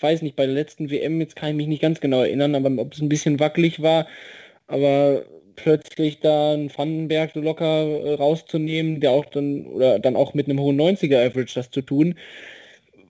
weiß 0.00 0.22
nicht, 0.22 0.36
bei 0.36 0.46
der 0.46 0.54
letzten 0.54 0.90
WM, 0.90 1.20
jetzt 1.20 1.36
kann 1.36 1.50
ich 1.50 1.56
mich 1.56 1.66
nicht 1.66 1.82
ganz 1.82 2.00
genau 2.00 2.22
erinnern, 2.22 2.54
aber 2.54 2.70
ob 2.80 2.94
es 2.94 3.00
ein 3.00 3.08
bisschen 3.08 3.40
wackelig 3.40 3.82
war, 3.82 4.06
aber 4.66 5.24
plötzlich 5.56 6.20
da 6.20 6.52
einen 6.52 6.76
Vandenberg 6.76 7.32
so 7.34 7.40
locker 7.40 7.86
äh, 7.86 8.14
rauszunehmen, 8.14 9.00
der 9.00 9.12
auch 9.12 9.26
dann, 9.26 9.66
oder 9.66 9.98
dann 9.98 10.16
auch 10.16 10.34
mit 10.34 10.48
einem 10.48 10.60
hohen 10.60 10.80
90er 10.80 11.26
Average 11.26 11.54
das 11.54 11.70
zu 11.70 11.82
tun, 11.82 12.16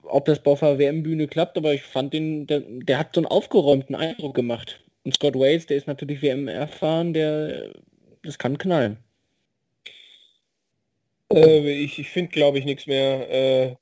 ob 0.03 0.25
das 0.25 0.45
auf 0.45 0.59
der 0.59 0.77
WM-Bühne 0.77 1.27
klappt, 1.27 1.57
aber 1.57 1.73
ich 1.73 1.81
fand 1.81 2.13
den, 2.13 2.47
der, 2.47 2.61
der, 2.61 2.99
hat 2.99 3.15
so 3.15 3.21
einen 3.21 3.27
aufgeräumten 3.27 3.95
Eindruck 3.95 4.35
gemacht. 4.35 4.81
Und 5.03 5.15
Scott 5.15 5.35
Wales, 5.35 5.65
der 5.65 5.77
ist 5.77 5.87
natürlich 5.87 6.21
WM 6.21 6.47
erfahren, 6.47 7.13
der, 7.13 7.73
das 8.23 8.37
kann 8.37 8.57
knallen. 8.57 8.97
Äh, 11.33 11.71
ich 11.71 11.99
ich 11.99 12.09
finde, 12.09 12.31
glaube 12.31 12.59
ich, 12.59 12.65
nichts 12.65 12.87
mehr. 12.87 13.29
Äh, 13.29 13.75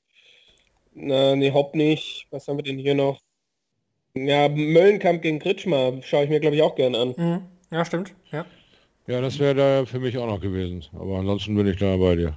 na, 0.94 1.36
nee, 1.36 1.52
Hopp 1.52 1.74
nicht. 1.74 2.26
Was 2.30 2.48
haben 2.48 2.58
wir 2.58 2.64
denn 2.64 2.78
hier 2.78 2.94
noch? 2.94 3.20
Ja, 4.16 4.48
Möllenkamp 4.48 5.22
gegen 5.22 5.40
Kritschmer 5.40 5.94
schaue 6.02 6.24
ich 6.24 6.30
mir, 6.30 6.40
glaube 6.40 6.56
ich, 6.56 6.62
auch 6.62 6.76
gerne 6.76 6.98
an. 6.98 7.14
Mhm. 7.16 7.42
Ja, 7.70 7.84
stimmt. 7.84 8.14
Ja, 8.30 8.46
ja 9.08 9.20
das 9.20 9.40
wäre 9.40 9.54
da 9.54 9.86
für 9.86 9.98
mich 9.98 10.16
auch 10.18 10.26
noch 10.26 10.40
gewesen. 10.40 10.84
Aber 10.92 11.18
ansonsten 11.18 11.56
bin 11.56 11.66
ich 11.66 11.78
da 11.78 11.96
bei 11.96 12.14
dir. 12.14 12.34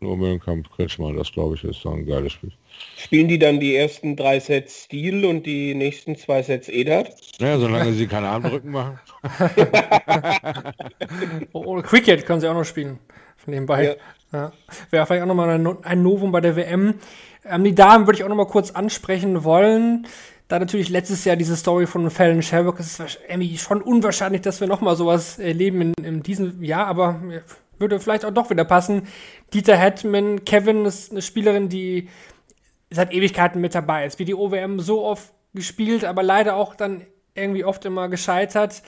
Nur 0.00 0.16
Möllenkamp, 0.16 0.70
Kritschmer, 0.70 1.14
das 1.14 1.32
glaube 1.32 1.54
ich 1.54 1.64
ist 1.64 1.86
ein 1.86 2.04
geiles 2.04 2.32
Spiel. 2.32 2.52
Spielen 2.96 3.28
die 3.28 3.38
dann 3.38 3.60
die 3.60 3.76
ersten 3.76 4.16
drei 4.16 4.40
Sets 4.40 4.84
Stil 4.84 5.24
und 5.24 5.46
die 5.46 5.74
nächsten 5.74 6.16
zwei 6.16 6.42
Sets 6.42 6.68
Edert? 6.68 7.14
Ja, 7.38 7.58
solange 7.58 7.92
sie 7.92 8.06
keine 8.06 8.28
Armdrücken 8.28 8.72
machen. 8.72 8.98
oh, 11.52 11.80
Cricket 11.80 12.26
können 12.26 12.40
sie 12.40 12.48
auch 12.48 12.54
noch 12.54 12.64
spielen. 12.64 12.98
Von 13.36 13.54
nebenbei. 13.54 13.84
Ja. 13.84 13.94
Ja. 14.32 14.52
Wäre 14.90 15.06
vielleicht 15.06 15.22
auch 15.22 15.28
nochmal 15.28 15.78
ein 15.84 16.02
Novum 16.02 16.32
bei 16.32 16.40
der 16.40 16.56
WM. 16.56 16.94
Ähm, 17.44 17.64
die 17.64 17.74
Damen 17.74 18.06
würde 18.06 18.18
ich 18.18 18.24
auch 18.24 18.28
noch 18.28 18.36
mal 18.36 18.46
kurz 18.46 18.70
ansprechen 18.70 19.44
wollen. 19.44 20.06
Da 20.48 20.58
natürlich 20.58 20.90
letztes 20.90 21.24
Jahr 21.24 21.36
diese 21.36 21.56
Story 21.56 21.86
von 21.86 22.10
Fallon 22.10 22.42
Sherbrooke, 22.42 22.80
es 22.80 22.98
ist 22.98 23.18
irgendwie 23.28 23.56
schon 23.56 23.80
unwahrscheinlich, 23.80 24.42
dass 24.42 24.60
wir 24.60 24.68
noch 24.68 24.82
mal 24.82 24.94
sowas 24.94 25.38
erleben 25.38 25.80
in, 25.80 26.04
in 26.04 26.22
diesem 26.22 26.62
Jahr, 26.62 26.86
aber 26.86 27.20
würde 27.78 27.98
vielleicht 27.98 28.24
auch 28.24 28.30
doch 28.30 28.50
wieder 28.50 28.64
passen. 28.64 29.08
Dieter 29.52 29.76
Hetman, 29.76 30.44
Kevin 30.44 30.84
ist 30.84 31.10
eine 31.10 31.22
Spielerin, 31.22 31.68
die 31.68 32.08
seit 32.90 33.12
Ewigkeiten 33.12 33.60
mit 33.60 33.74
dabei 33.74 34.06
ist. 34.06 34.18
Wie 34.18 34.24
die 34.24 34.34
OWM 34.34 34.80
so 34.80 35.04
oft 35.04 35.32
gespielt, 35.54 36.04
aber 36.04 36.22
leider 36.22 36.56
auch 36.56 36.74
dann 36.74 37.06
irgendwie 37.34 37.64
oft 37.64 37.84
immer 37.84 38.08
gescheitert. 38.08 38.82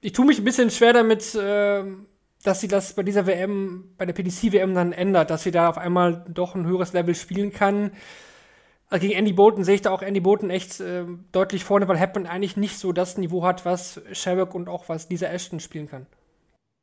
Ich 0.00 0.12
tue 0.12 0.26
mich 0.26 0.38
ein 0.38 0.44
bisschen 0.44 0.70
schwer 0.70 0.92
damit, 0.92 1.34
äh, 1.34 1.82
dass 2.42 2.60
sie 2.60 2.68
das 2.68 2.94
bei 2.94 3.02
dieser 3.02 3.26
WM, 3.26 3.94
bei 3.96 4.06
der 4.06 4.12
PDC-WM 4.12 4.74
dann 4.74 4.92
ändert, 4.92 5.30
dass 5.30 5.42
sie 5.42 5.50
da 5.50 5.68
auf 5.68 5.78
einmal 5.78 6.24
doch 6.28 6.54
ein 6.54 6.66
höheres 6.66 6.92
Level 6.92 7.14
spielen 7.14 7.52
kann. 7.52 7.92
Also 8.90 9.06
gegen 9.06 9.18
Andy 9.18 9.32
Bolton 9.32 9.64
sehe 9.64 9.74
ich 9.74 9.82
da 9.82 9.90
auch 9.90 10.02
Andy 10.02 10.20
Bolton 10.20 10.50
echt 10.50 10.80
äh, 10.80 11.04
deutlich 11.32 11.64
vorne, 11.64 11.88
weil 11.88 12.00
Happen 12.00 12.26
eigentlich 12.26 12.56
nicht 12.56 12.78
so 12.78 12.92
das 12.92 13.18
Niveau 13.18 13.44
hat, 13.44 13.64
was 13.64 14.00
Sherrock 14.12 14.54
und 14.54 14.68
auch 14.68 14.88
was 14.88 15.10
Lisa 15.10 15.26
Ashton 15.26 15.60
spielen 15.60 15.88
kann. 15.88 16.06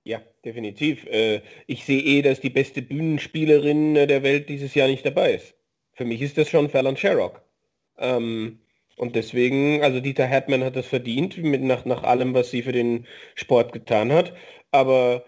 Ja, 0.03 0.22
definitiv. 0.43 1.06
Äh, 1.08 1.41
ich 1.66 1.86
sehe 1.86 2.01
eh, 2.01 2.22
dass 2.22 2.39
die 2.39 2.51
beste 2.51 2.84
Bühnenspielerin 2.84 3.95
der 3.95 4.22
Welt 4.22 4.49
dieses 4.49 4.76
Jahr 4.76 4.88
nicht 4.88 5.06
dabei 5.06 5.34
ist. 5.34 5.56
Für 5.93 6.06
mich 6.06 6.22
ist 6.22 6.38
das 6.38 6.47
schon 6.47 6.70
Fallon 6.70 6.95
Sherrock. 6.95 7.41
Ähm, 7.97 8.60
und 8.97 9.16
deswegen, 9.16 9.84
also 9.84 9.99
Dieter 9.99 10.30
Hartmann 10.30 10.64
hat 10.64 10.76
das 10.76 10.86
verdient, 10.86 11.38
mit, 11.38 11.64
nach, 11.64 11.86
nach 11.86 12.03
allem, 12.03 12.34
was 12.36 12.51
sie 12.51 12.62
für 12.62 12.72
den 12.72 13.08
Sport 13.34 13.74
getan 13.74 14.12
hat. 14.12 14.34
Aber 14.72 15.26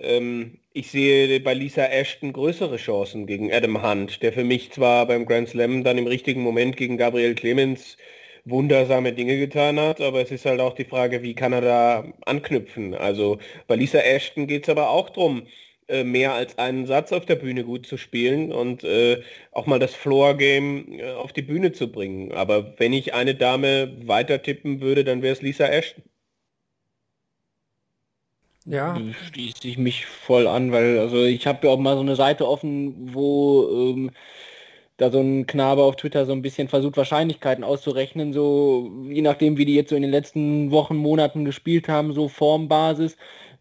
ähm, 0.00 0.58
ich 0.72 0.90
sehe 0.90 1.40
bei 1.40 1.54
Lisa 1.54 1.84
Ashton 1.84 2.32
größere 2.32 2.76
Chancen 2.76 3.26
gegen 3.26 3.52
Adam 3.52 3.82
Hunt, 3.82 4.22
der 4.22 4.32
für 4.32 4.44
mich 4.44 4.70
zwar 4.72 5.06
beim 5.06 5.26
Grand 5.26 5.48
Slam 5.48 5.84
dann 5.84 5.98
im 5.98 6.06
richtigen 6.06 6.42
Moment 6.42 6.76
gegen 6.76 6.96
Gabriel 6.96 7.34
Clemens 7.34 7.96
wundersame 8.44 9.12
Dinge 9.12 9.38
getan 9.38 9.78
hat, 9.78 10.00
aber 10.00 10.20
es 10.22 10.30
ist 10.30 10.46
halt 10.46 10.60
auch 10.60 10.74
die 10.74 10.84
Frage, 10.84 11.22
wie 11.22 11.34
kann 11.34 11.52
er 11.52 11.60
da 11.60 12.12
anknüpfen. 12.26 12.94
Also 12.94 13.38
bei 13.66 13.76
Lisa 13.76 13.98
Ashton 13.98 14.46
geht 14.46 14.64
es 14.64 14.68
aber 14.68 14.90
auch 14.90 15.10
darum, 15.10 15.46
äh, 15.88 16.04
mehr 16.04 16.34
als 16.34 16.56
einen 16.58 16.86
Satz 16.86 17.12
auf 17.12 17.26
der 17.26 17.36
Bühne 17.36 17.64
gut 17.64 17.86
zu 17.86 17.96
spielen 17.96 18.52
und 18.52 18.84
äh, 18.84 19.22
auch 19.52 19.66
mal 19.66 19.78
das 19.80 19.94
Floor-Game 19.94 21.00
äh, 21.00 21.10
auf 21.12 21.32
die 21.32 21.42
Bühne 21.42 21.72
zu 21.72 21.90
bringen. 21.90 22.32
Aber 22.32 22.74
wenn 22.78 22.92
ich 22.92 23.14
eine 23.14 23.34
Dame 23.34 23.96
weiter 24.06 24.42
tippen 24.42 24.80
würde, 24.80 25.04
dann 25.04 25.22
wäre 25.22 25.32
es 25.32 25.42
Lisa 25.42 25.66
Ashton. 25.66 26.04
Ja. 28.66 28.96
Schließe 29.32 29.66
ich 29.66 29.78
mich 29.78 30.06
voll 30.06 30.46
an, 30.46 30.70
weil 30.72 30.98
also 30.98 31.24
ich 31.24 31.46
habe 31.46 31.66
ja 31.66 31.72
auch 31.72 31.78
mal 31.78 31.94
so 31.94 32.02
eine 32.02 32.16
Seite 32.16 32.46
offen, 32.46 33.14
wo 33.14 33.68
ähm, 33.72 34.10
da 34.98 35.10
so 35.10 35.20
ein 35.20 35.46
Knabe 35.46 35.82
auf 35.82 35.96
Twitter 35.96 36.26
so 36.26 36.32
ein 36.32 36.42
bisschen 36.42 36.68
versucht, 36.68 36.96
Wahrscheinlichkeiten 36.96 37.64
auszurechnen, 37.64 38.32
so 38.34 38.90
je 39.08 39.22
nachdem, 39.22 39.56
wie 39.56 39.64
die 39.64 39.74
jetzt 39.74 39.90
so 39.90 39.96
in 39.96 40.02
den 40.02 40.10
letzten 40.10 40.70
Wochen, 40.70 40.96
Monaten 40.96 41.44
gespielt 41.44 41.88
haben, 41.88 42.12
so 42.12 42.28
Formbasis. 42.28 43.16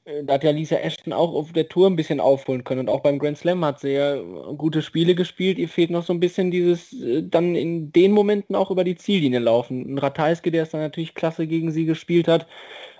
Äh, 0.05 0.23
da 0.25 0.33
hat 0.33 0.43
ja 0.43 0.51
Lisa 0.51 0.75
Ashton 0.77 1.13
auch 1.13 1.33
auf 1.33 1.53
der 1.53 1.69
Tour 1.69 1.87
ein 1.87 1.95
bisschen 1.95 2.19
aufholen 2.19 2.63
können 2.63 2.81
und 2.81 2.89
auch 2.89 3.01
beim 3.01 3.19
Grand 3.19 3.37
Slam 3.37 3.63
hat 3.63 3.79
sie 3.79 3.93
ja 3.93 4.17
gute 4.57 4.81
Spiele 4.81 5.15
gespielt. 5.15 5.57
Ihr 5.59 5.69
fehlt 5.69 5.91
noch 5.91 6.03
so 6.03 6.13
ein 6.13 6.19
bisschen 6.19 6.51
dieses 6.51 6.93
äh, 6.93 7.23
dann 7.23 7.55
in 7.55 7.91
den 7.93 8.11
Momenten 8.11 8.55
auch 8.55 8.71
über 8.71 8.83
die 8.83 8.95
Ziellinie 8.95 9.39
laufen. 9.39 9.93
Ein 9.93 9.97
Ratajski, 9.97 10.51
der 10.51 10.63
es 10.63 10.71
dann 10.71 10.81
natürlich 10.81 11.15
klasse 11.15 11.47
gegen 11.47 11.71
sie 11.71 11.85
gespielt 11.85 12.27
hat, 12.27 12.47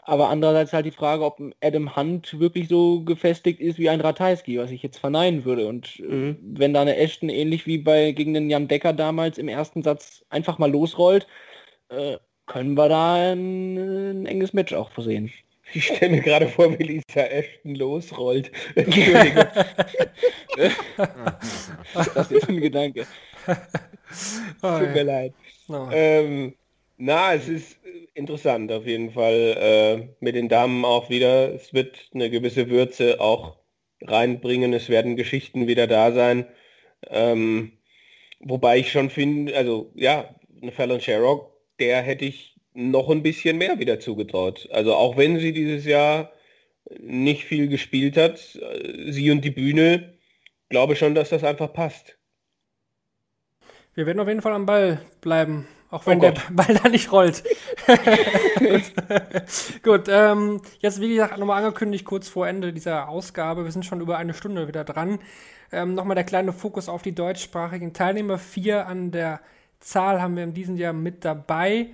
aber 0.10 0.30
andererseits 0.30 0.74
halt 0.74 0.88
die 0.88 0.91
Frage, 0.91 1.24
ob 1.24 1.39
Adam 1.62 1.95
Hunt 1.95 2.39
wirklich 2.39 2.68
so 2.68 3.01
gefestigt 3.03 3.60
ist 3.60 3.78
wie 3.78 3.89
ein 3.89 4.01
Ratajski, 4.01 4.57
was 4.57 4.72
ich 4.72 4.82
jetzt 4.82 4.97
verneinen 4.97 5.45
würde. 5.45 5.68
Und 5.68 5.99
äh, 5.99 6.03
mhm. 6.03 6.38
wenn 6.41 6.74
da 6.74 6.82
eine 6.82 6.97
Ashton 6.97 7.30
ähnlich 7.30 7.68
wie 7.68 7.78
bei 7.78 8.12
gegen 8.12 8.34
den 8.34 8.49
Jan 8.49 8.68
Decker 8.68 8.91
damals 8.93 9.38
im 9.38 9.47
ersten 9.47 9.84
Satz 9.84 10.26
einfach 10.30 10.57
mal 10.57 10.72
losrollt, 10.72 11.28
äh, 11.89 12.18
können 12.47 12.74
wir 12.74 12.89
da 12.89 13.34
ein, 13.34 13.78
ein, 13.78 14.26
enges 14.26 14.53
Match 14.53 14.74
auch 14.74 14.89
versehen. 14.91 15.32
Ich 15.74 15.86
stelle 15.86 16.14
mir 16.14 16.22
gerade 16.22 16.47
vor, 16.47 16.78
wie 16.80 16.84
Lisa 16.84 17.22
Ashton 17.28 17.76
losrollt. 17.76 18.51
Entschuldigung. 18.76 19.45
das 22.16 22.32
ist 22.32 22.49
ein 22.49 22.60
Gedanke. 22.60 23.05
Tut 23.45 24.93
mir 24.93 25.03
leid. 25.03 25.34
Oh. 25.68 25.88
Ähm, 25.91 26.55
na, 26.99 27.33
es 27.33 27.47
ist 27.47 27.79
interessant 28.13 28.71
auf 28.71 28.85
jeden 28.85 29.11
Fall. 29.11 29.55
Äh, 29.57 30.07
mit 30.19 30.35
den 30.35 30.49
Damen 30.49 30.83
auch 30.85 31.09
wieder. 31.09 31.53
Es 31.53 31.73
wird 31.73 32.09
eine 32.13 32.29
gewisse 32.29 32.69
Würze 32.69 33.21
auch 33.21 33.57
reinbringen. 34.01 34.73
Es 34.73 34.89
werden 34.89 35.15
Geschichten 35.15 35.67
wieder 35.67 35.87
da 35.87 36.11
sein. 36.11 36.45
Ähm, 37.07 37.71
wobei 38.41 38.79
ich 38.79 38.91
schon 38.91 39.09
finde, 39.09 39.55
also 39.55 39.91
ja, 39.95 40.35
eine 40.61 40.73
Fallon 40.73 40.99
Sherrock, 40.99 41.53
der 41.79 42.01
hätte 42.01 42.25
ich 42.25 42.57
noch 42.73 43.09
ein 43.09 43.23
bisschen 43.23 43.57
mehr 43.57 43.79
wieder 43.79 43.99
zugetraut. 44.01 44.67
Also 44.71 44.93
auch 44.93 45.15
wenn 45.15 45.39
sie 45.39 45.53
dieses 45.53 45.85
Jahr 45.85 46.33
nicht 46.99 47.45
viel 47.45 47.69
gespielt 47.69 48.17
hat, 48.17 48.55
äh, 48.55 49.11
sie 49.11 49.31
und 49.31 49.45
die 49.45 49.51
Bühne, 49.51 50.17
glaube 50.67 50.97
schon, 50.97 51.15
dass 51.15 51.29
das 51.29 51.45
einfach 51.45 51.71
passt. 51.71 52.17
Wir 53.95 54.05
werden 54.05 54.19
auf 54.19 54.27
jeden 54.27 54.41
Fall 54.41 54.53
am 54.53 54.65
Ball 54.65 55.01
bleiben 55.21 55.65
auch 55.91 56.05
wenn 56.05 56.19
oh 56.19 56.21
der 56.21 56.33
Ball 56.51 56.79
da 56.81 56.89
nicht 56.89 57.11
rollt. 57.11 57.43
Gut, 58.59 59.83
Gut 59.83 60.03
ähm, 60.07 60.61
jetzt 60.79 61.01
wie 61.01 61.15
gesagt 61.15 61.37
nochmal 61.37 61.63
angekündigt, 61.63 62.05
kurz 62.05 62.29
vor 62.29 62.47
Ende 62.47 62.73
dieser 62.73 63.09
Ausgabe. 63.09 63.63
Wir 63.63 63.71
sind 63.71 63.85
schon 63.85 64.01
über 64.01 64.17
eine 64.17 64.33
Stunde 64.33 64.67
wieder 64.67 64.83
dran. 64.83 65.19
Ähm, 65.71 65.93
nochmal 65.93 66.15
der 66.15 66.23
kleine 66.23 66.53
Fokus 66.53 66.89
auf 66.89 67.01
die 67.01 67.13
deutschsprachigen 67.13 67.93
Teilnehmer. 67.93 68.37
Vier 68.37 68.87
an 68.87 69.11
der 69.11 69.39
Zahl 69.79 70.21
haben 70.21 70.35
wir 70.35 70.43
in 70.43 70.53
diesem 70.53 70.77
Jahr 70.77 70.93
mit 70.93 71.25
dabei. 71.25 71.89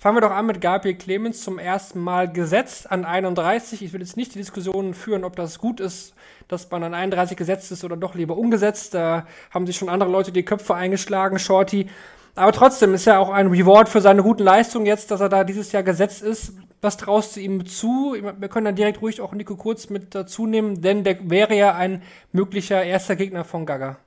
Fangen 0.00 0.16
wir 0.16 0.22
doch 0.22 0.30
an 0.30 0.46
mit 0.46 0.62
Gabriel 0.62 0.94
Clemens 0.94 1.42
zum 1.42 1.58
ersten 1.58 2.00
Mal 2.00 2.32
gesetzt 2.32 2.90
an 2.90 3.04
31. 3.04 3.82
Ich 3.82 3.92
will 3.92 4.00
jetzt 4.00 4.16
nicht 4.16 4.34
die 4.34 4.38
Diskussion 4.38 4.94
führen, 4.94 5.24
ob 5.24 5.36
das 5.36 5.58
gut 5.58 5.78
ist, 5.78 6.14
dass 6.48 6.70
man 6.70 6.82
an 6.84 6.94
31 6.94 7.36
gesetzt 7.36 7.70
ist 7.70 7.84
oder 7.84 7.98
doch 7.98 8.14
lieber 8.14 8.38
umgesetzt. 8.38 8.94
Da 8.94 9.26
haben 9.50 9.66
sich 9.66 9.76
schon 9.76 9.90
andere 9.90 10.10
Leute 10.10 10.32
die 10.32 10.42
Köpfe 10.42 10.74
eingeschlagen, 10.74 11.38
Shorty. 11.38 11.90
Aber 12.34 12.50
trotzdem 12.52 12.94
ist 12.94 13.04
ja 13.04 13.18
auch 13.18 13.28
ein 13.28 13.48
Reward 13.48 13.90
für 13.90 14.00
seine 14.00 14.22
guten 14.22 14.42
Leistungen 14.42 14.86
jetzt, 14.86 15.10
dass 15.10 15.20
er 15.20 15.28
da 15.28 15.44
dieses 15.44 15.70
Jahr 15.70 15.82
gesetzt 15.82 16.22
ist. 16.22 16.54
Was 16.80 16.96
traust 16.96 17.36
du 17.36 17.40
ihm 17.40 17.66
zu? 17.66 18.16
Wir 18.38 18.48
können 18.48 18.64
dann 18.64 18.76
direkt 18.76 19.02
ruhig 19.02 19.20
auch 19.20 19.34
Nico 19.34 19.54
Kurz 19.56 19.90
mit 19.90 20.14
dazu 20.14 20.46
nehmen, 20.46 20.80
denn 20.80 21.04
der 21.04 21.28
wäre 21.28 21.54
ja 21.54 21.74
ein 21.74 22.02
möglicher 22.32 22.82
erster 22.82 23.16
Gegner 23.16 23.44
von 23.44 23.66
Gaga. 23.66 23.98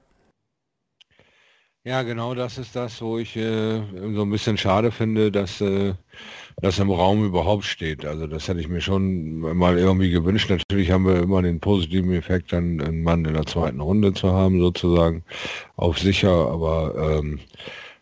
Ja, 1.86 2.02
genau 2.04 2.34
das 2.34 2.58
ist 2.58 2.78
das, 2.78 3.02
wo 3.02 3.18
ich 3.18 3.36
äh, 3.36 3.82
so 4.14 4.22
ein 4.22 4.30
bisschen 4.30 4.58
schade 4.58 4.90
finde, 4.90 5.30
dass 5.30 5.60
äh, 5.60 5.94
das 6.62 6.80
im 6.80 6.90
Raum 6.90 7.26
überhaupt 7.26 7.66
steht. 7.66 8.06
Also 8.06 8.26
das 8.26 8.48
hätte 8.48 8.62
ich 8.62 8.70
mir 8.70 8.80
schon 8.80 9.40
mal 9.40 9.78
irgendwie 9.78 10.10
gewünscht. 10.10 10.50
Natürlich 10.50 10.92
haben 10.92 11.06
wir 11.06 11.18
immer 11.22 11.42
den 11.42 11.60
positiven 11.60 12.14
Effekt, 12.14 12.54
dann 12.54 12.80
einen 12.80 13.04
Mann 13.04 13.26
in 13.26 13.34
der 13.34 13.46
zweiten 13.46 13.82
Runde 13.82 14.14
zu 14.14 14.32
haben, 14.32 14.62
sozusagen, 14.62 15.26
auf 15.76 16.00
sicher, 16.00 16.32
aber 16.32 17.18
ähm, 17.20 17.40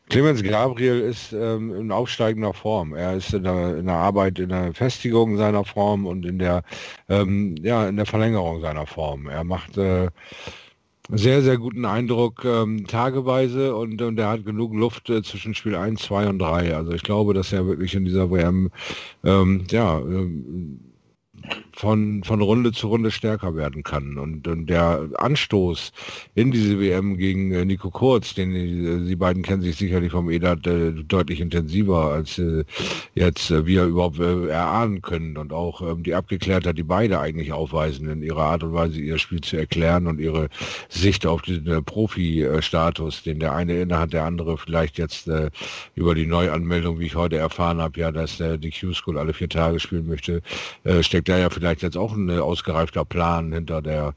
Clemens 0.09 0.43
Gabriel 0.43 0.99
ist 0.99 1.33
ähm, 1.33 1.73
in 1.73 1.91
aufsteigender 1.91 2.53
Form. 2.53 2.93
Er 2.93 3.15
ist 3.15 3.33
in 3.33 3.43
der, 3.45 3.77
in 3.77 3.87
der, 3.87 3.95
Arbeit, 3.95 4.37
in 4.37 4.49
der 4.49 4.73
Festigung 4.75 5.37
seiner 5.37 5.63
Form 5.65 6.05
und 6.05 6.23
in 6.25 6.37
der, 6.37 6.61
ähm, 7.09 7.55
ja, 7.63 7.87
in 7.87 7.95
der 7.95 8.05
Verlängerung 8.05 8.61
seiner 8.61 8.85
Form. 8.85 9.27
Er 9.27 9.43
macht 9.43 9.77
äh, 9.77 10.09
sehr, 11.09 11.41
sehr 11.41 11.57
guten 11.57 11.85
Eindruck 11.85 12.45
ähm, 12.45 12.85
tageweise 12.87 13.75
und, 13.75 14.01
und 14.01 14.19
er 14.19 14.29
hat 14.29 14.45
genug 14.45 14.73
Luft 14.73 15.09
äh, 15.09 15.23
zwischen 15.23 15.53
Spiel 15.55 15.75
1, 15.75 16.01
2 16.01 16.29
und 16.29 16.39
3. 16.39 16.75
Also 16.75 16.91
ich 16.91 17.03
glaube, 17.03 17.33
dass 17.33 17.51
er 17.51 17.65
wirklich 17.65 17.95
in 17.95 18.05
dieser 18.05 18.31
WM 18.31 18.69
ähm, 19.23 19.65
ja, 19.69 19.99
ähm, 19.99 20.90
von, 21.73 22.23
von 22.23 22.41
Runde 22.41 22.71
zu 22.71 22.87
Runde 22.87 23.11
stärker 23.11 23.55
werden 23.55 23.83
kann. 23.83 24.17
Und, 24.17 24.47
und 24.47 24.67
der 24.67 25.09
Anstoß 25.15 25.91
in 26.35 26.51
diese 26.51 26.79
WM 26.79 27.17
gegen 27.17 27.51
äh, 27.51 27.65
Nico 27.65 27.89
Kurz, 27.89 28.33
den 28.33 28.53
äh, 28.53 29.05
Sie 29.05 29.15
beiden 29.15 29.43
kennen 29.43 29.61
sich 29.61 29.77
sicherlich 29.77 30.11
vom 30.11 30.29
EDAT 30.29 30.67
äh, 30.67 30.91
deutlich 30.91 31.41
intensiver, 31.41 32.11
als 32.11 32.37
äh, 32.37 32.63
jetzt 33.15 33.51
äh, 33.51 33.65
wir 33.65 33.85
überhaupt 33.85 34.19
äh, 34.19 34.47
erahnen 34.47 35.01
können. 35.01 35.37
Und 35.37 35.53
auch 35.53 35.81
ähm, 35.81 36.03
die 36.03 36.13
Abgeklärtheit, 36.13 36.77
die 36.77 36.83
beide 36.83 37.19
eigentlich 37.19 37.51
aufweisen, 37.51 38.09
in 38.09 38.21
ihrer 38.21 38.43
Art 38.43 38.63
und 38.63 38.73
Weise 38.73 38.99
ihr 38.99 39.17
Spiel 39.17 39.41
zu 39.41 39.57
erklären 39.57 40.07
und 40.07 40.19
ihre 40.19 40.49
Sicht 40.89 41.25
auf 41.25 41.41
den 41.41 41.65
äh, 41.67 41.81
Profi-Status, 41.81 43.23
den 43.23 43.39
der 43.39 43.53
eine 43.53 43.81
innehat, 43.81 44.13
der 44.13 44.25
andere 44.25 44.57
vielleicht 44.57 44.97
jetzt 44.97 45.27
äh, 45.27 45.49
über 45.95 46.15
die 46.15 46.27
Neuanmeldung, 46.27 46.99
wie 46.99 47.05
ich 47.07 47.15
heute 47.15 47.37
erfahren 47.37 47.81
habe, 47.81 47.99
ja, 47.99 48.11
dass 48.11 48.39
äh, 48.39 48.57
die 48.57 48.71
Q-School 48.71 49.17
alle 49.17 49.33
vier 49.33 49.49
Tage 49.49 49.79
spielen 49.79 50.07
möchte, 50.07 50.41
äh, 50.83 51.01
steckt 51.01 51.29
da 51.31 51.37
ja 51.37 51.49
vielleicht 51.49 51.81
jetzt 51.81 51.97
auch 51.97 52.13
ein 52.13 52.29
äh, 52.29 52.39
ausgereifter 52.39 53.05
Plan 53.05 53.53
hinter 53.53 53.81
der 53.81 54.13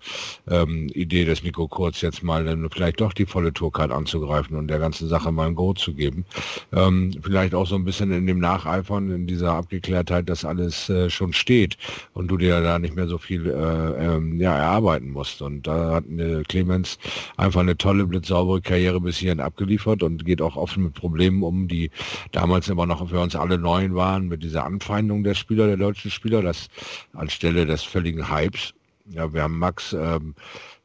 ähm, 0.51 0.89
Idee 0.95 1.25
des 1.25 1.43
Nico 1.45 1.69
Kurz, 1.69 2.01
jetzt 2.01 2.23
mal 2.23 2.45
dann 2.45 2.69
vielleicht 2.71 3.01
doch 3.01 3.13
die 3.13 3.27
volle 3.27 3.53
Tourcard 3.53 3.93
anzugreifen 3.93 4.57
und 4.57 4.69
der 4.69 4.81
ganzen 4.81 5.09
Sache 5.09 5.31
mal 5.31 5.47
ein 5.47 5.55
Go 5.55 5.73
zu 5.75 5.95
geben. 5.95 6.25
Ähm, 6.73 7.13
vielleicht 7.23 7.55
auch 7.55 7.67
so 7.67 7.77
ein 7.77 7.85
bisschen 7.85 8.11
in 8.13 8.27
dem 8.27 8.41
Nacheifern, 8.41 9.11
in 9.11 9.27
dieser 9.27 9.53
Abgeklärtheit, 9.53 10.29
dass 10.29 10.45
alles 10.45 10.89
äh, 10.91 11.09
schon 11.09 11.33
steht 11.33 11.79
und 12.15 12.29
du 12.29 12.37
dir 12.37 12.61
da 12.61 12.79
nicht 12.79 12.97
mehr 12.97 13.07
so 13.07 13.19
viel 13.19 13.47
äh, 13.47 13.53
ähm, 13.53 14.41
ja, 14.41 14.57
erarbeiten 14.57 15.11
musst. 15.11 15.41
Und 15.41 15.67
da 15.67 15.95
hat 15.95 16.05
eine 16.11 16.43
Clemens 16.43 16.99
einfach 17.37 17.61
eine 17.61 17.77
tolle, 17.77 18.07
blitzsaubere 18.07 18.61
Karriere 18.61 19.01
bis 19.01 19.19
hierhin 19.19 19.41
abgeliefert 19.41 20.03
und 20.03 20.25
geht 20.25 20.43
auch 20.43 20.57
offen 20.57 20.85
mit 20.85 20.95
Problemen 20.95 21.43
um, 21.45 21.69
die 21.69 21.91
damals 22.33 22.69
immer 22.69 22.87
noch 22.87 23.09
für 23.09 23.21
uns 23.21 23.37
alle 23.37 23.59
neuen 23.59 23.95
waren, 23.95 24.27
mit 24.27 24.43
dieser 24.43 24.65
Anfeindung 24.65 25.23
der 25.23 25.35
Spieler, 25.35 25.69
der 25.69 25.77
deutschen 25.77 26.11
Spieler, 26.11 26.43
das 26.43 26.69
anstelle 27.15 27.67
des 27.67 27.83
völligen 27.83 28.31
Hypes. 28.31 28.75
Ja, 29.07 29.33
wir 29.33 29.43
haben 29.43 29.59
Max 29.59 29.93
ähm, 29.93 30.35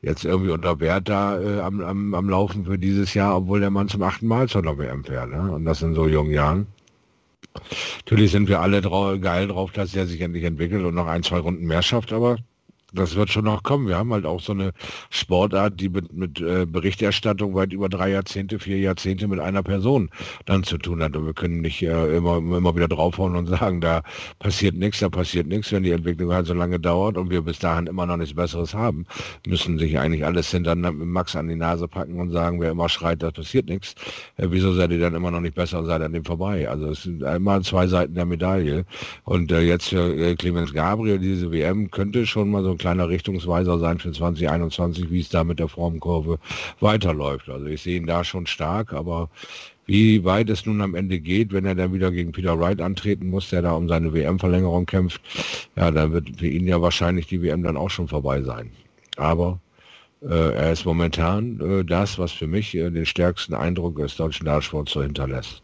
jetzt 0.01 0.25
irgendwie 0.25 0.51
unter 0.51 0.79
Wert 0.79 1.07
da 1.07 1.41
äh, 1.41 1.61
am, 1.61 1.81
am, 1.81 2.13
am 2.13 2.29
Laufen 2.29 2.65
für 2.65 2.77
dieses 2.77 3.13
Jahr, 3.13 3.37
obwohl 3.37 3.61
der 3.61 3.69
Mann 3.69 3.87
zum 3.87 4.01
achten 4.03 4.27
Mal 4.27 4.49
zur 4.49 4.63
WM 4.63 5.03
fährt. 5.03 5.29
Ne? 5.29 5.51
Und 5.51 5.65
das 5.65 5.81
in 5.81 5.95
so 5.95 6.07
jungen 6.07 6.31
Jahren. 6.31 6.67
Natürlich 7.99 8.31
sind 8.31 8.47
wir 8.47 8.59
alle 8.59 8.81
geil 9.19 9.47
drauf, 9.47 9.71
dass 9.71 9.95
er 9.95 10.05
sich 10.05 10.21
endlich 10.21 10.43
entwickelt 10.43 10.83
und 10.85 10.95
noch 10.95 11.07
ein, 11.07 11.23
zwei 11.23 11.39
Runden 11.39 11.65
mehr 11.65 11.81
schafft, 11.81 12.13
aber 12.13 12.37
das 12.93 13.15
wird 13.15 13.29
schon 13.29 13.45
noch 13.45 13.63
kommen. 13.63 13.87
Wir 13.87 13.97
haben 13.97 14.11
halt 14.13 14.25
auch 14.25 14.39
so 14.39 14.53
eine 14.53 14.71
Sportart, 15.09 15.79
die 15.79 15.89
mit, 15.89 16.13
mit 16.13 16.39
äh, 16.41 16.65
Berichterstattung 16.65 17.55
weit 17.55 17.73
über 17.73 17.89
drei 17.89 18.11
Jahrzehnte, 18.11 18.59
vier 18.59 18.79
Jahrzehnte 18.79 19.27
mit 19.27 19.39
einer 19.39 19.63
Person 19.63 20.09
dann 20.45 20.63
zu 20.63 20.77
tun 20.77 21.03
hat. 21.03 21.15
Und 21.15 21.25
wir 21.25 21.33
können 21.33 21.61
nicht 21.61 21.81
äh, 21.81 22.17
immer, 22.17 22.37
immer 22.37 22.75
wieder 22.75 22.87
draufhauen 22.87 23.35
und 23.35 23.47
sagen, 23.47 23.81
da 23.81 24.01
passiert 24.39 24.75
nichts, 24.75 24.99
da 24.99 25.09
passiert 25.09 25.47
nichts, 25.47 25.71
wenn 25.71 25.83
die 25.83 25.91
Entwicklung 25.91 26.33
halt 26.33 26.47
so 26.47 26.53
lange 26.53 26.79
dauert 26.79 27.17
und 27.17 27.29
wir 27.29 27.41
bis 27.41 27.59
dahin 27.59 27.87
immer 27.87 28.05
noch 28.05 28.17
nichts 28.17 28.35
Besseres 28.35 28.73
haben, 28.73 29.05
müssen 29.45 29.77
sich 29.77 29.97
eigentlich 29.99 30.25
alles 30.25 30.51
hinter 30.51 30.75
Max 30.75 31.35
an 31.35 31.47
die 31.47 31.55
Nase 31.55 31.87
packen 31.87 32.19
und 32.19 32.31
sagen, 32.31 32.59
wer 32.59 32.71
immer 32.71 32.89
schreit, 32.89 33.21
da 33.21 33.31
passiert 33.31 33.67
nichts. 33.67 33.95
Äh, 34.37 34.47
wieso 34.49 34.73
seid 34.73 34.91
ihr 34.91 34.99
dann 34.99 35.15
immer 35.15 35.31
noch 35.31 35.41
nicht 35.41 35.55
besser 35.55 35.79
und 35.79 35.85
seid 35.85 36.01
an 36.01 36.13
dem 36.13 36.25
vorbei? 36.25 36.67
Also 36.69 36.87
es 36.89 37.03
sind 37.03 37.21
immer 37.21 37.61
zwei 37.61 37.87
Seiten 37.87 38.15
der 38.15 38.25
Medaille. 38.25 38.85
Und 39.25 39.51
äh, 39.51 39.61
jetzt 39.61 39.89
für 39.89 40.15
äh, 40.15 40.35
Clemens 40.35 40.73
Gabriel, 40.73 41.19
diese 41.19 41.51
WM 41.51 41.91
könnte 41.91 42.25
schon 42.25 42.49
mal 42.49 42.63
so 42.63 42.75
kleiner 42.79 43.09
Richtungsweiser 43.09 43.77
sein 43.77 43.99
für 43.99 44.11
2021, 44.11 45.11
wie 45.11 45.19
es 45.19 45.29
da 45.29 45.43
mit 45.43 45.59
der 45.59 45.67
Formkurve 45.67 46.39
weiterläuft. 46.79 47.49
Also 47.49 47.67
ich 47.67 47.83
sehe 47.83 47.97
ihn 47.97 48.07
da 48.07 48.23
schon 48.23 48.47
stark, 48.47 48.93
aber 48.93 49.29
Wie 49.89 50.23
weit 50.23 50.51
es 50.51 50.67
nun 50.67 50.81
am 50.83 50.93
Ende 50.93 51.19
geht, 51.19 51.51
wenn 51.51 51.65
er 51.65 51.73
dann 51.73 51.91
wieder 51.93 52.11
gegen 52.11 52.31
Peter 52.31 52.59
Wright 52.59 52.79
antreten 52.79 53.27
muss, 53.31 53.49
der 53.49 53.63
da 53.63 53.71
um 53.71 53.87
seine 53.87 54.13
WM-Verlängerung 54.13 54.85
kämpft, 54.85 55.19
ja, 55.75 55.89
da 55.89 56.11
wird 56.11 56.29
für 56.37 56.47
ihn 56.47 56.67
ja 56.67 56.79
wahrscheinlich 56.79 57.25
die 57.25 57.41
WM 57.41 57.63
dann 57.63 57.75
auch 57.75 57.89
schon 57.89 58.07
vorbei 58.07 58.43
sein. 58.43 58.69
Aber 59.17 59.59
äh, 60.21 60.53
er 60.53 60.73
ist 60.73 60.85
momentan 60.85 61.59
äh, 61.59 61.83
das, 61.83 62.19
was 62.19 62.31
für 62.31 62.45
mich 62.45 62.75
äh, 62.75 62.91
den 62.91 63.07
stärksten 63.07 63.55
Eindruck 63.55 63.95
des 63.97 64.15
deutschen 64.15 64.45
Dartsports 64.45 64.91
so 64.91 65.01
hinterlässt. 65.01 65.63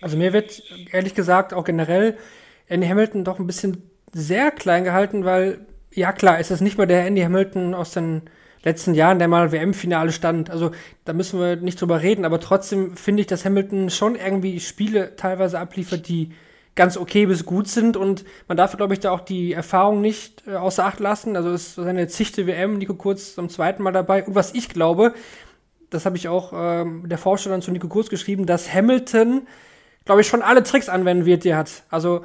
Also 0.00 0.16
mir 0.16 0.32
wird 0.32 0.60
ehrlich 0.90 1.14
gesagt 1.14 1.54
auch 1.54 1.64
generell 1.64 2.18
Andy 2.66 2.88
Hamilton 2.88 3.22
doch 3.22 3.38
ein 3.38 3.46
bisschen 3.46 3.80
sehr 4.14 4.50
klein 4.50 4.84
gehalten, 4.84 5.24
weil 5.24 5.66
ja 5.92 6.12
klar, 6.12 6.40
ist 6.40 6.50
das 6.50 6.60
nicht 6.60 6.78
mehr 6.78 6.86
der 6.86 7.06
Andy 7.06 7.22
Hamilton 7.22 7.74
aus 7.74 7.92
den 7.92 8.22
letzten 8.62 8.94
Jahren, 8.94 9.18
der 9.18 9.28
mal 9.28 9.52
WM-Finale 9.52 10.12
stand. 10.12 10.50
Also 10.50 10.70
da 11.04 11.12
müssen 11.12 11.38
wir 11.38 11.56
nicht 11.56 11.80
drüber 11.80 12.02
reden, 12.02 12.24
aber 12.24 12.40
trotzdem 12.40 12.96
finde 12.96 13.20
ich, 13.20 13.26
dass 13.26 13.44
Hamilton 13.44 13.90
schon 13.90 14.16
irgendwie 14.16 14.58
Spiele 14.60 15.16
teilweise 15.16 15.58
abliefert, 15.58 16.08
die 16.08 16.32
ganz 16.74 16.96
okay 16.96 17.26
bis 17.26 17.44
gut 17.44 17.68
sind 17.68 17.96
und 17.96 18.24
man 18.48 18.56
darf, 18.56 18.76
glaube 18.76 18.94
ich, 18.94 19.00
da 19.00 19.12
auch 19.12 19.20
die 19.20 19.52
Erfahrung 19.52 20.00
nicht 20.00 20.42
äh, 20.48 20.56
außer 20.56 20.84
Acht 20.84 20.98
lassen. 20.98 21.36
Also 21.36 21.50
es 21.50 21.68
ist 21.68 21.74
seine 21.76 22.08
zichte 22.08 22.46
WM, 22.46 22.78
Nico 22.78 22.94
Kurz 22.94 23.34
zum 23.34 23.48
zweiten 23.48 23.82
Mal 23.82 23.92
dabei. 23.92 24.24
Und 24.24 24.34
was 24.34 24.54
ich 24.54 24.68
glaube, 24.68 25.14
das 25.90 26.04
habe 26.04 26.16
ich 26.16 26.26
auch 26.26 26.52
ähm, 26.54 27.08
der 27.08 27.18
Vorstellung 27.18 27.62
zu 27.62 27.70
Nico 27.70 27.86
Kurz 27.86 28.08
geschrieben, 28.08 28.46
dass 28.46 28.72
Hamilton, 28.72 29.46
glaube 30.04 30.22
ich, 30.22 30.26
schon 30.26 30.42
alle 30.42 30.64
Tricks 30.64 30.88
anwenden 30.88 31.26
wird, 31.26 31.44
die 31.44 31.50
er 31.50 31.58
hat. 31.58 31.84
Also 31.90 32.24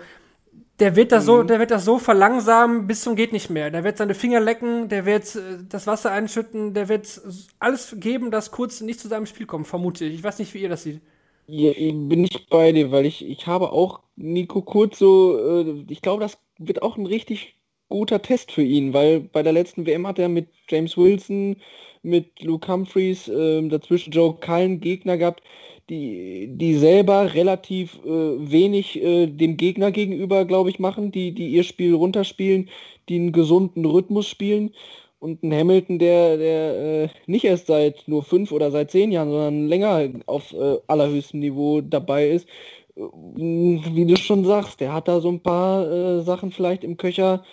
der 0.80 0.95
wird 0.95 1.11
das 1.11 1.26
so, 1.26 1.43
mhm. 1.43 1.47
der 1.47 1.60
wird 1.60 1.72
das 1.72 1.85
so 1.85 1.99
verlangsamen 1.99 2.88
bis 2.88 3.01
zum 3.01 3.15
geht 3.15 3.34
nicht 3.34 3.49
mehr. 3.49 3.69
Der 3.72 3.84
wird 3.84 3.97
seine 3.97 4.15
Finger 4.15 4.39
lecken, 4.39 4.89
der 4.89 5.06
wird 5.06 5.35
äh, 5.35 5.64
das 5.68 5.88
Wasser 5.88 6.11
einschütten, 6.11 6.73
der 6.73 6.89
wird 6.89 7.22
alles 7.60 7.95
geben, 7.99 8.31
dass 8.31 8.51
Kurz 8.51 8.81
nicht 8.81 8.99
zu 8.99 9.07
seinem 9.07 9.26
Spiel 9.26 9.45
kommt, 9.45 9.68
vermute 9.68 10.06
ich. 10.06 10.15
Ich 10.15 10.23
weiß 10.23 10.39
nicht, 10.39 10.53
wie 10.53 10.61
ihr 10.61 10.69
das 10.69 10.84
seht. 10.84 11.01
Ja, 11.47 11.72
bin 11.73 12.23
ich 12.23 12.47
bei 12.47 12.72
dir, 12.72 12.91
weil 12.91 13.06
ich, 13.06 13.27
ich 13.27 13.47
habe 13.47 13.72
auch 13.72 14.01
Nico 14.15 14.61
Kurz 14.61 14.99
so, 14.99 15.38
äh, 15.38 15.85
ich 15.89 16.01
glaube, 16.01 16.22
das 16.22 16.38
wird 16.60 16.81
auch 16.81 16.97
ein 16.97 17.07
richtig 17.07 17.56
guter 17.89 18.22
Test 18.22 18.51
für 18.51 18.61
ihn, 18.61 18.93
weil 18.93 19.19
bei 19.19 19.43
der 19.43 19.53
letzten 19.53 19.85
WM 19.85 20.06
hat 20.07 20.19
er 20.19 20.30
mit 20.30 20.49
James 20.69 20.95
Wilson, 20.95 21.57
mit 22.03 22.41
Luke 22.41 22.72
Humphreys, 22.72 23.27
äh, 23.27 23.68
dazwischen 23.68 24.11
Joe 24.11 24.35
Cullen 24.39 24.80
Gegner 24.80 25.18
gehabt, 25.18 25.41
die, 25.89 26.49
die 26.51 26.75
selber 26.75 27.33
relativ 27.33 27.99
äh, 28.05 28.09
wenig 28.09 29.01
äh, 29.01 29.27
dem 29.27 29.57
Gegner 29.57 29.91
gegenüber, 29.91 30.45
glaube 30.45 30.69
ich, 30.69 30.79
machen, 30.79 31.11
die, 31.11 31.33
die 31.33 31.49
ihr 31.49 31.63
Spiel 31.63 31.95
runterspielen, 31.95 32.69
die 33.09 33.15
einen 33.15 33.31
gesunden 33.31 33.85
Rhythmus 33.85 34.27
spielen 34.27 34.71
und 35.19 35.43
ein 35.43 35.53
Hamilton, 35.53 35.99
der, 35.99 36.37
der 36.37 37.03
äh, 37.03 37.09
nicht 37.27 37.45
erst 37.45 37.67
seit 37.67 38.07
nur 38.07 38.23
fünf 38.23 38.51
oder 38.51 38.71
seit 38.71 38.91
zehn 38.91 39.11
Jahren, 39.11 39.31
sondern 39.31 39.67
länger 39.67 40.09
auf 40.27 40.53
äh, 40.53 40.77
allerhöchstem 40.87 41.39
Niveau 41.39 41.81
dabei 41.81 42.29
ist. 42.29 42.47
Äh, 42.95 43.01
wie 43.01 44.05
du 44.05 44.15
schon 44.15 44.45
sagst, 44.45 44.79
der 44.79 44.93
hat 44.93 45.07
da 45.07 45.19
so 45.19 45.29
ein 45.29 45.41
paar 45.41 45.91
äh, 45.91 46.21
Sachen 46.21 46.51
vielleicht 46.51 46.83
im 46.83 46.97
Köcher, 46.97 47.43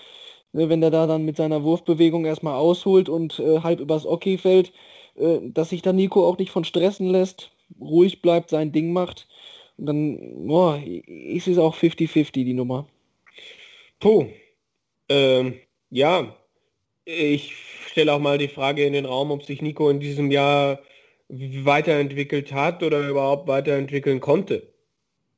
ne, 0.53 0.69
wenn 0.69 0.81
der 0.81 0.91
da 0.91 1.07
dann 1.07 1.25
mit 1.25 1.37
seiner 1.37 1.65
Wurfbewegung 1.65 2.25
erstmal 2.25 2.55
ausholt 2.55 3.09
und 3.09 3.39
halb 3.63 3.81
übers 3.81 4.07
Okay 4.07 4.39
fällt, 4.39 4.73
dass 5.41 5.71
sich 5.71 5.83
da 5.83 5.93
Nico 5.95 6.27
auch 6.27 6.39
nicht 6.39 6.51
von 6.51 6.65
stressen 6.65 7.09
lässt, 7.09 7.51
ruhig 7.81 8.23
bleibt, 8.23 8.51
sein 8.51 8.73
Ding 8.73 8.93
macht. 8.93 9.29
Und 9.77 9.87
dann, 9.87 10.47
boah, 10.47 10.81
ist 10.83 11.49
es 11.49 11.59
auch 11.59 11.77
50-50 11.77 12.33
die 12.33 12.55
Nummer. 12.55 12.87
Puh. 14.01 14.27
Ähm, 15.09 15.55
ja, 15.91 16.37
ich 17.05 17.55
stelle 17.87 18.13
auch 18.13 18.19
mal 18.19 18.39
die 18.39 18.49
Frage 18.49 18.85
in 18.85 18.93
den 18.93 19.07
Raum, 19.07 19.31
ob 19.31 19.45
sich 19.45 19.63
Nico 19.63 19.89
in 19.91 20.01
diesem 20.01 20.31
Jahr 20.31 20.81
weiterentwickelt 21.29 22.53
hat 22.53 22.83
oder 22.83 23.09
überhaupt 23.09 23.49
weiterentwickeln 23.49 24.21
konnte. 24.21 24.73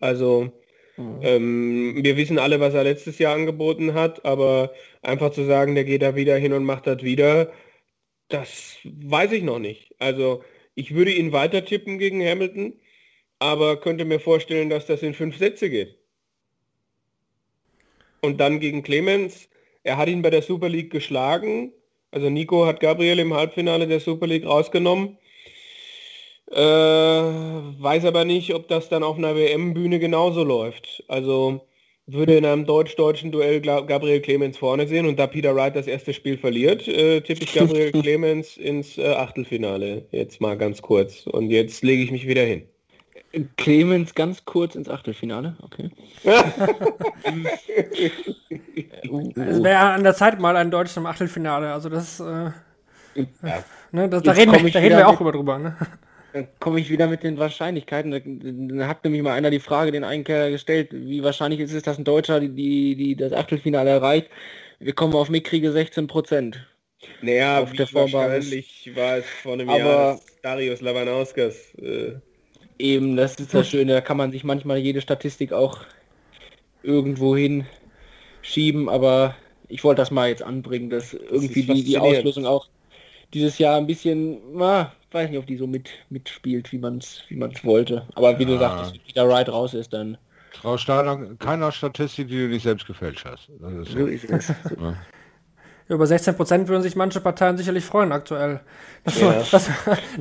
Also 0.01 0.53
mhm. 0.97 1.21
ähm, 1.23 1.99
wir 2.03 2.17
wissen 2.17 2.39
alle, 2.39 2.61
was 2.61 2.75
er 2.75 2.85
letztes 2.85 3.19
Jahr 3.19 3.35
angeboten 3.35 3.95
hat, 3.95 4.25
aber 4.25 4.73
einfach 5.03 5.31
zu 5.31 5.45
sagen, 5.45 5.75
der 5.75 5.85
geht 5.85 6.03
da 6.03 6.15
wieder 6.15 6.37
hin 6.37 6.53
und 6.53 6.65
macht 6.65 6.87
das 6.87 7.03
wieder, 7.03 7.53
das 8.29 8.77
weiß 8.85 9.33
ich 9.33 9.43
noch 9.43 9.59
nicht. 9.59 9.95
Also 9.99 10.43
ich 10.79 10.95
würde 10.95 11.13
ihn 11.13 11.33
weiter 11.33 11.65
tippen 11.65 11.99
gegen 11.99 12.25
Hamilton, 12.25 12.73
aber 13.41 13.81
könnte 13.81 14.05
mir 14.05 14.21
vorstellen, 14.21 14.71
dass 14.71 14.87
das 14.87 15.03
in 15.03 15.13
fünf 15.13 15.37
Sätze 15.37 15.69
geht. 15.71 15.99
Und 18.21 18.39
dann 18.39 18.61
gegen 18.61 18.85
Clemens, 18.85 19.49
er 19.83 19.97
hat 19.97 20.09
ihn 20.09 20.23
bei 20.23 20.31
der 20.31 20.43
Super 20.43 20.69
League 20.69 20.91
geschlagen. 20.91 21.73
Also 22.13 22.31
Nico 22.31 22.65
hat 22.65 22.79
Gabriel 22.79 23.19
im 23.19 23.35
Halbfinale 23.35 23.89
der 23.89 23.99
Super 23.99 24.29
League 24.29 24.47
rausgenommen. 24.47 25.19
Äh, 26.51 26.57
weiß 26.57 28.05
aber 28.05 28.25
nicht, 28.25 28.55
ob 28.55 28.69
das 28.69 28.89
dann 28.89 29.03
auf 29.03 29.19
einer 29.19 29.35
WM-Bühne 29.35 29.99
genauso 29.99 30.45
läuft. 30.45 31.03
Also 31.09 31.68
würde 32.09 32.37
in 32.37 32.45
einem 32.47 32.65
deutsch-deutschen 32.65 33.31
Duell 33.31 33.61
Gabriel 33.61 34.21
Clemens 34.21 34.57
vorne 34.57 34.87
sehen 34.89 35.07
und 35.07 35.19
da 35.19 35.27
Peter 35.27 35.55
Wright 35.55 35.77
das 35.77 35.87
erste 35.87 36.15
Spiel 36.15 36.39
verliert, 36.39 36.89
äh, 36.89 37.21
tippe 37.21 37.45
ich 37.45 37.55
Gabriel 37.55 37.93
Clemens 38.03 38.57
ins 38.57 38.97
äh, 38.97 39.13
Achtelfinale. 39.13 40.07
Jetzt 40.11 40.41
mal 40.41 40.57
ganz 40.57 40.81
kurz. 40.81 41.27
Und 41.27 41.51
jetzt 41.51 41.85
lege 41.85 42.03
ich 42.03 42.11
mich 42.11 42.27
wieder 42.27 42.43
hin. 42.43 42.63
Clemens 43.59 44.15
ganz 44.15 44.47
kurz 44.47 44.75
ins 44.75 44.89
Achtelfinale, 44.89 45.55
okay. 45.61 45.91
es 49.35 49.63
wäre 49.63 49.79
an 49.79 50.03
der 50.03 50.15
Zeit 50.15 50.41
mal 50.41 50.57
ein 50.57 50.71
Deutsch 50.71 50.97
im 50.97 51.05
Achtelfinale, 51.05 51.71
also 51.71 51.91
das, 51.91 52.21
äh, 52.21 52.25
ja. 52.25 52.55
ne, 53.93 54.09
das 54.09 54.23
da, 54.23 54.33
reden 54.33 54.53
wir, 54.53 54.71
da 54.71 54.79
reden 54.79 54.97
wir, 54.97 55.07
auch 55.07 55.21
mit, 55.21 55.35
drüber. 55.35 55.59
Ne? 55.59 55.77
Dann 56.33 56.49
komme 56.61 56.81
ich 56.81 56.91
wieder 56.91 57.07
mit 57.07 57.23
den 57.23 57.39
Wahrscheinlichkeiten. 57.39 58.11
Da, 58.79 58.87
hat 58.87 59.05
nämlich 59.05 59.23
mal 59.23 59.33
einer 59.33 59.51
die 59.51 59.61
Frage 59.61 59.93
den 59.93 60.05
Einkehr 60.05 60.51
gestellt, 60.51 60.89
wie 60.93 61.23
wahrscheinlich 61.23 61.61
ist 61.61 61.73
es, 61.73 61.83
dass 61.83 61.99
ein 61.99 62.05
Deutscher 62.05 62.41
die, 62.41 62.51
die, 62.51 62.97
die 62.97 63.17
das 63.17 63.33
Achtelfinale 63.33 63.91
erreicht. 63.91 64.29
Wir 64.79 64.93
kommen 64.93 65.15
auf 65.15 65.31
mickrige 65.31 65.73
16 65.73 66.07
Prozent. 66.07 66.67
Naja, 67.23 67.61
auf 67.61 67.73
der 67.73 67.93
wahrscheinlich 67.93 68.91
war 68.95 69.19
es 69.19 69.27
vor 69.27 69.55
einem 69.55 69.69
Aber 69.69 69.79
Jahr 69.79 70.21
Darius 70.43 70.81
Lavanauskas 70.81 71.75
äh, 71.81 72.13
Eben, 72.79 73.17
das 73.17 73.37
ist 73.37 73.55
das 73.55 73.69
Schöne, 73.71 73.93
da 73.93 74.01
kann 74.01 74.17
man 74.17 74.31
sich 74.31 74.45
manchmal 74.45 74.79
jede 74.79 75.01
Statistik 75.01 75.53
auch 75.53 75.79
irgendwo 76.83 77.37
hin 77.37 77.67
schieben, 78.43 78.89
aber 78.89 79.37
ich 79.69 79.85
wollte 79.85 80.01
das 80.01 80.11
mal 80.11 80.29
jetzt 80.29 80.43
anbringen, 80.43 80.91
dass 80.91 81.13
irgendwie 81.13 81.65
das 81.65 81.77
die, 81.77 81.85
die 81.85 81.99
Auslösung 81.99 82.47
auch 82.47 82.69
dieses 83.35 83.59
Jahr 83.59 83.77
ein 83.77 83.87
bisschen, 83.87 84.39
na, 84.55 84.93
weiß 85.11 85.31
nicht, 85.31 85.39
ob 85.39 85.47
die 85.47 85.57
so 85.57 85.67
mit 85.67 85.89
mitspielt, 86.11 86.73
wie 86.73 86.79
man 86.79 86.99
es 86.99 87.23
wie 87.29 87.37
man's 87.37 87.65
wollte. 87.65 88.07
Aber 88.15 88.39
wie 88.39 88.45
ja. 88.45 88.49
du 88.49 88.59
sagst, 88.59 88.95
wenn 88.95 89.15
der 89.15 89.29
Ride 89.29 89.51
raus 89.51 89.75
ist, 89.75 89.93
dann. 89.93 90.19
Frau 90.53 90.77
Steiner, 90.77 91.35
keiner 91.39 91.71
Statistik, 91.73 92.29
die 92.29 92.39
du 92.39 92.49
nicht 92.49 92.63
selbst 92.63 92.87
gefälscht 92.87 93.25
hast. 93.25 93.49
Ist 93.49 93.93
so 93.93 94.07
ist 94.07 94.25
es. 94.25 94.49
Ja. 94.81 94.97
Über 95.95 96.07
16 96.07 96.37
Prozent 96.37 96.69
würden 96.69 96.83
sich 96.83 96.97
manche 96.97 97.19
Parteien 97.19 97.57
sicherlich 97.57 97.83
freuen 97.83 98.13
aktuell. 98.13 98.61
Das, 99.05 99.19
ja. 99.19 99.33
das, 99.51 99.71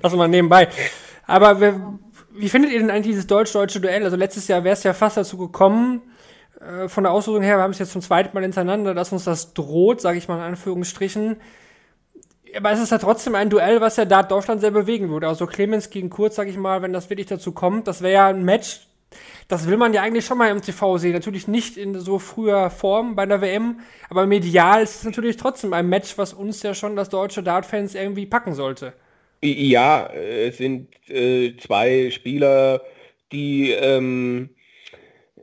das 0.02 0.16
mal 0.16 0.30
nebenbei. 0.30 0.70
Aber 1.26 1.60
wir, 1.60 2.00
wie 2.32 2.48
findet 2.48 2.72
ihr 2.72 2.80
denn 2.80 2.90
eigentlich 2.90 3.08
dieses 3.08 3.28
deutsch-deutsche 3.28 3.82
Duell? 3.82 4.04
Also 4.04 4.16
letztes 4.16 4.48
Jahr 4.48 4.64
wäre 4.64 4.74
es 4.74 4.84
ja 4.84 4.94
fast 4.94 5.18
dazu 5.18 5.38
gekommen, 5.38 6.02
äh, 6.62 6.88
von 6.88 7.04
der 7.04 7.12
Auslosung 7.12 7.44
her, 7.44 7.58
wir 7.58 7.64
haben 7.64 7.72
es 7.72 7.80
jetzt 7.80 7.92
zum 7.92 8.02
zweiten 8.02 8.34
Mal 8.34 8.44
hintereinander, 8.44 8.94
dass 8.94 9.12
uns 9.12 9.26
das 9.26 9.54
droht, 9.54 10.00
sage 10.00 10.18
ich 10.18 10.28
mal 10.28 10.38
in 10.38 10.44
Anführungsstrichen. 10.44 11.38
Aber 12.56 12.72
es 12.72 12.80
ist 12.80 12.92
ja 12.92 12.98
trotzdem 12.98 13.36
ein 13.36 13.50
Duell, 13.50 13.82
was 13.82 13.98
ja 13.98 14.06
da 14.06 14.24
Deutschland 14.24 14.62
sehr 14.62 14.72
bewegen 14.72 15.10
würde. 15.10 15.28
Also 15.28 15.46
Clemens 15.46 15.90
gegen 15.90 16.10
Kurz, 16.10 16.36
sage 16.36 16.50
ich 16.50 16.58
mal, 16.58 16.82
wenn 16.82 16.94
das 16.94 17.10
wirklich 17.10 17.28
dazu 17.28 17.52
kommt, 17.52 17.88
das 17.88 18.02
wäre 18.02 18.14
ja 18.14 18.28
ein 18.28 18.44
Match, 18.44 18.88
das 19.48 19.68
will 19.68 19.78
man 19.78 19.94
ja 19.94 20.02
eigentlich 20.02 20.26
schon 20.26 20.38
mal 20.38 20.50
im 20.50 20.62
TV 20.62 20.98
sehen. 20.98 21.14
Natürlich 21.14 21.48
nicht 21.48 21.78
in 21.78 22.00
so 22.00 22.20
früher 22.20 22.70
Form 22.70 23.16
bei 23.16 23.26
der 23.26 23.42
WM, 23.42 23.80
aber 24.10 24.26
medial 24.26 24.82
ist 24.82 24.98
es 24.98 25.04
natürlich 25.04 25.38
trotzdem 25.38 25.74
ein 25.74 25.88
Match, 25.88 26.18
was 26.18 26.34
uns 26.34 26.64
ja 26.64 26.74
schon 26.74 26.96
das 26.96 27.10
deutsche 27.10 27.44
Dart-Fans 27.44 27.96
irgendwie 27.96 28.26
packen 28.26 28.54
sollte. 28.54 28.94
Ja, 29.44 30.08
es 30.08 30.58
sind 30.58 30.90
äh, 31.10 31.56
zwei 31.58 32.10
Spieler, 32.12 32.82
die 33.32 33.72
ähm, 33.72 34.50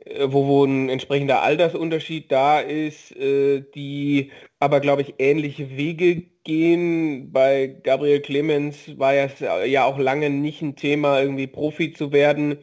äh, 0.05 0.27
wo, 0.31 0.45
wo 0.45 0.65
ein 0.65 0.89
entsprechender 0.89 1.41
Altersunterschied 1.41 2.31
da 2.31 2.59
ist, 2.59 3.15
äh, 3.15 3.63
die 3.73 4.31
aber, 4.65 4.79
glaube 4.79 5.03
ich, 5.03 5.13
ähnliche 5.19 5.77
Wege 5.77 6.23
gehen. 6.43 7.31
Bei 7.31 7.67
Gabriel 7.67 8.19
Clemens 8.19 8.97
war 8.97 9.13
es 9.13 9.39
ja 9.39 9.85
auch 9.85 9.99
lange 9.99 10.31
nicht 10.31 10.63
ein 10.63 10.75
Thema, 10.75 11.21
irgendwie 11.21 11.45
Profi 11.45 11.93
zu 11.93 12.11
werden. 12.11 12.57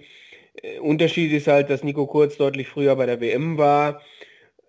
Äh, 0.62 0.80
Unterschied 0.80 1.32
ist 1.32 1.46
halt, 1.46 1.70
dass 1.70 1.84
Nico 1.84 2.08
Kurz 2.08 2.36
deutlich 2.36 2.68
früher 2.68 2.96
bei 2.96 3.06
der 3.06 3.20
WM 3.20 3.56
war. 3.56 4.02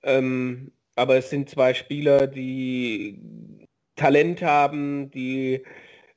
Ähm, 0.03 0.71
aber 0.95 1.17
es 1.17 1.31
sind 1.31 1.49
zwei 1.49 1.73
Spieler, 1.73 2.27
die 2.27 3.19
Talent 3.95 4.43
haben, 4.43 5.09
die 5.09 5.63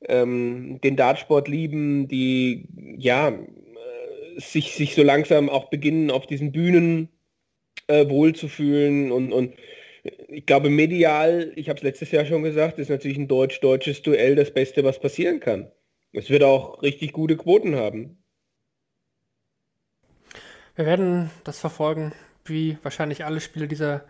ähm, 0.08 0.78
den 0.84 0.96
Dartsport 0.96 1.48
lieben, 1.48 2.08
die 2.08 2.68
ja 2.98 3.30
äh, 3.30 3.40
sich, 4.36 4.74
sich 4.74 4.94
so 4.94 5.02
langsam 5.02 5.48
auch 5.48 5.70
beginnen, 5.70 6.10
auf 6.10 6.26
diesen 6.26 6.52
Bühnen 6.52 7.08
äh, 7.86 8.06
wohlzufühlen 8.10 9.12
und, 9.12 9.32
und 9.32 9.54
ich 10.28 10.46
glaube, 10.46 10.70
medial, 10.70 11.52
ich 11.56 11.68
habe 11.68 11.78
es 11.78 11.82
letztes 11.82 12.10
Jahr 12.10 12.24
schon 12.24 12.42
gesagt, 12.42 12.78
ist 12.78 12.90
natürlich 12.90 13.18
ein 13.18 13.28
deutsch-deutsches 13.28 14.02
Duell 14.02 14.34
das 14.34 14.52
Beste, 14.52 14.84
was 14.84 15.00
passieren 15.00 15.40
kann. 15.40 15.70
Es 16.12 16.30
wird 16.30 16.42
auch 16.42 16.82
richtig 16.82 17.12
gute 17.12 17.36
Quoten 17.36 17.76
haben. 17.76 18.22
Wir 20.74 20.86
werden 20.86 21.30
das 21.44 21.58
verfolgen, 21.58 22.12
wie 22.44 22.78
wahrscheinlich 22.82 23.24
alle 23.24 23.40
Spiele 23.40 23.66
dieser 23.66 24.04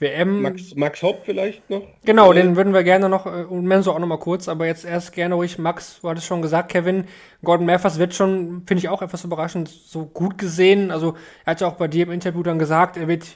WM. 0.00 0.40
Max, 0.40 0.74
Max 0.74 1.02
Hopp 1.02 1.22
vielleicht 1.26 1.68
noch? 1.68 1.82
Genau, 2.04 2.32
den 2.32 2.56
würden 2.56 2.72
wir 2.72 2.82
gerne 2.82 3.10
noch, 3.10 3.26
äh, 3.26 3.44
und 3.44 3.66
Menso 3.66 3.92
auch 3.92 3.98
noch 3.98 4.06
mal 4.06 4.18
kurz, 4.18 4.48
aber 4.48 4.66
jetzt 4.66 4.86
erst 4.86 5.12
gerne 5.12 5.34
ruhig, 5.34 5.58
Max, 5.58 6.00
du 6.00 6.08
hattest 6.08 6.26
schon 6.26 6.40
gesagt, 6.40 6.72
Kevin, 6.72 7.04
Gordon 7.44 7.66
Mathers 7.66 7.98
wird 7.98 8.14
schon, 8.14 8.62
finde 8.66 8.78
ich 8.78 8.88
auch 8.88 9.02
etwas 9.02 9.24
überraschend, 9.24 9.68
so 9.68 10.06
gut 10.06 10.38
gesehen. 10.38 10.90
Also 10.90 11.16
er 11.44 11.52
hat 11.52 11.60
ja 11.60 11.66
auch 11.68 11.76
bei 11.76 11.86
dir 11.86 12.04
im 12.04 12.12
Interview 12.12 12.42
dann 12.42 12.58
gesagt, 12.58 12.96
er 12.96 13.08
wird 13.08 13.26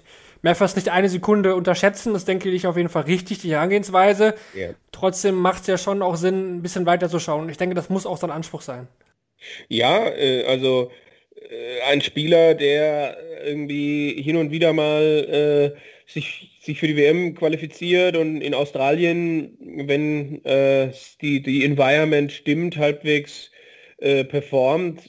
Mathers 0.44 0.76
nicht 0.76 0.90
eine 0.90 1.08
Sekunde 1.08 1.54
unterschätzen. 1.54 2.12
Das 2.12 2.26
denke 2.26 2.50
ich 2.50 2.66
auf 2.66 2.76
jeden 2.76 2.90
Fall 2.90 3.04
richtig, 3.04 3.38
die 3.38 3.52
Herangehensweise. 3.52 4.34
Ja. 4.54 4.68
Trotzdem 4.92 5.36
macht 5.36 5.62
es 5.62 5.66
ja 5.68 5.78
schon 5.78 6.02
auch 6.02 6.16
Sinn, 6.16 6.58
ein 6.58 6.62
bisschen 6.62 6.84
weiter 6.84 7.08
zu 7.08 7.18
schauen. 7.18 7.48
Ich 7.48 7.56
denke, 7.56 7.74
das 7.74 7.88
muss 7.88 8.04
auch 8.04 8.18
sein 8.18 8.30
Anspruch 8.30 8.60
sein. 8.60 8.86
Ja, 9.68 10.06
äh, 10.06 10.44
also 10.44 10.90
äh, 11.34 11.80
ein 11.90 12.02
Spieler, 12.02 12.54
der 12.54 13.16
irgendwie 13.42 14.20
hin 14.22 14.36
und 14.36 14.50
wieder 14.50 14.74
mal 14.74 15.74
äh, 15.74 15.80
sich, 16.06 16.58
sich 16.60 16.78
für 16.78 16.88
die 16.88 16.96
WM 16.96 17.34
qualifiziert 17.34 18.14
und 18.14 18.42
in 18.42 18.52
Australien, 18.52 19.56
wenn 19.86 20.44
äh, 20.44 20.92
die, 21.22 21.42
die 21.42 21.64
Environment 21.64 22.30
stimmt, 22.30 22.76
halbwegs 22.76 23.50
äh, 23.96 24.24
performt. 24.24 25.00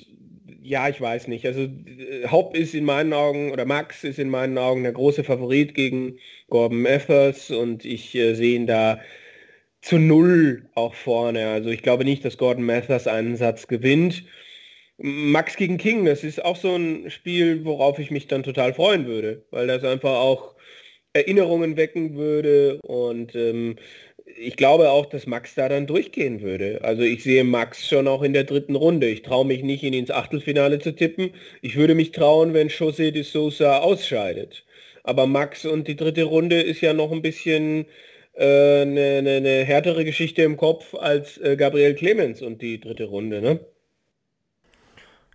Ja, 0.67 0.89
ich 0.89 0.99
weiß 0.99 1.27
nicht. 1.27 1.45
Also 1.45 1.61
äh, 1.61 2.27
Haupt 2.27 2.57
ist 2.57 2.73
in 2.73 2.85
meinen 2.85 3.13
Augen, 3.13 3.51
oder 3.51 3.65
Max 3.65 4.03
ist 4.03 4.17
in 4.17 4.29
meinen 4.29 4.57
Augen 4.57 4.81
der 4.81 4.93
große 4.93 5.23
Favorit 5.23 5.75
gegen 5.75 6.17
Gordon 6.49 6.81
Mathers 6.81 7.51
und 7.51 7.85
ich 7.85 8.15
äh, 8.15 8.33
sehe 8.33 8.55
ihn 8.55 8.65
da 8.65 8.99
zu 9.81 9.99
null 9.99 10.69
auch 10.75 10.95
vorne. 10.95 11.47
Also 11.49 11.69
ich 11.69 11.83
glaube 11.83 12.05
nicht, 12.05 12.25
dass 12.25 12.37
Gordon 12.37 12.65
Mathers 12.65 13.07
einen 13.07 13.37
Satz 13.37 13.67
gewinnt. 13.67 14.25
Max 14.97 15.57
gegen 15.57 15.77
King, 15.77 16.05
das 16.05 16.23
ist 16.23 16.43
auch 16.43 16.55
so 16.57 16.75
ein 16.75 17.11
Spiel, 17.11 17.65
worauf 17.65 17.99
ich 17.99 18.11
mich 18.11 18.27
dann 18.27 18.43
total 18.43 18.73
freuen 18.73 19.07
würde, 19.07 19.45
weil 19.51 19.67
das 19.67 19.83
einfach 19.83 20.11
auch 20.19 20.55
Erinnerungen 21.13 21.77
wecken 21.77 22.15
würde 22.15 22.79
und 22.81 23.35
ähm, 23.35 23.77
ich 24.38 24.57
glaube 24.57 24.90
auch, 24.90 25.06
dass 25.06 25.28
Max 25.28 25.56
da 25.56 25.70
dann 25.70 25.88
durchgehen 25.88 26.41
würde. 26.41 26.80
Also 26.84 27.03
ich 27.03 27.24
sehe 27.24 27.44
Max 27.44 27.88
schon 27.88 28.07
auch 28.07 28.22
in 28.22 28.34
der 28.34 28.44
dritten 28.44 28.76
Runde. 28.76 29.07
Ich 29.07 29.22
traue 29.22 29.45
mich 29.45 29.64
nicht, 29.64 29.84
ihn 29.84 29.94
ins 29.94 30.12
Achtelfinale 30.12 30.80
zu 30.80 30.94
tippen. 30.94 31.32
Ich 31.62 31.76
würde 31.76 31.95
mich 31.95 32.12
trauen, 32.12 32.53
wenn 32.53 32.70
José 32.70 33.12
de 33.12 33.24
Sosa 33.24 33.80
ausscheidet. 33.80 34.66
Aber 35.03 35.28
Max 35.28 35.66
und 35.66 35.88
die 35.88 35.95
dritte 35.95 36.24
Runde 36.24 36.62
ist 36.62 36.82
ja 36.82 36.94
noch 36.94 37.12
ein 37.12 37.22
bisschen 37.22 37.86
eine 38.38 38.45
äh, 38.45 38.86
ne, 38.86 39.22
ne, 39.22 39.41
ne 39.41 39.64
härtere 39.64 40.03
Geschichte 40.03 40.41
im 40.41 40.57
Kopf 40.57 40.94
als 40.94 41.38
äh, 41.38 41.56
Gabriel 41.56 41.95
Clemens 41.95 42.41
und 42.41 42.62
die 42.62 42.80
dritte 42.80 43.06
Runde, 43.06 43.41
ne? 43.41 43.60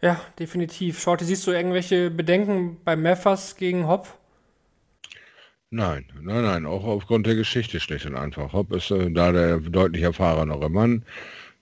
Ja, 0.02 0.20
definitiv. 0.38 1.00
Shorty, 1.00 1.24
siehst 1.24 1.46
du 1.46 1.50
irgendwelche 1.50 2.10
Bedenken 2.10 2.78
bei 2.84 2.96
Meffers 2.96 3.56
gegen 3.56 3.86
Hopp? 3.86 4.19
Nein, 5.72 6.04
nein, 6.20 6.42
nein, 6.42 6.66
auch 6.66 6.84
aufgrund 6.84 7.26
der 7.26 7.36
Geschichte 7.36 7.78
schlicht 7.78 8.04
und 8.06 8.16
einfach. 8.16 8.52
Hopp 8.52 8.72
ist 8.72 8.90
äh, 8.90 9.08
da 9.10 9.30
der 9.30 9.58
deutlich 9.58 10.02
erfahrenere 10.02 10.68
Mann, 10.68 11.04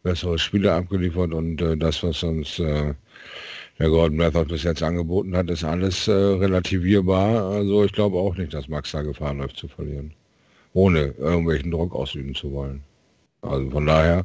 bessere 0.02 0.38
Spiele 0.38 0.72
abgeliefert 0.72 1.34
und 1.34 1.60
äh, 1.60 1.76
das, 1.76 2.02
was 2.02 2.22
uns 2.22 2.58
äh, 2.58 2.94
der 3.78 3.88
Gordon 3.90 4.16
Method 4.18 4.46
bis 4.46 4.62
jetzt 4.62 4.82
angeboten 4.82 5.36
hat, 5.36 5.50
ist 5.50 5.64
alles 5.64 6.08
äh, 6.08 6.12
relativierbar. 6.12 7.50
Also 7.50 7.84
ich 7.84 7.92
glaube 7.92 8.16
auch 8.18 8.36
nicht, 8.36 8.54
dass 8.54 8.68
Max 8.68 8.92
da 8.92 9.02
Gefahr 9.02 9.34
läuft 9.34 9.58
zu 9.58 9.68
verlieren, 9.68 10.14
ohne 10.74 11.14
irgendwelchen 11.18 11.70
Druck 11.70 11.94
ausüben 11.94 12.34
zu 12.34 12.52
wollen. 12.52 12.82
Also 13.42 13.70
von 13.70 13.86
daher 13.86 14.24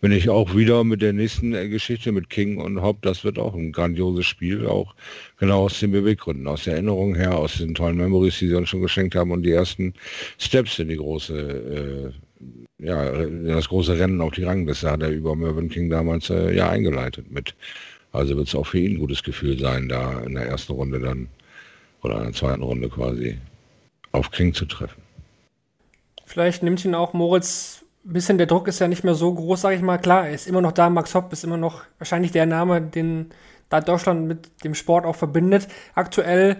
bin 0.00 0.12
ich 0.12 0.30
auch 0.30 0.54
wieder 0.56 0.82
mit 0.82 1.02
der 1.02 1.12
nächsten 1.12 1.54
äh, 1.54 1.68
Geschichte 1.68 2.12
mit 2.12 2.30
King 2.30 2.58
und 2.58 2.80
Hopp, 2.82 3.02
das 3.02 3.22
wird 3.24 3.38
auch 3.38 3.54
ein 3.54 3.72
grandioses 3.72 4.26
Spiel, 4.26 4.66
auch 4.66 4.94
genau 5.38 5.64
aus 5.64 5.80
den 5.80 5.92
Beweggründen, 5.92 6.46
aus 6.46 6.64
der 6.64 6.74
Erinnerung 6.74 7.14
her, 7.14 7.36
aus 7.36 7.58
den 7.58 7.74
tollen 7.74 7.96
Memories, 7.96 8.38
die 8.38 8.48
sie 8.48 8.54
uns 8.54 8.68
schon 8.68 8.82
geschenkt 8.82 9.14
haben 9.14 9.30
und 9.30 9.42
die 9.42 9.52
ersten 9.52 9.94
Steps 10.38 10.78
in 10.78 10.88
die 10.88 10.96
große, 10.96 12.12
äh, 12.80 12.84
ja, 12.84 13.26
das 13.26 13.68
große 13.68 13.98
Rennen 13.98 14.20
auf 14.20 14.32
die 14.32 14.44
Rangliste 14.44 14.90
hat 14.90 15.02
er 15.02 15.10
über 15.10 15.36
Mervyn 15.36 15.68
King 15.68 15.90
damals 15.90 16.30
äh, 16.30 16.54
ja 16.54 16.70
eingeleitet 16.70 17.30
mit. 17.30 17.54
Also 18.12 18.36
wird 18.36 18.48
es 18.48 18.54
auch 18.54 18.66
für 18.66 18.78
ihn 18.78 18.94
ein 18.94 18.98
gutes 18.98 19.22
Gefühl 19.22 19.58
sein, 19.58 19.88
da 19.88 20.20
in 20.20 20.34
der 20.34 20.46
ersten 20.46 20.72
Runde 20.72 20.98
dann 20.98 21.28
oder 22.02 22.16
in 22.16 22.24
der 22.24 22.32
zweiten 22.32 22.62
Runde 22.62 22.88
quasi 22.88 23.36
auf 24.12 24.30
King 24.30 24.54
zu 24.54 24.64
treffen. 24.64 25.02
Vielleicht 26.24 26.62
nimmt 26.62 26.84
ihn 26.84 26.94
auch 26.94 27.12
Moritz 27.12 27.79
bisschen 28.04 28.38
der 28.38 28.46
Druck 28.46 28.68
ist 28.68 28.80
ja 28.80 28.88
nicht 28.88 29.04
mehr 29.04 29.14
so 29.14 29.32
groß, 29.34 29.60
sage 29.60 29.76
ich 29.76 29.82
mal. 29.82 29.98
Klar, 29.98 30.28
er 30.28 30.34
ist 30.34 30.46
immer 30.46 30.60
noch 30.60 30.72
da. 30.72 30.90
Max 30.90 31.14
Hopp 31.14 31.32
ist 31.32 31.44
immer 31.44 31.56
noch 31.56 31.82
wahrscheinlich 31.98 32.32
der 32.32 32.46
Name, 32.46 32.80
den 32.80 33.30
da 33.68 33.80
Deutschland 33.80 34.26
mit 34.26 34.64
dem 34.64 34.74
Sport 34.74 35.04
auch 35.04 35.16
verbindet. 35.16 35.68
Aktuell, 35.94 36.56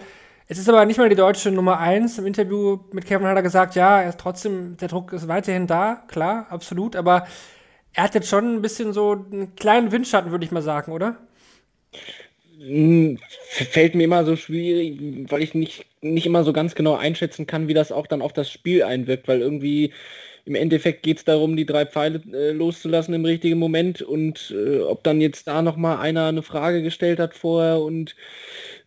es 0.48 0.58
ist 0.58 0.68
aber 0.68 0.84
nicht 0.84 0.98
mal 0.98 1.08
die 1.08 1.16
deutsche 1.16 1.50
Nummer 1.50 1.78
1. 1.78 2.18
Im 2.18 2.26
Interview 2.26 2.78
mit 2.92 3.06
Kevin 3.06 3.26
hat 3.26 3.36
er 3.36 3.42
gesagt, 3.42 3.74
ja, 3.74 4.02
er 4.02 4.10
ist 4.10 4.20
trotzdem, 4.20 4.76
der 4.76 4.88
Druck 4.88 5.12
ist 5.12 5.28
weiterhin 5.28 5.66
da, 5.66 6.02
klar, 6.08 6.46
absolut. 6.50 6.96
Aber 6.96 7.26
er 7.92 8.04
hat 8.04 8.14
jetzt 8.14 8.28
schon 8.28 8.56
ein 8.56 8.62
bisschen 8.62 8.92
so 8.92 9.12
einen 9.12 9.54
kleinen 9.56 9.92
Windschatten, 9.92 10.30
würde 10.30 10.44
ich 10.44 10.52
mal 10.52 10.62
sagen, 10.62 10.92
oder? 10.92 11.16
Hm, 12.58 13.18
fällt 13.48 13.94
mir 13.94 14.04
immer 14.04 14.24
so 14.24 14.36
schwierig, 14.36 15.30
weil 15.30 15.42
ich 15.42 15.54
nicht, 15.54 15.86
nicht 16.02 16.26
immer 16.26 16.44
so 16.44 16.52
ganz 16.52 16.74
genau 16.74 16.94
einschätzen 16.96 17.46
kann, 17.46 17.68
wie 17.68 17.74
das 17.74 17.90
auch 17.90 18.06
dann 18.06 18.22
auf 18.22 18.32
das 18.32 18.50
Spiel 18.50 18.82
einwirkt, 18.82 19.28
weil 19.28 19.40
irgendwie 19.40 19.92
im 20.44 20.54
Endeffekt 20.54 21.02
geht 21.02 21.18
es 21.18 21.24
darum, 21.24 21.56
die 21.56 21.66
drei 21.66 21.86
Pfeile 21.86 22.20
äh, 22.32 22.52
loszulassen 22.52 23.14
im 23.14 23.24
richtigen 23.24 23.58
Moment 23.58 24.02
und 24.02 24.54
äh, 24.56 24.80
ob 24.80 25.04
dann 25.04 25.20
jetzt 25.20 25.46
da 25.46 25.62
nochmal 25.62 25.98
einer 25.98 26.26
eine 26.26 26.42
Frage 26.42 26.82
gestellt 26.82 27.18
hat 27.18 27.34
vorher 27.34 27.80
und 27.80 28.16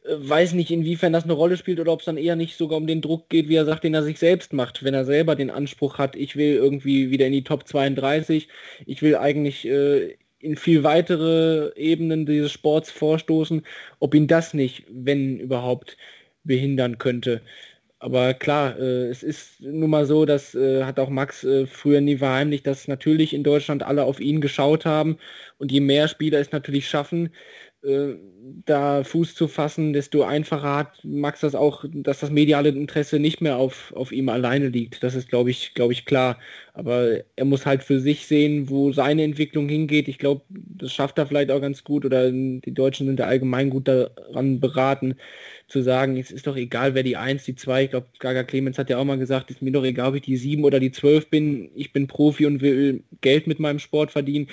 äh, 0.03 0.15
weiß 0.17 0.53
nicht, 0.53 0.71
inwiefern 0.71 1.13
das 1.13 1.23
eine 1.23 1.33
Rolle 1.33 1.57
spielt 1.57 1.79
oder 1.79 1.91
ob 1.93 1.99
es 1.99 2.05
dann 2.05 2.17
eher 2.17 2.35
nicht 2.35 2.57
sogar 2.57 2.77
um 2.77 2.87
den 2.87 3.01
Druck 3.01 3.29
geht, 3.29 3.49
wie 3.49 3.55
er 3.55 3.65
sagt, 3.65 3.83
den 3.83 3.93
er 3.93 4.03
sich 4.03 4.19
selbst 4.19 4.53
macht, 4.53 4.83
wenn 4.83 4.93
er 4.93 5.05
selber 5.05 5.35
den 5.35 5.49
Anspruch 5.49 5.97
hat, 5.97 6.15
ich 6.15 6.35
will 6.35 6.55
irgendwie 6.55 7.11
wieder 7.11 7.27
in 7.27 7.33
die 7.33 7.43
Top 7.43 7.67
32, 7.67 8.47
ich 8.85 9.01
will 9.01 9.15
eigentlich 9.15 9.65
äh, 9.67 10.15
in 10.39 10.57
viel 10.57 10.83
weitere 10.83 11.71
Ebenen 11.75 12.25
dieses 12.25 12.51
Sports 12.51 12.91
vorstoßen, 12.91 13.65
ob 13.99 14.13
ihn 14.13 14.27
das 14.27 14.53
nicht, 14.53 14.83
wenn 14.89 15.39
überhaupt, 15.39 15.97
behindern 16.43 16.97
könnte. 16.97 17.41
Aber 18.03 18.33
klar, 18.33 18.77
äh, 18.77 19.07
es 19.07 19.23
ist 19.23 19.61
nun 19.61 19.89
mal 19.89 20.05
so, 20.05 20.25
das 20.25 20.53
äh, 20.55 20.83
hat 20.83 20.99
auch 20.99 21.09
Max 21.09 21.45
äh, 21.45 21.65
früher 21.65 22.01
nie 22.01 22.17
verheimlicht, 22.17 22.67
dass 22.67 22.89
natürlich 22.89 23.33
in 23.33 23.45
Deutschland 23.45 23.81
alle 23.81 24.03
auf 24.03 24.19
ihn 24.19 24.41
geschaut 24.41 24.85
haben. 24.85 25.17
Und 25.57 25.71
je 25.71 25.79
mehr 25.79 26.09
Spieler 26.09 26.39
es 26.41 26.51
natürlich 26.51 26.89
schaffen, 26.89 27.29
äh, 27.83 28.15
da 28.65 29.03
Fuß 29.03 29.35
zu 29.35 29.47
fassen, 29.47 29.93
desto 29.93 30.23
einfacher 30.23 30.75
hat 30.75 31.03
Max 31.03 31.41
das 31.41 31.55
auch, 31.55 31.85
dass 31.93 32.19
das 32.19 32.29
mediale 32.29 32.69
Interesse 32.69 33.19
nicht 33.19 33.41
mehr 33.41 33.57
auf, 33.57 33.93
auf 33.93 34.11
ihm 34.11 34.29
alleine 34.29 34.69
liegt. 34.69 35.03
Das 35.03 35.15
ist, 35.15 35.29
glaube 35.29 35.49
ich, 35.49 35.73
glaube 35.73 35.93
ich, 35.93 36.05
klar. 36.05 36.39
Aber 36.73 37.19
er 37.35 37.45
muss 37.45 37.65
halt 37.65 37.83
für 37.83 37.99
sich 37.99 38.25
sehen, 38.27 38.69
wo 38.69 38.91
seine 38.91 39.23
Entwicklung 39.23 39.69
hingeht. 39.69 40.07
Ich 40.07 40.17
glaube, 40.17 40.43
das 40.49 40.93
schafft 40.93 41.17
er 41.17 41.27
vielleicht 41.27 41.51
auch 41.51 41.61
ganz 41.61 41.83
gut 41.83 42.05
oder 42.05 42.31
die 42.31 42.73
Deutschen 42.73 43.07
sind 43.07 43.19
da 43.19 43.25
allgemein 43.25 43.69
gut 43.69 43.87
daran 43.87 44.59
beraten, 44.59 45.15
zu 45.67 45.81
sagen, 45.81 46.17
es 46.17 46.31
ist 46.31 46.47
doch 46.47 46.55
egal, 46.55 46.95
wer 46.95 47.03
die 47.03 47.17
1, 47.17 47.45
die 47.45 47.55
2, 47.55 47.85
ich 47.85 47.89
glaube, 47.91 48.07
Gaga 48.19 48.43
Clemens 48.43 48.77
hat 48.77 48.89
ja 48.89 48.97
auch 48.97 49.05
mal 49.05 49.17
gesagt, 49.17 49.49
es 49.49 49.57
ist 49.57 49.61
mir 49.61 49.71
doch 49.71 49.83
egal, 49.85 50.09
ob 50.09 50.15
ich 50.15 50.21
die 50.23 50.37
7 50.37 50.63
oder 50.63 50.79
die 50.79 50.91
12 50.91 51.29
bin, 51.29 51.71
ich 51.75 51.93
bin 51.93 52.07
Profi 52.07 52.45
und 52.45 52.61
will 52.61 53.03
Geld 53.21 53.47
mit 53.47 53.59
meinem 53.59 53.79
Sport 53.79 54.11
verdienen 54.11 54.47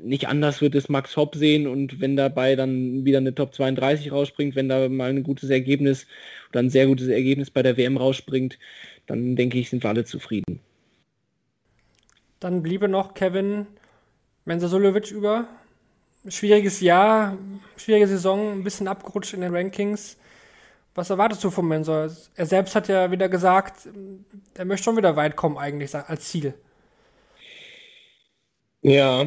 nicht 0.00 0.28
anders 0.28 0.60
wird 0.60 0.74
es 0.74 0.88
Max 0.88 1.16
Hopp 1.16 1.34
sehen 1.34 1.66
und 1.66 2.00
wenn 2.00 2.16
dabei 2.16 2.56
dann 2.56 3.04
wieder 3.04 3.18
eine 3.18 3.34
Top 3.34 3.54
32 3.54 4.12
rausspringt, 4.12 4.56
wenn 4.56 4.68
da 4.68 4.88
mal 4.88 5.10
ein 5.10 5.22
gutes 5.22 5.50
Ergebnis 5.50 6.06
oder 6.50 6.60
ein 6.60 6.70
sehr 6.70 6.86
gutes 6.86 7.08
Ergebnis 7.08 7.50
bei 7.50 7.62
der 7.62 7.76
WM 7.76 7.96
rausspringt, 7.96 8.58
dann 9.06 9.36
denke 9.36 9.58
ich, 9.58 9.70
sind 9.70 9.82
wir 9.82 9.90
alle 9.90 10.04
zufrieden. 10.04 10.60
Dann 12.40 12.62
bliebe 12.62 12.88
noch 12.88 13.14
Kevin 13.14 13.66
Mensasulovic 14.44 15.10
über. 15.10 15.48
Schwieriges 16.26 16.80
Jahr, 16.80 17.38
schwierige 17.76 18.06
Saison, 18.06 18.52
ein 18.52 18.64
bisschen 18.64 18.88
abgerutscht 18.88 19.34
in 19.34 19.40
den 19.40 19.54
Rankings. 19.54 20.18
Was 20.94 21.10
erwartest 21.10 21.44
du 21.44 21.50
von 21.50 21.66
Mensor? 21.66 22.10
Er 22.34 22.46
selbst 22.46 22.74
hat 22.74 22.88
ja 22.88 23.10
wieder 23.10 23.28
gesagt, 23.28 23.88
er 24.54 24.64
möchte 24.64 24.84
schon 24.84 24.96
wieder 24.96 25.16
weit 25.16 25.36
kommen 25.36 25.56
eigentlich 25.56 25.94
als 25.94 26.28
Ziel. 26.28 26.54
Ja, 28.82 29.26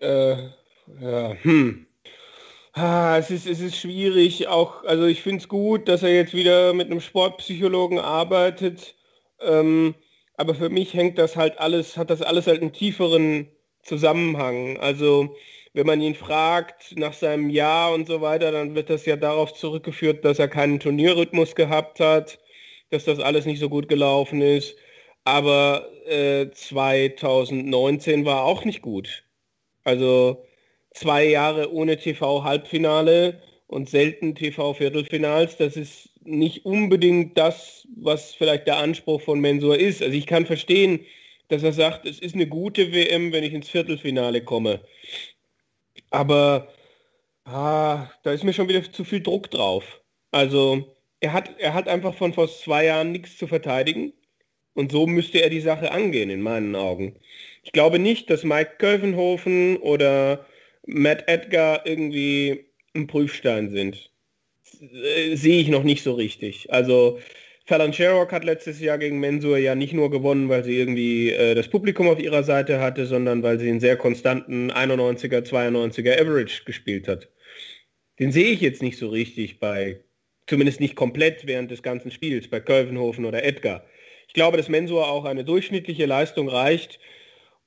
äh, 0.00 0.36
ja, 1.00 1.34
hm. 1.42 1.86
Ah, 2.74 3.16
es, 3.18 3.30
ist, 3.30 3.46
es 3.46 3.60
ist 3.60 3.76
schwierig, 3.76 4.48
auch, 4.48 4.84
also 4.84 5.06
ich 5.06 5.22
finde 5.22 5.38
es 5.40 5.48
gut, 5.48 5.88
dass 5.88 6.02
er 6.02 6.14
jetzt 6.14 6.34
wieder 6.34 6.72
mit 6.74 6.90
einem 6.90 7.00
Sportpsychologen 7.00 7.98
arbeitet, 7.98 8.94
ähm, 9.40 9.94
aber 10.36 10.54
für 10.54 10.68
mich 10.70 10.94
hängt 10.94 11.18
das 11.18 11.36
halt 11.36 11.58
alles, 11.58 11.96
hat 11.96 12.10
das 12.10 12.22
alles 12.22 12.46
halt 12.46 12.62
einen 12.62 12.72
tieferen 12.72 13.48
Zusammenhang. 13.82 14.78
Also 14.78 15.34
wenn 15.72 15.86
man 15.86 16.00
ihn 16.00 16.14
fragt 16.14 16.96
nach 16.96 17.12
seinem 17.12 17.50
Jahr 17.50 17.92
und 17.94 18.06
so 18.06 18.20
weiter, 18.20 18.52
dann 18.52 18.74
wird 18.74 18.90
das 18.90 19.06
ja 19.06 19.16
darauf 19.16 19.54
zurückgeführt, 19.54 20.24
dass 20.24 20.38
er 20.38 20.48
keinen 20.48 20.80
Turnierrhythmus 20.80 21.54
gehabt 21.56 22.00
hat, 22.00 22.38
dass 22.90 23.04
das 23.04 23.18
alles 23.20 23.46
nicht 23.46 23.60
so 23.60 23.68
gut 23.68 23.88
gelaufen 23.88 24.40
ist. 24.42 24.76
Aber 25.24 25.88
äh, 26.06 26.50
2019 26.50 28.24
war 28.24 28.44
auch 28.44 28.64
nicht 28.64 28.82
gut. 28.82 29.24
Also 29.88 30.44
zwei 30.90 31.24
Jahre 31.24 31.72
ohne 31.72 31.96
TV-Halbfinale 31.96 33.40
und 33.68 33.88
selten 33.88 34.34
TV-Viertelfinals, 34.34 35.56
das 35.56 35.76
ist 35.78 36.10
nicht 36.24 36.66
unbedingt 36.66 37.38
das, 37.38 37.88
was 37.96 38.34
vielleicht 38.34 38.66
der 38.66 38.76
Anspruch 38.76 39.22
von 39.22 39.40
Mensur 39.40 39.78
ist. 39.78 40.02
Also 40.02 40.14
ich 40.14 40.26
kann 40.26 40.44
verstehen, 40.44 41.00
dass 41.48 41.62
er 41.62 41.72
sagt, 41.72 42.04
es 42.04 42.18
ist 42.18 42.34
eine 42.34 42.46
gute 42.46 42.92
WM, 42.92 43.32
wenn 43.32 43.44
ich 43.44 43.54
ins 43.54 43.70
Viertelfinale 43.70 44.44
komme. 44.44 44.82
Aber 46.10 46.68
ah, 47.44 48.10
da 48.24 48.32
ist 48.32 48.44
mir 48.44 48.52
schon 48.52 48.68
wieder 48.68 48.92
zu 48.92 49.04
viel 49.04 49.22
Druck 49.22 49.50
drauf. 49.50 50.02
Also 50.32 50.94
er 51.20 51.32
hat, 51.32 51.58
er 51.58 51.72
hat 51.72 51.88
einfach 51.88 52.12
von 52.12 52.34
vor 52.34 52.48
zwei 52.48 52.84
Jahren 52.84 53.12
nichts 53.12 53.38
zu 53.38 53.46
verteidigen. 53.46 54.12
Und 54.74 54.92
so 54.92 55.06
müsste 55.06 55.40
er 55.40 55.48
die 55.48 55.62
Sache 55.62 55.92
angehen, 55.92 56.28
in 56.28 56.42
meinen 56.42 56.76
Augen. 56.76 57.16
Ich 57.62 57.72
glaube 57.72 57.98
nicht, 57.98 58.30
dass 58.30 58.44
Mike 58.44 58.72
Kölvenhofen 58.78 59.76
oder 59.78 60.46
Matt 60.86 61.28
Edgar 61.28 61.86
irgendwie 61.86 62.64
ein 62.94 63.06
Prüfstein 63.06 63.70
sind. 63.70 64.10
Äh, 64.80 65.36
sehe 65.36 65.60
ich 65.60 65.68
noch 65.68 65.82
nicht 65.82 66.02
so 66.02 66.14
richtig. 66.14 66.72
Also 66.72 67.18
Fallon 67.68 67.92
Sherrock 67.92 68.32
hat 68.32 68.44
letztes 68.44 68.80
Jahr 68.80 68.96
gegen 68.96 69.20
Mensur 69.20 69.58
ja 69.58 69.74
nicht 69.74 69.92
nur 69.92 70.10
gewonnen, 70.10 70.48
weil 70.48 70.64
sie 70.64 70.78
irgendwie 70.78 71.30
äh, 71.30 71.54
das 71.54 71.68
Publikum 71.68 72.08
auf 72.08 72.18
ihrer 72.18 72.42
Seite 72.42 72.80
hatte, 72.80 73.06
sondern 73.06 73.42
weil 73.42 73.58
sie 73.58 73.68
einen 73.68 73.80
sehr 73.80 73.98
konstanten 73.98 74.70
91er, 74.72 75.42
92er 75.46 76.18
Average 76.18 76.64
gespielt 76.64 77.08
hat. 77.08 77.28
Den 78.18 78.32
sehe 78.32 78.52
ich 78.52 78.62
jetzt 78.62 78.82
nicht 78.82 78.98
so 78.98 79.10
richtig 79.10 79.60
bei, 79.60 80.00
zumindest 80.46 80.80
nicht 80.80 80.96
komplett 80.96 81.46
während 81.46 81.70
des 81.70 81.82
ganzen 81.82 82.10
Spiels, 82.10 82.48
bei 82.48 82.58
Kölvenhofen 82.58 83.26
oder 83.26 83.44
Edgar. 83.44 83.84
Ich 84.26 84.34
glaube, 84.34 84.56
dass 84.56 84.70
Mensur 84.70 85.06
auch 85.06 85.26
eine 85.26 85.44
durchschnittliche 85.44 86.06
Leistung 86.06 86.48
reicht, 86.48 86.98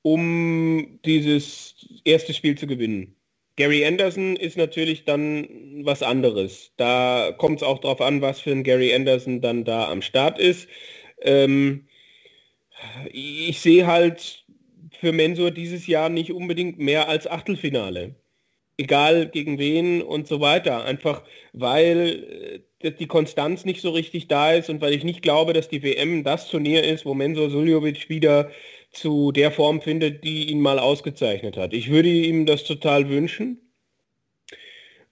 um 0.02 0.98
dieses 1.04 1.86
erste 2.04 2.34
Spiel 2.34 2.56
zu 2.56 2.66
gewinnen. 2.66 3.14
Gary 3.56 3.84
Anderson 3.84 4.36
ist 4.36 4.56
natürlich 4.56 5.04
dann 5.04 5.46
was 5.84 6.02
anderes. 6.02 6.72
Da 6.76 7.32
kommt 7.36 7.58
es 7.58 7.62
auch 7.62 7.78
darauf 7.78 8.00
an, 8.00 8.22
was 8.22 8.40
für 8.40 8.50
ein 8.50 8.64
Gary 8.64 8.94
Anderson 8.94 9.40
dann 9.40 9.64
da 9.64 9.90
am 9.90 10.02
Start 10.02 10.38
ist. 10.38 10.68
Ähm, 11.20 11.86
ich 13.12 13.60
sehe 13.60 13.86
halt 13.86 14.44
für 14.98 15.12
Mensur 15.12 15.50
dieses 15.50 15.86
Jahr 15.86 16.08
nicht 16.08 16.32
unbedingt 16.32 16.78
mehr 16.78 17.08
als 17.08 17.26
Achtelfinale. 17.26 18.14
Egal 18.78 19.28
gegen 19.28 19.58
wen 19.58 20.00
und 20.00 20.26
so 20.26 20.40
weiter. 20.40 20.84
Einfach 20.84 21.22
weil 21.52 22.62
äh, 22.82 22.90
die 22.92 23.06
Konstanz 23.06 23.64
nicht 23.64 23.82
so 23.82 23.90
richtig 23.90 24.28
da 24.28 24.52
ist 24.52 24.70
und 24.70 24.80
weil 24.80 24.94
ich 24.94 25.04
nicht 25.04 25.22
glaube, 25.22 25.52
dass 25.52 25.68
die 25.68 25.82
WM 25.82 26.24
das 26.24 26.48
Turnier 26.48 26.82
ist, 26.84 27.04
wo 27.04 27.14
Mensur 27.14 27.50
Suljovic 27.50 28.08
wieder 28.08 28.50
zu 28.92 29.32
der 29.32 29.50
Form 29.50 29.80
findet, 29.80 30.24
die 30.24 30.50
ihn 30.50 30.60
mal 30.60 30.78
ausgezeichnet 30.78 31.56
hat. 31.56 31.72
Ich 31.72 31.90
würde 31.90 32.08
ihm 32.08 32.46
das 32.46 32.64
total 32.64 33.08
wünschen. 33.08 33.58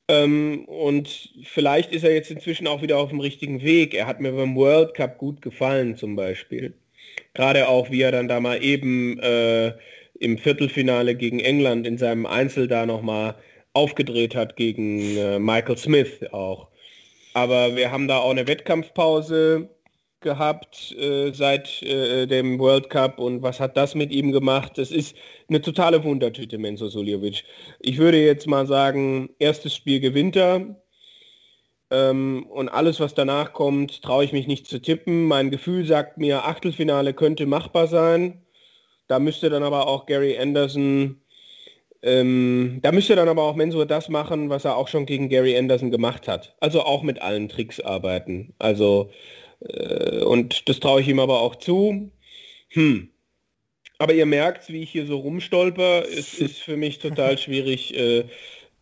Ähm, 0.09 0.65
und 0.66 1.31
vielleicht 1.44 1.93
ist 1.93 2.05
er 2.05 2.12
jetzt 2.12 2.31
inzwischen 2.31 2.66
auch 2.66 2.82
wieder 2.82 2.98
auf 2.98 3.11
dem 3.11 3.20
richtigen 3.20 3.62
Weg. 3.62 3.94
Er 3.94 4.07
hat 4.07 4.20
mir 4.20 4.32
beim 4.32 4.57
World 4.57 4.94
Cup 4.94 5.19
gut 5.19 5.40
gefallen 5.40 5.97
zum 5.97 6.16
Beispiel. 6.16 6.74
Gerade 7.35 7.69
auch, 7.69 7.90
wie 7.90 8.02
er 8.02 8.12
dann 8.12 8.28
da 8.28 8.40
mal 8.40 8.62
eben 8.62 9.19
äh, 9.20 9.73
im 10.19 10.36
Viertelfinale 10.36 11.15
gegen 11.15 11.40
England 11.40 11.86
in 11.86 11.97
seinem 11.97 12.27
Einzel 12.27 12.69
da 12.69 12.86
nochmal 12.86 13.36
aufgedreht 13.73 14.35
hat 14.35 14.57
gegen 14.57 15.16
äh, 15.16 15.39
Michael 15.39 15.78
Smith 15.78 16.20
auch. 16.32 16.69
Aber 17.32 17.77
wir 17.77 17.93
haben 17.93 18.09
da 18.09 18.19
auch 18.19 18.31
eine 18.31 18.48
Wettkampfpause 18.48 19.70
gehabt 20.20 20.94
äh, 20.98 21.32
seit 21.32 21.82
äh, 21.82 22.26
dem 22.26 22.59
World 22.59 22.90
Cup 22.90 23.18
und 23.18 23.42
was 23.42 23.60
hat 23.60 23.76
das 23.76 23.94
mit 23.94 24.12
ihm 24.12 24.32
gemacht? 24.32 24.72
Das 24.76 24.90
ist 24.90 25.16
eine 25.48 25.60
totale 25.60 26.02
Wundertüte, 26.05 26.59
Menzo 26.59 26.88
Suljovic. 26.88 27.44
Ich 27.80 27.98
würde 27.98 28.22
jetzt 28.22 28.47
mal 28.47 28.66
sagen, 28.66 29.30
erstes 29.38 29.74
Spiel 29.74 30.01
gewinnt 30.01 30.36
er 30.36 30.76
ähm, 31.90 32.47
und 32.51 32.68
alles, 32.68 33.01
was 33.01 33.14
danach 33.14 33.52
kommt, 33.52 34.02
traue 34.02 34.24
ich 34.24 34.32
mich 34.32 34.47
nicht 34.47 34.66
zu 34.66 34.80
tippen. 34.80 35.24
Mein 35.26 35.51
Gefühl 35.51 35.84
sagt 35.84 36.18
mir, 36.18 36.44
Achtelfinale 36.44 37.14
könnte 37.14 37.47
machbar 37.47 37.88
sein. 37.88 38.42
Da 39.09 39.18
müsste 39.18 39.51
dann 39.51 39.64
aber 39.64 39.88
auch 39.88 40.06
Gary 40.06 40.38
Anderson, 40.38 41.20
ähm, 42.02 42.78
da 42.82 42.92
müsste 42.92 43.16
dann 43.16 43.28
aber 43.28 43.42
auch 43.42 43.56
Mensur 43.56 43.84
das 43.86 44.09
machen, 44.09 44.51
was 44.51 44.64
er 44.64 44.76
auch 44.76 44.88
schon 44.88 45.05
gegen 45.05 45.28
Gary 45.28 45.56
Anderson 45.59 45.90
gemacht 45.90 46.28
hat. 46.28 46.55
Also 46.60 46.82
auch 46.82 47.02
mit 47.02 47.20
allen 47.20 47.48
Tricks 47.48 47.80
arbeiten. 47.80 48.55
Also 48.59 49.10
und 49.60 50.68
das 50.68 50.80
traue 50.80 51.00
ich 51.00 51.08
ihm 51.08 51.20
aber 51.20 51.40
auch 51.40 51.56
zu. 51.56 52.10
Hm. 52.68 53.10
Aber 53.98 54.14
ihr 54.14 54.26
merkt, 54.26 54.68
wie 54.68 54.82
ich 54.82 54.90
hier 54.90 55.06
so 55.06 55.18
rumstolper. 55.18 56.04
Es 56.08 56.34
ist 56.38 56.58
für 56.58 56.76
mich 56.76 56.98
total 56.98 57.36
schwierig, 57.36 57.94
äh, 57.96 58.24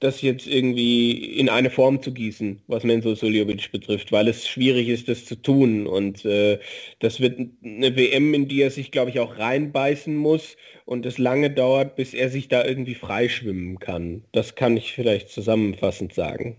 das 0.00 0.22
jetzt 0.22 0.46
irgendwie 0.46 1.38
in 1.38 1.48
eine 1.48 1.70
Form 1.70 2.00
zu 2.00 2.12
gießen, 2.12 2.62
was 2.68 2.84
Menzo 2.84 3.16
Suljovic 3.16 3.72
betrifft, 3.72 4.12
weil 4.12 4.28
es 4.28 4.46
schwierig 4.46 4.88
ist, 4.88 5.08
das 5.08 5.24
zu 5.24 5.34
tun. 5.34 5.88
Und 5.88 6.24
äh, 6.24 6.60
das 7.00 7.18
wird 7.18 7.40
eine 7.64 7.96
WM, 7.96 8.32
in 8.32 8.46
die 8.46 8.62
er 8.62 8.70
sich, 8.70 8.92
glaube 8.92 9.10
ich, 9.10 9.18
auch 9.18 9.38
reinbeißen 9.38 10.14
muss 10.14 10.56
und 10.84 11.04
es 11.04 11.18
lange 11.18 11.50
dauert, 11.50 11.96
bis 11.96 12.14
er 12.14 12.28
sich 12.28 12.46
da 12.46 12.64
irgendwie 12.64 12.94
freischwimmen 12.94 13.80
kann. 13.80 14.22
Das 14.30 14.54
kann 14.54 14.76
ich 14.76 14.92
vielleicht 14.92 15.30
zusammenfassend 15.30 16.14
sagen. 16.14 16.56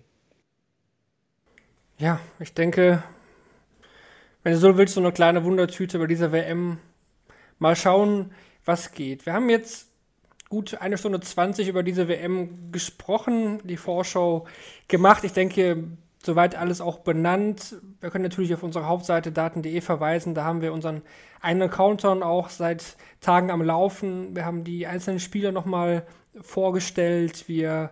Ja, 1.97 2.19
ich 2.41 2.53
denke, 2.53 3.03
wenn 4.43 4.53
du 4.53 4.59
so 4.59 4.77
willst, 4.77 4.93
so 4.93 5.01
eine 5.01 5.11
kleine 5.11 5.43
Wundertüte 5.43 5.99
bei 5.99 6.07
dieser 6.07 6.31
WM. 6.31 6.77
Mal 7.57 7.75
schauen, 7.75 8.31
was 8.65 8.91
geht. 8.91 9.25
Wir 9.25 9.33
haben 9.33 9.49
jetzt 9.49 9.87
gut 10.49 10.79
eine 10.79 10.97
Stunde 10.97 11.19
20 11.19 11.67
über 11.67 11.83
diese 11.83 12.07
WM 12.07 12.71
gesprochen, 12.71 13.59
die 13.63 13.77
Vorschau 13.77 14.45
gemacht. 14.87 15.23
Ich 15.23 15.33
denke, 15.33 15.83
soweit 16.23 16.55
alles 16.55 16.81
auch 16.81 16.99
benannt. 16.99 17.75
Wir 18.01 18.09
können 18.09 18.23
natürlich 18.23 18.53
auf 18.53 18.63
unsere 18.63 18.87
Hauptseite 18.87 19.31
daten.de 19.31 19.81
verweisen. 19.81 20.33
Da 20.33 20.43
haben 20.43 20.61
wir 20.61 20.73
unseren 20.73 21.01
einen 21.41 21.69
Countdown 21.69 22.23
auch 22.23 22.49
seit 22.49 22.97
Tagen 23.21 23.51
am 23.51 23.61
Laufen. 23.61 24.35
Wir 24.35 24.45
haben 24.45 24.63
die 24.63 24.87
einzelnen 24.87 25.19
Spieler 25.19 25.51
nochmal 25.51 26.05
vorgestellt. 26.41 27.47
Wir 27.47 27.91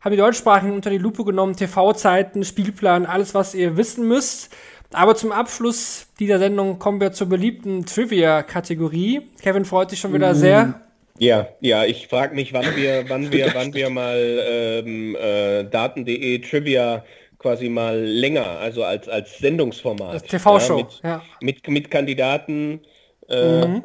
haben 0.00 0.12
die 0.12 0.18
Deutschsprachigen 0.18 0.74
unter 0.74 0.90
die 0.90 0.98
Lupe 0.98 1.24
genommen, 1.24 1.56
TV-Zeiten, 1.56 2.44
Spielplan, 2.44 3.04
alles, 3.04 3.34
was 3.34 3.54
ihr 3.54 3.76
wissen 3.76 4.06
müsst. 4.06 4.54
Aber 4.92 5.14
zum 5.14 5.32
Abschluss 5.32 6.06
dieser 6.18 6.38
Sendung 6.38 6.78
kommen 6.78 7.00
wir 7.00 7.12
zur 7.12 7.28
beliebten 7.28 7.84
Trivia-Kategorie. 7.84 9.22
Kevin 9.42 9.64
freut 9.64 9.90
sich 9.90 10.00
schon 10.00 10.14
wieder 10.14 10.34
sehr. 10.34 10.80
Ja, 11.18 11.48
ja, 11.60 11.84
ich 11.84 12.08
frage 12.08 12.34
mich, 12.34 12.52
wann 12.52 12.76
wir, 12.76 13.04
wann 13.08 13.32
wir, 13.32 13.50
wann 13.54 13.74
wir 13.74 13.90
mal 13.90 14.16
ähm, 14.16 15.16
äh, 15.16 15.64
Daten.de 15.64 16.38
Trivia 16.38 17.04
quasi 17.38 17.68
mal 17.68 18.00
länger, 18.00 18.46
also 18.46 18.82
als, 18.84 19.08
als 19.08 19.38
Sendungsformat. 19.38 20.10
Als 20.10 20.22
TV-Show, 20.24 20.78
ja, 20.78 20.84
mit, 20.84 21.00
ja. 21.02 21.22
mit, 21.40 21.68
mit 21.68 21.90
Kandidaten 21.90 22.80
äh, 23.28 23.66
mhm. 23.66 23.82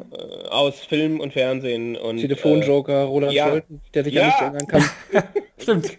aus 0.50 0.80
Film 0.80 1.20
und 1.20 1.32
Fernsehen 1.32 1.96
und 1.96 2.18
Telefonjoker, 2.18 2.92
äh, 2.92 3.02
Roland 3.02 3.32
ja. 3.32 3.48
Scholten, 3.48 3.80
der 3.92 4.04
sich 4.04 4.14
ja, 4.14 4.22
ja 4.22 4.26
nicht 4.26 4.40
erinnern 4.40 4.66
kann. 4.66 4.84
Stimmt. 5.58 5.98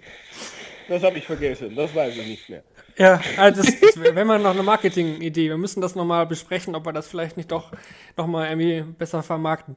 Das 0.87 1.03
habe 1.03 1.17
ich 1.17 1.25
vergessen, 1.25 1.75
das 1.75 1.93
weiß 1.95 2.15
ich 2.17 2.27
nicht 2.27 2.49
mehr. 2.49 2.63
Ja, 2.97 3.19
also 3.37 3.63
das, 3.63 3.75
wenn 3.95 4.27
man 4.27 4.41
noch 4.41 4.51
eine 4.51 4.63
Marketing-Idee, 4.63 5.49
wir 5.49 5.57
müssen 5.57 5.81
das 5.81 5.95
nochmal 5.95 6.25
besprechen, 6.25 6.75
ob 6.75 6.85
wir 6.85 6.93
das 6.93 7.07
vielleicht 7.07 7.37
nicht 7.37 7.51
doch 7.51 7.71
nochmal 8.15 8.49
irgendwie 8.49 8.81
besser 8.97 9.23
vermarkten. 9.23 9.75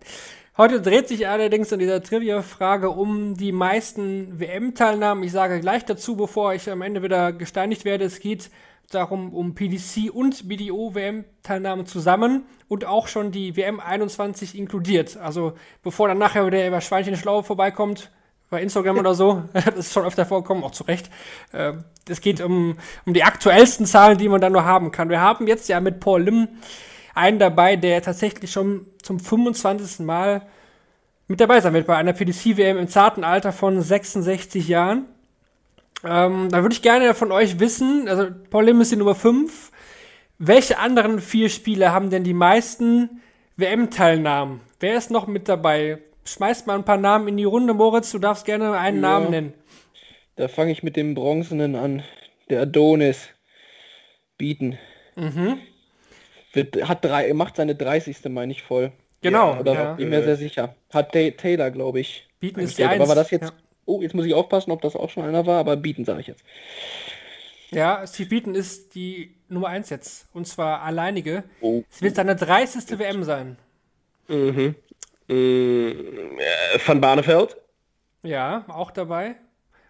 Heute 0.56 0.80
dreht 0.80 1.08
sich 1.08 1.28
allerdings 1.28 1.72
in 1.72 1.78
dieser 1.78 2.02
Trivia-Frage 2.02 2.90
um 2.90 3.36
die 3.36 3.52
meisten 3.52 4.40
WM-Teilnahmen. 4.40 5.22
Ich 5.22 5.32
sage 5.32 5.60
gleich 5.60 5.84
dazu, 5.84 6.16
bevor 6.16 6.52
ich 6.52 6.68
am 6.70 6.82
Ende 6.82 7.02
wieder 7.02 7.32
gesteinigt 7.32 7.84
werde, 7.84 8.04
es 8.04 8.20
geht 8.20 8.50
darum, 8.90 9.34
um 9.34 9.54
PDC 9.54 10.10
und 10.12 10.48
BDO-WM-Teilnahmen 10.48 11.86
zusammen 11.86 12.44
und 12.68 12.84
auch 12.84 13.06
schon 13.06 13.32
die 13.32 13.56
WM 13.56 13.80
21 13.80 14.56
inkludiert. 14.56 15.16
Also 15.16 15.52
bevor 15.82 16.08
dann 16.08 16.18
nachher 16.18 16.46
wieder 16.46 16.66
über 16.66 16.80
Schweinchen 16.80 17.16
Schlau 17.16 17.42
vorbeikommt, 17.42 18.10
bei 18.50 18.62
Instagram 18.62 18.98
oder 18.98 19.14
so. 19.14 19.44
Das 19.52 19.76
ist 19.76 19.92
schon 19.92 20.04
öfter 20.04 20.26
vorgekommen, 20.26 20.64
auch 20.64 20.70
zu 20.70 20.84
Recht. 20.84 21.10
Ähm, 21.52 21.84
es 22.08 22.20
geht 22.20 22.40
um, 22.40 22.76
um 23.06 23.14
die 23.14 23.24
aktuellsten 23.24 23.86
Zahlen, 23.86 24.18
die 24.18 24.28
man 24.28 24.40
dann 24.40 24.52
nur 24.52 24.64
haben 24.64 24.90
kann. 24.90 25.10
Wir 25.10 25.20
haben 25.20 25.46
jetzt 25.46 25.68
ja 25.68 25.80
mit 25.80 26.00
Paul 26.00 26.22
Lim 26.22 26.48
einen 27.14 27.38
dabei, 27.38 27.76
der 27.76 28.02
tatsächlich 28.02 28.50
schon 28.52 28.86
zum 29.02 29.20
25. 29.20 30.06
Mal 30.06 30.42
mit 31.26 31.40
dabei 31.40 31.60
sein 31.60 31.74
wird 31.74 31.86
bei 31.86 31.96
einer 31.96 32.14
PDC-WM 32.14 32.78
im 32.78 32.88
zarten 32.88 33.22
Alter 33.22 33.52
von 33.52 33.82
66 33.82 34.66
Jahren. 34.66 35.04
Ähm, 36.04 36.48
da 36.50 36.62
würde 36.62 36.72
ich 36.72 36.80
gerne 36.80 37.12
von 37.12 37.32
euch 37.32 37.60
wissen, 37.60 38.08
also 38.08 38.28
Paul 38.50 38.64
Lim 38.64 38.80
ist 38.80 38.92
die 38.92 38.96
Nummer 38.96 39.14
5. 39.14 39.72
Welche 40.38 40.78
anderen 40.78 41.20
vier 41.20 41.48
Spieler 41.48 41.92
haben 41.92 42.10
denn 42.10 42.24
die 42.24 42.34
meisten 42.34 43.20
WM-Teilnahmen? 43.56 44.60
Wer 44.78 44.96
ist 44.96 45.10
noch 45.10 45.26
mit 45.26 45.48
dabei? 45.48 45.98
Schmeißt 46.32 46.66
mal 46.66 46.76
ein 46.76 46.84
paar 46.84 46.96
Namen 46.96 47.28
in 47.28 47.36
die 47.36 47.44
Runde. 47.44 47.74
Moritz, 47.74 48.12
du 48.12 48.18
darfst 48.18 48.44
gerne 48.44 48.72
einen 48.78 49.02
ja, 49.02 49.02
Namen 49.02 49.30
nennen. 49.30 49.54
Da 50.36 50.48
fange 50.48 50.72
ich 50.72 50.82
mit 50.82 50.96
dem 50.96 51.14
Bronzenen 51.14 51.74
an. 51.74 52.02
Der 52.48 52.62
Adonis. 52.62 53.28
Bieten. 54.36 54.78
Mhm. 55.16 55.58
Wird, 56.52 56.88
hat 56.88 57.04
drei, 57.04 57.32
macht 57.34 57.56
seine 57.56 57.74
30. 57.74 58.18
meine 58.28 58.52
ich 58.52 58.62
voll. 58.62 58.92
Genau. 59.20 59.54
Ja, 59.54 59.60
oder 59.60 59.74
ja. 59.74 59.92
bin 59.94 60.10
mir 60.10 60.22
sehr 60.22 60.36
sicher. 60.36 60.76
Hat 60.92 61.12
Taylor, 61.12 61.70
glaube 61.70 62.00
ich. 62.00 62.28
Bieten 62.38 62.60
ist 62.60 62.78
die. 62.78 62.84
Eins. 62.84 63.00
Aber 63.00 63.08
war 63.08 63.16
das 63.16 63.30
jetzt... 63.30 63.50
Ja. 63.50 63.56
Oh, 63.84 64.02
jetzt 64.02 64.14
muss 64.14 64.26
ich 64.26 64.34
aufpassen, 64.34 64.70
ob 64.70 64.82
das 64.82 64.94
auch 64.94 65.08
schon 65.08 65.24
einer 65.24 65.46
war, 65.46 65.58
aber 65.58 65.76
bieten 65.76 66.04
sage 66.04 66.20
ich 66.20 66.26
jetzt. 66.26 66.44
Ja, 67.70 68.06
Steve 68.06 68.28
Beaton 68.28 68.54
ist 68.54 68.94
die 68.94 69.34
Nummer 69.48 69.68
1 69.68 69.90
jetzt. 69.90 70.28
Und 70.32 70.46
zwar 70.46 70.82
alleinige. 70.82 71.44
Oh. 71.60 71.82
Es 71.90 72.02
wird 72.02 72.16
seine 72.16 72.36
30. 72.36 72.98
WM 72.98 73.24
sein. 73.24 73.58
Mhm. 74.28 74.74
Äh, 75.28 75.94
Van 76.86 77.00
Barneveld? 77.00 77.56
Ja, 78.22 78.64
auch 78.68 78.90
dabei. 78.90 79.36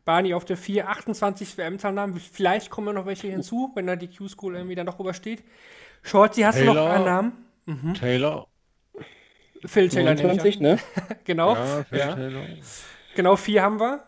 Barney 0.05 0.35
auf 0.35 0.45
der 0.45 0.57
4, 0.57 0.89
28 0.89 1.59
WM-Teilnahmen. 1.59 2.19
Vielleicht 2.19 2.71
kommen 2.71 2.95
noch 2.95 3.07
welche 3.07 3.29
hinzu, 3.29 3.71
wenn 3.75 3.87
da 3.87 3.95
die 3.97 4.09
Q-School 4.09 4.57
irgendwie 4.57 4.75
dann 4.75 4.87
noch 4.87 4.99
rübersteht. 4.99 5.45
Shorty, 6.03 6.43
hast 6.43 6.61
du 6.61 6.65
noch 6.65 6.75
Taylor. 6.75 6.93
einen 6.93 7.05
Namen? 7.05 7.95
Taylor. 7.95 8.47
Phil 9.67 9.89
Taylor 9.89 10.15
nehme 10.15 10.33
ich 10.35 10.39
29, 10.39 10.57
an. 10.57 10.63
ne? 10.63 10.79
Genau. 11.25 11.55
Ja, 11.55 11.85
Phil 11.85 11.99
Ja. 11.99 12.15
Taylor. 12.15 12.43
Genau, 13.17 13.37
vier 13.37 13.63
haben 13.63 13.81
wir. 13.81 14.05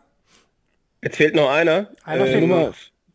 Jetzt 1.03 1.17
fehlt 1.17 1.35
noch 1.35 1.51
einer. 1.51 1.91
Einer 2.05 2.25
Äh, 2.25 2.31
fehlt 2.31 2.41
Nummer, 2.49 2.73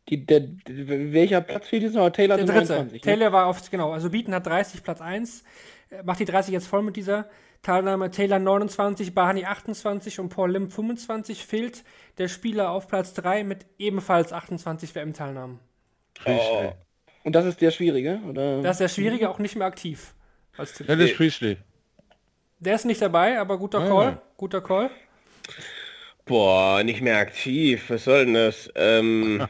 die, 0.10 0.26
der, 0.26 0.42
welcher 0.68 1.42
Platz 1.42 1.68
fehlt 1.70 1.84
jetzt 1.84 1.96
noch? 1.96 2.10
Taylor 2.12 2.36
Der 2.38 2.46
dritte. 2.46 2.60
29. 2.74 2.94
Ne? 2.94 3.00
Taylor 3.02 3.32
war 3.32 3.46
auf, 3.48 3.70
genau, 3.72 3.94
also 3.94 4.10
Beaton 4.10 4.34
hat 4.36 4.46
30, 4.46 4.84
Platz 4.84 5.02
1. 5.02 5.44
Äh, 5.90 6.04
Macht 6.04 6.20
die 6.20 6.26
30 6.26 6.54
jetzt 6.54 6.68
voll 6.68 6.84
mit 6.84 6.96
dieser 6.98 7.28
Teilnahme. 7.66 8.12
Taylor 8.12 8.40
29, 8.40 9.14
Barney 9.16 9.46
28 9.46 10.20
und 10.20 10.30
Paul 10.30 10.52
Lim 10.52 10.70
25. 10.70 11.46
Fehlt 11.46 11.84
der 12.18 12.28
Spieler 12.28 12.70
auf 12.70 12.88
Platz 12.88 13.14
3 13.16 13.44
mit 13.44 13.66
ebenfalls 13.80 14.32
28 14.34 14.94
WM-Teilnahmen. 14.96 15.60
Oh. 16.26 16.72
Und 17.24 17.34
das 17.34 17.46
ist 17.46 17.60
der 17.62 17.72
Schwierige? 17.72 18.20
Oder? 18.30 18.62
Das 18.62 18.74
ist 18.76 18.82
der 18.82 18.90
Schwierige, 18.90 19.30
auch 19.30 19.40
nicht 19.40 19.56
mehr 19.56 19.68
aktiv. 19.68 20.14
Als 20.58 20.74
Tipp. 20.74 20.88
Dennis 20.88 21.16
Priestley. 21.16 21.58
Der 22.60 22.76
ist 22.76 22.86
nicht 22.86 23.02
dabei, 23.02 23.40
aber 23.40 23.58
guter 23.58 23.80
Ah. 23.80 23.88
Call. 23.88 24.22
Guter 24.38 24.62
Call. 24.62 24.90
Boah, 26.26 26.82
nicht 26.84 27.02
mehr 27.02 27.18
aktiv. 27.18 27.86
Was 27.90 28.06
soll 28.06 28.26
denn 28.26 28.34
das? 28.36 28.70
Ähm, 28.76 29.46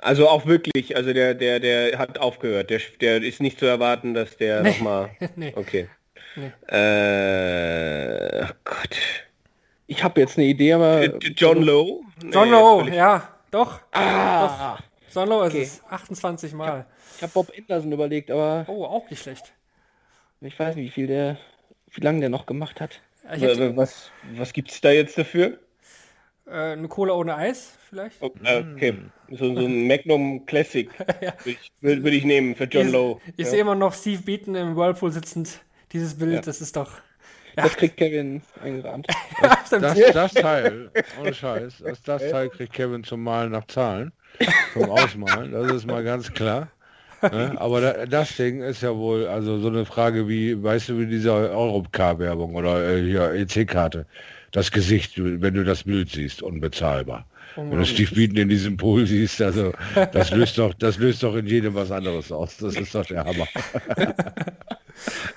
also 0.00 0.28
auch 0.28 0.46
wirklich, 0.46 0.96
also 0.96 1.12
der, 1.12 1.34
der, 1.34 1.58
der 1.60 1.98
hat 1.98 2.18
aufgehört. 2.18 2.70
Der, 2.70 2.80
der 3.00 3.22
ist 3.22 3.40
nicht 3.40 3.58
zu 3.58 3.66
erwarten, 3.66 4.14
dass 4.14 4.36
der 4.36 4.62
Nee. 4.62 4.70
nochmal. 4.70 5.10
Nee. 5.36 5.52
Okay. 5.56 5.88
Nee. 6.36 6.52
Äh, 7.40 8.44
oh 8.44 8.54
Gott. 8.64 8.96
Ich 9.86 10.04
habe 10.04 10.20
jetzt 10.20 10.38
eine 10.38 10.46
Idee, 10.46 10.72
aber... 10.74 11.02
Äh, 11.02 11.18
John 11.36 11.62
Lowe? 11.62 12.00
John 12.30 12.48
Nee, 12.48 12.54
Lowe, 12.54 12.80
völlig- 12.84 12.94
ja, 12.94 13.28
doch. 13.50 13.80
Ah, 13.92 14.78
John 15.12 15.28
Lowe 15.28 15.46
Okay. 15.46 15.62
ist 15.62 15.82
es. 15.84 15.90
28 15.90 16.52
Mal. 16.52 16.86
ich 17.16 17.22
habe 17.22 17.32
Bob 17.32 17.52
Anderson 17.58 17.90
überlegt, 17.92 18.30
aber 18.30 18.64
Oh, 18.68 18.84
auch 18.84 19.10
nicht 19.10 19.22
schlecht. 19.22 19.52
ich 20.40 20.58
weiß 20.58 20.76
nicht, 20.76 20.86
wie 20.86 20.90
viel 20.90 21.06
der... 21.08 21.36
Wie 21.92 22.00
lange 22.02 22.20
der 22.20 22.28
noch 22.28 22.46
gemacht 22.46 22.80
hat. 22.80 23.00
Äh, 23.28 23.76
Was, 23.76 24.10
was 24.36 24.52
gibt's 24.52 24.80
da 24.80 24.90
jetzt 24.92 25.18
dafür? 25.18 25.58
äh, 26.46 26.52
eine 26.72 26.86
Cola 26.88 27.14
ohne 27.14 27.34
Eis, 27.36 27.76
vielleicht? 27.88 28.22
Oh, 28.22 28.30
Okay, 28.44 28.94
so, 29.30 29.54
so 29.54 29.60
ein 29.66 29.88
Magnum 29.88 30.46
Classic 30.46 30.88
würde 30.98 31.34
ich, 31.46 31.72
würd, 31.80 32.02
würd 32.04 32.14
ich 32.14 32.24
nehmen 32.24 32.54
für 32.54 32.64
John 32.64 32.86
ich 32.86 32.92
Lowe. 32.92 33.20
ich 33.36 33.44
Ja. 33.44 33.50
sehe 33.50 33.60
immer 33.60 33.74
noch 33.74 33.92
Steve 33.94 34.22
Beaton 34.22 34.54
im 34.54 34.76
Whirlpool 34.76 35.10
sitzend. 35.10 35.60
Dieses 35.92 36.14
Bild, 36.14 36.46
das 36.46 36.60
ist 36.60 36.76
doch. 36.76 36.90
Ja. 37.56 37.64
Das 37.64 37.76
kriegt 37.76 37.96
Kevin 37.96 38.42
eingerahmt. 38.62 39.08
Stimmt. 39.66 39.82
Das, 39.82 39.98
das 40.12 40.34
Teil, 40.34 40.88
ohne 41.20 41.34
Scheiß, 41.34 41.82
das, 41.84 42.00
das 42.02 42.30
Teil 42.30 42.48
kriegt 42.48 42.72
Kevin 42.72 43.02
zum 43.02 43.24
Malen 43.24 43.50
nach 43.50 43.66
Zahlen, 43.66 44.12
zum 44.72 44.84
Ausmalen, 44.88 45.50
das 45.50 45.72
ist 45.72 45.84
mal 45.84 46.04
ganz 46.04 46.32
klar. 46.32 46.68
Ne? 47.22 47.54
Aber 47.56 47.80
da, 47.80 48.06
das 48.06 48.36
Ding 48.36 48.62
ist 48.62 48.82
ja 48.82 48.94
wohl, 48.94 49.26
also 49.26 49.58
so 49.58 49.66
eine 49.66 49.84
Frage 49.84 50.28
wie, 50.28 50.62
weißt 50.62 50.90
du, 50.90 50.98
wie 51.00 51.06
diese 51.06 51.32
Europcar-Werbung 51.32 52.54
oder 52.54 52.88
äh, 52.88 53.02
hier 53.02 53.32
EC-Karte, 53.32 54.06
das 54.52 54.70
Gesicht, 54.70 55.14
wenn 55.16 55.54
du 55.54 55.64
das 55.64 55.82
Bild 55.82 56.08
siehst, 56.08 56.42
unbezahlbar. 56.42 57.26
Wenn 57.56 57.78
du 57.78 57.84
Steve 57.84 58.14
Beaton 58.14 58.36
in 58.36 58.48
diesem 58.48 58.76
Pool 58.76 59.06
siehst, 59.06 59.42
also 59.42 59.72
das 60.12 60.30
löst 60.30 60.56
doch, 60.56 60.72
das 60.74 60.98
löst 60.98 61.24
doch 61.24 61.34
in 61.34 61.46
jedem 61.46 61.74
was 61.74 61.90
anderes 61.90 62.30
aus. 62.30 62.56
Das 62.58 62.76
ist 62.76 62.94
doch 62.94 63.04
der 63.04 63.24
Hammer. 63.24 63.48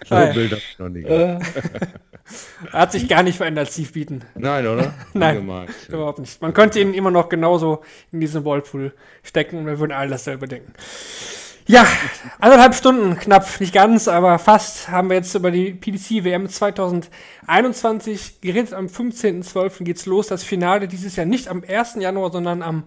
so 0.05 0.15
Nein. 0.15 0.27
ein 0.30 0.34
Bild 0.34 0.51
hab 0.51 0.57
ich 0.59 0.80
noch 0.80 0.89
nie 0.89 1.01
gehabt. 1.03 1.45
Hat 2.71 2.91
sich 2.91 3.07
gar 3.07 3.23
nicht 3.23 3.38
verändert, 3.38 3.69
Steve 3.69 3.91
Beaton. 3.91 4.23
Nein, 4.35 4.65
oder? 4.65 4.93
Nein. 5.13 5.38
Ungemalt. 5.39 5.69
Überhaupt 5.89 6.19
nicht. 6.19 6.41
Man 6.41 6.53
könnte 6.53 6.80
ihn 6.80 6.93
immer 6.93 7.11
noch 7.11 7.30
genauso 7.30 7.84
in 8.11 8.19
diesen 8.21 8.45
Whirlpool 8.45 8.93
stecken 9.23 9.59
und 9.59 9.65
wir 9.65 9.80
würden 9.80 9.91
alle 9.91 10.11
dasselbe 10.11 10.47
denken. 10.47 10.73
Ja, 11.65 11.88
anderthalb 12.39 12.75
Stunden 12.75 13.17
knapp, 13.17 13.61
nicht 13.61 13.73
ganz, 13.73 14.09
aber 14.09 14.38
fast 14.38 14.89
haben 14.89 15.09
wir 15.09 15.15
jetzt 15.15 15.34
über 15.34 15.49
die 15.49 15.71
PDC 15.71 16.25
WM 16.25 16.49
2021 16.49 18.41
geredet. 18.41 18.73
Am 18.73 18.88
15.12. 18.88 19.85
geht's 19.85 20.05
los. 20.05 20.27
Das 20.27 20.43
Finale 20.43 20.89
dieses 20.89 21.15
Jahr 21.15 21.25
nicht 21.25 21.47
am 21.47 21.63
1. 21.65 21.95
Januar, 21.99 22.34
sondern 22.34 22.61
am 22.61 22.84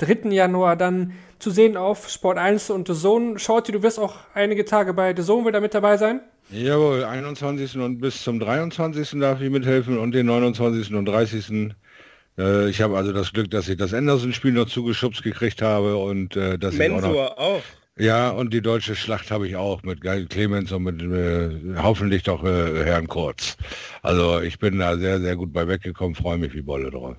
3. 0.00 0.30
Januar 0.30 0.76
dann 0.76 1.12
zu 1.38 1.50
sehen 1.50 1.76
auf 1.76 2.08
Sport 2.08 2.38
1 2.38 2.70
und 2.70 2.88
The 2.88 2.94
Zone. 2.94 3.38
Shorty, 3.38 3.72
du 3.72 3.82
wirst 3.82 3.98
auch 3.98 4.16
einige 4.34 4.64
Tage 4.64 4.94
bei 4.94 5.14
The 5.14 5.22
Zone 5.22 5.46
wieder 5.46 5.60
mit 5.60 5.74
dabei 5.74 5.96
sein. 5.96 6.20
Jawohl, 6.50 7.04
21. 7.04 7.76
und 7.78 8.00
bis 8.00 8.22
zum 8.22 8.40
23. 8.40 9.20
darf 9.20 9.40
ich 9.40 9.50
mithelfen 9.50 9.98
und 9.98 10.12
den 10.12 10.26
29. 10.26 10.94
und 10.94 11.06
30. 11.06 11.74
Äh, 12.38 12.68
ich 12.68 12.80
habe 12.80 12.96
also 12.96 13.12
das 13.12 13.32
Glück, 13.32 13.50
dass 13.50 13.68
ich 13.68 13.76
das 13.76 13.94
Anderson-Spiel 13.94 14.52
noch 14.52 14.66
zugeschubst 14.66 15.22
gekriegt 15.22 15.62
habe 15.62 15.96
und 15.96 16.36
äh, 16.36 16.58
dass 16.58 16.74
ich 16.74 16.80
auch 16.80 16.88
noch, 16.88 17.02
Mensur 17.02 17.38
auch. 17.38 17.62
ja 17.98 18.30
und 18.30 18.52
die 18.52 18.62
deutsche 18.62 18.96
Schlacht 18.96 19.30
habe 19.30 19.46
ich 19.46 19.56
auch 19.56 19.82
mit 19.82 20.00
Clemens 20.28 20.72
und 20.72 20.82
mit 20.82 21.02
äh, 21.02 21.76
hoffentlich 21.80 22.24
doch 22.24 22.42
äh, 22.42 22.84
Herrn 22.84 23.06
Kurz. 23.06 23.56
Also 24.02 24.40
ich 24.40 24.58
bin 24.58 24.78
da 24.78 24.96
sehr 24.96 25.20
sehr 25.20 25.36
gut 25.36 25.52
bei 25.52 25.68
weggekommen, 25.68 26.14
freue 26.14 26.38
mich 26.38 26.54
wie 26.54 26.62
Bolle 26.62 26.90
drauf. 26.90 27.16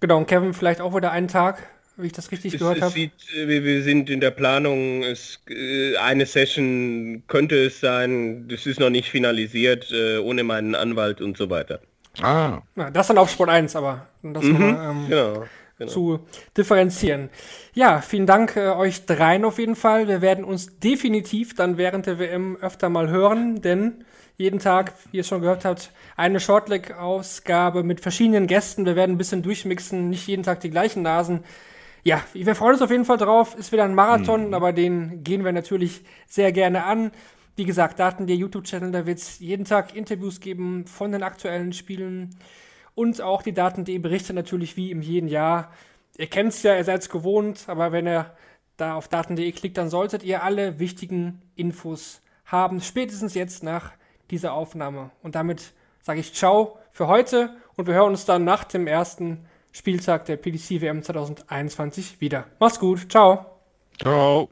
Genau, 0.00 0.18
und 0.18 0.28
Kevin 0.28 0.54
vielleicht 0.54 0.80
auch 0.80 0.94
wieder 0.94 1.10
einen 1.10 1.28
Tag, 1.28 1.62
wie 1.96 2.06
ich 2.06 2.12
das 2.12 2.30
richtig 2.30 2.54
Es, 2.54 2.58
gehört 2.58 2.80
habe. 2.82 2.94
äh, 3.34 3.48
wir, 3.48 3.64
wir 3.64 3.82
sind 3.82 4.10
in 4.10 4.20
der 4.20 4.30
Planung, 4.30 5.02
es, 5.02 5.40
äh, 5.48 5.96
eine 5.96 6.26
Session 6.26 7.22
könnte 7.28 7.56
es 7.66 7.80
sein, 7.80 8.48
das 8.48 8.66
ist 8.66 8.80
noch 8.80 8.90
nicht 8.90 9.10
finalisiert, 9.10 9.90
äh, 9.92 10.18
ohne 10.18 10.44
meinen 10.44 10.74
Anwalt 10.74 11.20
und 11.20 11.36
so 11.36 11.50
weiter. 11.50 11.80
Ah, 12.20 12.62
Ja, 12.76 12.90
das 12.90 13.08
dann 13.08 13.18
auf 13.18 13.30
Sport 13.30 13.50
1, 13.50 13.76
aber 13.76 14.06
um 14.22 14.32
das 14.34 14.50
nochmal, 14.50 14.90
ähm, 14.90 15.06
Genau. 15.08 15.50
genau. 15.78 15.92
zu 15.92 16.26
differenzieren. 16.56 17.28
Ja, 17.74 18.00
vielen 18.00 18.26
Dank 18.26 18.56
äh, 18.56 18.68
euch 18.70 19.04
dreien 19.06 19.44
auf 19.44 19.58
jeden 19.58 19.76
Fall. 19.76 20.08
Wir 20.08 20.22
werden 20.22 20.44
uns 20.44 20.78
definitiv 20.78 21.54
dann 21.54 21.76
während 21.76 22.06
der 22.06 22.18
WM 22.18 22.56
öfter 22.56 22.88
mal 22.88 23.10
hören, 23.10 23.60
denn 23.60 24.04
jeden 24.38 24.58
Tag, 24.60 24.94
wie 25.10 25.18
ihr 25.18 25.24
schon 25.24 25.40
gehört 25.42 25.64
habt, 25.64 25.92
eine 26.16 26.40
Shortleg-Ausgabe 26.40 27.82
mit 27.82 28.00
verschiedenen 28.00 28.46
Gästen. 28.46 28.86
Wir 28.86 28.96
werden 28.96 29.12
ein 29.14 29.18
bisschen 29.18 29.42
durchmixen, 29.42 30.08
nicht 30.10 30.26
jeden 30.26 30.42
Tag 30.42 30.60
die 30.60 30.70
gleichen 30.70 31.02
Nasen. 31.02 31.44
Ja, 32.06 32.22
wir 32.34 32.54
freuen 32.54 32.74
uns 32.74 32.82
auf 32.82 32.92
jeden 32.92 33.04
Fall 33.04 33.16
drauf. 33.16 33.56
Ist 33.56 33.72
wieder 33.72 33.82
ein 33.82 33.96
Marathon, 33.96 34.54
aber 34.54 34.72
den 34.72 35.24
gehen 35.24 35.44
wir 35.44 35.50
natürlich 35.50 36.04
sehr 36.28 36.52
gerne 36.52 36.84
an. 36.84 37.10
Wie 37.56 37.64
gesagt, 37.64 37.98
Daten 37.98 38.28
der 38.28 38.36
YouTube-Channel, 38.36 38.92
da 38.92 39.06
wird 39.06 39.18
es 39.18 39.40
jeden 39.40 39.64
Tag 39.64 39.96
Interviews 39.96 40.38
geben 40.38 40.86
von 40.86 41.10
den 41.10 41.24
aktuellen 41.24 41.72
Spielen 41.72 42.38
und 42.94 43.20
auch 43.20 43.42
die 43.42 43.52
Daten.de 43.52 43.98
Berichte 43.98 44.34
natürlich 44.34 44.76
wie 44.76 44.92
im 44.92 45.02
jeden 45.02 45.26
Jahr. 45.26 45.72
Ihr 46.16 46.28
kennt 46.28 46.50
es 46.50 46.62
ja, 46.62 46.76
ihr 46.76 46.84
seid 46.84 47.00
es 47.00 47.08
gewohnt, 47.08 47.64
aber 47.66 47.90
wenn 47.90 48.06
ihr 48.06 48.32
da 48.76 48.94
auf 48.94 49.08
daten.de 49.08 49.50
klickt, 49.50 49.76
dann 49.76 49.90
solltet 49.90 50.22
ihr 50.22 50.44
alle 50.44 50.78
wichtigen 50.78 51.42
Infos 51.56 52.20
haben, 52.44 52.80
spätestens 52.82 53.34
jetzt 53.34 53.64
nach 53.64 53.90
dieser 54.30 54.52
Aufnahme. 54.52 55.10
Und 55.24 55.34
damit 55.34 55.72
sage 56.02 56.20
ich 56.20 56.34
Ciao 56.34 56.78
für 56.92 57.08
heute 57.08 57.56
und 57.74 57.88
wir 57.88 57.94
hören 57.94 58.10
uns 58.10 58.26
dann 58.26 58.44
nach 58.44 58.62
dem 58.62 58.86
ersten 58.86 59.44
Spieltag 59.76 60.24
der 60.24 60.38
PDC 60.38 60.80
WM 60.80 61.02
2021 61.02 62.22
wieder. 62.22 62.46
Macht's 62.58 62.80
gut, 62.80 63.10
ciao. 63.10 63.60
ciao. 64.00 64.48